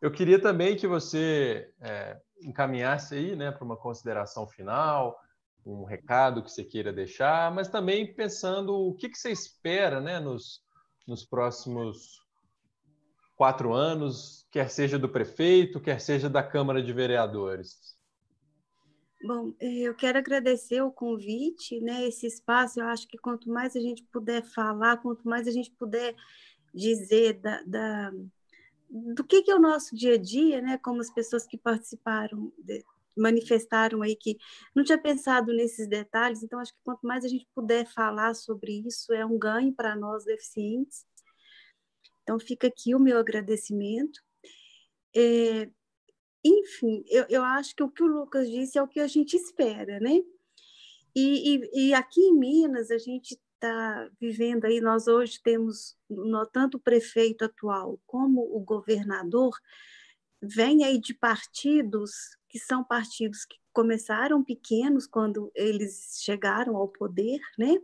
eu 0.00 0.08
queria 0.08 0.40
também 0.40 0.76
que 0.76 0.86
você 0.86 1.68
é, 1.80 2.20
encaminhasse 2.42 3.16
aí 3.16 3.34
né, 3.34 3.50
para 3.50 3.64
uma 3.64 3.76
consideração 3.76 4.46
final, 4.46 5.18
um 5.64 5.84
recado 5.84 6.42
que 6.42 6.50
você 6.52 6.62
queira 6.62 6.92
deixar, 6.92 7.52
mas 7.52 7.68
também 7.68 8.14
pensando 8.14 8.72
o 8.72 8.94
que, 8.94 9.08
que 9.08 9.18
você 9.18 9.32
espera 9.32 10.00
né, 10.00 10.20
nos, 10.20 10.60
nos 11.08 11.24
próximos 11.24 12.20
quatro 13.34 13.74
anos, 13.74 14.46
quer 14.50 14.70
seja 14.70 14.98
do 14.98 15.08
prefeito, 15.08 15.80
quer 15.80 16.00
seja 16.00 16.30
da 16.30 16.42
Câmara 16.42 16.82
de 16.82 16.92
Vereadores. 16.92 17.95
Bom, 19.26 19.52
eu 19.60 19.94
quero 19.94 20.18
agradecer 20.18 20.80
o 20.82 20.92
convite, 20.92 21.80
né? 21.80 22.06
Esse 22.06 22.26
espaço, 22.26 22.80
eu 22.80 22.86
acho 22.86 23.08
que 23.08 23.18
quanto 23.18 23.50
mais 23.50 23.74
a 23.74 23.80
gente 23.80 24.04
puder 24.04 24.44
falar, 24.44 24.98
quanto 24.98 25.28
mais 25.28 25.48
a 25.48 25.50
gente 25.50 25.70
puder 25.72 26.14
dizer 26.72 27.34
da, 27.40 27.62
da 27.62 28.12
do 28.88 29.24
que, 29.24 29.42
que, 29.42 29.50
é 29.50 29.54
o 29.56 29.60
nosso 29.60 29.96
dia 29.96 30.14
a 30.14 30.18
dia, 30.18 30.60
né? 30.60 30.78
Como 30.78 31.00
as 31.00 31.10
pessoas 31.10 31.44
que 31.44 31.58
participaram 31.58 32.52
de, 32.56 32.84
manifestaram 33.16 34.02
aí 34.02 34.14
que 34.14 34.36
não 34.74 34.84
tinha 34.84 34.98
pensado 34.98 35.52
nesses 35.52 35.88
detalhes. 35.88 36.42
Então, 36.42 36.60
acho 36.60 36.72
que 36.72 36.80
quanto 36.84 37.06
mais 37.06 37.24
a 37.24 37.28
gente 37.28 37.48
puder 37.54 37.86
falar 37.86 38.34
sobre 38.34 38.82
isso, 38.86 39.12
é 39.12 39.26
um 39.26 39.38
ganho 39.38 39.72
para 39.72 39.96
nós 39.96 40.24
deficientes. 40.24 41.04
Então, 42.22 42.38
fica 42.38 42.66
aqui 42.68 42.94
o 42.94 43.00
meu 43.00 43.18
agradecimento. 43.18 44.20
É, 45.16 45.70
enfim, 46.48 47.04
eu, 47.08 47.24
eu 47.28 47.44
acho 47.44 47.74
que 47.74 47.82
o 47.82 47.90
que 47.90 48.02
o 48.02 48.06
Lucas 48.06 48.50
disse 48.50 48.78
é 48.78 48.82
o 48.82 48.88
que 48.88 49.00
a 49.00 49.06
gente 49.06 49.36
espera, 49.36 49.98
né? 50.00 50.22
E, 51.14 51.54
e, 51.54 51.88
e 51.88 51.94
aqui 51.94 52.20
em 52.20 52.38
Minas, 52.38 52.90
a 52.90 52.98
gente 52.98 53.38
está 53.54 54.10
vivendo 54.20 54.66
aí, 54.66 54.80
nós 54.80 55.08
hoje 55.08 55.40
temos 55.42 55.96
tanto 56.52 56.76
o 56.76 56.80
prefeito 56.80 57.44
atual 57.44 57.98
como 58.06 58.42
o 58.54 58.60
governador, 58.60 59.56
vem 60.42 60.84
aí 60.84 61.00
de 61.00 61.14
partidos 61.14 62.12
que 62.48 62.58
são 62.58 62.84
partidos 62.84 63.44
que 63.44 63.56
começaram 63.72 64.44
pequenos 64.44 65.06
quando 65.06 65.50
eles 65.54 66.20
chegaram 66.22 66.76
ao 66.76 66.88
poder, 66.88 67.40
né? 67.58 67.76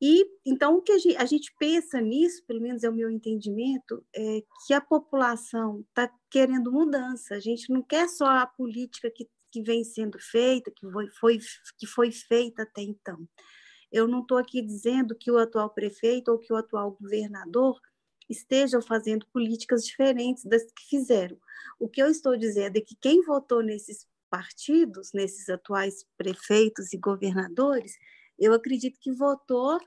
E 0.00 0.26
então 0.44 0.76
o 0.76 0.82
que 0.82 0.92
a 0.92 0.98
gente, 0.98 1.16
a 1.16 1.24
gente, 1.24 1.54
pensa 1.58 2.00
nisso, 2.00 2.44
pelo 2.46 2.60
menos 2.60 2.84
é 2.84 2.90
o 2.90 2.94
meu 2.94 3.10
entendimento, 3.10 4.04
é 4.14 4.42
que 4.66 4.74
a 4.74 4.80
população 4.80 5.84
está 5.88 6.10
querendo 6.30 6.70
mudança. 6.70 7.34
A 7.34 7.40
gente 7.40 7.72
não 7.72 7.82
quer 7.82 8.08
só 8.08 8.26
a 8.26 8.46
política 8.46 9.10
que, 9.10 9.26
que 9.50 9.62
vem 9.62 9.84
sendo 9.84 10.18
feita, 10.18 10.70
que 10.70 10.90
foi, 10.90 11.08
foi, 11.18 11.38
que 11.78 11.86
foi 11.86 12.12
feita 12.12 12.62
até 12.62 12.82
então. 12.82 13.26
Eu 13.90 14.06
não 14.06 14.20
estou 14.20 14.36
aqui 14.36 14.60
dizendo 14.60 15.14
que 15.14 15.30
o 15.30 15.38
atual 15.38 15.70
prefeito 15.70 16.30
ou 16.30 16.38
que 16.38 16.52
o 16.52 16.56
atual 16.56 16.96
governador 17.00 17.80
estejam 18.28 18.82
fazendo 18.82 19.26
políticas 19.32 19.84
diferentes 19.84 20.44
das 20.44 20.64
que 20.64 20.88
fizeram. 20.90 21.38
O 21.78 21.88
que 21.88 22.02
eu 22.02 22.08
estou 22.08 22.36
dizendo 22.36 22.76
é 22.76 22.80
que 22.80 22.96
quem 23.00 23.22
votou 23.22 23.62
nesses 23.62 24.06
partidos, 24.28 25.12
nesses 25.14 25.48
atuais 25.48 26.04
prefeitos 26.18 26.92
e 26.92 26.98
governadores, 26.98 27.96
eu 28.38 28.52
acredito 28.52 28.98
que 29.00 29.12
votou, 29.12 29.78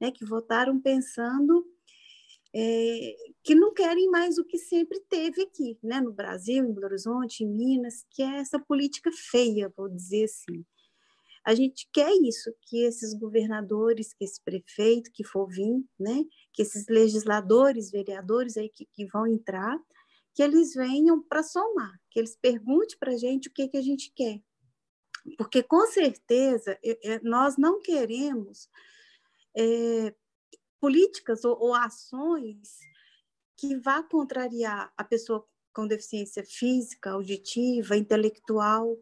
né, 0.00 0.10
que 0.10 0.24
votaram 0.24 0.80
pensando 0.80 1.64
é, 2.54 3.14
que 3.44 3.54
não 3.54 3.74
querem 3.74 4.08
mais 4.10 4.38
o 4.38 4.44
que 4.44 4.56
sempre 4.56 4.98
teve 5.10 5.42
aqui, 5.42 5.78
né, 5.82 6.00
no 6.00 6.12
Brasil, 6.12 6.64
em 6.64 6.72
Belo 6.72 6.86
Horizonte, 6.86 7.44
em 7.44 7.48
Minas, 7.48 8.06
que 8.10 8.22
é 8.22 8.38
essa 8.38 8.58
política 8.58 9.10
feia, 9.12 9.72
vou 9.76 9.88
dizer 9.88 10.24
assim. 10.24 10.64
A 11.44 11.54
gente 11.54 11.88
quer 11.92 12.10
isso, 12.22 12.50
que 12.62 12.82
esses 12.84 13.12
governadores, 13.12 14.12
que 14.14 14.24
esse 14.24 14.42
prefeito 14.42 15.12
que 15.12 15.22
for 15.22 15.46
vir, 15.46 15.84
né, 16.00 16.24
que 16.52 16.62
esses 16.62 16.86
legisladores, 16.88 17.90
vereadores 17.90 18.56
aí 18.56 18.70
que, 18.70 18.86
que 18.86 19.06
vão 19.06 19.26
entrar, 19.26 19.78
que 20.34 20.42
eles 20.42 20.74
venham 20.74 21.22
para 21.22 21.42
somar, 21.42 21.92
que 22.10 22.18
eles 22.18 22.36
perguntem 22.40 22.96
para 22.98 23.12
a 23.12 23.16
gente 23.18 23.48
o 23.48 23.52
que, 23.52 23.68
que 23.68 23.76
a 23.76 23.82
gente 23.82 24.10
quer, 24.14 24.40
porque, 25.36 25.62
com 25.62 25.86
certeza, 25.86 26.78
nós 27.22 27.56
não 27.56 27.80
queremos 27.80 28.68
é, 29.56 30.14
políticas 30.80 31.44
ou, 31.44 31.58
ou 31.60 31.74
ações 31.74 32.78
que 33.56 33.76
vá 33.76 34.02
contrariar 34.02 34.92
a 34.96 35.02
pessoa 35.02 35.46
com 35.72 35.86
deficiência 35.86 36.44
física, 36.44 37.10
auditiva, 37.10 37.96
intelectual. 37.96 38.96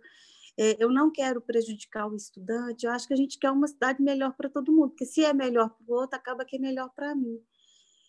É, 0.56 0.82
eu 0.82 0.90
não 0.90 1.10
quero 1.10 1.40
prejudicar 1.40 2.06
o 2.06 2.16
estudante, 2.16 2.86
eu 2.86 2.92
acho 2.92 3.08
que 3.08 3.14
a 3.14 3.16
gente 3.16 3.38
quer 3.38 3.50
uma 3.50 3.66
cidade 3.66 4.00
melhor 4.02 4.34
para 4.36 4.48
todo 4.48 4.72
mundo, 4.72 4.90
porque 4.90 5.04
se 5.04 5.24
é 5.24 5.32
melhor 5.32 5.70
para 5.70 5.84
o 5.86 5.98
outro, 5.98 6.16
acaba 6.16 6.44
que 6.44 6.56
é 6.56 6.58
melhor 6.58 6.90
para 6.94 7.14
mim. 7.14 7.40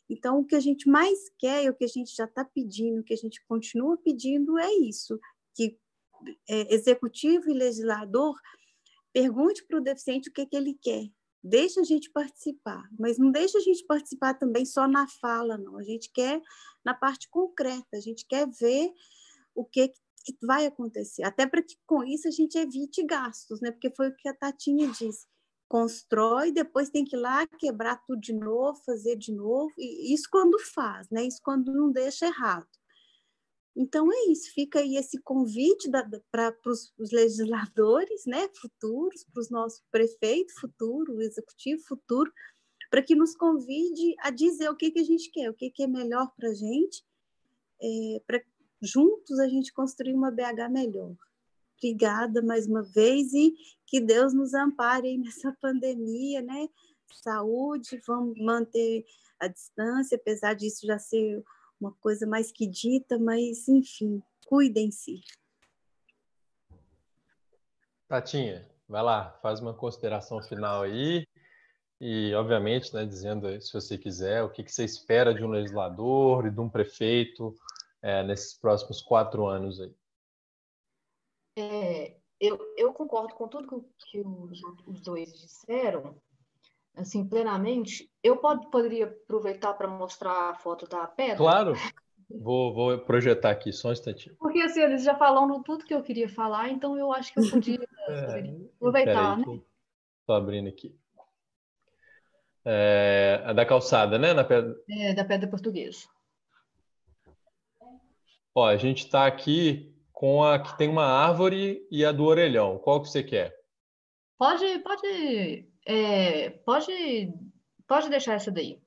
Então, 0.08 0.40
o 0.40 0.46
que 0.46 0.56
a 0.56 0.60
gente 0.60 0.88
mais 0.88 1.18
quer, 1.40 1.68
o 1.70 1.74
que 1.74 1.86
a 1.86 1.88
gente 1.88 2.16
já 2.16 2.26
está 2.26 2.46
pedindo, 2.46 3.02
o 3.02 3.04
que 3.04 3.14
a 3.14 3.18
gente 3.18 3.44
continua 3.48 3.98
pedindo 3.98 4.58
é 4.60 4.72
isso, 4.76 5.20
que 5.56 5.80
executivo 6.48 7.50
e 7.50 7.54
legislador 7.54 8.36
pergunte 9.14 9.66
para 9.66 9.78
o 9.78 9.84
deficiente 9.84 10.30
o 10.30 10.34
que, 10.34 10.46
que 10.46 10.56
ele 10.56 10.74
quer. 10.74 11.08
Deixa 11.42 11.82
a 11.82 11.84
gente 11.84 12.10
participar, 12.12 12.90
mas 13.00 13.18
não 13.18 13.32
deixa 13.32 13.60
a 13.60 13.62
gente 13.62 13.86
participar 13.86 14.34
também 14.34 14.66
só 14.66 14.88
na 14.88 15.08
fala, 15.08 15.58
não. 15.58 15.78
A 15.78 15.84
gente 15.84 16.12
quer 16.12 16.42
na 16.84 16.94
parte 16.94 17.30
concreta, 17.30 17.88
a 17.94 18.00
gente 18.00 18.26
quer 18.28 18.48
ver 18.50 18.92
o 19.54 19.64
que, 19.64 19.90
que 19.90 20.36
vai 20.42 20.66
acontecer. 20.66 21.24
Até 21.24 21.46
para 21.46 21.62
que 21.62 21.76
com 21.86 22.04
isso 22.04 22.28
a 22.28 22.32
gente 22.32 22.58
evite 22.58 23.04
gastos, 23.04 23.62
né? 23.62 23.72
Porque 23.72 23.92
foi 23.96 24.10
o 24.10 24.16
que 24.16 24.28
a 24.28 24.34
Tatinha 24.34 24.88
disse. 24.88 25.28
constrói, 25.68 26.52
depois 26.52 26.90
tem 26.90 27.06
que 27.06 27.16
ir 27.16 27.20
lá 27.20 27.46
quebrar 27.48 28.02
tudo 28.06 28.20
de 28.20 28.34
novo, 28.34 28.82
fazer 28.86 29.16
de 29.16 29.32
novo, 29.34 29.72
e 29.78 30.14
isso 30.14 30.28
quando 30.32 30.60
faz, 30.60 31.10
né? 31.10 31.24
Isso 31.26 31.40
quando 31.44 31.74
não 31.74 31.92
deixa 31.92 32.26
errado. 32.28 32.68
Então 33.76 34.12
é 34.12 34.32
isso, 34.32 34.54
fica 34.54 34.80
aí 34.80 34.96
esse 34.96 35.20
convite 35.22 35.90
para 36.32 36.56
os 36.66 37.12
legisladores, 37.12 38.26
né, 38.26 38.48
futuros, 38.56 39.26
para 39.26 39.42
os 39.42 39.50
nossos 39.50 39.84
prefeito 39.92 40.54
futuro, 40.60 41.22
executivo 41.22 41.84
futuro, 41.84 42.32
para 42.90 43.02
que 43.02 43.16
nos 43.16 43.36
convide 43.36 44.16
a 44.20 44.30
dizer 44.30 44.70
o 44.70 44.76
que, 44.76 44.92
que 44.92 45.00
a 45.00 45.04
gente 45.04 45.30
quer, 45.30 45.50
o 45.50 45.54
que, 45.54 45.70
que 45.70 45.84
é 45.84 45.88
melhor 45.88 46.32
para 46.38 46.50
a 46.50 46.54
gente, 46.54 47.04
é, 47.82 48.22
para 48.26 48.42
juntos 48.82 49.40
a 49.40 49.48
gente 49.48 49.74
construir 49.74 50.14
uma 50.14 50.32
BH 50.32 50.70
melhor. 50.72 51.14
Obrigada 51.78 52.42
mais 52.42 52.68
uma 52.68 52.84
vez 52.84 53.34
e 53.34 53.54
que 53.86 54.00
Deus 54.00 54.34
nos 54.34 54.54
ampare 54.54 55.18
nessa 55.18 55.52
pandemia, 55.62 56.42
né? 56.42 56.70
Saúde, 57.22 58.02
vamos 58.08 58.40
manter 58.40 59.06
a 59.40 59.48
distância, 59.48 60.16
apesar 60.16 60.54
disso 60.54 60.86
já 60.86 60.98
ser 60.98 61.44
uma 61.80 61.92
coisa 61.94 62.26
mais 62.26 62.52
que 62.52 62.68
dita, 62.68 63.18
mas 63.18 63.68
enfim, 63.68 64.22
cuidem-se. 64.48 65.22
Tatinha, 68.08 68.70
vai 68.88 69.02
lá, 69.02 69.32
faz 69.42 69.60
uma 69.60 69.74
consideração 69.74 70.42
final 70.42 70.84
aí 70.84 71.26
e, 72.00 72.34
obviamente, 72.36 72.94
né, 72.94 73.06
dizendo, 73.06 73.60
se 73.62 73.74
você 73.74 73.98
quiser, 73.98 74.44
o 74.44 74.50
que, 74.50 74.64
que 74.64 74.72
você 74.72 74.84
espera 74.84 75.34
de 75.34 75.44
um 75.44 75.50
legislador 75.50 76.46
e 76.46 76.52
de 76.52 76.60
um 76.60 76.70
prefeito 76.70 77.56
é, 78.02 78.22
nesses 78.24 78.54
próximos 78.54 79.02
quatro 79.02 79.46
anos 79.48 79.80
aí. 79.80 79.96
É, 81.58 82.18
eu, 82.40 82.60
eu 82.78 82.94
concordo 82.94 83.34
com 83.34 83.48
tudo 83.48 83.90
que, 84.10 84.20
os, 84.20 84.62
os 84.86 85.02
dois 85.02 85.34
disseram, 85.34 86.22
assim, 86.96 87.28
plenamente. 87.28 88.10
Eu 88.24 88.38
pod, 88.38 88.70
poderia 88.70 89.06
aproveitar 89.06 89.74
para 89.74 89.88
mostrar 89.88 90.50
a 90.50 90.56
foto 90.56 90.88
da 90.88 91.06
pedra? 91.08 91.38
Claro. 91.38 91.74
Vou, 92.30 92.74
vou 92.74 92.98
projetar 92.98 93.52
aqui, 93.52 93.72
só 93.72 93.90
um 93.90 93.92
instantinho. 93.92 94.36
Porque 94.40 94.60
assim, 94.60 94.82
eles 94.82 95.04
já 95.04 95.16
falaram 95.16 95.62
tudo 95.62 95.86
que 95.86 95.94
eu 95.94 96.02
queria 96.02 96.28
falar, 96.28 96.70
então 96.70 96.98
eu 96.98 97.12
acho 97.14 97.32
que 97.32 97.40
eu 97.40 97.50
podia, 97.50 97.80
é, 98.10 98.44
aproveitar, 98.78 99.38
né? 99.38 99.62
Estou 100.22 100.36
abrindo 100.36 100.68
aqui. 100.68 100.98
É, 102.66 103.44
a 103.46 103.54
da 103.54 103.64
calçada, 103.64 104.18
né? 104.18 104.34
Na 104.34 104.44
pedra... 104.44 104.76
É, 104.90 105.14
da 105.14 105.24
pedra 105.24 105.48
portuguesa. 105.48 106.08
Ó, 108.56 108.66
a 108.66 108.76
gente 108.76 109.06
está 109.06 109.28
aqui 109.28 109.94
com 110.12 110.44
a 110.44 110.58
que 110.58 110.76
tem 110.78 110.90
uma 110.90 111.06
árvore 111.06 111.86
e 111.92 112.04
a 112.04 112.12
do 112.12 112.24
orelhão. 112.24 112.80
Qual 112.80 113.02
que 113.02 113.10
você 113.10 113.22
quer? 113.22 113.56
Pode, 114.38 114.80
pode, 114.80 115.70
é, 115.86 116.50
pode, 116.50 117.34
pode 117.88 118.10
deixar 118.10 118.34
essa 118.34 118.52
daí. 118.52 118.82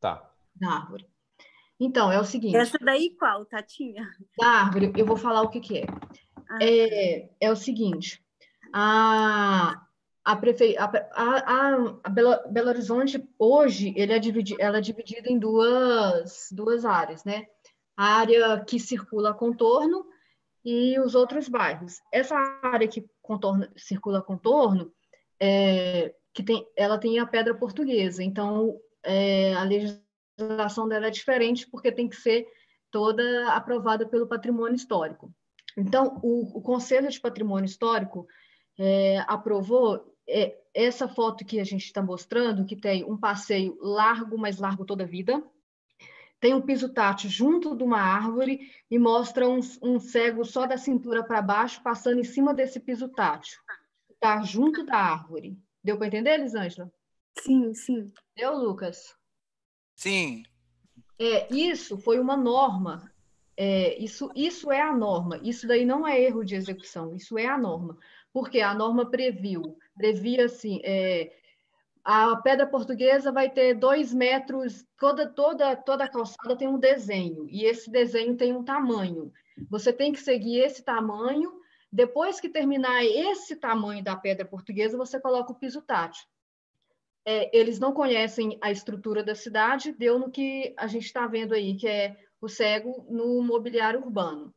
Tá. 0.00 0.30
Da 0.54 0.70
árvore. 0.70 1.06
Então, 1.80 2.12
é 2.12 2.20
o 2.20 2.24
seguinte. 2.24 2.56
Essa 2.56 2.78
daí 2.78 3.10
qual, 3.18 3.44
Tatinha? 3.46 4.08
Da 4.38 4.46
árvore, 4.46 4.92
eu 4.96 5.06
vou 5.06 5.16
falar 5.16 5.42
o 5.42 5.48
que, 5.48 5.60
que 5.60 5.78
é. 5.78 5.86
Ah. 6.48 6.58
é. 6.60 7.30
É 7.40 7.50
o 7.50 7.56
seguinte. 7.56 8.22
A, 8.72 9.86
a, 10.24 10.36
prefe... 10.36 10.76
a, 10.76 10.84
a, 11.14 11.98
a 12.04 12.08
Belo, 12.08 12.36
Belo 12.50 12.68
Horizonte, 12.68 13.26
hoje, 13.38 13.92
ele 13.96 14.12
é 14.12 14.18
dividi... 14.18 14.54
ela 14.60 14.78
é 14.78 14.80
dividida 14.80 15.30
em 15.30 15.38
duas, 15.38 16.48
duas 16.52 16.84
áreas, 16.84 17.24
né? 17.24 17.46
A 17.96 18.18
área 18.18 18.64
que 18.64 18.78
circula 18.78 19.34
contorno 19.34 20.04
e 20.64 20.98
os 21.00 21.14
outros 21.14 21.48
bairros. 21.48 22.00
Essa 22.12 22.36
área 22.62 22.88
que 22.88 23.06
contorno, 23.20 23.68
circula 23.76 24.22
contorno, 24.22 24.92
é, 25.40 26.14
que 26.34 26.42
tem, 26.42 26.66
ela 26.76 26.98
tem 26.98 27.18
a 27.20 27.26
pedra 27.26 27.54
portuguesa, 27.54 28.22
então 28.22 28.78
é, 29.04 29.54
a 29.54 29.62
legislação 29.62 30.88
dela 30.88 31.06
é 31.06 31.10
diferente 31.10 31.66
porque 31.70 31.92
tem 31.92 32.08
que 32.08 32.16
ser 32.16 32.46
toda 32.90 33.52
aprovada 33.52 34.06
pelo 34.06 34.26
patrimônio 34.26 34.74
histórico. 34.74 35.32
Então, 35.76 36.20
o, 36.22 36.58
o 36.58 36.62
Conselho 36.62 37.08
de 37.08 37.20
Patrimônio 37.20 37.66
Histórico 37.66 38.26
é, 38.78 39.24
aprovou 39.26 40.16
é, 40.28 40.56
essa 40.72 41.08
foto 41.08 41.44
que 41.44 41.60
a 41.60 41.64
gente 41.64 41.84
está 41.84 42.02
mostrando, 42.02 42.64
que 42.64 42.76
tem 42.76 43.04
um 43.04 43.16
passeio 43.16 43.76
largo, 43.80 44.36
mas 44.38 44.58
largo 44.58 44.84
toda 44.84 45.04
a 45.04 45.06
vida, 45.06 45.42
tem 46.40 46.54
um 46.54 46.60
piso 46.60 46.88
tátil 46.88 47.30
junto 47.30 47.76
de 47.76 47.82
uma 47.82 48.00
árvore 48.00 48.70
e 48.90 48.98
mostra 48.98 49.48
um, 49.48 49.60
um 49.82 49.98
cego 49.98 50.44
só 50.44 50.66
da 50.66 50.76
cintura 50.76 51.24
para 51.24 51.40
baixo 51.40 51.82
passando 51.82 52.20
em 52.20 52.24
cima 52.24 52.52
desse 52.52 52.78
piso 52.78 53.08
tátil. 53.08 53.58
Está 54.10 54.42
junto 54.42 54.84
da 54.84 54.96
árvore. 54.96 55.58
Deu 55.84 55.98
para 55.98 56.06
entender, 56.06 56.34
Elisângela? 56.34 56.90
Sim, 57.38 57.74
sim. 57.74 58.10
Deu, 58.34 58.56
Lucas? 58.56 59.14
Sim. 59.94 60.42
É, 61.18 61.52
isso 61.54 61.98
foi 61.98 62.18
uma 62.18 62.36
norma. 62.36 63.12
É, 63.56 63.96
isso, 64.02 64.30
isso 64.34 64.72
é 64.72 64.80
a 64.80 64.96
norma. 64.96 65.38
Isso 65.42 65.66
daí 65.68 65.84
não 65.84 66.06
é 66.06 66.20
erro 66.20 66.42
de 66.42 66.54
execução. 66.54 67.14
Isso 67.14 67.38
é 67.38 67.46
a 67.46 67.58
norma. 67.58 67.98
Porque 68.32 68.60
a 68.60 68.74
norma 68.74 69.10
previu, 69.10 69.78
previa 69.96 70.46
assim, 70.46 70.80
é, 70.82 71.30
a 72.04 72.36
pedra 72.36 72.66
portuguesa 72.66 73.32
vai 73.32 73.48
ter 73.48 73.74
dois 73.74 74.12
metros, 74.12 74.84
toda, 74.98 75.26
toda, 75.26 75.74
toda 75.74 76.04
a 76.04 76.08
calçada 76.08 76.54
tem 76.54 76.68
um 76.68 76.78
desenho, 76.78 77.46
e 77.48 77.64
esse 77.64 77.90
desenho 77.90 78.36
tem 78.36 78.52
um 78.52 78.62
tamanho. 78.62 79.32
Você 79.70 79.92
tem 79.92 80.12
que 80.12 80.20
seguir 80.20 80.58
esse 80.58 80.82
tamanho. 80.82 81.63
Depois 81.94 82.40
que 82.40 82.48
terminar 82.48 83.04
esse 83.04 83.54
tamanho 83.54 84.02
da 84.02 84.16
pedra 84.16 84.44
portuguesa, 84.44 84.98
você 84.98 85.20
coloca 85.20 85.52
o 85.52 85.54
piso 85.54 85.80
tátil. 85.80 86.26
É, 87.24 87.56
eles 87.56 87.78
não 87.78 87.92
conhecem 87.92 88.58
a 88.60 88.72
estrutura 88.72 89.22
da 89.22 89.32
cidade, 89.36 89.92
deu 89.92 90.18
no 90.18 90.28
que 90.28 90.74
a 90.76 90.88
gente 90.88 91.04
está 91.04 91.24
vendo 91.28 91.54
aí, 91.54 91.76
que 91.76 91.86
é 91.86 92.16
o 92.40 92.48
cego 92.48 93.06
no 93.08 93.40
mobiliário 93.44 94.00
urbano. 94.00 94.52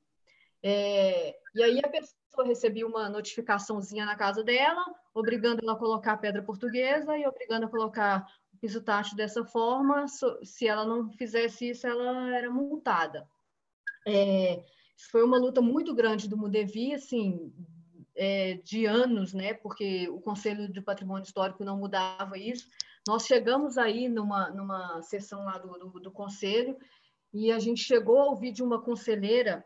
É, 0.64 1.38
e 1.54 1.62
aí 1.62 1.80
a 1.80 1.88
pessoa 1.88 2.44
recebia 2.44 2.88
uma 2.88 3.08
notificaçãozinha 3.08 4.04
na 4.04 4.16
casa 4.16 4.44
dela, 4.44 4.84
obrigando 5.14 5.62
ela 5.62 5.74
a 5.74 5.80
colocar 5.80 6.14
a 6.14 6.18
pedra 6.18 6.42
portuguesa 6.42 7.16
e 7.20 7.28
obrigando 7.28 7.68
a 7.68 7.70
colocar 7.70 8.26
o 8.52 8.58
piso 8.58 8.82
tátil 8.82 9.16
dessa 9.16 9.46
forma. 9.46 10.08
Se 10.42 10.68
ela 10.68 10.84
não 10.84 11.12
fizesse 11.12 11.70
isso, 11.70 11.86
ela 11.86 12.36
era 12.36 12.50
multada. 12.50 13.30
É, 14.08 14.66
foi 14.98 15.24
uma 15.24 15.38
luta 15.38 15.62
muito 15.62 15.94
grande 15.94 16.28
do 16.28 16.38
Mudevi, 16.38 16.94
assim, 16.94 17.54
é, 18.16 18.56
de 18.64 18.86
anos, 18.86 19.34
né? 19.34 19.54
Porque 19.54 20.10
o 20.10 20.20
Conselho 20.20 20.72
de 20.72 20.82
Patrimônio 20.82 21.24
Histórico 21.24 21.64
não 21.64 21.78
mudava 21.78 22.38
isso. 22.38 22.68
Nós 23.08 23.26
chegamos 23.26 23.78
aí 23.78 24.10
numa, 24.10 24.50
numa 24.50 25.02
sessão 25.04 25.46
lá 25.46 25.58
do, 25.58 25.70
do, 25.78 26.00
do 26.00 26.12
Conselho 26.12 26.76
e 27.34 27.52
a 27.52 27.60
gente 27.60 27.84
chegou 27.84 28.20
a 28.20 28.26
ouvir 28.26 28.52
de 28.52 28.64
uma 28.64 28.82
conselheira 28.82 29.64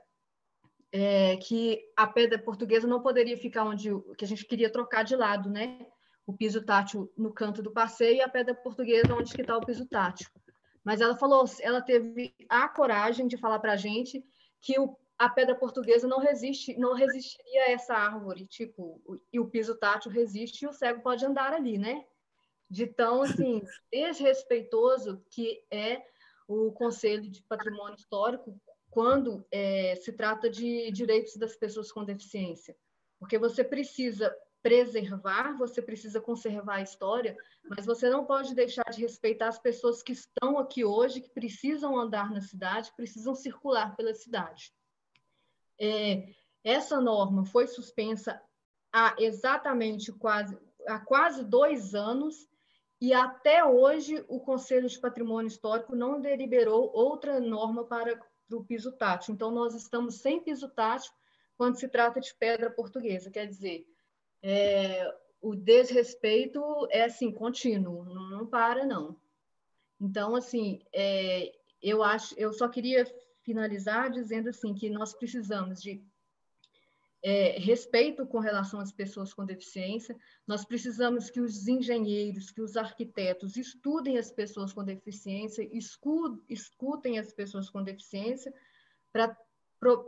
é, 0.91 1.38
que 1.38 1.80
a 1.95 2.06
pedra 2.06 2.38
portuguesa 2.38 2.86
não 2.86 3.02
poderia 3.02 3.38
ficar 3.38 3.64
onde 3.64 3.90
que 4.18 4.26
a 4.26 4.28
gente 4.28 4.45
queria 4.45 4.72
trocar 4.72 5.03
de 5.03 5.16
lado, 5.16 5.49
né? 5.49 5.86
O 6.28 6.34
piso 6.34 6.64
tátil 6.64 7.12
no 7.18 7.34
canto 7.34 7.64
do 7.64 7.72
passeio 7.72 8.18
e 8.18 8.22
a 8.22 8.30
pedra 8.30 8.53
portuguesa 8.53 9.16
onde 9.16 9.34
que 9.34 9.41
está 9.41 9.58
o 9.58 9.66
piso 9.66 9.88
tátil. 9.88 10.30
Mas 10.84 10.99
ela 10.99 11.16
falou, 11.16 11.45
ela 11.62 11.82
teve 11.82 12.36
a 12.49 12.68
coragem 12.68 13.28
de 13.28 13.38
falar 13.38 13.60
para 13.60 13.74
a 13.74 13.78
gente 13.78 14.24
que 14.60 14.80
o, 14.80 14.95
a 15.22 15.30
pedra 15.30 15.53
portuguesa 15.53 16.07
não 16.07 16.18
resiste, 16.18 16.76
não 16.80 16.95
resistiria 16.95 17.65
a 17.65 17.72
essa 17.72 17.93
árvore, 17.93 18.48
tipo, 18.48 18.99
e 19.31 19.39
o 19.39 19.48
piso 19.48 19.76
tátil 19.76 20.10
resiste 20.10 20.65
e 20.65 20.68
o 20.68 20.73
cego 20.73 21.03
pode 21.03 21.23
andar 21.23 21.53
ali, 21.53 21.77
né? 21.77 22.03
De 22.68 22.88
tão 22.88 23.22
assim 23.22 23.61
desrespeitoso 23.93 25.23
que 25.30 25.64
é 25.69 26.03
o 26.48 26.72
Conselho 26.72 27.30
de 27.30 27.43
Patrimônio 27.43 27.93
Histórico 27.93 28.60
quando 28.89 29.45
é, 29.52 29.95
se 29.95 30.11
trata 30.11 30.49
de 30.49 30.89
direitos 30.89 31.38
das 31.38 31.56
pessoas 31.56 31.91
com 31.91 32.03
deficiência, 32.03 32.76
porque 33.19 33.38
você 33.38 33.64
precisa 33.64 34.35
preservar, 34.64 35.56
você 35.56 35.84
precisa 35.84 36.19
conservar 36.19 36.77
a 36.77 36.81
história, 36.81 37.38
mas 37.64 37.85
você 37.85 38.10
não 38.10 38.26
pode 38.26 38.56
deixar 38.56 38.89
de 38.89 39.02
respeitar 39.02 39.49
as 39.49 39.60
pessoas 39.60 40.02
que 40.02 40.14
estão 40.14 40.57
aqui 40.57 40.84
hoje, 40.84 41.22
que 41.22 41.30
precisam 41.30 41.95
andar 41.95 42.31
na 42.31 42.41
cidade, 42.41 42.91
precisam 42.95 43.35
circular 43.35 43.95
pela 43.95 44.15
cidade. 44.15 44.73
É, 45.84 46.30
essa 46.64 47.02
norma 47.02 47.44
foi 47.44 47.66
suspensa 47.66 48.40
há 48.94 49.16
exatamente 49.18 50.12
quase 50.12 50.56
há 50.88 50.99
quase 50.99 51.44
dois 51.44 51.95
anos 51.95 52.48
e 52.99 53.14
até 53.14 53.66
hoje 53.66 54.24
o 54.28 54.40
Conselho 54.40 54.88
de 54.88 54.99
Patrimônio 54.99 55.48
Histórico 55.48 55.95
não 55.95 56.22
deliberou 56.22 56.91
outra 56.94 57.40
norma 57.40 57.84
para 57.84 58.22
do 58.48 58.64
piso 58.64 58.91
tátil. 58.91 59.34
Então, 59.34 59.49
nós 59.49 59.74
estamos 59.74 60.16
sem 60.16 60.40
piso 60.40 60.70
tátil 60.70 61.12
quando 61.58 61.80
se 61.80 61.88
trata 61.88 62.20
de 62.20 62.34
pedra 62.36 62.70
portuguesa. 62.70 63.32
Quer 63.32 63.48
dizer, 63.48 63.88
é, 64.44 65.12
o 65.41 65.56
desrespeito 65.56 66.62
é 66.91 67.06
assim 67.06 67.32
contínuo, 67.32 68.03
não, 68.03 68.30
não 68.30 68.45
para 68.45 68.86
não. 68.86 69.16
Então, 69.99 70.36
assim, 70.36 70.82
é, 70.94 71.52
eu 71.82 72.03
acho, 72.03 72.36
eu 72.38 72.53
só 72.53 72.68
queria 72.68 73.06
finalizar 73.43 74.09
dizendo 74.11 74.49
assim 74.49 74.73
que 74.73 74.89
nós 74.89 75.13
precisamos 75.13 75.81
de 75.81 76.03
é, 77.23 77.59
respeito 77.59 78.26
com 78.26 78.39
relação 78.39 78.80
às 78.80 78.91
pessoas 78.91 79.34
com 79.34 79.45
deficiência. 79.45 80.18
Nós 80.47 80.65
precisamos 80.65 81.30
que 81.30 81.39
os 81.39 81.68
engenheiros, 81.68 82.49
que 82.49 82.61
os 82.61 82.76
arquitetos 82.76 83.57
estudem 83.57 84.18
as 84.18 84.31
pessoas 84.31 84.73
com 84.73 84.84
deficiência, 84.84 85.69
escutem 86.49 87.19
as 87.19 87.31
pessoas 87.31 87.69
com 87.69 87.84
deficiência, 87.84 88.53
para 89.11 89.38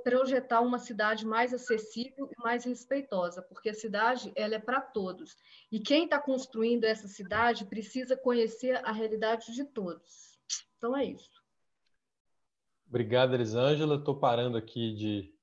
projetar 0.04 0.62
uma 0.62 0.78
cidade 0.78 1.26
mais 1.26 1.54
acessível 1.54 2.30
e 2.32 2.42
mais 2.42 2.64
respeitosa, 2.64 3.42
porque 3.42 3.70
a 3.70 3.74
cidade 3.74 4.32
ela 4.36 4.56
é 4.56 4.60
para 4.60 4.80
todos. 4.80 5.36
E 5.72 5.80
quem 5.80 6.06
está 6.06 6.20
construindo 6.20 6.84
essa 6.84 7.08
cidade 7.08 7.66
precisa 7.66 8.16
conhecer 8.16 8.76
a 8.86 8.92
realidade 8.92 9.52
de 9.52 9.66
todos. 9.66 10.40
Então 10.78 10.96
é 10.96 11.06
isso. 11.06 11.43
Obrigado, 12.94 13.34
Elisângela. 13.34 13.96
Estou 13.96 14.16
parando 14.16 14.56
aqui 14.56 14.94
de 14.94 15.34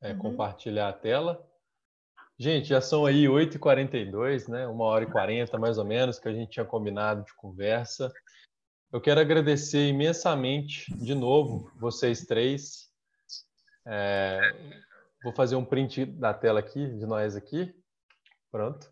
é, 0.00 0.12
uhum. 0.12 0.18
compartilhar 0.18 0.88
a 0.88 0.92
tela. 0.92 1.44
Gente, 2.38 2.68
já 2.68 2.80
são 2.80 3.04
aí 3.04 3.24
8h42, 3.24 4.46
né? 4.46 4.64
Uma 4.68 4.84
hora 4.84 5.02
e 5.02 5.10
40 5.10 5.58
mais 5.58 5.76
ou 5.76 5.84
menos 5.84 6.20
que 6.20 6.28
a 6.28 6.32
gente 6.32 6.52
tinha 6.52 6.64
combinado 6.64 7.24
de 7.24 7.34
conversa. 7.34 8.12
Eu 8.92 9.00
quero 9.00 9.18
agradecer 9.18 9.88
imensamente 9.88 10.94
de 10.98 11.12
novo 11.16 11.68
vocês 11.80 12.24
três. 12.24 12.92
É, 13.84 14.40
vou 15.24 15.32
fazer 15.32 15.56
um 15.56 15.64
print 15.64 16.06
da 16.06 16.32
tela 16.32 16.60
aqui, 16.60 16.86
de 16.96 17.06
nós 17.06 17.34
aqui. 17.34 17.74
Pronto, 18.52 18.88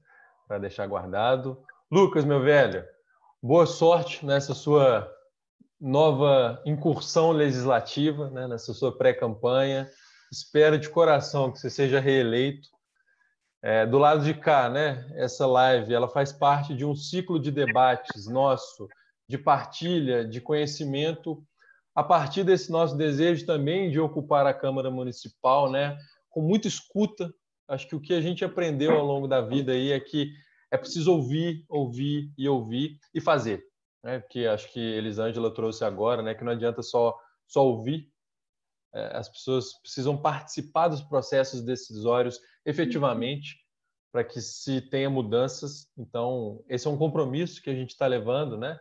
para 0.48 0.58
deixar 0.58 0.88
guardado. 0.88 1.64
Lucas, 1.88 2.24
meu 2.24 2.42
velho, 2.42 2.84
boa 3.40 3.64
sorte 3.64 4.26
nessa 4.26 4.54
sua 4.54 5.08
nova 5.80 6.60
incursão 6.66 7.30
legislativa, 7.30 8.30
né? 8.30 8.48
nessa 8.48 8.72
sua 8.74 8.96
pré-campanha 8.96 9.88
espero 10.30 10.78
de 10.78 10.88
coração 10.88 11.50
que 11.50 11.58
você 11.58 11.70
seja 11.70 12.00
reeleito. 12.00 12.68
É, 13.60 13.84
do 13.84 13.98
lado 13.98 14.24
de 14.24 14.34
cá, 14.34 14.68
né? 14.70 15.10
Essa 15.16 15.44
live, 15.46 15.92
ela 15.92 16.08
faz 16.08 16.32
parte 16.32 16.74
de 16.74 16.84
um 16.84 16.94
ciclo 16.94 17.40
de 17.40 17.50
debates 17.50 18.28
nosso, 18.28 18.88
de 19.28 19.36
partilha, 19.36 20.24
de 20.24 20.40
conhecimento, 20.40 21.42
a 21.92 22.04
partir 22.04 22.44
desse 22.44 22.70
nosso 22.70 22.96
desejo 22.96 23.44
também 23.44 23.90
de 23.90 23.98
ocupar 23.98 24.46
a 24.46 24.54
Câmara 24.54 24.90
Municipal, 24.90 25.70
né? 25.70 25.98
Com 26.30 26.40
muita 26.40 26.68
escuta. 26.68 27.32
Acho 27.66 27.88
que 27.88 27.96
o 27.96 28.00
que 28.00 28.14
a 28.14 28.20
gente 28.20 28.44
aprendeu 28.44 28.92
ao 28.92 29.04
longo 29.04 29.26
da 29.26 29.40
vida 29.40 29.72
aí 29.72 29.90
é 29.90 29.98
que 29.98 30.32
é 30.70 30.76
preciso 30.76 31.12
ouvir, 31.12 31.64
ouvir 31.68 32.30
e 32.38 32.48
ouvir 32.48 32.98
e 33.12 33.20
fazer, 33.20 33.64
né? 34.02 34.22
Que 34.30 34.46
acho 34.46 34.72
que 34.72 34.80
Elisângela 34.80 35.52
trouxe 35.52 35.84
agora, 35.84 36.22
né? 36.22 36.34
Que 36.34 36.44
não 36.44 36.52
adianta 36.52 36.82
só 36.82 37.18
só 37.46 37.64
ouvir, 37.64 38.12
é, 38.94 39.16
as 39.16 39.28
pessoas 39.28 39.72
precisam 39.80 40.16
participar 40.16 40.88
dos 40.88 41.02
processos 41.02 41.62
decisórios 41.62 42.40
efetivamente 42.64 43.56
para 44.12 44.22
que 44.22 44.40
se 44.40 44.80
tenha 44.80 45.08
mudanças. 45.08 45.90
Então, 45.96 46.62
esse 46.68 46.86
é 46.86 46.90
um 46.90 46.98
compromisso 46.98 47.62
que 47.62 47.70
a 47.70 47.74
gente 47.74 47.90
está 47.90 48.06
levando, 48.06 48.56
né? 48.56 48.78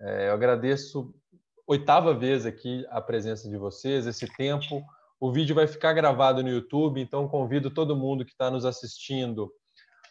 É, 0.00 0.28
eu 0.28 0.32
agradeço 0.32 1.14
oitava 1.66 2.12
vez 2.12 2.44
aqui 2.44 2.84
a 2.90 3.00
presença 3.00 3.48
de 3.48 3.56
vocês, 3.56 4.06
esse 4.06 4.26
tempo. 4.36 4.84
O 5.18 5.32
vídeo 5.32 5.54
vai 5.54 5.66
ficar 5.66 5.92
gravado 5.92 6.42
no 6.42 6.48
YouTube, 6.48 7.00
então 7.00 7.28
convido 7.28 7.70
todo 7.70 7.96
mundo 7.96 8.24
que 8.24 8.32
está 8.32 8.50
nos 8.50 8.64
assistindo 8.64 9.52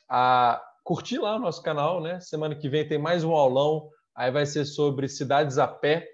a 0.10 0.62
curtir 0.84 1.20
lá 1.20 1.36
o 1.36 1.40
nosso 1.40 1.62
canal, 1.62 2.02
né? 2.02 2.20
Semana 2.20 2.56
que 2.56 2.70
vem 2.70 2.88
tem 2.88 2.98
mais 2.98 3.24
um 3.24 3.34
aulão, 3.34 3.90
aí 4.16 4.32
vai 4.32 4.46
ser 4.46 4.66
sobre 4.66 5.08
cidades 5.08 5.58
a 5.58 5.68
pé 5.68 6.08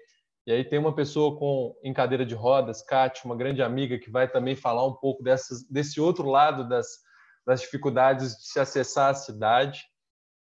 e 0.48 0.50
aí 0.50 0.64
tem 0.64 0.78
uma 0.78 0.94
pessoa 0.94 1.38
com 1.38 1.78
em 1.84 1.92
cadeira 1.92 2.24
de 2.24 2.34
rodas, 2.34 2.80
Kátia, 2.80 3.26
uma 3.26 3.36
grande 3.36 3.60
amiga, 3.60 3.98
que 3.98 4.10
vai 4.10 4.26
também 4.26 4.56
falar 4.56 4.86
um 4.86 4.94
pouco 4.94 5.22
dessas, 5.22 5.62
desse 5.68 6.00
outro 6.00 6.26
lado 6.26 6.66
das, 6.66 6.86
das 7.46 7.60
dificuldades 7.60 8.34
de 8.34 8.46
se 8.46 8.58
acessar 8.58 9.10
a 9.10 9.14
cidade. 9.14 9.84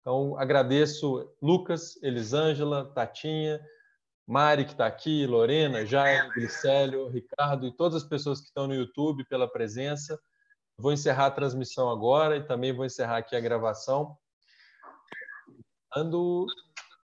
Então, 0.02 0.38
agradeço 0.38 1.34
Lucas, 1.40 1.96
Elisângela, 2.02 2.92
Tatinha, 2.92 3.58
Mari, 4.26 4.66
que 4.66 4.72
está 4.72 4.84
aqui, 4.84 5.26
Lorena, 5.26 5.86
Jair, 5.86 6.30
Glicélio, 6.34 7.08
Ricardo 7.08 7.66
e 7.66 7.74
todas 7.74 8.02
as 8.02 8.06
pessoas 8.06 8.40
que 8.40 8.48
estão 8.48 8.66
no 8.66 8.74
YouTube 8.74 9.24
pela 9.24 9.50
presença. 9.50 10.20
Vou 10.78 10.92
encerrar 10.92 11.28
a 11.28 11.30
transmissão 11.30 11.88
agora 11.88 12.36
e 12.36 12.46
também 12.46 12.74
vou 12.74 12.84
encerrar 12.84 13.16
aqui 13.16 13.34
a 13.34 13.40
gravação. 13.40 14.14
Ando 15.96 16.44